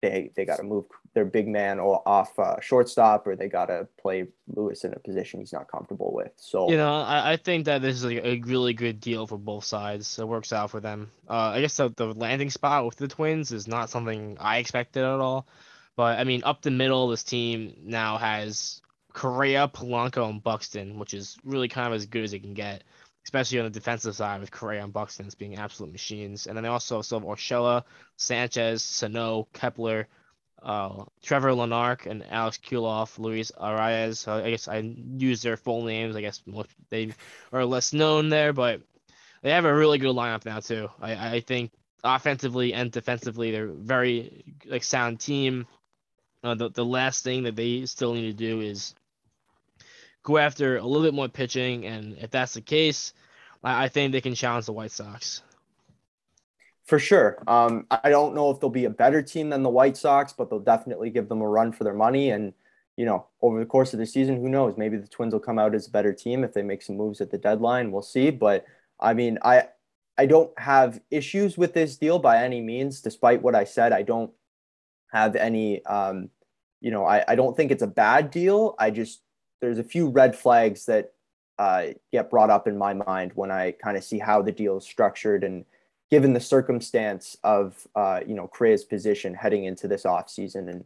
they 0.00 0.30
they 0.34 0.44
got 0.44 0.56
to 0.56 0.62
move 0.62 0.84
their 1.14 1.24
big 1.24 1.48
man 1.48 1.78
or 1.78 2.02
off 2.06 2.38
uh, 2.38 2.60
shortstop 2.60 3.26
or 3.26 3.36
they 3.36 3.48
got 3.48 3.66
to 3.66 3.86
play 4.00 4.26
Lewis 4.48 4.84
in 4.84 4.92
a 4.92 4.98
position 4.98 5.40
he's 5.40 5.52
not 5.52 5.68
comfortable 5.70 6.12
with. 6.14 6.32
So 6.36 6.70
you 6.70 6.76
know, 6.76 7.00
I, 7.00 7.32
I 7.32 7.36
think 7.36 7.66
that 7.66 7.82
this 7.82 7.96
is 7.96 8.04
like 8.04 8.24
a 8.24 8.40
really 8.40 8.72
good 8.72 9.00
deal 9.00 9.26
for 9.26 9.38
both 9.38 9.64
sides. 9.64 10.18
It 10.18 10.26
works 10.26 10.52
out 10.52 10.70
for 10.70 10.80
them. 10.80 11.10
Uh, 11.28 11.52
I 11.54 11.60
guess 11.60 11.76
the, 11.76 11.90
the 11.90 12.12
landing 12.14 12.50
spot 12.50 12.86
with 12.86 12.96
the 12.96 13.08
Twins 13.08 13.52
is 13.52 13.66
not 13.66 13.90
something 13.90 14.36
I 14.40 14.58
expected 14.58 15.04
at 15.04 15.20
all. 15.20 15.46
But 15.96 16.18
I 16.18 16.24
mean, 16.24 16.42
up 16.44 16.62
the 16.62 16.70
middle, 16.70 17.08
this 17.08 17.24
team 17.24 17.74
now 17.82 18.16
has 18.16 18.80
Correa, 19.12 19.68
Polanco, 19.68 20.30
and 20.30 20.42
Buxton, 20.42 20.98
which 20.98 21.14
is 21.14 21.36
really 21.44 21.68
kind 21.68 21.88
of 21.88 21.92
as 21.94 22.06
good 22.06 22.24
as 22.24 22.32
it 22.32 22.40
can 22.40 22.54
get, 22.54 22.84
especially 23.24 23.58
on 23.58 23.64
the 23.64 23.70
defensive 23.70 24.16
side 24.16 24.40
with 24.40 24.50
Correa 24.50 24.82
and 24.82 24.92
Buxton 24.92 25.28
being 25.38 25.56
absolute 25.56 25.92
machines. 25.92 26.46
And 26.46 26.56
then 26.56 26.62
they 26.62 26.68
also 26.68 27.02
still 27.02 27.20
have 27.20 27.28
Urshela, 27.28 27.84
Sanchez, 28.16 28.82
Sano, 28.82 29.48
Kepler, 29.52 30.08
uh, 30.62 31.04
Trevor 31.22 31.50
Larnach, 31.50 32.06
and 32.06 32.24
Alex 32.30 32.58
Kirilloff, 32.58 33.18
Luis 33.18 33.52
Arraez. 33.60 34.16
So 34.18 34.34
I 34.34 34.50
guess 34.50 34.68
I 34.68 34.78
use 34.78 35.42
their 35.42 35.56
full 35.56 35.84
names. 35.84 36.16
I 36.16 36.20
guess 36.20 36.42
they 36.90 37.12
are 37.52 37.64
less 37.64 37.92
known 37.92 38.28
there, 38.28 38.52
but 38.52 38.80
they 39.42 39.50
have 39.50 39.64
a 39.64 39.74
really 39.74 39.98
good 39.98 40.14
lineup 40.14 40.44
now 40.44 40.60
too. 40.60 40.88
I, 41.00 41.36
I 41.36 41.40
think 41.40 41.72
offensively 42.04 42.74
and 42.74 42.90
defensively, 42.90 43.50
they're 43.50 43.68
very 43.68 44.44
like 44.66 44.84
sound 44.84 45.20
team. 45.20 45.66
Uh, 46.42 46.54
the 46.54 46.70
the 46.70 46.84
last 46.84 47.22
thing 47.22 47.42
that 47.44 47.56
they 47.56 47.86
still 47.86 48.14
need 48.14 48.30
to 48.30 48.32
do 48.32 48.60
is 48.60 48.94
go 50.22 50.38
after 50.38 50.76
a 50.76 50.84
little 50.84 51.02
bit 51.02 51.14
more 51.14 51.28
pitching, 51.28 51.86
and 51.86 52.16
if 52.18 52.30
that's 52.30 52.54
the 52.54 52.60
case, 52.60 53.12
I, 53.62 53.84
I 53.84 53.88
think 53.88 54.12
they 54.12 54.20
can 54.20 54.34
challenge 54.34 54.66
the 54.66 54.72
White 54.72 54.92
Sox. 54.92 55.42
For 56.84 56.98
sure. 56.98 57.42
Um, 57.46 57.86
I 57.90 58.10
don't 58.10 58.34
know 58.34 58.50
if 58.50 58.58
they'll 58.58 58.68
be 58.68 58.86
a 58.86 58.90
better 58.90 59.22
team 59.22 59.50
than 59.50 59.62
the 59.62 59.70
White 59.70 59.96
Sox, 59.96 60.32
but 60.32 60.50
they'll 60.50 60.58
definitely 60.58 61.10
give 61.10 61.28
them 61.28 61.40
a 61.40 61.48
run 61.48 61.72
for 61.72 61.84
their 61.84 61.94
money. 61.94 62.30
And 62.30 62.52
you 62.96 63.06
know, 63.06 63.28
over 63.40 63.60
the 63.60 63.66
course 63.66 63.92
of 63.92 63.98
the 63.98 64.06
season, 64.06 64.40
who 64.40 64.48
knows? 64.48 64.76
Maybe 64.76 64.96
the 64.96 65.06
Twins 65.06 65.32
will 65.32 65.40
come 65.40 65.58
out 65.58 65.74
as 65.74 65.86
a 65.86 65.90
better 65.90 66.12
team 66.12 66.44
if 66.44 66.52
they 66.52 66.62
make 66.62 66.82
some 66.82 66.96
moves 66.96 67.20
at 67.20 67.30
the 67.30 67.38
deadline. 67.38 67.92
We'll 67.92 68.02
see. 68.02 68.30
But 68.30 68.66
I 68.98 69.14
mean, 69.14 69.38
I 69.42 69.68
I 70.18 70.26
don't 70.26 70.50
have 70.58 71.00
issues 71.10 71.56
with 71.56 71.72
this 71.72 71.96
deal 71.96 72.18
by 72.18 72.42
any 72.42 72.60
means. 72.60 73.00
Despite 73.00 73.40
what 73.40 73.54
I 73.54 73.64
said, 73.64 73.92
I 73.92 74.02
don't 74.02 74.32
have 75.12 75.36
any. 75.36 75.84
Um, 75.86 76.28
you 76.80 76.90
know, 76.90 77.04
I, 77.04 77.24
I 77.28 77.36
don't 77.36 77.56
think 77.56 77.70
it's 77.70 77.82
a 77.82 77.86
bad 77.86 78.30
deal. 78.30 78.74
I 78.78 78.90
just 78.90 79.22
there's 79.60 79.78
a 79.78 79.84
few 79.84 80.08
red 80.08 80.36
flags 80.36 80.86
that 80.86 81.12
uh, 81.58 81.88
get 82.10 82.30
brought 82.30 82.50
up 82.50 82.66
in 82.66 82.78
my 82.78 82.94
mind 82.94 83.32
when 83.34 83.50
I 83.50 83.72
kind 83.72 83.96
of 83.96 84.04
see 84.04 84.18
how 84.18 84.40
the 84.40 84.52
deal 84.52 84.78
is 84.78 84.84
structured 84.84 85.44
and 85.44 85.64
given 86.10 86.32
the 86.32 86.40
circumstance 86.40 87.36
of 87.44 87.86
uh, 87.94 88.20
you 88.26 88.34
know 88.34 88.48
Correa's 88.48 88.84
position 88.84 89.34
heading 89.34 89.64
into 89.64 89.86
this 89.86 90.06
off 90.06 90.30
season 90.30 90.68
and 90.68 90.84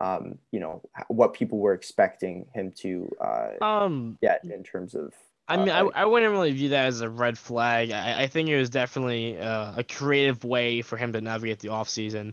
um, 0.00 0.38
you 0.50 0.60
know 0.60 0.80
what 1.08 1.34
people 1.34 1.58
were 1.58 1.74
expecting 1.74 2.46
him 2.54 2.72
to 2.78 3.10
uh, 3.20 3.64
um, 3.64 4.16
get 4.22 4.44
in 4.44 4.62
terms 4.62 4.94
of 4.94 5.12
I 5.48 5.56
mean, 5.56 5.68
uh, 5.68 5.90
I, 5.94 6.02
I 6.02 6.04
wouldn't 6.04 6.32
really 6.32 6.52
view 6.52 6.70
that 6.70 6.86
as 6.86 7.00
a 7.00 7.10
red 7.10 7.36
flag. 7.36 7.90
I, 7.90 8.22
I 8.22 8.26
think 8.26 8.48
it 8.48 8.56
was 8.56 8.70
definitely 8.70 9.38
uh, 9.38 9.74
a 9.76 9.84
creative 9.84 10.44
way 10.44 10.82
for 10.82 10.96
him 10.96 11.12
to 11.12 11.20
navigate 11.20 11.58
the 11.58 11.68
offseason. 11.68 12.32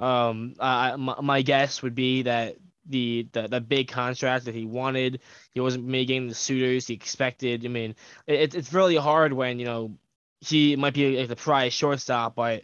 Um, 0.00 0.54
uh, 0.58 0.96
my, 0.96 1.20
my 1.20 1.42
guess 1.42 1.80
would 1.80 1.94
be 1.94 2.22
that 2.22 2.56
the, 2.88 3.28
the 3.32 3.48
the 3.48 3.60
big 3.60 3.88
contract 3.88 4.46
that 4.46 4.54
he 4.54 4.64
wanted, 4.64 5.20
he 5.52 5.60
wasn't 5.60 5.84
making 5.84 6.28
the 6.28 6.34
suitors 6.34 6.86
he 6.86 6.94
expected. 6.94 7.64
I 7.64 7.68
mean, 7.68 7.94
it, 8.26 8.54
it's 8.54 8.72
really 8.72 8.96
hard 8.96 9.32
when 9.32 9.58
you 9.58 9.66
know 9.66 9.98
he 10.40 10.76
might 10.76 10.94
be 10.94 11.18
like 11.18 11.28
the 11.28 11.36
prize 11.36 11.72
shortstop, 11.72 12.34
but 12.34 12.62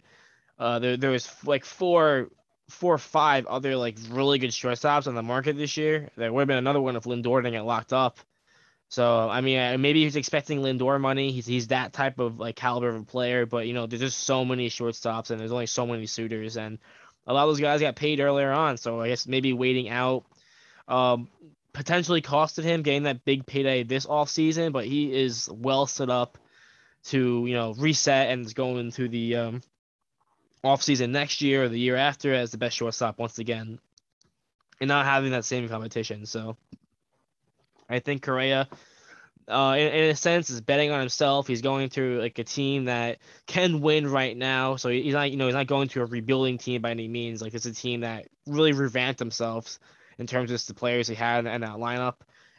uh, 0.59 0.79
there 0.79 0.97
there 0.97 1.11
was 1.11 1.29
like 1.45 1.65
four 1.65 2.29
four 2.69 2.95
or 2.95 2.99
five 2.99 3.45
other 3.45 3.75
like 3.75 3.97
really 4.09 4.39
good 4.39 4.49
shortstops 4.49 5.07
on 5.07 5.15
the 5.15 5.23
market 5.23 5.55
this 5.55 5.77
year. 5.77 6.09
There 6.17 6.31
would 6.33 6.41
have 6.41 6.47
been 6.47 6.57
another 6.57 6.81
one 6.81 6.95
if 6.95 7.03
Lindor 7.03 7.41
didn't 7.41 7.53
get 7.53 7.65
locked 7.65 7.93
up. 7.93 8.19
So 8.89 9.29
I 9.29 9.41
mean, 9.41 9.81
maybe 9.81 10.03
he's 10.03 10.15
expecting 10.15 10.59
Lindor 10.59 10.99
money. 10.99 11.31
He's 11.31 11.45
he's 11.45 11.67
that 11.67 11.93
type 11.93 12.19
of 12.19 12.39
like 12.39 12.55
caliber 12.55 12.89
of 12.89 13.01
a 13.01 13.03
player, 13.03 13.45
but 13.45 13.67
you 13.67 13.73
know, 13.73 13.85
there's 13.85 14.01
just 14.01 14.19
so 14.19 14.45
many 14.45 14.69
shortstops 14.69 15.29
and 15.29 15.39
there's 15.39 15.51
only 15.51 15.65
so 15.65 15.85
many 15.85 16.05
suitors, 16.05 16.57
and 16.57 16.79
a 17.27 17.33
lot 17.33 17.43
of 17.43 17.49
those 17.49 17.59
guys 17.59 17.81
got 17.81 17.95
paid 17.95 18.19
earlier 18.19 18.51
on. 18.51 18.77
So 18.77 19.01
I 19.01 19.09
guess 19.09 19.27
maybe 19.27 19.53
waiting 19.53 19.89
out 19.89 20.23
um, 20.87 21.29
potentially 21.73 22.21
costed 22.21 22.63
him 22.63 22.81
getting 22.81 23.03
that 23.03 23.25
big 23.25 23.45
payday 23.45 23.83
this 23.83 24.05
off 24.05 24.29
season, 24.29 24.71
but 24.71 24.85
he 24.85 25.13
is 25.13 25.49
well 25.51 25.85
set 25.85 26.09
up 26.09 26.37
to 27.05 27.45
you 27.45 27.53
know 27.53 27.73
reset 27.73 28.29
and 28.29 28.45
is 28.45 28.53
going 28.53 28.79
into 28.79 29.07
the 29.07 29.35
um, 29.35 29.61
off 30.63 30.81
season 30.81 31.11
next 31.11 31.41
year 31.41 31.63
or 31.63 31.69
the 31.69 31.79
year 31.79 31.95
after 31.95 32.33
as 32.33 32.51
the 32.51 32.57
best 32.57 32.75
shortstop 32.75 33.19
once 33.19 33.37
again, 33.39 33.79
and 34.79 34.87
not 34.87 35.05
having 35.05 35.31
that 35.31 35.45
same 35.45 35.67
competition. 35.67 36.25
So 36.25 36.57
I 37.89 37.99
think 37.99 38.23
Correa, 38.23 38.67
uh, 39.47 39.75
in, 39.77 39.87
in, 39.87 40.09
a 40.09 40.15
sense, 40.15 40.49
is 40.49 40.61
betting 40.61 40.91
on 40.91 40.99
himself. 40.99 41.47
He's 41.47 41.61
going 41.61 41.89
to 41.89 42.19
like 42.19 42.37
a 42.39 42.43
team 42.43 42.85
that 42.85 43.19
can 43.45 43.79
win 43.79 44.07
right 44.07 44.35
now. 44.35 44.75
So 44.75 44.89
he's 44.89 45.13
not, 45.13 45.31
you 45.31 45.37
know, 45.37 45.45
he's 45.45 45.55
not 45.55 45.67
going 45.67 45.87
to 45.89 46.01
a 46.01 46.05
rebuilding 46.05 46.57
team 46.57 46.81
by 46.81 46.91
any 46.91 47.07
means. 47.07 47.41
Like 47.41 47.53
it's 47.53 47.65
a 47.65 47.73
team 47.73 48.01
that 48.01 48.27
really 48.45 48.73
revamped 48.73 49.19
themselves 49.19 49.79
in 50.17 50.27
terms 50.27 50.51
of 50.51 50.65
the 50.65 50.73
players 50.73 51.07
he 51.07 51.15
had 51.15 51.45
and 51.45 51.63
that 51.63 51.75
lineup. 51.75 52.15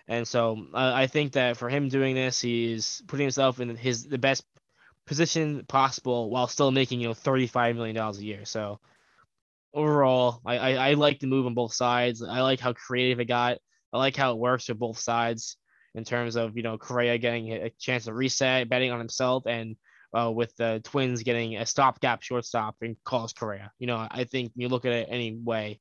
And 0.06 0.26
so 0.26 0.66
uh, 0.72 0.92
I 0.94 1.06
think 1.06 1.32
that 1.32 1.58
for 1.58 1.68
him 1.68 1.90
doing 1.90 2.14
this, 2.14 2.40
he's 2.40 3.02
putting 3.06 3.24
himself 3.24 3.60
in 3.60 3.76
his 3.76 4.04
the 4.04 4.16
best 4.16 4.44
position 5.04 5.64
possible 5.68 6.30
while 6.30 6.46
still 6.46 6.70
making 6.70 7.00
you 7.00 7.08
know 7.08 7.14
thirty 7.14 7.46
five 7.46 7.76
million 7.76 7.96
dollars 7.96 8.18
a 8.18 8.24
year. 8.24 8.46
So 8.46 8.80
overall, 9.74 10.40
I, 10.46 10.56
I, 10.56 10.70
I 10.90 10.94
like 10.94 11.20
the 11.20 11.26
move 11.26 11.44
on 11.44 11.52
both 11.52 11.74
sides. 11.74 12.22
I 12.22 12.40
like 12.40 12.60
how 12.60 12.72
creative 12.72 13.20
it 13.20 13.26
got. 13.26 13.58
I 13.92 13.98
like 13.98 14.16
how 14.16 14.32
it 14.32 14.38
works 14.38 14.64
for 14.64 14.74
both 14.74 14.98
sides 14.98 15.58
in 15.94 16.04
terms 16.04 16.36
of 16.36 16.56
you 16.56 16.62
know 16.62 16.78
Correa 16.78 17.18
getting 17.18 17.52
a 17.52 17.70
chance 17.70 18.04
to 18.04 18.14
reset, 18.14 18.68
betting 18.68 18.90
on 18.90 18.98
himself, 18.98 19.46
and 19.46 19.76
uh, 20.16 20.30
with 20.30 20.54
the 20.56 20.80
Twins 20.84 21.22
getting 21.22 21.56
a 21.56 21.66
stopgap 21.66 22.22
shortstop 22.22 22.76
and 22.80 22.96
Carlos 23.04 23.32
Correa. 23.32 23.70
You 23.78 23.86
know, 23.86 24.06
I 24.10 24.24
think 24.24 24.52
you 24.56 24.68
look 24.68 24.84
at 24.84 24.92
it 24.92 25.08
anyway, 25.10 25.80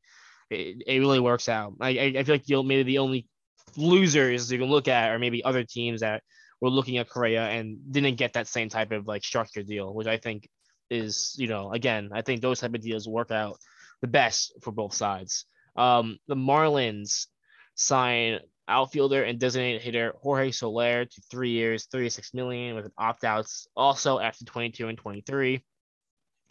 it, 0.50 0.84
it 0.86 1.00
really 1.00 1.20
works 1.20 1.50
out. 1.50 1.74
I, 1.80 1.90
I 1.90 2.24
feel 2.24 2.36
like 2.36 2.50
you'll 2.50 2.64
maybe 2.64 2.84
the 2.84 3.00
only 3.00 3.28
losers 3.76 4.52
you 4.52 4.60
can 4.60 4.70
look 4.70 4.88
at 4.88 5.12
are 5.12 5.20
maybe 5.20 5.44
other 5.44 5.64
teams 5.64 6.02
that 6.02 6.24
were 6.62 6.70
looking 6.70 6.98
at 6.98 7.10
Correa 7.10 7.48
and 7.48 7.78
didn't 7.92 8.16
get 8.16 8.34
that 8.34 8.48
same 8.48 8.70
type 8.70 8.92
of 8.92 9.08
like 9.08 9.24
structure 9.24 9.64
deal, 9.64 9.94
which 9.94 10.08
I 10.08 10.18
think 10.18 10.50
is 10.90 11.36
you 11.38 11.48
know 11.48 11.74
again 11.74 12.12
I 12.14 12.22
think 12.22 12.42
those 12.42 12.62
type 12.62 12.74
of 12.74 12.82
deals 12.82 13.10
work 13.10 13.30
out 13.30 13.58
the 14.02 14.08
best 14.08 14.54
for 14.62 14.72
both 14.72 14.94
sides. 14.94 15.46
Um, 15.76 16.18
the 16.28 16.36
Marlins 16.36 17.28
sign 17.76 18.40
outfielder 18.68 19.24
and 19.24 19.40
designated 19.40 19.82
hitter 19.82 20.14
Jorge 20.22 20.52
Soler 20.52 21.06
to 21.06 21.22
three 21.30 21.52
years, 21.52 21.86
36 21.86 22.34
million 22.34 22.76
with 22.76 22.86
an 22.86 22.92
opt-outs 22.98 23.68
also 23.76 24.20
after 24.20 24.46
22 24.46 24.88
and 24.88 24.98
23. 24.98 25.64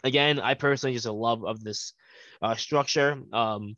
Again, 0.03 0.39
I 0.39 0.53
personally 0.53 0.93
just 0.93 1.05
a 1.05 1.11
love 1.11 1.43
of 1.43 1.63
this 1.63 1.93
uh, 2.41 2.55
structure. 2.55 3.19
Um, 3.33 3.77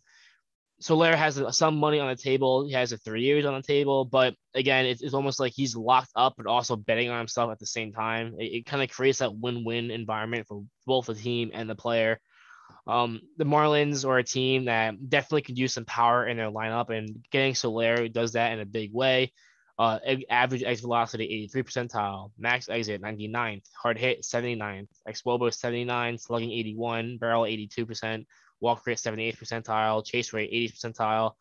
Soler 0.81 1.15
has 1.15 1.41
some 1.57 1.77
money 1.77 1.99
on 1.99 2.07
the 2.07 2.15
table. 2.15 2.65
He 2.65 2.73
has 2.73 2.93
a 2.93 2.97
three 2.97 3.23
years 3.23 3.45
on 3.45 3.53
the 3.53 3.61
table, 3.61 4.05
but 4.05 4.35
again, 4.53 4.85
it's, 4.85 5.01
it's 5.01 5.13
almost 5.13 5.39
like 5.39 5.51
he's 5.53 5.75
locked 5.75 6.11
up, 6.15 6.35
but 6.37 6.47
also 6.47 6.77
betting 6.77 7.09
on 7.09 7.17
himself 7.17 7.51
at 7.51 7.59
the 7.59 7.65
same 7.65 7.91
time. 7.91 8.35
It, 8.39 8.45
it 8.45 8.65
kind 8.65 8.81
of 8.81 8.89
creates 8.89 9.19
that 9.19 9.37
win-win 9.37 9.91
environment 9.91 10.47
for 10.47 10.63
both 10.85 11.07
the 11.07 11.15
team 11.15 11.51
and 11.53 11.69
the 11.69 11.75
player. 11.75 12.19
Um, 12.87 13.21
the 13.37 13.45
Marlins 13.45 14.07
are 14.07 14.17
a 14.17 14.23
team 14.23 14.65
that 14.65 15.09
definitely 15.09 15.43
could 15.43 15.59
use 15.59 15.73
some 15.73 15.85
power 15.85 16.27
in 16.27 16.37
their 16.37 16.51
lineup, 16.51 16.89
and 16.89 17.23
getting 17.31 17.53
Soler 17.53 18.07
does 18.07 18.33
that 18.33 18.51
in 18.51 18.59
a 18.59 18.65
big 18.65 18.93
way. 18.93 19.31
Uh, 19.77 19.97
average 20.29 20.63
exit 20.63 20.81
velocity 20.81 21.23
83 21.23 21.63
percentile, 21.63 22.31
max 22.37 22.67
exit 22.67 23.01
99th, 23.01 23.63
hard 23.81 23.97
hit 23.97 24.23
79th, 24.23 24.89
xwOBA 25.07 25.53
79, 25.53 26.17
slugging 26.17 26.51
81, 26.51 27.17
barrel 27.17 27.45
82 27.45 27.85
percent, 27.85 28.27
walk 28.59 28.85
rate 28.85 28.99
78 28.99 29.37
percentile, 29.37 30.05
chase 30.05 30.33
rate 30.33 30.49
80 30.51 30.69
percentile. 30.73 31.31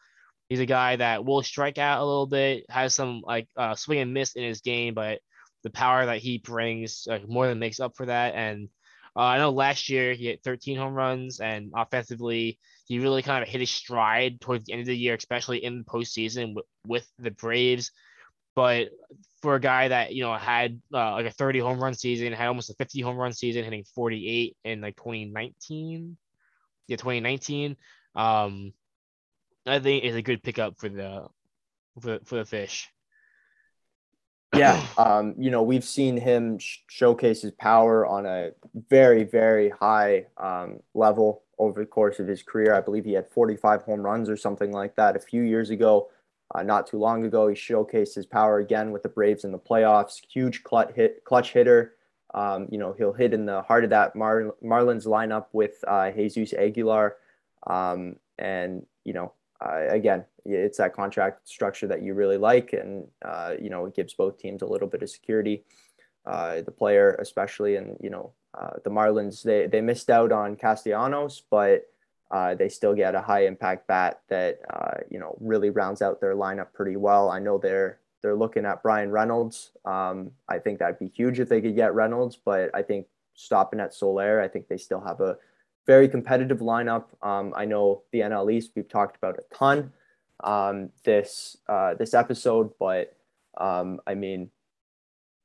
He's 0.48 0.60
a 0.60 0.66
guy 0.66 0.96
that 0.96 1.24
will 1.24 1.42
strike 1.42 1.78
out 1.78 2.00
a 2.00 2.04
little 2.04 2.26
bit, 2.26 2.64
has 2.70 2.94
some 2.94 3.22
like 3.24 3.48
uh, 3.56 3.74
swing 3.74 3.98
and 3.98 4.14
miss 4.14 4.34
in 4.34 4.44
his 4.44 4.60
game, 4.60 4.94
but 4.94 5.18
the 5.64 5.70
power 5.70 6.06
that 6.06 6.18
he 6.18 6.38
brings 6.38 7.06
like, 7.08 7.28
more 7.28 7.48
than 7.48 7.58
makes 7.58 7.80
up 7.80 7.96
for 7.96 8.06
that. 8.06 8.34
And 8.34 8.68
uh, 9.18 9.22
I 9.22 9.38
know 9.38 9.50
last 9.50 9.88
year 9.88 10.14
he 10.14 10.26
had 10.26 10.44
13 10.44 10.78
home 10.78 10.94
runs, 10.94 11.40
and 11.40 11.72
offensively, 11.74 12.56
he 12.86 13.00
really 13.00 13.20
kind 13.20 13.42
of 13.42 13.48
hit 13.48 13.60
his 13.60 13.70
stride 13.70 14.40
towards 14.40 14.64
the 14.64 14.72
end 14.72 14.82
of 14.82 14.86
the 14.86 14.96
year, 14.96 15.14
especially 15.14 15.64
in 15.64 15.78
the 15.78 15.84
postseason 15.84 16.54
with, 16.54 16.66
with 16.86 17.10
the 17.18 17.32
Braves. 17.32 17.90
But 18.54 18.90
for 19.42 19.56
a 19.56 19.60
guy 19.60 19.88
that 19.88 20.14
you 20.14 20.22
know 20.22 20.34
had 20.36 20.80
uh, 20.94 21.14
like 21.14 21.26
a 21.26 21.32
30 21.32 21.58
home 21.58 21.82
run 21.82 21.94
season, 21.94 22.32
had 22.32 22.46
almost 22.46 22.70
a 22.70 22.74
50 22.74 23.00
home 23.00 23.16
run 23.16 23.32
season, 23.32 23.64
hitting 23.64 23.82
48 23.92 24.56
in 24.64 24.80
like 24.80 24.94
2019, 24.94 26.16
yeah, 26.86 26.96
2019, 26.96 27.76
um, 28.14 28.72
I 29.66 29.80
think 29.80 30.04
is 30.04 30.14
a 30.14 30.22
good 30.22 30.44
pickup 30.44 30.78
for 30.78 30.88
the 30.88 31.26
for, 32.00 32.20
for 32.24 32.36
the 32.36 32.44
fish 32.44 32.88
yeah, 34.54 34.84
um, 34.98 35.34
you 35.38 35.50
know, 35.50 35.62
we've 35.62 35.84
seen 35.84 36.16
him 36.16 36.58
sh- 36.58 36.78
showcase 36.88 37.42
his 37.42 37.52
power 37.52 38.06
on 38.06 38.26
a 38.26 38.50
very, 38.88 39.24
very 39.24 39.70
high 39.70 40.26
um, 40.36 40.80
level 40.94 41.42
over 41.58 41.80
the 41.80 41.86
course 41.86 42.18
of 42.18 42.26
his 42.26 42.42
career. 42.42 42.74
I 42.74 42.80
believe 42.80 43.04
he 43.04 43.12
had 43.12 43.28
45 43.28 43.82
home 43.82 44.00
runs 44.00 44.28
or 44.28 44.36
something 44.36 44.72
like 44.72 44.96
that 44.96 45.16
a 45.16 45.20
few 45.20 45.42
years 45.42 45.70
ago. 45.70 46.08
Uh, 46.54 46.62
not 46.62 46.86
too 46.86 46.98
long 46.98 47.24
ago, 47.24 47.48
he 47.48 47.54
showcased 47.54 48.14
his 48.14 48.24
power 48.24 48.58
again 48.58 48.90
with 48.90 49.02
the 49.02 49.08
Braves 49.08 49.44
in 49.44 49.52
the 49.52 49.58
playoffs. 49.58 50.20
Huge 50.32 50.62
clutch 50.62 50.94
hit, 50.94 51.24
clutch 51.24 51.52
hitter. 51.52 51.94
Um, 52.34 52.68
you 52.70 52.78
know, 52.78 52.94
he'll 52.96 53.12
hit 53.12 53.34
in 53.34 53.44
the 53.44 53.62
heart 53.62 53.84
of 53.84 53.90
that 53.90 54.16
Mar- 54.16 54.54
Marlins 54.64 55.06
lineup 55.06 55.46
with 55.52 55.84
uh, 55.86 56.10
Jesus 56.10 56.54
Aguilar. 56.54 57.16
Um, 57.66 58.16
and 58.38 58.86
you 59.04 59.12
know, 59.12 59.32
uh, 59.60 59.86
again, 59.88 60.24
it's 60.44 60.78
that 60.78 60.94
contract 60.94 61.48
structure 61.48 61.86
that 61.88 62.02
you 62.02 62.14
really 62.14 62.36
like, 62.36 62.72
and 62.72 63.06
uh, 63.24 63.54
you 63.60 63.70
know, 63.70 63.86
it 63.86 63.94
gives 63.94 64.14
both 64.14 64.38
teams 64.38 64.62
a 64.62 64.66
little 64.66 64.88
bit 64.88 65.02
of 65.02 65.10
security. 65.10 65.64
Uh, 66.26 66.60
the 66.62 66.70
player, 66.70 67.16
especially, 67.20 67.76
and 67.76 67.96
you 68.00 68.10
know, 68.10 68.32
uh, 68.54 68.70
the 68.84 68.90
Marlins 68.90 69.42
they 69.42 69.66
they 69.66 69.80
missed 69.80 70.10
out 70.10 70.32
on 70.32 70.56
Castellanos, 70.56 71.42
but 71.50 71.86
uh, 72.30 72.54
they 72.54 72.68
still 72.68 72.94
get 72.94 73.14
a 73.14 73.20
high 73.20 73.46
impact 73.46 73.86
bat 73.86 74.20
that 74.28 74.60
uh, 74.72 74.98
you 75.10 75.18
know 75.18 75.36
really 75.40 75.70
rounds 75.70 76.02
out 76.02 76.20
their 76.20 76.34
lineup 76.34 76.72
pretty 76.72 76.96
well. 76.96 77.30
I 77.30 77.38
know 77.38 77.58
they're 77.58 77.98
they're 78.22 78.36
looking 78.36 78.64
at 78.64 78.82
Bryan 78.82 79.10
Reynolds. 79.10 79.70
Um, 79.84 80.32
I 80.48 80.58
think 80.58 80.78
that'd 80.78 80.98
be 80.98 81.08
huge 81.08 81.40
if 81.40 81.48
they 81.48 81.60
could 81.60 81.76
get 81.76 81.94
Reynolds, 81.94 82.36
but 82.36 82.70
I 82.74 82.82
think 82.82 83.06
stopping 83.34 83.80
at 83.80 83.94
Soler, 83.94 84.40
I 84.40 84.48
think 84.48 84.68
they 84.68 84.76
still 84.76 85.00
have 85.00 85.20
a 85.20 85.38
very 85.88 86.06
competitive 86.06 86.58
lineup. 86.58 87.06
Um, 87.22 87.54
I 87.56 87.64
know 87.64 88.02
the 88.12 88.20
NL 88.20 88.52
East 88.52 88.72
we've 88.76 88.88
talked 88.88 89.16
about 89.16 89.38
a 89.38 89.54
ton 89.54 89.92
um, 90.44 90.90
this 91.02 91.56
uh, 91.66 91.94
this 91.94 92.14
episode, 92.14 92.70
but 92.78 93.16
um, 93.56 94.00
I 94.06 94.14
mean 94.14 94.50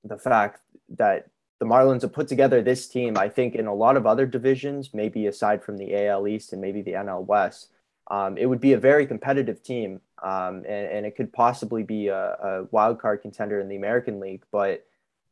the 0.03 0.17
fact 0.17 0.61
that 0.97 1.29
the 1.59 1.65
Marlins 1.65 2.01
have 2.01 2.11
put 2.11 2.27
together 2.27 2.61
this 2.61 2.89
team, 2.89 3.17
I 3.17 3.29
think 3.29 3.55
in 3.55 3.67
a 3.67 3.73
lot 3.73 3.95
of 3.95 4.05
other 4.05 4.25
divisions, 4.25 4.93
maybe 4.93 5.27
aside 5.27 5.63
from 5.63 5.77
the 5.77 5.95
AL 5.95 6.27
East 6.27 6.51
and 6.51 6.61
maybe 6.61 6.81
the 6.81 6.91
NL 6.91 7.25
West, 7.25 7.69
um, 8.11 8.37
it 8.37 8.47
would 8.47 8.59
be 8.59 8.73
a 8.73 8.77
very 8.77 9.07
competitive 9.07 9.63
team, 9.63 10.01
um, 10.21 10.57
and, 10.57 10.87
and, 10.91 11.05
it 11.05 11.15
could 11.15 11.31
possibly 11.31 11.83
be 11.83 12.09
a, 12.09 12.17
a, 12.17 12.63
wild 12.71 12.99
card 12.99 13.21
contender 13.21 13.61
in 13.61 13.69
the 13.69 13.77
American 13.77 14.19
League. 14.19 14.43
But 14.51 14.85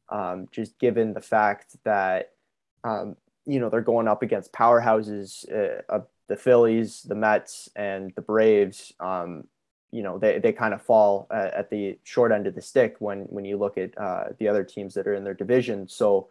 um, 0.08 0.48
just 0.54 0.80
given 0.80 1.14
the 1.14 1.22
fact 1.22 1.76
that 1.84 2.32
um, 2.86 3.18
you 3.46 3.60
know 3.60 3.70
they're 3.70 3.82
going 3.82 4.08
up 4.08 4.22
against 4.22 4.54
powerhouses, 4.54 5.46
uh, 5.90 6.00
the 6.28 6.36
Phillies, 6.38 7.04
the 7.04 7.16
Mets, 7.16 7.70
and 7.76 8.14
the 8.16 8.22
Braves, 8.22 8.94
um, 9.00 9.46
you 9.92 10.02
know 10.02 10.18
they, 10.18 10.40
they 10.40 10.54
kind 10.54 10.74
of 10.74 10.82
fall 10.82 11.28
at, 11.32 11.54
at, 11.54 11.70
the 11.70 12.00
short 12.04 12.32
end 12.32 12.48
of 12.48 12.56
the 12.56 12.62
stick 12.62 12.96
when 13.00 13.22
when 13.24 13.46
you 13.46 13.58
look 13.58 13.78
at 13.78 13.98
uh, 13.98 14.26
the 14.40 14.48
other 14.48 14.64
teams 14.64 14.94
that 14.94 15.08
are 15.08 15.14
in 15.14 15.24
their 15.24 15.34
division. 15.34 15.88
So, 15.88 16.30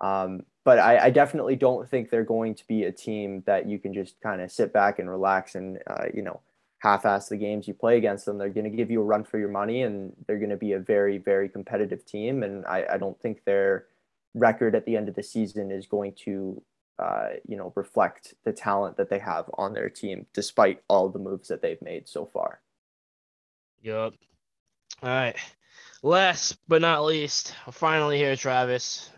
um, 0.00 0.44
but 0.64 0.78
I, 0.78 1.06
I, 1.06 1.10
definitely 1.10 1.56
don't 1.56 1.88
think 1.88 2.08
they're 2.08 2.24
going 2.24 2.54
to 2.54 2.66
be 2.66 2.84
a 2.84 2.92
team 2.92 3.42
that 3.46 3.68
you 3.68 3.78
can 3.78 3.92
just 3.92 4.20
kind 4.20 4.40
of 4.40 4.50
sit 4.50 4.72
back 4.72 4.98
and 4.98 5.10
relax 5.10 5.54
and 5.54 5.78
uh, 5.86 6.06
you 6.14 6.22
know 6.22 6.40
half-ass 6.78 7.28
the 7.28 7.36
games 7.36 7.68
you 7.68 7.74
play 7.74 7.96
against 7.96 8.24
them. 8.24 8.38
They're 8.38 8.48
going 8.48 8.68
to 8.68 8.76
give 8.76 8.90
you 8.90 9.00
a 9.00 9.04
run 9.04 9.22
for 9.22 9.38
your 9.38 9.50
money, 9.50 9.82
and 9.82 10.12
they're 10.26 10.38
going 10.38 10.50
to 10.50 10.56
be 10.56 10.72
a 10.72 10.78
very 10.78 11.18
very 11.18 11.48
competitive 11.48 12.06
team. 12.06 12.42
And 12.42 12.64
I, 12.66 12.86
I 12.92 12.96
don't 12.96 13.20
think 13.20 13.44
their 13.44 13.86
record 14.34 14.74
at 14.74 14.84
the 14.84 14.96
end 14.96 15.08
of 15.08 15.14
the 15.14 15.22
season 15.22 15.70
is 15.70 15.86
going 15.86 16.14
to 16.24 16.62
uh, 16.98 17.28
you 17.48 17.56
know 17.56 17.72
reflect 17.74 18.34
the 18.44 18.52
talent 18.52 18.96
that 18.96 19.10
they 19.10 19.18
have 19.18 19.50
on 19.54 19.72
their 19.72 19.88
team, 19.88 20.26
despite 20.32 20.82
all 20.88 21.08
the 21.08 21.18
moves 21.18 21.48
that 21.48 21.62
they've 21.62 21.82
made 21.82 22.08
so 22.08 22.26
far. 22.26 22.60
Yup. 23.80 24.14
All 25.02 25.08
right. 25.08 25.36
Last 26.02 26.58
but 26.68 26.82
not 26.82 27.04
least, 27.04 27.54
finally 27.70 28.18
here, 28.18 28.36
Travis. 28.36 29.10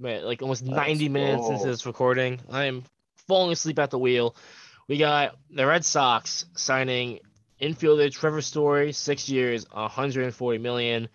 Like 0.00 0.40
almost 0.40 0.64
Let's 0.64 0.76
90 0.76 1.08
minutes 1.08 1.42
go. 1.42 1.52
into 1.52 1.66
this 1.66 1.84
recording, 1.84 2.40
I 2.48 2.66
am 2.66 2.84
falling 3.26 3.52
asleep 3.52 3.78
at 3.78 3.90
the 3.90 3.98
wheel. 3.98 4.36
We 4.88 4.98
got 4.98 5.36
the 5.50 5.66
Red 5.66 5.84
Sox 5.84 6.46
signing 6.54 7.20
infielder 7.60 8.10
Trevor 8.10 8.40
Story, 8.40 8.92
six 8.92 9.28
years, 9.28 9.66
140 9.70 10.58
million. 10.58 11.08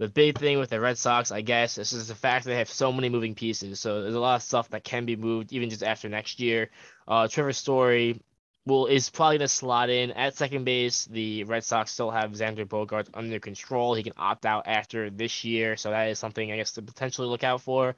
The 0.00 0.08
big 0.08 0.38
thing 0.38 0.58
with 0.58 0.70
the 0.70 0.80
Red 0.80 0.96
Sox, 0.96 1.30
I 1.30 1.42
guess, 1.42 1.76
is 1.76 1.90
just 1.90 2.08
the 2.08 2.14
fact 2.14 2.46
that 2.46 2.52
they 2.52 2.56
have 2.56 2.70
so 2.70 2.90
many 2.90 3.10
moving 3.10 3.34
pieces. 3.34 3.80
So 3.80 4.00
there's 4.00 4.14
a 4.14 4.18
lot 4.18 4.36
of 4.36 4.42
stuff 4.42 4.70
that 4.70 4.82
can 4.82 5.04
be 5.04 5.14
moved 5.14 5.52
even 5.52 5.68
just 5.68 5.82
after 5.82 6.08
next 6.08 6.40
year. 6.40 6.70
Uh, 7.06 7.28
Trevor 7.28 7.52
Story 7.52 8.18
will 8.64 8.86
is 8.86 9.10
probably 9.10 9.36
to 9.36 9.46
slot 9.46 9.90
in 9.90 10.10
at 10.12 10.34
second 10.34 10.64
base. 10.64 11.04
The 11.04 11.44
Red 11.44 11.64
Sox 11.64 11.90
still 11.90 12.10
have 12.10 12.30
Xander 12.30 12.64
Bogaerts 12.64 13.10
under 13.12 13.38
control. 13.38 13.92
He 13.92 14.02
can 14.02 14.14
opt 14.16 14.46
out 14.46 14.66
after 14.66 15.10
this 15.10 15.44
year, 15.44 15.76
so 15.76 15.90
that 15.90 16.08
is 16.08 16.18
something 16.18 16.50
I 16.50 16.56
guess 16.56 16.72
to 16.72 16.82
potentially 16.82 17.28
look 17.28 17.44
out 17.44 17.60
for. 17.60 17.94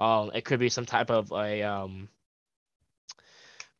Um, 0.00 0.30
it 0.34 0.46
could 0.46 0.58
be 0.58 0.70
some 0.70 0.86
type 0.86 1.10
of 1.10 1.32
a 1.32 1.62
um, 1.64 2.08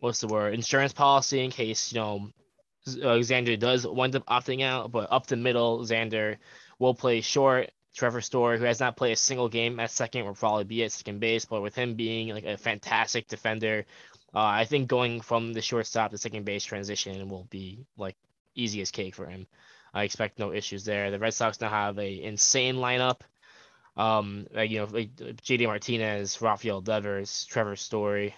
what's 0.00 0.20
the 0.20 0.26
word 0.26 0.52
insurance 0.52 0.92
policy 0.92 1.42
in 1.42 1.50
case 1.50 1.90
you 1.90 2.00
know 2.00 2.28
uh, 2.86 3.20
Xander 3.20 3.58
does 3.58 3.86
wind 3.86 4.16
up 4.16 4.26
opting 4.26 4.62
out, 4.62 4.90
but 4.92 5.10
up 5.10 5.26
the 5.26 5.36
middle, 5.36 5.80
Xander 5.80 6.36
will 6.82 6.94
play 6.94 7.20
short. 7.20 7.70
Trevor 7.94 8.20
Story, 8.20 8.58
who 8.58 8.64
has 8.64 8.80
not 8.80 8.96
played 8.96 9.12
a 9.12 9.16
single 9.16 9.48
game 9.48 9.78
at 9.78 9.90
second, 9.90 10.24
will 10.24 10.34
probably 10.34 10.64
be 10.64 10.82
at 10.82 10.92
second 10.92 11.20
base. 11.20 11.44
But 11.44 11.62
with 11.62 11.74
him 11.74 11.94
being 11.94 12.30
like 12.30 12.44
a 12.44 12.56
fantastic 12.56 13.28
defender, 13.28 13.84
uh, 14.34 14.40
I 14.40 14.64
think 14.64 14.88
going 14.88 15.20
from 15.20 15.52
the 15.52 15.62
shortstop 15.62 16.10
to 16.10 16.18
second 16.18 16.44
base 16.44 16.64
transition 16.64 17.28
will 17.28 17.46
be 17.50 17.86
like 17.96 18.16
easy 18.54 18.80
as 18.80 18.90
cake 18.90 19.14
for 19.14 19.26
him. 19.26 19.46
I 19.94 20.04
expect 20.04 20.38
no 20.38 20.52
issues 20.52 20.84
there. 20.84 21.10
The 21.10 21.18
Red 21.18 21.34
Sox 21.34 21.60
now 21.60 21.68
have 21.68 21.98
a 21.98 22.22
insane 22.22 22.76
lineup. 22.76 23.20
Um, 23.96 24.46
you 24.56 24.78
know, 24.78 24.88
like 24.90 25.14
JD 25.14 25.66
Martinez, 25.66 26.40
Rafael 26.40 26.80
Devers, 26.80 27.44
Trevor 27.44 27.76
Story. 27.76 28.34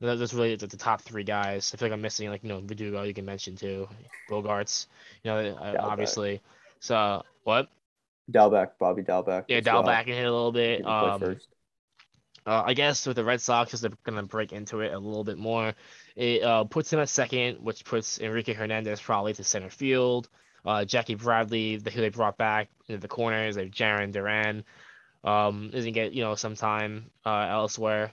That's 0.00 0.34
really 0.34 0.56
the, 0.56 0.66
top 0.66 1.02
three 1.02 1.24
guys. 1.24 1.72
I 1.72 1.76
feel 1.76 1.88
like 1.88 1.92
I'm 1.92 2.00
missing 2.00 2.28
like 2.28 2.42
you 2.42 2.48
know 2.48 2.60
Verdugo. 2.60 3.04
You 3.04 3.14
can 3.14 3.24
mention 3.24 3.54
too, 3.54 3.88
Bogaerts, 4.28 4.86
You 5.22 5.30
know, 5.30 5.76
obviously. 5.78 6.40
So 6.80 7.22
what? 7.44 7.68
Dalbec, 8.30 8.70
Bobby 8.78 9.02
Dalbec. 9.02 9.44
Yeah, 9.48 9.60
Dalbec 9.60 10.06
well. 10.06 10.16
hit 10.16 10.24
a 10.24 10.32
little 10.32 10.52
bit. 10.52 10.86
Um, 10.86 11.20
first. 11.20 11.48
Uh, 12.46 12.62
I 12.66 12.74
guess 12.74 13.06
with 13.06 13.16
the 13.16 13.24
Red 13.24 13.40
Sox, 13.40 13.70
because 13.70 13.80
they're 13.82 13.92
going 14.04 14.16
to 14.16 14.22
break 14.22 14.52
into 14.52 14.80
it 14.80 14.92
a 14.92 14.98
little 14.98 15.24
bit 15.24 15.38
more, 15.38 15.74
it 16.16 16.42
uh, 16.42 16.64
puts 16.64 16.92
him 16.92 16.98
at 17.00 17.08
second, 17.08 17.58
which 17.58 17.84
puts 17.84 18.18
Enrique 18.18 18.54
Hernandez 18.54 19.00
probably 19.00 19.34
to 19.34 19.44
center 19.44 19.70
field. 19.70 20.28
Uh, 20.64 20.84
Jackie 20.84 21.14
Bradley, 21.14 21.76
the, 21.76 21.90
who 21.90 22.00
they 22.00 22.08
brought 22.08 22.36
back 22.38 22.68
into 22.88 23.00
the 23.00 23.08
corners, 23.08 23.56
like 23.56 23.70
Jarren 23.70 24.12
Duran, 24.12 24.64
um, 25.24 25.70
doesn't 25.72 25.92
get 25.92 26.12
you 26.12 26.22
know 26.22 26.34
some 26.34 26.54
time 26.54 27.10
uh, 27.24 27.46
elsewhere. 27.50 28.12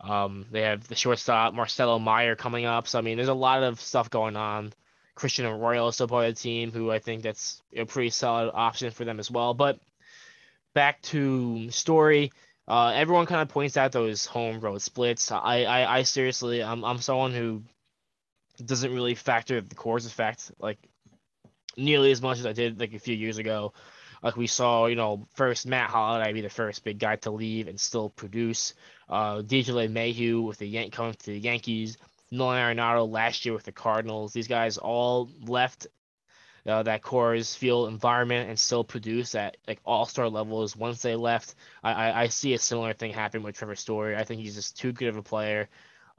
Um, 0.00 0.46
they 0.50 0.62
have 0.62 0.86
the 0.86 0.94
shortstop 0.94 1.54
Marcelo 1.54 1.98
Mayer 1.98 2.36
coming 2.36 2.64
up, 2.64 2.88
so 2.88 2.98
I 2.98 3.02
mean, 3.02 3.16
there's 3.16 3.28
a 3.28 3.34
lot 3.34 3.62
of 3.62 3.80
stuff 3.80 4.10
going 4.10 4.36
on. 4.36 4.72
Christian 5.18 5.46
Arroyo 5.46 5.90
still 5.90 6.08
part 6.08 6.28
of 6.28 6.34
the 6.34 6.40
team, 6.40 6.72
who 6.72 6.90
I 6.90 6.98
think 6.98 7.22
that's 7.22 7.62
a 7.76 7.84
pretty 7.84 8.10
solid 8.10 8.50
option 8.54 8.90
for 8.90 9.04
them 9.04 9.18
as 9.18 9.30
well. 9.30 9.52
But 9.54 9.80
back 10.74 11.02
to 11.02 11.70
story 11.70 12.30
uh, 12.68 12.92
everyone 12.94 13.24
kind 13.24 13.40
of 13.40 13.48
points 13.48 13.78
out 13.78 13.92
those 13.92 14.26
home 14.26 14.60
road 14.60 14.82
splits. 14.82 15.32
I, 15.32 15.62
I, 15.62 15.98
I 15.98 16.02
seriously, 16.02 16.62
I'm, 16.62 16.84
I'm 16.84 16.98
someone 16.98 17.32
who 17.32 17.62
doesn't 18.62 18.92
really 18.92 19.14
factor 19.14 19.58
the 19.60 19.74
Coors 19.74 20.06
effect 20.06 20.52
like 20.58 20.78
nearly 21.78 22.10
as 22.10 22.20
much 22.20 22.38
as 22.38 22.44
I 22.44 22.52
did 22.52 22.78
like 22.78 22.92
a 22.92 22.98
few 22.98 23.14
years 23.16 23.38
ago. 23.38 23.72
Like 24.22 24.36
we 24.36 24.48
saw, 24.48 24.86
you 24.86 24.96
know, 24.96 25.26
first 25.34 25.66
Matt 25.66 25.88
Holliday 25.88 26.32
be 26.34 26.40
the 26.42 26.50
first 26.50 26.84
big 26.84 26.98
guy 26.98 27.16
to 27.16 27.30
leave 27.30 27.68
and 27.68 27.80
still 27.80 28.10
produce. 28.10 28.74
Uh, 29.08 29.36
DJ 29.36 29.88
LeMahieu 29.88 30.44
with 30.44 30.58
the 30.58 30.66
Yank 30.66 30.92
coming 30.92 31.14
to 31.14 31.26
the 31.26 31.38
Yankees. 31.38 31.96
Nolan 32.30 32.58
Arenado 32.58 33.10
last 33.10 33.44
year 33.44 33.54
with 33.54 33.64
the 33.64 33.72
Cardinals. 33.72 34.32
These 34.32 34.48
guys 34.48 34.78
all 34.78 35.30
left 35.46 35.86
uh, 36.66 36.82
that 36.82 37.02
Coors 37.02 37.56
Field 37.56 37.88
environment 37.88 38.50
and 38.50 38.58
still 38.58 38.84
produce 38.84 39.34
at 39.34 39.56
like 39.66 39.80
all 39.84 40.04
star 40.04 40.28
levels 40.28 40.76
once 40.76 41.00
they 41.00 41.16
left. 41.16 41.54
I, 41.82 41.92
I, 41.92 42.22
I, 42.22 42.28
see 42.28 42.52
a 42.52 42.58
similar 42.58 42.92
thing 42.92 43.12
happen 43.12 43.42
with 43.42 43.56
Trevor 43.56 43.76
Story. 43.76 44.16
I 44.16 44.24
think 44.24 44.42
he's 44.42 44.54
just 44.54 44.78
too 44.78 44.92
good 44.92 45.08
of 45.08 45.16
a 45.16 45.22
player 45.22 45.68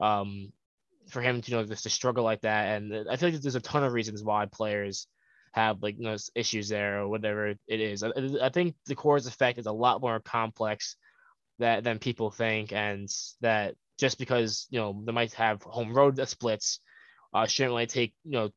um, 0.00 0.52
for 1.08 1.20
him 1.22 1.40
to 1.40 1.50
you 1.50 1.56
know 1.56 1.64
just 1.64 1.84
to 1.84 1.90
struggle 1.90 2.24
like 2.24 2.40
that. 2.40 2.76
And 2.76 3.08
I 3.08 3.16
feel 3.16 3.30
like 3.30 3.40
there's 3.40 3.54
a 3.54 3.60
ton 3.60 3.84
of 3.84 3.92
reasons 3.92 4.24
why 4.24 4.46
players 4.46 5.06
have 5.52 5.82
like 5.82 5.96
issues 6.34 6.68
there 6.68 7.00
or 7.00 7.08
whatever 7.08 7.48
it 7.48 7.80
is. 7.80 8.02
I, 8.02 8.10
I 8.42 8.48
think 8.48 8.74
the 8.86 8.96
Coors 8.96 9.28
effect 9.28 9.58
is 9.58 9.66
a 9.66 9.72
lot 9.72 10.00
more 10.00 10.20
complex 10.20 10.96
that 11.58 11.84
than 11.84 11.98
people 11.98 12.30
think, 12.30 12.72
and 12.72 13.08
that 13.40 13.74
just 14.00 14.18
because 14.18 14.66
you 14.70 14.80
know 14.80 15.02
they 15.04 15.12
might 15.12 15.32
have 15.34 15.62
home 15.62 15.94
road 15.94 16.16
that 16.16 16.28
splits 16.28 16.80
uh, 17.34 17.46
shouldn't 17.46 17.72
really 17.72 17.86
take 17.86 18.14
you 18.24 18.32
know 18.32 18.50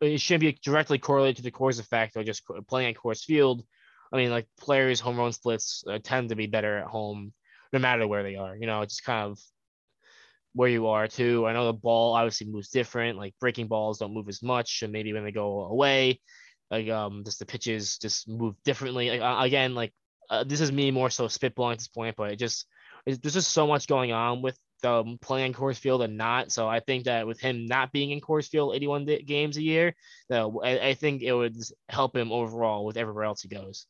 it 0.00 0.20
shouldn't 0.20 0.40
be 0.42 0.58
directly 0.62 0.98
correlated 0.98 1.36
to 1.36 1.42
the 1.42 1.50
Coors 1.50 1.80
effect 1.80 2.16
or 2.16 2.24
just 2.24 2.42
playing 2.68 2.94
at 2.94 3.00
Coors 3.00 3.24
Field. 3.24 3.64
I 4.12 4.16
mean, 4.16 4.30
like 4.30 4.46
players' 4.60 5.00
home 5.00 5.16
run 5.16 5.32
splits 5.32 5.84
uh, 5.90 5.98
tend 6.02 6.28
to 6.28 6.36
be 6.36 6.46
better 6.46 6.78
at 6.78 6.86
home, 6.86 7.32
no 7.72 7.78
matter 7.78 8.06
where 8.06 8.22
they 8.22 8.36
are. 8.36 8.54
You 8.56 8.66
know, 8.66 8.82
it's 8.82 9.00
kind 9.00 9.30
of 9.30 9.38
where 10.52 10.68
you 10.68 10.88
are 10.88 11.08
too. 11.08 11.46
I 11.46 11.52
know 11.52 11.66
the 11.66 11.72
ball 11.72 12.14
obviously 12.14 12.46
moves 12.46 12.68
different. 12.68 13.18
Like 13.18 13.34
breaking 13.40 13.68
balls 13.68 13.98
don't 13.98 14.14
move 14.14 14.28
as 14.28 14.42
much, 14.42 14.82
and 14.82 14.92
maybe 14.92 15.12
when 15.12 15.24
they 15.24 15.32
go 15.32 15.62
away, 15.62 16.20
like 16.70 16.88
um, 16.88 17.24
just 17.24 17.38
the 17.38 17.46
pitches 17.46 17.98
just 17.98 18.28
move 18.28 18.54
differently. 18.64 19.18
Like, 19.18 19.46
again, 19.46 19.74
like 19.74 19.92
uh, 20.30 20.44
this 20.44 20.60
is 20.60 20.70
me 20.70 20.90
more 20.90 21.10
so 21.10 21.24
spitballing 21.26 21.72
at 21.72 21.78
this 21.78 21.88
point, 21.88 22.16
but 22.16 22.32
it 22.32 22.36
just 22.36 22.66
there's 23.06 23.34
just 23.34 23.52
so 23.52 23.66
much 23.66 23.86
going 23.86 24.12
on 24.12 24.42
with 24.42 24.58
um, 24.84 25.18
playing 25.20 25.52
Coors 25.52 25.78
Field 25.78 26.02
and 26.02 26.16
not. 26.16 26.50
So 26.52 26.68
I 26.68 26.80
think 26.80 27.04
that 27.04 27.26
with 27.26 27.40
him 27.40 27.66
not 27.66 27.92
being 27.92 28.10
in 28.10 28.20
Coors 28.20 28.48
Field 28.48 28.74
81 28.74 29.06
games 29.24 29.56
a 29.56 29.62
year, 29.62 29.94
that 30.28 30.42
I, 30.62 30.88
I, 30.88 30.94
think 30.94 31.22
it 31.22 31.32
would 31.32 31.56
help 31.88 32.14
him 32.14 32.32
overall 32.32 32.84
with 32.84 32.96
everywhere 32.96 33.24
else 33.24 33.42
he 33.42 33.48
goes. 33.48 33.86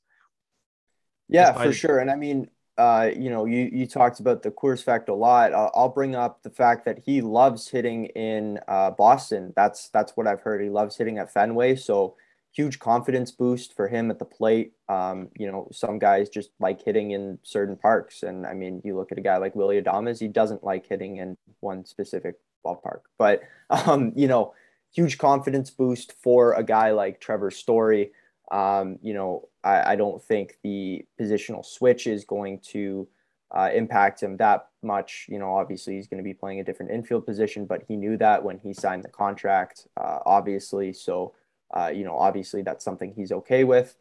Yeah, 1.29 1.53
for 1.53 1.73
sure. 1.73 1.99
And 1.99 2.11
I 2.11 2.15
mean, 2.15 2.49
uh, 2.79 3.11
you 3.17 3.31
know, 3.31 3.47
you 3.47 3.69
you 3.73 3.87
talked 3.87 4.21
about 4.21 4.43
the 4.43 4.51
Coors 4.51 4.83
fact 4.83 5.09
a 5.09 5.15
lot. 5.15 5.53
Uh, 5.53 5.71
I'll 5.75 5.89
bring 5.89 6.15
up 6.15 6.43
the 6.43 6.51
fact 6.51 6.85
that 6.85 6.99
he 6.99 7.23
loves 7.23 7.69
hitting 7.69 8.07
in 8.07 8.61
uh, 8.69 8.91
Boston. 8.91 9.53
That's 9.57 9.89
that's 9.89 10.17
what 10.17 10.27
I've 10.27 10.43
heard. 10.43 10.63
He 10.63 10.69
loves 10.69 10.97
hitting 10.97 11.19
at 11.19 11.33
Fenway, 11.33 11.77
so 11.77 12.17
huge 12.57 12.79
confidence 12.79 13.31
boost 13.31 13.77
for 13.77 13.87
him 13.87 14.11
at 14.11 14.19
the 14.19 14.25
plate. 14.25 14.73
Um, 14.89 15.29
you 15.37 15.47
know, 15.47 15.69
some 15.73 15.99
guys 15.99 16.31
just 16.31 16.51
like 16.59 16.83
hitting 16.83 17.11
in 17.11 17.39
certain 17.43 17.77
parks, 17.77 18.23
and 18.23 18.47
I 18.47 18.55
mean, 18.55 18.81
you 18.83 18.97
look 18.97 19.13
at 19.13 19.19
a 19.19 19.21
guy 19.21 19.37
like 19.37 19.55
Willie 19.55 19.81
Adames, 19.81 20.19
he 20.19 20.29
doesn't 20.29 20.65
like 20.65 20.87
hitting 20.87 21.19
in 21.19 21.37
one 21.61 21.85
specific 21.85 22.37
ballpark, 22.65 23.01
but 23.19 23.43
um, 23.71 24.13
you 24.17 24.27
know, 24.27 24.55
huge 24.93 25.19
confidence 25.19 25.71
boost 25.71 26.15
for 26.23 26.55
a 26.55 26.63
guy 26.63 26.93
like 26.93 27.21
Trevor 27.21 27.51
Story. 27.51 28.13
Um, 28.51 28.99
you 29.03 29.13
know, 29.13 29.49
I, 29.65 29.93
I, 29.93 29.97
don't 29.97 30.23
think 30.23 30.59
the 30.63 31.05
positional 31.21 31.65
switch 31.65 32.07
is 32.07 32.25
going 32.25 32.61
to 32.71 33.09
uh, 33.51 33.71
impact 33.75 34.23
him 34.23 34.37
that 34.37 34.69
much. 34.85 35.27
You 35.29 35.41
know, 35.41 35.57
obviously 35.57 35.97
he's 35.97 36.07
going 36.07 36.23
to 36.23 36.25
be 36.25 36.33
playing 36.33 36.61
a 36.61 36.65
different 36.65 36.93
infield 36.93 37.27
position, 37.27 37.67
but 37.67 37.83
he 37.89 37.97
knew 37.97 38.17
that 38.19 38.45
when 38.45 38.59
he 38.59 38.73
signed 38.73 39.03
the 39.03 39.09
contract, 39.09 39.89
uh, 40.01 40.21
obviously. 40.25 40.93
So, 40.93 41.35
uh, 41.77 41.89
you 41.89 42.05
know, 42.05 42.17
obviously 42.17 42.63
that's 42.63 42.85
something 42.85 43.13
he's 43.15 43.33
okay 43.33 43.65
with. 43.65 43.97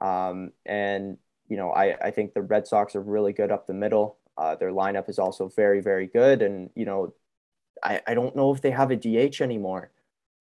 Um, 0.00 0.52
and, 0.66 1.18
you 1.48 1.56
know, 1.56 1.70
I, 1.70 1.96
I 2.06 2.10
think 2.10 2.34
the 2.34 2.42
Red 2.42 2.66
Sox 2.66 2.96
are 2.96 3.00
really 3.00 3.32
good 3.32 3.52
up 3.52 3.66
the 3.66 3.74
middle. 3.74 4.18
Uh, 4.36 4.56
their 4.56 4.72
lineup 4.72 5.08
is 5.08 5.18
also 5.18 5.48
very, 5.48 5.80
very 5.80 6.06
good. 6.06 6.42
And, 6.42 6.70
you 6.74 6.84
know, 6.84 7.14
I, 7.82 8.00
I 8.06 8.14
don't 8.14 8.34
know 8.34 8.52
if 8.52 8.62
they 8.62 8.70
have 8.70 8.90
a 8.90 8.96
DH 8.96 9.40
anymore. 9.40 9.92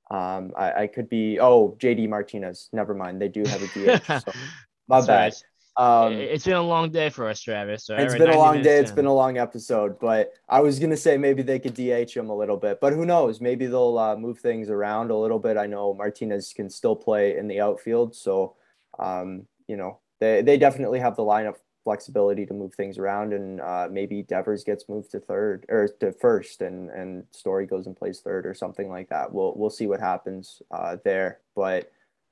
Um, 0.09 0.53
I, 0.57 0.83
I, 0.83 0.87
could 0.87 1.07
be 1.07 1.39
oh 1.39 1.77
JD 1.79 2.09
Martinez. 2.09 2.69
Never 2.73 2.95
mind, 2.95 3.21
they 3.21 3.27
do 3.27 3.43
have 3.45 3.61
a 3.61 3.67
DH. 3.67 4.03
So 4.25 4.31
my 4.87 5.05
bad. 5.05 5.33
Right. 5.33 5.43
Um, 5.79 6.11
it's 6.11 6.43
been 6.43 6.57
a 6.57 6.61
long 6.61 6.91
day 6.91 7.09
for 7.09 7.29
us, 7.29 7.39
Travis. 7.39 7.85
So 7.85 7.95
it's 7.95 8.13
been 8.13 8.29
a 8.29 8.37
long 8.37 8.61
day. 8.61 8.79
In. 8.79 8.83
It's 8.83 8.91
been 8.91 9.05
a 9.05 9.13
long 9.13 9.37
episode, 9.37 9.97
but 9.97 10.33
I 10.49 10.59
was 10.59 10.77
gonna 10.77 10.97
say 10.97 11.17
maybe 11.17 11.41
they 11.41 11.57
could 11.57 11.73
DH 11.73 12.11
him 12.17 12.29
a 12.29 12.35
little 12.35 12.57
bit, 12.57 12.81
but 12.81 12.91
who 12.91 13.05
knows? 13.05 13.39
Maybe 13.39 13.65
they'll 13.65 13.97
uh, 13.97 14.17
move 14.17 14.39
things 14.39 14.69
around 14.69 15.09
a 15.09 15.15
little 15.15 15.39
bit. 15.39 15.55
I 15.55 15.67
know 15.67 15.93
Martinez 15.93 16.51
can 16.53 16.69
still 16.69 16.97
play 16.97 17.37
in 17.37 17.47
the 17.47 17.61
outfield, 17.61 18.13
so 18.13 18.57
um, 18.99 19.47
you 19.69 19.77
know 19.77 19.99
they 20.19 20.41
they 20.41 20.57
definitely 20.57 20.99
have 20.99 21.15
the 21.15 21.23
lineup 21.23 21.55
flexibility 21.85 22.45
to 22.45 22.53
move 22.53 22.73
things 22.73 22.97
around, 22.97 23.31
and 23.31 23.61
uh, 23.61 23.87
maybe 23.89 24.21
Devers 24.21 24.65
gets 24.65 24.89
moved 24.89 25.11
to 25.11 25.21
third 25.21 25.65
or 25.69 25.87
to 26.01 26.11
first, 26.11 26.61
and 26.61 26.89
and 26.89 27.23
Story 27.31 27.65
goes 27.65 27.87
and 27.87 27.95
plays 27.95 28.19
third 28.19 28.45
or 28.45 28.53
something 28.53 28.89
like 28.89 29.07
that. 29.09 29.33
We'll 29.33 29.53
we'll 29.55 29.69
see 29.69 29.87
what 29.87 30.01
happens 30.01 30.61
uh, 30.71 30.97
there, 31.05 31.39
but 31.55 31.89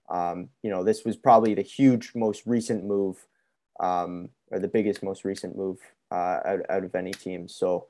um, 0.10 0.50
you 0.64 0.70
know 0.70 0.84
this 0.84 1.06
was 1.06 1.16
probably 1.16 1.54
the 1.54 1.62
huge 1.62 2.12
most 2.14 2.44
recent 2.46 2.84
move, 2.84 3.26
um, 3.80 4.30
or 4.52 4.60
the 4.60 4.68
biggest 4.68 5.04
most 5.04 5.26
recent 5.26 5.56
move 5.56 5.80
uh, 6.12 6.40
out 6.46 6.60
out 6.70 6.84
of 6.84 6.96
any 6.96 7.12
team. 7.12 7.48
So 7.48 7.88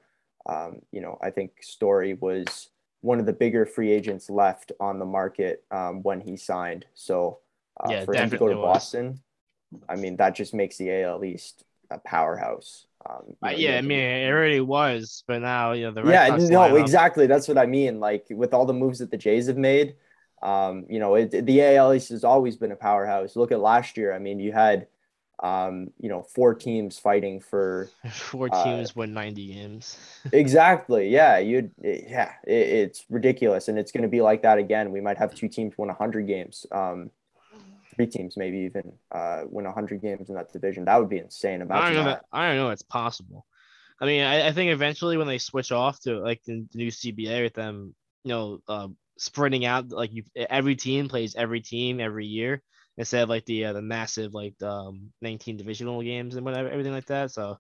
um, 0.47 0.81
you 0.91 1.01
know 1.01 1.17
I 1.21 1.31
think 1.31 1.51
Story 1.61 2.13
was 2.15 2.69
one 3.01 3.19
of 3.19 3.25
the 3.25 3.33
bigger 3.33 3.65
free 3.65 3.91
agents 3.91 4.29
left 4.29 4.71
on 4.79 4.99
the 4.99 5.05
market 5.05 5.63
um, 5.71 6.01
when 6.03 6.19
he 6.21 6.35
signed. 6.37 6.85
So 6.95 7.39
uh, 7.79 7.89
yeah, 7.91 8.05
for 8.05 8.15
him 8.15 8.29
to 8.29 8.37
go 8.37 8.47
to 8.47 8.55
was. 8.55 8.63
Boston 8.63 9.21
I 9.89 9.95
mean, 9.95 10.17
that 10.17 10.35
just 10.35 10.53
makes 10.53 10.77
the 10.77 11.03
AL 11.03 11.23
East 11.23 11.63
a 11.89 11.97
powerhouse. 11.99 12.85
Um, 13.07 13.35
uh, 13.43 13.49
yeah, 13.49 13.77
I 13.77 13.81
mean, 13.81 13.99
it 13.99 14.29
already 14.29 14.59
was, 14.59 15.23
but 15.27 15.41
now 15.41 15.71
you 15.71 15.85
know 15.85 15.91
the 15.91 16.03
Red 16.03 16.13
yeah, 16.13 16.27
Sox 16.27 16.49
no, 16.49 16.75
exactly. 16.75 17.27
That's 17.27 17.47
what 17.47 17.57
I 17.57 17.65
mean. 17.65 17.99
Like 17.99 18.25
with 18.29 18.53
all 18.53 18.65
the 18.65 18.73
moves 18.73 18.99
that 18.99 19.11
the 19.11 19.17
Jays 19.17 19.47
have 19.47 19.57
made, 19.57 19.95
um, 20.41 20.85
you 20.89 20.99
know, 20.99 21.15
it, 21.15 21.45
the 21.45 21.61
AL 21.61 21.93
East 21.93 22.09
has 22.09 22.23
always 22.23 22.57
been 22.57 22.71
a 22.71 22.75
powerhouse. 22.75 23.35
Look 23.35 23.51
at 23.51 23.59
last 23.59 23.97
year. 23.97 24.13
I 24.13 24.19
mean, 24.19 24.39
you 24.39 24.51
had, 24.51 24.87
um, 25.43 25.91
you 25.99 26.09
know, 26.09 26.23
four 26.23 26.55
teams 26.55 26.97
fighting 26.97 27.39
for 27.39 27.89
four 28.11 28.49
uh, 28.51 28.63
teams 28.63 28.89
uh, 28.89 28.93
win 28.95 29.13
ninety 29.13 29.53
games. 29.53 29.97
exactly. 30.31 31.09
Yeah, 31.09 31.37
you. 31.37 31.71
Yeah, 31.81 32.33
it, 32.45 32.51
it's 32.51 33.05
ridiculous, 33.09 33.67
and 33.67 33.77
it's 33.77 33.91
going 33.91 34.03
to 34.03 34.09
be 34.09 34.21
like 34.21 34.41
that 34.43 34.57
again. 34.57 34.91
We 34.91 35.01
might 35.01 35.17
have 35.17 35.33
two 35.33 35.47
teams 35.47 35.73
win 35.77 35.89
hundred 35.89 36.27
games. 36.27 36.65
Um, 36.71 37.11
three 37.95 38.07
teams 38.07 38.37
maybe 38.37 38.59
even 38.59 38.93
uh, 39.11 39.43
win 39.49 39.65
100 39.65 40.01
games 40.01 40.29
in 40.29 40.35
that 40.35 40.53
division. 40.53 40.85
That 40.85 40.99
would 40.99 41.09
be 41.09 41.17
insane. 41.17 41.61
Imagine 41.61 41.83
I 41.83 41.85
don't 41.87 41.95
know 41.95 42.03
that. 42.11 42.21
that. 42.31 42.37
I 42.37 42.47
don't 42.47 42.57
know 42.57 42.69
it's 42.69 42.83
possible. 42.83 43.45
I 43.99 44.05
mean, 44.05 44.23
I, 44.23 44.49
I, 44.49 44.51
think 44.51 44.71
eventually 44.71 45.17
when 45.17 45.25
they 45.25 45.39
switch 45.39 45.71
off 45.71 45.99
to 46.01 46.19
like 46.19 46.43
the, 46.43 46.67
the 46.71 46.77
new 46.77 46.91
CBA 46.91 47.41
with 47.41 47.55
them, 47.55 47.95
you 48.23 48.29
know, 48.29 48.59
uh, 48.67 48.89
spreading 49.17 49.65
out 49.65 49.89
like 49.89 50.13
you 50.13 50.23
every 50.35 50.75
team 50.75 51.09
plays 51.09 51.35
every 51.35 51.59
team 51.59 51.99
every 51.99 52.27
year 52.27 52.61
instead 52.97 53.23
of 53.23 53.29
like 53.29 53.45
the 53.45 53.65
uh, 53.65 53.73
the 53.73 53.81
massive 53.81 54.33
like 54.33 54.61
um 54.61 55.11
19 55.21 55.57
divisional 55.57 56.01
games 56.01 56.35
and 56.35 56.45
whatever 56.45 56.69
everything 56.69 56.93
like 56.93 57.05
that. 57.07 57.31
So 57.31 57.57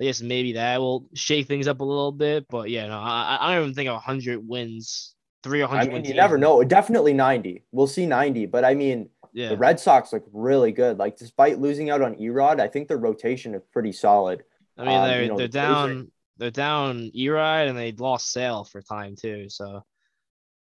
I 0.00 0.04
guess 0.04 0.22
maybe 0.22 0.54
that 0.54 0.80
will 0.80 1.06
shake 1.14 1.46
things 1.46 1.68
up 1.68 1.80
a 1.80 1.84
little 1.84 2.12
bit. 2.12 2.46
But 2.48 2.70
yeah, 2.70 2.86
no, 2.86 2.98
I, 2.98 3.38
I 3.40 3.54
don't 3.54 3.64
even 3.64 3.74
think 3.74 3.90
100 3.90 4.46
wins, 4.46 5.14
three 5.42 5.60
100 5.60 5.80
I 5.80 5.92
mean, 5.92 6.04
you 6.04 6.14
never 6.14 6.38
know. 6.38 6.62
Definitely 6.64 7.12
90. 7.12 7.64
We'll 7.70 7.86
see 7.86 8.06
90. 8.06 8.46
But 8.46 8.64
I 8.64 8.74
mean, 8.74 9.10
yeah. 9.32 9.50
The 9.50 9.56
Red 9.56 9.78
Sox 9.78 10.12
look 10.12 10.24
really 10.32 10.72
good. 10.72 10.98
Like 10.98 11.16
despite 11.16 11.58
losing 11.58 11.90
out 11.90 12.02
on 12.02 12.20
E-Rod, 12.20 12.60
I 12.60 12.68
think 12.68 12.88
their 12.88 12.98
rotation 12.98 13.54
is 13.54 13.62
pretty 13.72 13.92
solid. 13.92 14.42
I 14.76 14.84
mean, 14.84 15.02
they're 15.02 15.16
um, 15.16 15.22
you 15.22 15.28
know, 15.28 15.36
they're 15.36 15.48
down 15.48 16.10
they're 16.38 16.50
down 16.50 17.10
E-Rod 17.14 17.68
and 17.68 17.78
they 17.78 17.92
lost 17.92 18.32
Sale 18.32 18.64
for 18.64 18.80
time 18.80 19.14
too. 19.14 19.48
So 19.48 19.84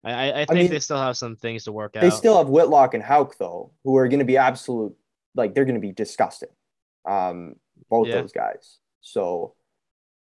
I, 0.05 0.31
I 0.31 0.33
think 0.45 0.51
I 0.51 0.55
mean, 0.55 0.71
they 0.71 0.81
still 0.81 0.99
have 0.99 1.17
some 1.17 1.37
things 1.37 1.65
to 1.65 1.73
work 1.73 1.97
out. 1.97 2.03
They 2.03 2.11
still 2.11 2.39
have 2.39 2.49
Whitlock 2.49 2.95
and 2.95 3.03
Houck 3.03 3.39
though, 3.39 3.73
who 3.85 3.97
are 3.97 4.09
going 4.09 4.19
to 4.19 4.25
be 4.25 4.37
absolute 4.37 4.95
like 5.35 5.55
they're 5.55 5.65
going 5.65 5.75
to 5.75 5.81
be 5.81 5.93
disgusting. 5.93 6.51
Um, 7.07 7.57
both 7.91 8.09
yeah. 8.09 8.21
those 8.21 8.33
guys. 8.33 8.79
So 9.01 9.55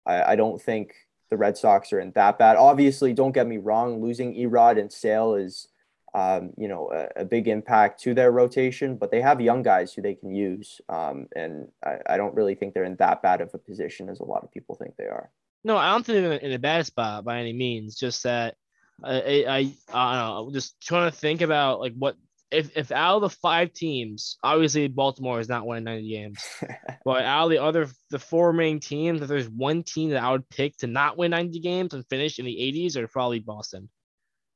I, 0.07 0.33
I 0.33 0.37
don't 0.37 0.61
think 0.61 0.95
the 1.31 1.37
Red 1.37 1.57
Sox 1.57 1.93
are 1.93 2.01
in 2.01 2.13
that 2.13 2.39
bad. 2.39 2.57
Obviously, 2.57 3.13
don't 3.13 3.33
get 3.33 3.47
me 3.47 3.59
wrong, 3.59 4.03
losing 4.03 4.35
E-Rod 4.35 4.79
and 4.79 4.93
Sale 4.93 5.35
is 5.35 5.69
um, 6.15 6.51
you 6.59 6.69
know, 6.69 6.91
a, 6.93 7.23
a, 7.23 7.25
big 7.25 7.49
impact 7.49 8.03
to 8.03 8.13
their 8.13 8.31
rotation, 8.31 8.97
but 8.97 9.11
they 9.11 9.23
have 9.23 9.41
young 9.41 9.63
guys 9.63 9.95
who 9.95 10.03
they 10.03 10.15
can 10.15 10.35
use. 10.35 10.79
Um, 10.91 11.27
and 11.35 11.69
I, 11.83 11.97
I, 12.07 12.17
don't 12.19 12.35
really 12.35 12.55
think 12.55 12.75
they're 12.75 12.85
in 12.85 12.97
that 12.97 13.23
bad 13.23 13.41
of 13.41 13.51
a 13.55 13.59
position 13.59 14.11
as 14.11 14.21
a 14.21 14.25
lot 14.25 14.43
of 14.43 14.53
people 14.53 14.75
think 14.75 14.95
they 14.97 15.07
are. 15.07 15.31
No, 15.65 15.79
I 15.79 15.91
don't 15.91 16.05
think 16.05 16.21
they're 16.21 16.33
in 16.33 16.53
a 16.53 16.59
bad 16.59 16.85
spot 16.85 17.25
by 17.25 17.39
any 17.39 17.55
means. 17.55 17.97
Just 17.99 18.25
that 18.25 18.57
I, 19.05 19.45
I, 19.49 19.57
I 19.57 19.63
don't 19.63 19.75
know, 19.93 20.47
I'm 20.47 20.53
just 20.53 20.81
trying 20.81 21.11
to 21.11 21.17
think 21.17 21.41
about 21.41 21.81
like 21.81 21.95
what 21.95 22.17
if, 22.53 22.77
if 22.77 22.93
out 22.93 23.17
of 23.17 23.23
the 23.23 23.31
five 23.31 23.73
teams, 23.73 24.37
obviously 24.43 24.87
Baltimore 24.87 25.41
is 25.41 25.49
not 25.49 25.67
winning 25.67 25.85
90 25.85 26.09
games, 26.09 26.45
but 27.05 27.25
out 27.25 27.47
of 27.47 27.51
the 27.51 27.63
other 27.63 27.89
the 28.11 28.19
four 28.19 28.53
main 28.53 28.79
teams, 28.79 29.23
if 29.23 29.29
there's 29.29 29.49
one 29.49 29.83
team 29.83 30.11
that 30.11 30.23
I 30.23 30.31
would 30.31 30.49
pick 30.51 30.77
to 30.79 30.87
not 30.87 31.17
win 31.17 31.31
90 31.31 31.61
games 31.61 31.95
and 31.95 32.07
finish 32.09 32.39
in 32.39 32.45
the 32.45 32.55
80s, 32.55 32.97
or 32.97 33.09
probably 33.09 33.41
Boston. 33.41 33.89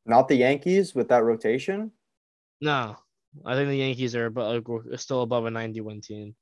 Not 0.04 0.28
the 0.28 0.36
Yankees 0.36 0.94
with 0.94 1.08
that 1.08 1.24
rotation. 1.24 1.90
No, 2.60 2.96
I 3.44 3.54
think 3.54 3.70
the 3.70 3.76
Yankees 3.76 4.14
are 4.14 4.30
still 4.96 5.22
above 5.22 5.46
a 5.46 5.50
91 5.50 6.00
team. 6.02 6.34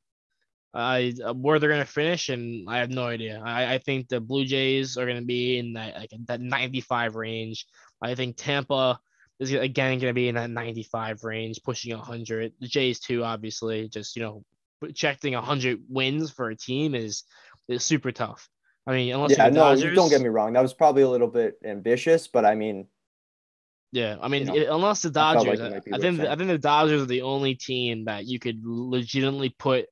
I 0.75 1.15
where 1.37 1.61
they're 1.61 1.71
gonna 1.71 1.85
finish, 1.85 2.31
and 2.31 2.69
I 2.69 2.79
have 2.79 2.91
no 2.91 3.05
idea. 3.05 3.41
I, 3.45 3.75
I 3.75 3.79
think 3.79 4.09
the 4.09 4.21
Blue 4.21 4.45
Jays 4.45 4.97
are 4.97 5.07
gonna 5.07 5.23
be 5.23 5.59
in 5.59 5.75
that 5.75 5.95
like 5.95 6.11
that 6.27 6.41
95 6.41 7.15
range. 7.15 7.67
I 8.03 8.15
think 8.15 8.37
Tampa 8.37 8.99
is 9.41 9.53
again 9.53 9.99
gonna 9.99 10.15
be 10.15 10.29
in 10.29 10.35
that 10.37 10.51
95 10.51 11.25
range, 11.25 11.61
pushing 11.65 11.97
100. 11.97 12.53
The 12.61 12.69
Jays 12.69 13.01
too, 13.01 13.25
obviously. 13.25 13.89
Just 13.89 14.17
you 14.17 14.23
know, 14.23 14.45
projecting 14.81 15.35
100 15.35 15.81
wins 15.89 16.31
for 16.31 16.51
a 16.51 16.57
team 16.57 16.95
is 16.95 17.25
is 17.69 17.85
super 17.85 18.13
tough. 18.13 18.49
I 18.87 18.93
mean, 18.93 19.15
unless 19.15 19.37
yeah, 19.37 19.49
no, 19.49 19.75
Dodgers, 19.75 19.97
don't 19.97 20.11
get 20.11 20.21
me 20.21 20.29
wrong. 20.29 20.53
That 20.53 20.61
was 20.61 20.75
probably 20.75 21.03
a 21.03 21.09
little 21.09 21.29
bit 21.29 21.59
ambitious, 21.65 22.29
but 22.29 22.45
I 22.45 22.55
mean, 22.55 22.87
yeah, 23.93 24.17
I 24.21 24.29
mean, 24.29 24.43
you 24.43 24.47
know, 24.49 24.57
it, 24.57 24.69
unless 24.69 25.03
the 25.03 25.11
Dodgers, 25.11 25.61
I, 25.61 25.69
like 25.69 25.85
I 25.93 25.99
think 25.99 26.21
I 26.21 26.37
think 26.37 26.49
the 26.49 26.59
Dodgers 26.59 27.03
are 27.03 27.07
the 27.07 27.23
only 27.23 27.55
team 27.55 28.05
that 28.05 28.27
you 28.27 28.39
could 28.39 28.61
legitimately 28.63 29.51
put 29.51 29.87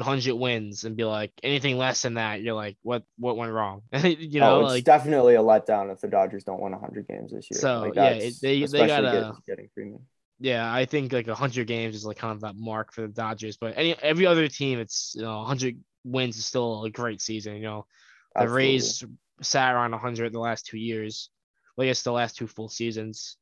100 0.00 0.34
wins 0.34 0.84
and 0.84 0.96
be 0.96 1.04
like 1.04 1.32
anything 1.42 1.78
less 1.78 2.02
than 2.02 2.14
that, 2.14 2.42
you're 2.42 2.54
like, 2.54 2.76
what 2.82 3.04
what 3.16 3.36
went 3.36 3.52
wrong? 3.52 3.82
you 3.92 4.40
oh, 4.40 4.44
know, 4.44 4.56
oh, 4.56 4.60
it's 4.62 4.70
like, 4.70 4.84
definitely 4.84 5.36
a 5.36 5.40
letdown 5.40 5.92
if 5.92 6.00
the 6.00 6.08
Dodgers 6.08 6.44
don't 6.44 6.60
win 6.60 6.72
100 6.72 7.06
games 7.06 7.32
this 7.32 7.48
year. 7.50 7.60
So 7.60 7.80
like 7.80 7.94
yeah, 7.94 8.10
it, 8.10 8.34
they 8.42 8.64
they 8.64 8.86
gotta 8.86 9.36
getting, 9.46 9.68
getting 9.76 9.98
Yeah, 10.40 10.72
I 10.72 10.84
think 10.84 11.12
like 11.12 11.26
100 11.26 11.66
games 11.66 11.94
is 11.94 12.04
like 12.04 12.18
kind 12.18 12.32
of 12.32 12.40
that 12.40 12.56
mark 12.56 12.92
for 12.92 13.02
the 13.02 13.08
Dodgers, 13.08 13.56
but 13.56 13.74
any 13.76 13.94
every 14.02 14.26
other 14.26 14.48
team, 14.48 14.78
it's 14.78 15.14
you 15.16 15.22
know 15.22 15.38
100 15.38 15.78
wins 16.04 16.36
is 16.36 16.44
still 16.44 16.84
a 16.84 16.90
great 16.90 17.20
season. 17.20 17.56
You 17.56 17.62
know, 17.62 17.86
the 18.34 18.42
Absolutely. 18.42 18.66
Rays 18.66 19.04
sat 19.42 19.74
around 19.74 19.92
100 19.92 20.32
the 20.32 20.40
last 20.40 20.66
two 20.66 20.78
years. 20.78 21.30
I 21.78 21.86
guess 21.86 22.02
the 22.02 22.12
last 22.12 22.36
two 22.36 22.46
full 22.46 22.68
seasons, 22.68 23.36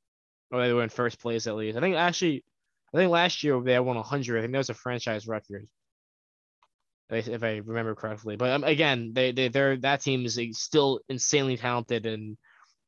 or 0.50 0.62
they 0.62 0.72
were 0.72 0.82
in 0.82 0.88
first 0.88 1.20
place 1.20 1.46
at 1.46 1.54
least. 1.54 1.76
I 1.76 1.80
think 1.80 1.96
actually, 1.96 2.44
I 2.92 2.96
think 2.96 3.10
last 3.10 3.44
year 3.44 3.60
they 3.60 3.78
won 3.78 3.96
100. 3.96 4.38
I 4.38 4.40
think 4.42 4.52
that 4.52 4.58
was 4.58 4.70
a 4.70 4.74
franchise 4.74 5.26
record, 5.26 5.68
if 7.12 7.42
I 7.42 7.56
remember 7.64 7.94
correctly. 7.94 8.36
But 8.36 8.50
um, 8.50 8.64
again, 8.64 9.12
they 9.14 9.32
they 9.32 9.48
they're 9.48 9.76
that 9.78 10.02
team 10.02 10.24
is 10.24 10.38
still 10.52 11.00
insanely 11.08 11.56
talented 11.56 12.06
and 12.06 12.36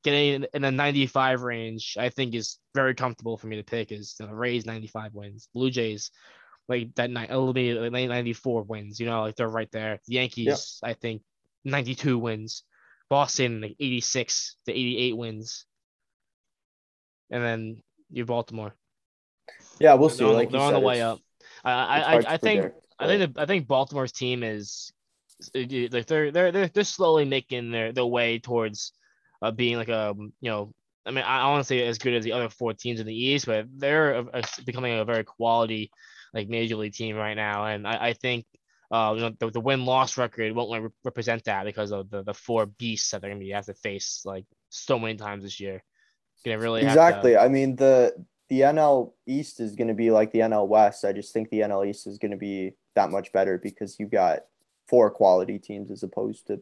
getting 0.03 0.45
in 0.53 0.65
a 0.65 0.71
95 0.71 1.43
range. 1.43 1.97
I 1.99 2.09
think 2.09 2.35
is 2.35 2.59
very 2.75 2.95
comfortable 2.95 3.37
for 3.37 3.47
me 3.47 3.57
to 3.57 3.63
pick. 3.65 3.93
Is 3.93 4.15
the 4.19 4.27
Rays 4.35 4.67
95 4.67 5.15
wins, 5.15 5.49
Blue 5.55 5.71
Jays 5.71 6.11
like 6.69 6.95
that 6.95 7.11
night, 7.11 7.31
it'll 7.31 7.53
be 7.53 7.75
like 7.75 7.93
94 7.93 8.63
wins. 8.63 8.99
You 9.01 9.07
know, 9.07 9.23
like 9.23 9.37
they're 9.37 9.49
right 9.49 9.71
there. 9.73 9.99
The 10.07 10.15
Yankees, 10.15 10.79
I 10.83 10.95
think, 10.95 11.23
92 11.65 12.19
wins. 12.19 12.65
Boston 13.11 13.61
like 13.61 13.77
86 13.79 14.57
to 14.67 14.73
88 14.73 15.17
wins, 15.17 15.67
and 17.31 17.43
then 17.45 17.83
you 18.11 18.25
Baltimore. 18.25 18.75
Yeah, 19.79 19.95
we'll 19.95 20.09
They're 20.09 20.17
see. 20.19 20.25
on, 20.25 20.35
Like 20.35 20.51
they're 20.51 20.61
on 20.61 20.73
said, 20.73 20.81
the 20.83 20.87
way 20.87 21.03
up. 21.03 21.19
I 21.65 21.73
I, 21.73 21.99
I, 21.99 22.17
I 22.17 22.37
think 22.39 22.63
predict, 22.63 22.84
I 22.99 23.07
think 23.07 23.35
that, 23.35 23.43
I 23.43 23.47
think 23.47 23.67
Baltimore's 23.67 24.13
team 24.13 24.43
is 24.43 24.93
like 25.55 26.07
they're 26.07 26.31
they're 26.31 26.53
they're 26.53 26.69
they're 26.69 26.85
slowly 26.85 27.25
making 27.25 27.71
their 27.71 27.93
their 27.93 28.07
way 28.07 28.39
towards 28.39 28.93
uh, 29.43 29.51
being 29.51 29.77
like 29.77 29.89
a 29.89 30.15
you 30.17 30.51
know 30.51 30.73
I 31.05 31.11
mean 31.11 31.25
I 31.25 31.49
want 31.51 31.61
to 31.61 31.67
say 31.67 31.87
as 31.87 31.99
good 31.99 32.15
as 32.15 32.25
the 32.25 32.33
other 32.33 32.49
four 32.49 32.73
teams 32.73 33.01
in 33.01 33.07
the 33.07 33.15
East, 33.15 33.47
but 33.47 33.67
they're 33.77 34.15
a, 34.15 34.25
a- 34.35 34.63
becoming 34.65 34.99
a 34.99 35.05
very 35.05 35.25
quality 35.25 35.91
like 36.33 36.49
major 36.49 36.77
league 36.77 36.95
team 36.95 37.17
right 37.17 37.35
now, 37.35 37.67
and 37.67 37.87
I, 37.87 38.09
I 38.09 38.13
think. 38.13 38.47
Uh, 38.93 39.15
you 39.15 39.21
know, 39.23 39.31
the, 39.41 39.51
the 39.51 39.61
win 39.61 39.85
loss 39.87 40.17
record 40.19 40.55
won't 40.55 40.85
re- 40.85 40.91
represent 41.05 41.43
that 41.45 41.65
because 41.65 41.91
of 41.91 42.09
the, 42.11 42.23
the 42.23 42.35
four 42.35 42.67
beasts 42.67 43.11
that 43.11 43.21
they're 43.23 43.31
gonna 43.31 43.41
be 43.41 43.51
have 43.51 43.65
to 43.65 43.75
face 43.75 44.21
like 44.25 44.45
so 44.69 44.99
many 45.01 45.17
times 45.17 45.43
this 45.43 45.59
year. 45.59 45.83
Gonna 46.45 46.59
really 46.59 46.85
have 46.85 46.95
to- 46.95 47.01
exactly. 47.01 47.37
I 47.37 47.49
mean 47.49 47.75
the 47.75 48.15
the 48.49 48.61
NL 48.61 49.13
East 49.27 49.61
is 49.61 49.75
going 49.75 49.89
to 49.89 49.95
be 49.95 50.11
like 50.11 50.33
the 50.33 50.41
NL 50.41 50.69
West. 50.69 51.05
I 51.05 51.13
just 51.13 51.33
think 51.33 51.51
the 51.51 51.61
NL 51.61 51.89
East 51.89 52.07
is 52.07 52.19
going 52.19 52.33
to 52.33 52.37
be 52.37 52.75
that 52.95 53.11
much 53.11 53.33
better 53.33 53.59
because 53.59 53.99
you've 53.99 54.11
got 54.11 54.41
four 54.89 55.11
quality 55.11 55.59
teams 55.59 55.91
as 55.91 56.03
opposed 56.03 56.47
to 56.49 56.61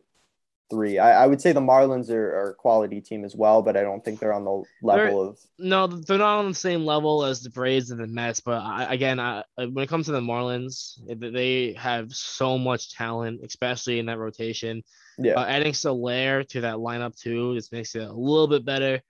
three. 0.70 0.98
I, 0.98 1.24
I 1.24 1.26
would 1.26 1.40
say 1.40 1.52
the 1.52 1.60
Marlins 1.60 2.08
are, 2.10 2.34
are 2.34 2.50
a 2.50 2.54
quality 2.54 3.00
team 3.00 3.24
as 3.24 3.36
well, 3.36 3.62
but 3.62 3.76
I 3.76 3.82
don't 3.82 4.02
think 4.02 4.18
they're 4.18 4.32
on 4.32 4.44
the 4.44 4.62
level 4.82 5.28
of 5.28 5.38
No, 5.58 5.86
they're 5.86 6.18
not 6.18 6.38
on 6.38 6.48
the 6.48 6.54
same 6.54 6.86
level 6.86 7.24
as 7.24 7.42
the 7.42 7.50
Braves 7.50 7.90
and 7.90 8.00
the 8.00 8.06
Mets. 8.06 8.40
But 8.40 8.62
I, 8.62 8.94
again, 8.94 9.20
I, 9.20 9.44
when 9.56 9.78
it 9.78 9.88
comes 9.88 10.06
to 10.06 10.12
the 10.12 10.20
Marlins, 10.20 10.98
they 11.06 11.74
have 11.74 12.12
so 12.12 12.58
much 12.58 12.94
talent, 12.94 13.40
especially 13.44 13.98
in 13.98 14.06
that 14.06 14.18
rotation. 14.18 14.82
yeah. 15.18 15.34
Uh, 15.34 15.44
adding 15.44 15.74
Soler 15.74 16.42
to 16.44 16.62
that 16.62 16.76
lineup 16.76 17.20
too 17.20 17.54
just 17.54 17.72
makes 17.72 17.94
it 17.94 18.08
a 18.08 18.12
little 18.12 18.48
bit 18.48 18.64
better. 18.64 19.02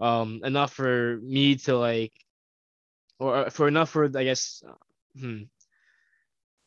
Um, 0.00 0.40
enough 0.44 0.72
for 0.72 1.18
me 1.22 1.56
to 1.56 1.76
like, 1.76 2.12
or 3.18 3.50
for 3.50 3.66
enough 3.66 3.90
for 3.90 4.04
I 4.04 4.24
guess, 4.24 4.62
hmm. 5.18 5.42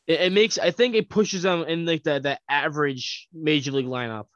It, 0.06 0.20
it 0.20 0.32
makes 0.32 0.58
I 0.58 0.70
think 0.70 0.94
it 0.94 1.08
pushes 1.08 1.42
them 1.42 1.64
in 1.64 1.86
like 1.86 2.02
the 2.02 2.20
the 2.20 2.38
average 2.48 3.28
major 3.32 3.72
league 3.72 3.86
lineup, 3.86 4.26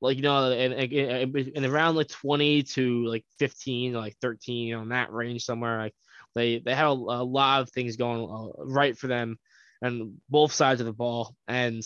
like 0.00 0.16
you 0.16 0.22
know, 0.22 0.52
and, 0.52 0.74
and, 0.74 1.66
around 1.66 1.96
like 1.96 2.08
twenty 2.08 2.62
to 2.62 3.06
like 3.06 3.24
fifteen, 3.38 3.94
like 3.94 4.16
thirteen, 4.20 4.68
you 4.68 4.76
know, 4.76 4.82
in 4.82 4.90
that 4.90 5.12
range 5.12 5.44
somewhere. 5.44 5.78
Like 5.78 5.94
they 6.34 6.58
they 6.58 6.74
have 6.74 6.90
a, 6.90 6.92
a 6.92 7.24
lot 7.24 7.62
of 7.62 7.70
things 7.70 7.96
going 7.96 8.22
uh, 8.22 8.64
right 8.64 8.96
for 8.96 9.06
them, 9.06 9.38
and 9.80 10.20
both 10.28 10.52
sides 10.52 10.80
of 10.80 10.86
the 10.86 10.92
ball. 10.92 11.34
And 11.48 11.82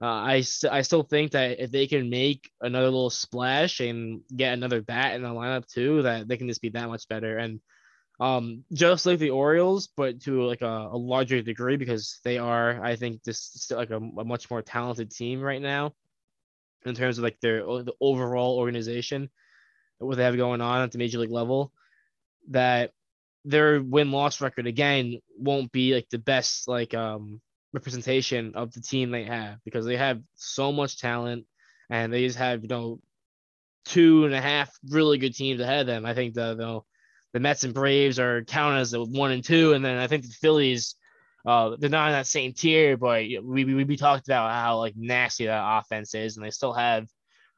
uh, 0.00 0.06
I 0.06 0.40
st- 0.42 0.72
I 0.72 0.82
still 0.82 1.02
think 1.02 1.32
that 1.32 1.58
if 1.58 1.70
they 1.70 1.86
can 1.86 2.10
make 2.10 2.50
another 2.60 2.86
little 2.86 3.10
splash 3.10 3.80
and 3.80 4.20
get 4.34 4.52
another 4.52 4.82
bat 4.82 5.14
in 5.14 5.22
the 5.22 5.28
lineup 5.28 5.66
too, 5.66 6.02
that 6.02 6.28
they 6.28 6.36
can 6.36 6.48
just 6.48 6.60
be 6.60 6.68
that 6.70 6.88
much 6.88 7.08
better. 7.08 7.38
And 7.38 7.60
um, 8.20 8.64
just 8.72 9.06
like 9.06 9.18
the 9.18 9.30
Orioles, 9.30 9.88
but 9.96 10.20
to 10.22 10.42
like 10.42 10.62
a, 10.62 10.88
a 10.92 10.96
larger 10.96 11.40
degree 11.42 11.76
because 11.76 12.20
they 12.24 12.38
are, 12.38 12.82
I 12.82 12.96
think, 12.96 13.24
just 13.24 13.70
like 13.70 13.90
a, 13.90 13.96
a 13.96 14.24
much 14.24 14.50
more 14.50 14.62
talented 14.62 15.10
team 15.10 15.40
right 15.40 15.62
now 15.62 15.94
in 16.84 16.94
terms 16.94 17.18
of 17.18 17.24
like 17.24 17.40
their 17.40 17.60
the 17.64 17.94
overall 18.00 18.58
organization, 18.58 19.30
what 19.98 20.16
they 20.16 20.24
have 20.24 20.36
going 20.36 20.60
on 20.60 20.82
at 20.82 20.92
the 20.92 20.98
major 20.98 21.18
league 21.18 21.30
level. 21.30 21.72
That 22.50 22.92
their 23.44 23.82
win 23.82 24.12
loss 24.12 24.40
record 24.40 24.66
again 24.66 25.20
won't 25.38 25.72
be 25.72 25.94
like 25.94 26.08
the 26.10 26.18
best 26.18 26.68
like 26.68 26.94
um 26.94 27.40
representation 27.76 28.52
of 28.54 28.72
the 28.72 28.80
team 28.80 29.10
they 29.10 29.24
have 29.24 29.58
because 29.64 29.84
they 29.84 29.98
have 29.98 30.20
so 30.34 30.72
much 30.72 30.98
talent 30.98 31.44
and 31.90 32.12
they 32.12 32.26
just 32.26 32.38
have 32.38 32.62
you 32.62 32.68
know 32.68 32.98
two 33.84 34.24
and 34.24 34.34
a 34.34 34.40
half 34.40 34.74
really 34.88 35.18
good 35.18 35.34
teams 35.34 35.60
ahead 35.60 35.80
of 35.80 35.86
them. 35.86 36.06
I 36.06 36.14
think 36.14 36.34
the 36.34 36.54
the, 36.54 36.80
the 37.34 37.40
Mets 37.40 37.64
and 37.64 37.74
Braves 37.74 38.18
are 38.18 38.42
counted 38.44 38.80
as 38.80 38.90
the 38.92 39.04
one 39.04 39.30
and 39.30 39.44
two, 39.44 39.74
and 39.74 39.84
then 39.84 39.98
I 39.98 40.06
think 40.06 40.24
the 40.24 40.32
Phillies. 40.32 40.94
Uh, 41.44 41.76
they're 41.78 41.88
not 41.88 42.08
in 42.08 42.12
that 42.12 42.26
same 42.26 42.52
tier, 42.52 42.96
but 42.96 43.22
we, 43.44 43.64
we 43.64 43.84
we 43.84 43.96
talked 43.96 44.26
about 44.26 44.50
how 44.52 44.78
like 44.78 44.94
nasty 44.96 45.46
that 45.46 45.78
offense 45.78 46.12
is, 46.14 46.36
and 46.36 46.44
they 46.44 46.50
still 46.50 46.72
have 46.72 47.06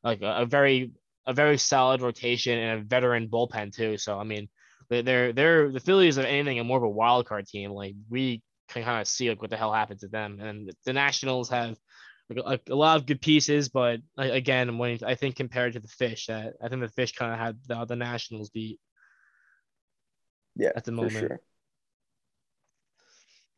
like 0.05 0.21
a, 0.21 0.43
a 0.43 0.47
very 0.47 0.91
a 1.27 1.33
very 1.33 1.57
solid 1.57 2.03
rotation 2.03 2.59
and 2.59 2.81
a 2.81 2.85
veteran 2.85 3.29
bullpen 3.29 3.75
too. 3.75 3.97
So 3.97 4.19
I 4.19 4.25
mean, 4.25 4.49
they- 4.91 5.01
they're 5.01 5.33
they're 5.33 5.71
the 5.73 5.81
Phillies 5.81 6.19
are 6.19 6.23
anything 6.27 6.59
and 6.59 6.69
more 6.69 6.77
of 6.77 6.83
a 6.85 6.89
wild 6.89 7.25
card 7.27 7.47
team. 7.47 7.71
Like 7.71 7.95
we 8.11 8.43
can 8.69 8.85
kind 8.85 9.01
of 9.01 9.09
see 9.09 9.29
like 9.29 9.41
what 9.41 9.51
the 9.51 9.57
hell 9.57 9.73
happened 9.73 10.01
to 10.01 10.09
them, 10.09 10.41
and 10.41 10.73
the 10.85 10.93
Nationals 10.93 11.49
have 11.49 11.77
like 12.31 12.61
a, 12.69 12.73
a 12.73 12.75
lot 12.75 12.97
of 12.97 13.07
good 13.07 13.21
pieces, 13.21 13.69
but 13.69 14.01
like, 14.17 14.33
again, 14.33 14.79
when 14.79 14.99
I 15.05 15.15
think 15.15 15.37
compared 15.37 15.73
to 15.75 15.81
the 15.81 15.89
Fish, 15.89 16.27
that 16.27 16.55
I 16.63 16.69
think 16.69 16.83
the 16.83 16.89
Fish 16.89 17.13
kind 17.13 17.33
of 17.33 17.39
had 17.39 17.59
the, 17.67 17.85
the 17.87 17.97
Nationals 17.97 18.51
beat 18.51 18.79
Yeah, 20.57 20.73
at 20.77 20.85
the 20.85 20.93
moment. 20.93 21.19
sure. 21.19 21.41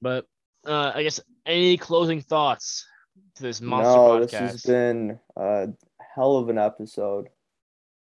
But 0.00 0.26
uh, 0.66 0.92
I 0.94 1.02
guess 1.02 1.20
any 1.44 1.76
closing 1.76 2.20
thoughts 2.20 2.86
to 3.36 3.42
this 3.42 3.60
monster 3.60 3.92
no, 3.92 4.06
podcast? 4.06 4.30
this 4.30 4.38
has 4.38 4.62
been 4.62 5.18
a 5.36 5.68
hell 6.14 6.36
of 6.36 6.48
an 6.48 6.58
episode. 6.58 7.28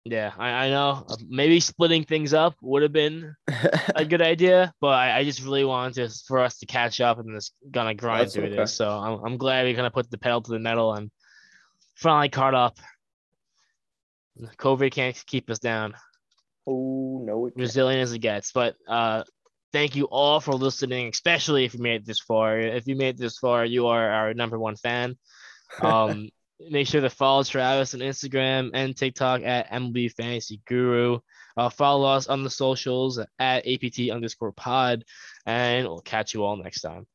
Yeah, 0.04 0.32
I, 0.36 0.66
I 0.66 0.70
know. 0.70 1.04
Uh, 1.08 1.16
Maybe 1.28 1.60
splitting 1.60 2.04
things 2.04 2.34
up 2.34 2.56
would 2.60 2.82
have 2.82 2.92
been 2.92 3.36
a 3.94 4.04
good 4.04 4.22
idea, 4.22 4.72
but 4.80 4.88
I, 4.88 5.18
I 5.18 5.24
just 5.24 5.42
really 5.42 5.64
wanted 5.64 5.94
to, 5.94 6.14
for 6.26 6.40
us 6.40 6.58
to 6.58 6.66
catch 6.66 7.00
up 7.00 7.18
and 7.18 7.30
just 7.30 7.54
gonna 7.70 7.94
grind 7.94 8.22
That's 8.22 8.34
through 8.34 8.46
okay. 8.46 8.56
this. 8.56 8.74
So 8.74 8.88
I'm, 8.88 9.24
I'm 9.24 9.36
glad 9.36 9.64
we 9.64 9.74
kind 9.74 9.86
of 9.86 9.92
put 9.92 10.10
the 10.10 10.18
pedal 10.18 10.42
to 10.42 10.50
the 10.50 10.58
metal 10.58 10.94
and 10.94 11.10
finally 11.94 12.28
caught 12.30 12.54
up. 12.54 12.78
COVID 14.56 14.90
can't 14.90 15.22
keep 15.26 15.48
us 15.50 15.60
down, 15.60 15.94
oh 16.66 17.22
no, 17.24 17.46
it 17.46 17.50
can't. 17.50 17.60
resilient 17.60 18.02
as 18.02 18.12
it 18.12 18.18
gets. 18.18 18.50
But 18.50 18.74
uh, 18.88 19.22
thank 19.72 19.94
you 19.94 20.06
all 20.06 20.40
for 20.40 20.54
listening, 20.54 21.08
especially 21.08 21.64
if 21.64 21.74
you 21.74 21.80
made 21.80 22.02
it 22.02 22.06
this 22.06 22.18
far. 22.18 22.58
If 22.58 22.88
you 22.88 22.96
made 22.96 23.16
it 23.16 23.18
this 23.18 23.38
far, 23.38 23.64
you 23.64 23.86
are 23.86 24.08
our 24.10 24.34
number 24.34 24.58
one 24.58 24.76
fan. 24.76 25.16
Um, 25.80 26.28
make 26.70 26.86
sure 26.86 27.01
to 27.01 27.10
follow 27.10 27.43
Travis 27.43 27.94
on 27.94 28.01
Instagram 28.01 28.70
and 28.74 28.97
TikTok 28.97 29.43
at 29.43 29.70
MLB 29.70 30.12
Fantasy 30.12 30.60
Guru. 30.66 31.20
Uh, 31.56 31.68
follow 31.68 32.09
us 32.09 32.28
on 32.28 32.43
the 32.43 32.51
socials 32.51 33.18
at 33.39 33.66
APT 33.66 34.10
underscore 34.10 34.52
pod, 34.52 35.05
and 35.47 35.86
we'll 35.86 36.01
catch 36.01 36.34
you 36.34 36.44
all 36.44 36.56
next 36.56 36.80
time. 36.80 37.06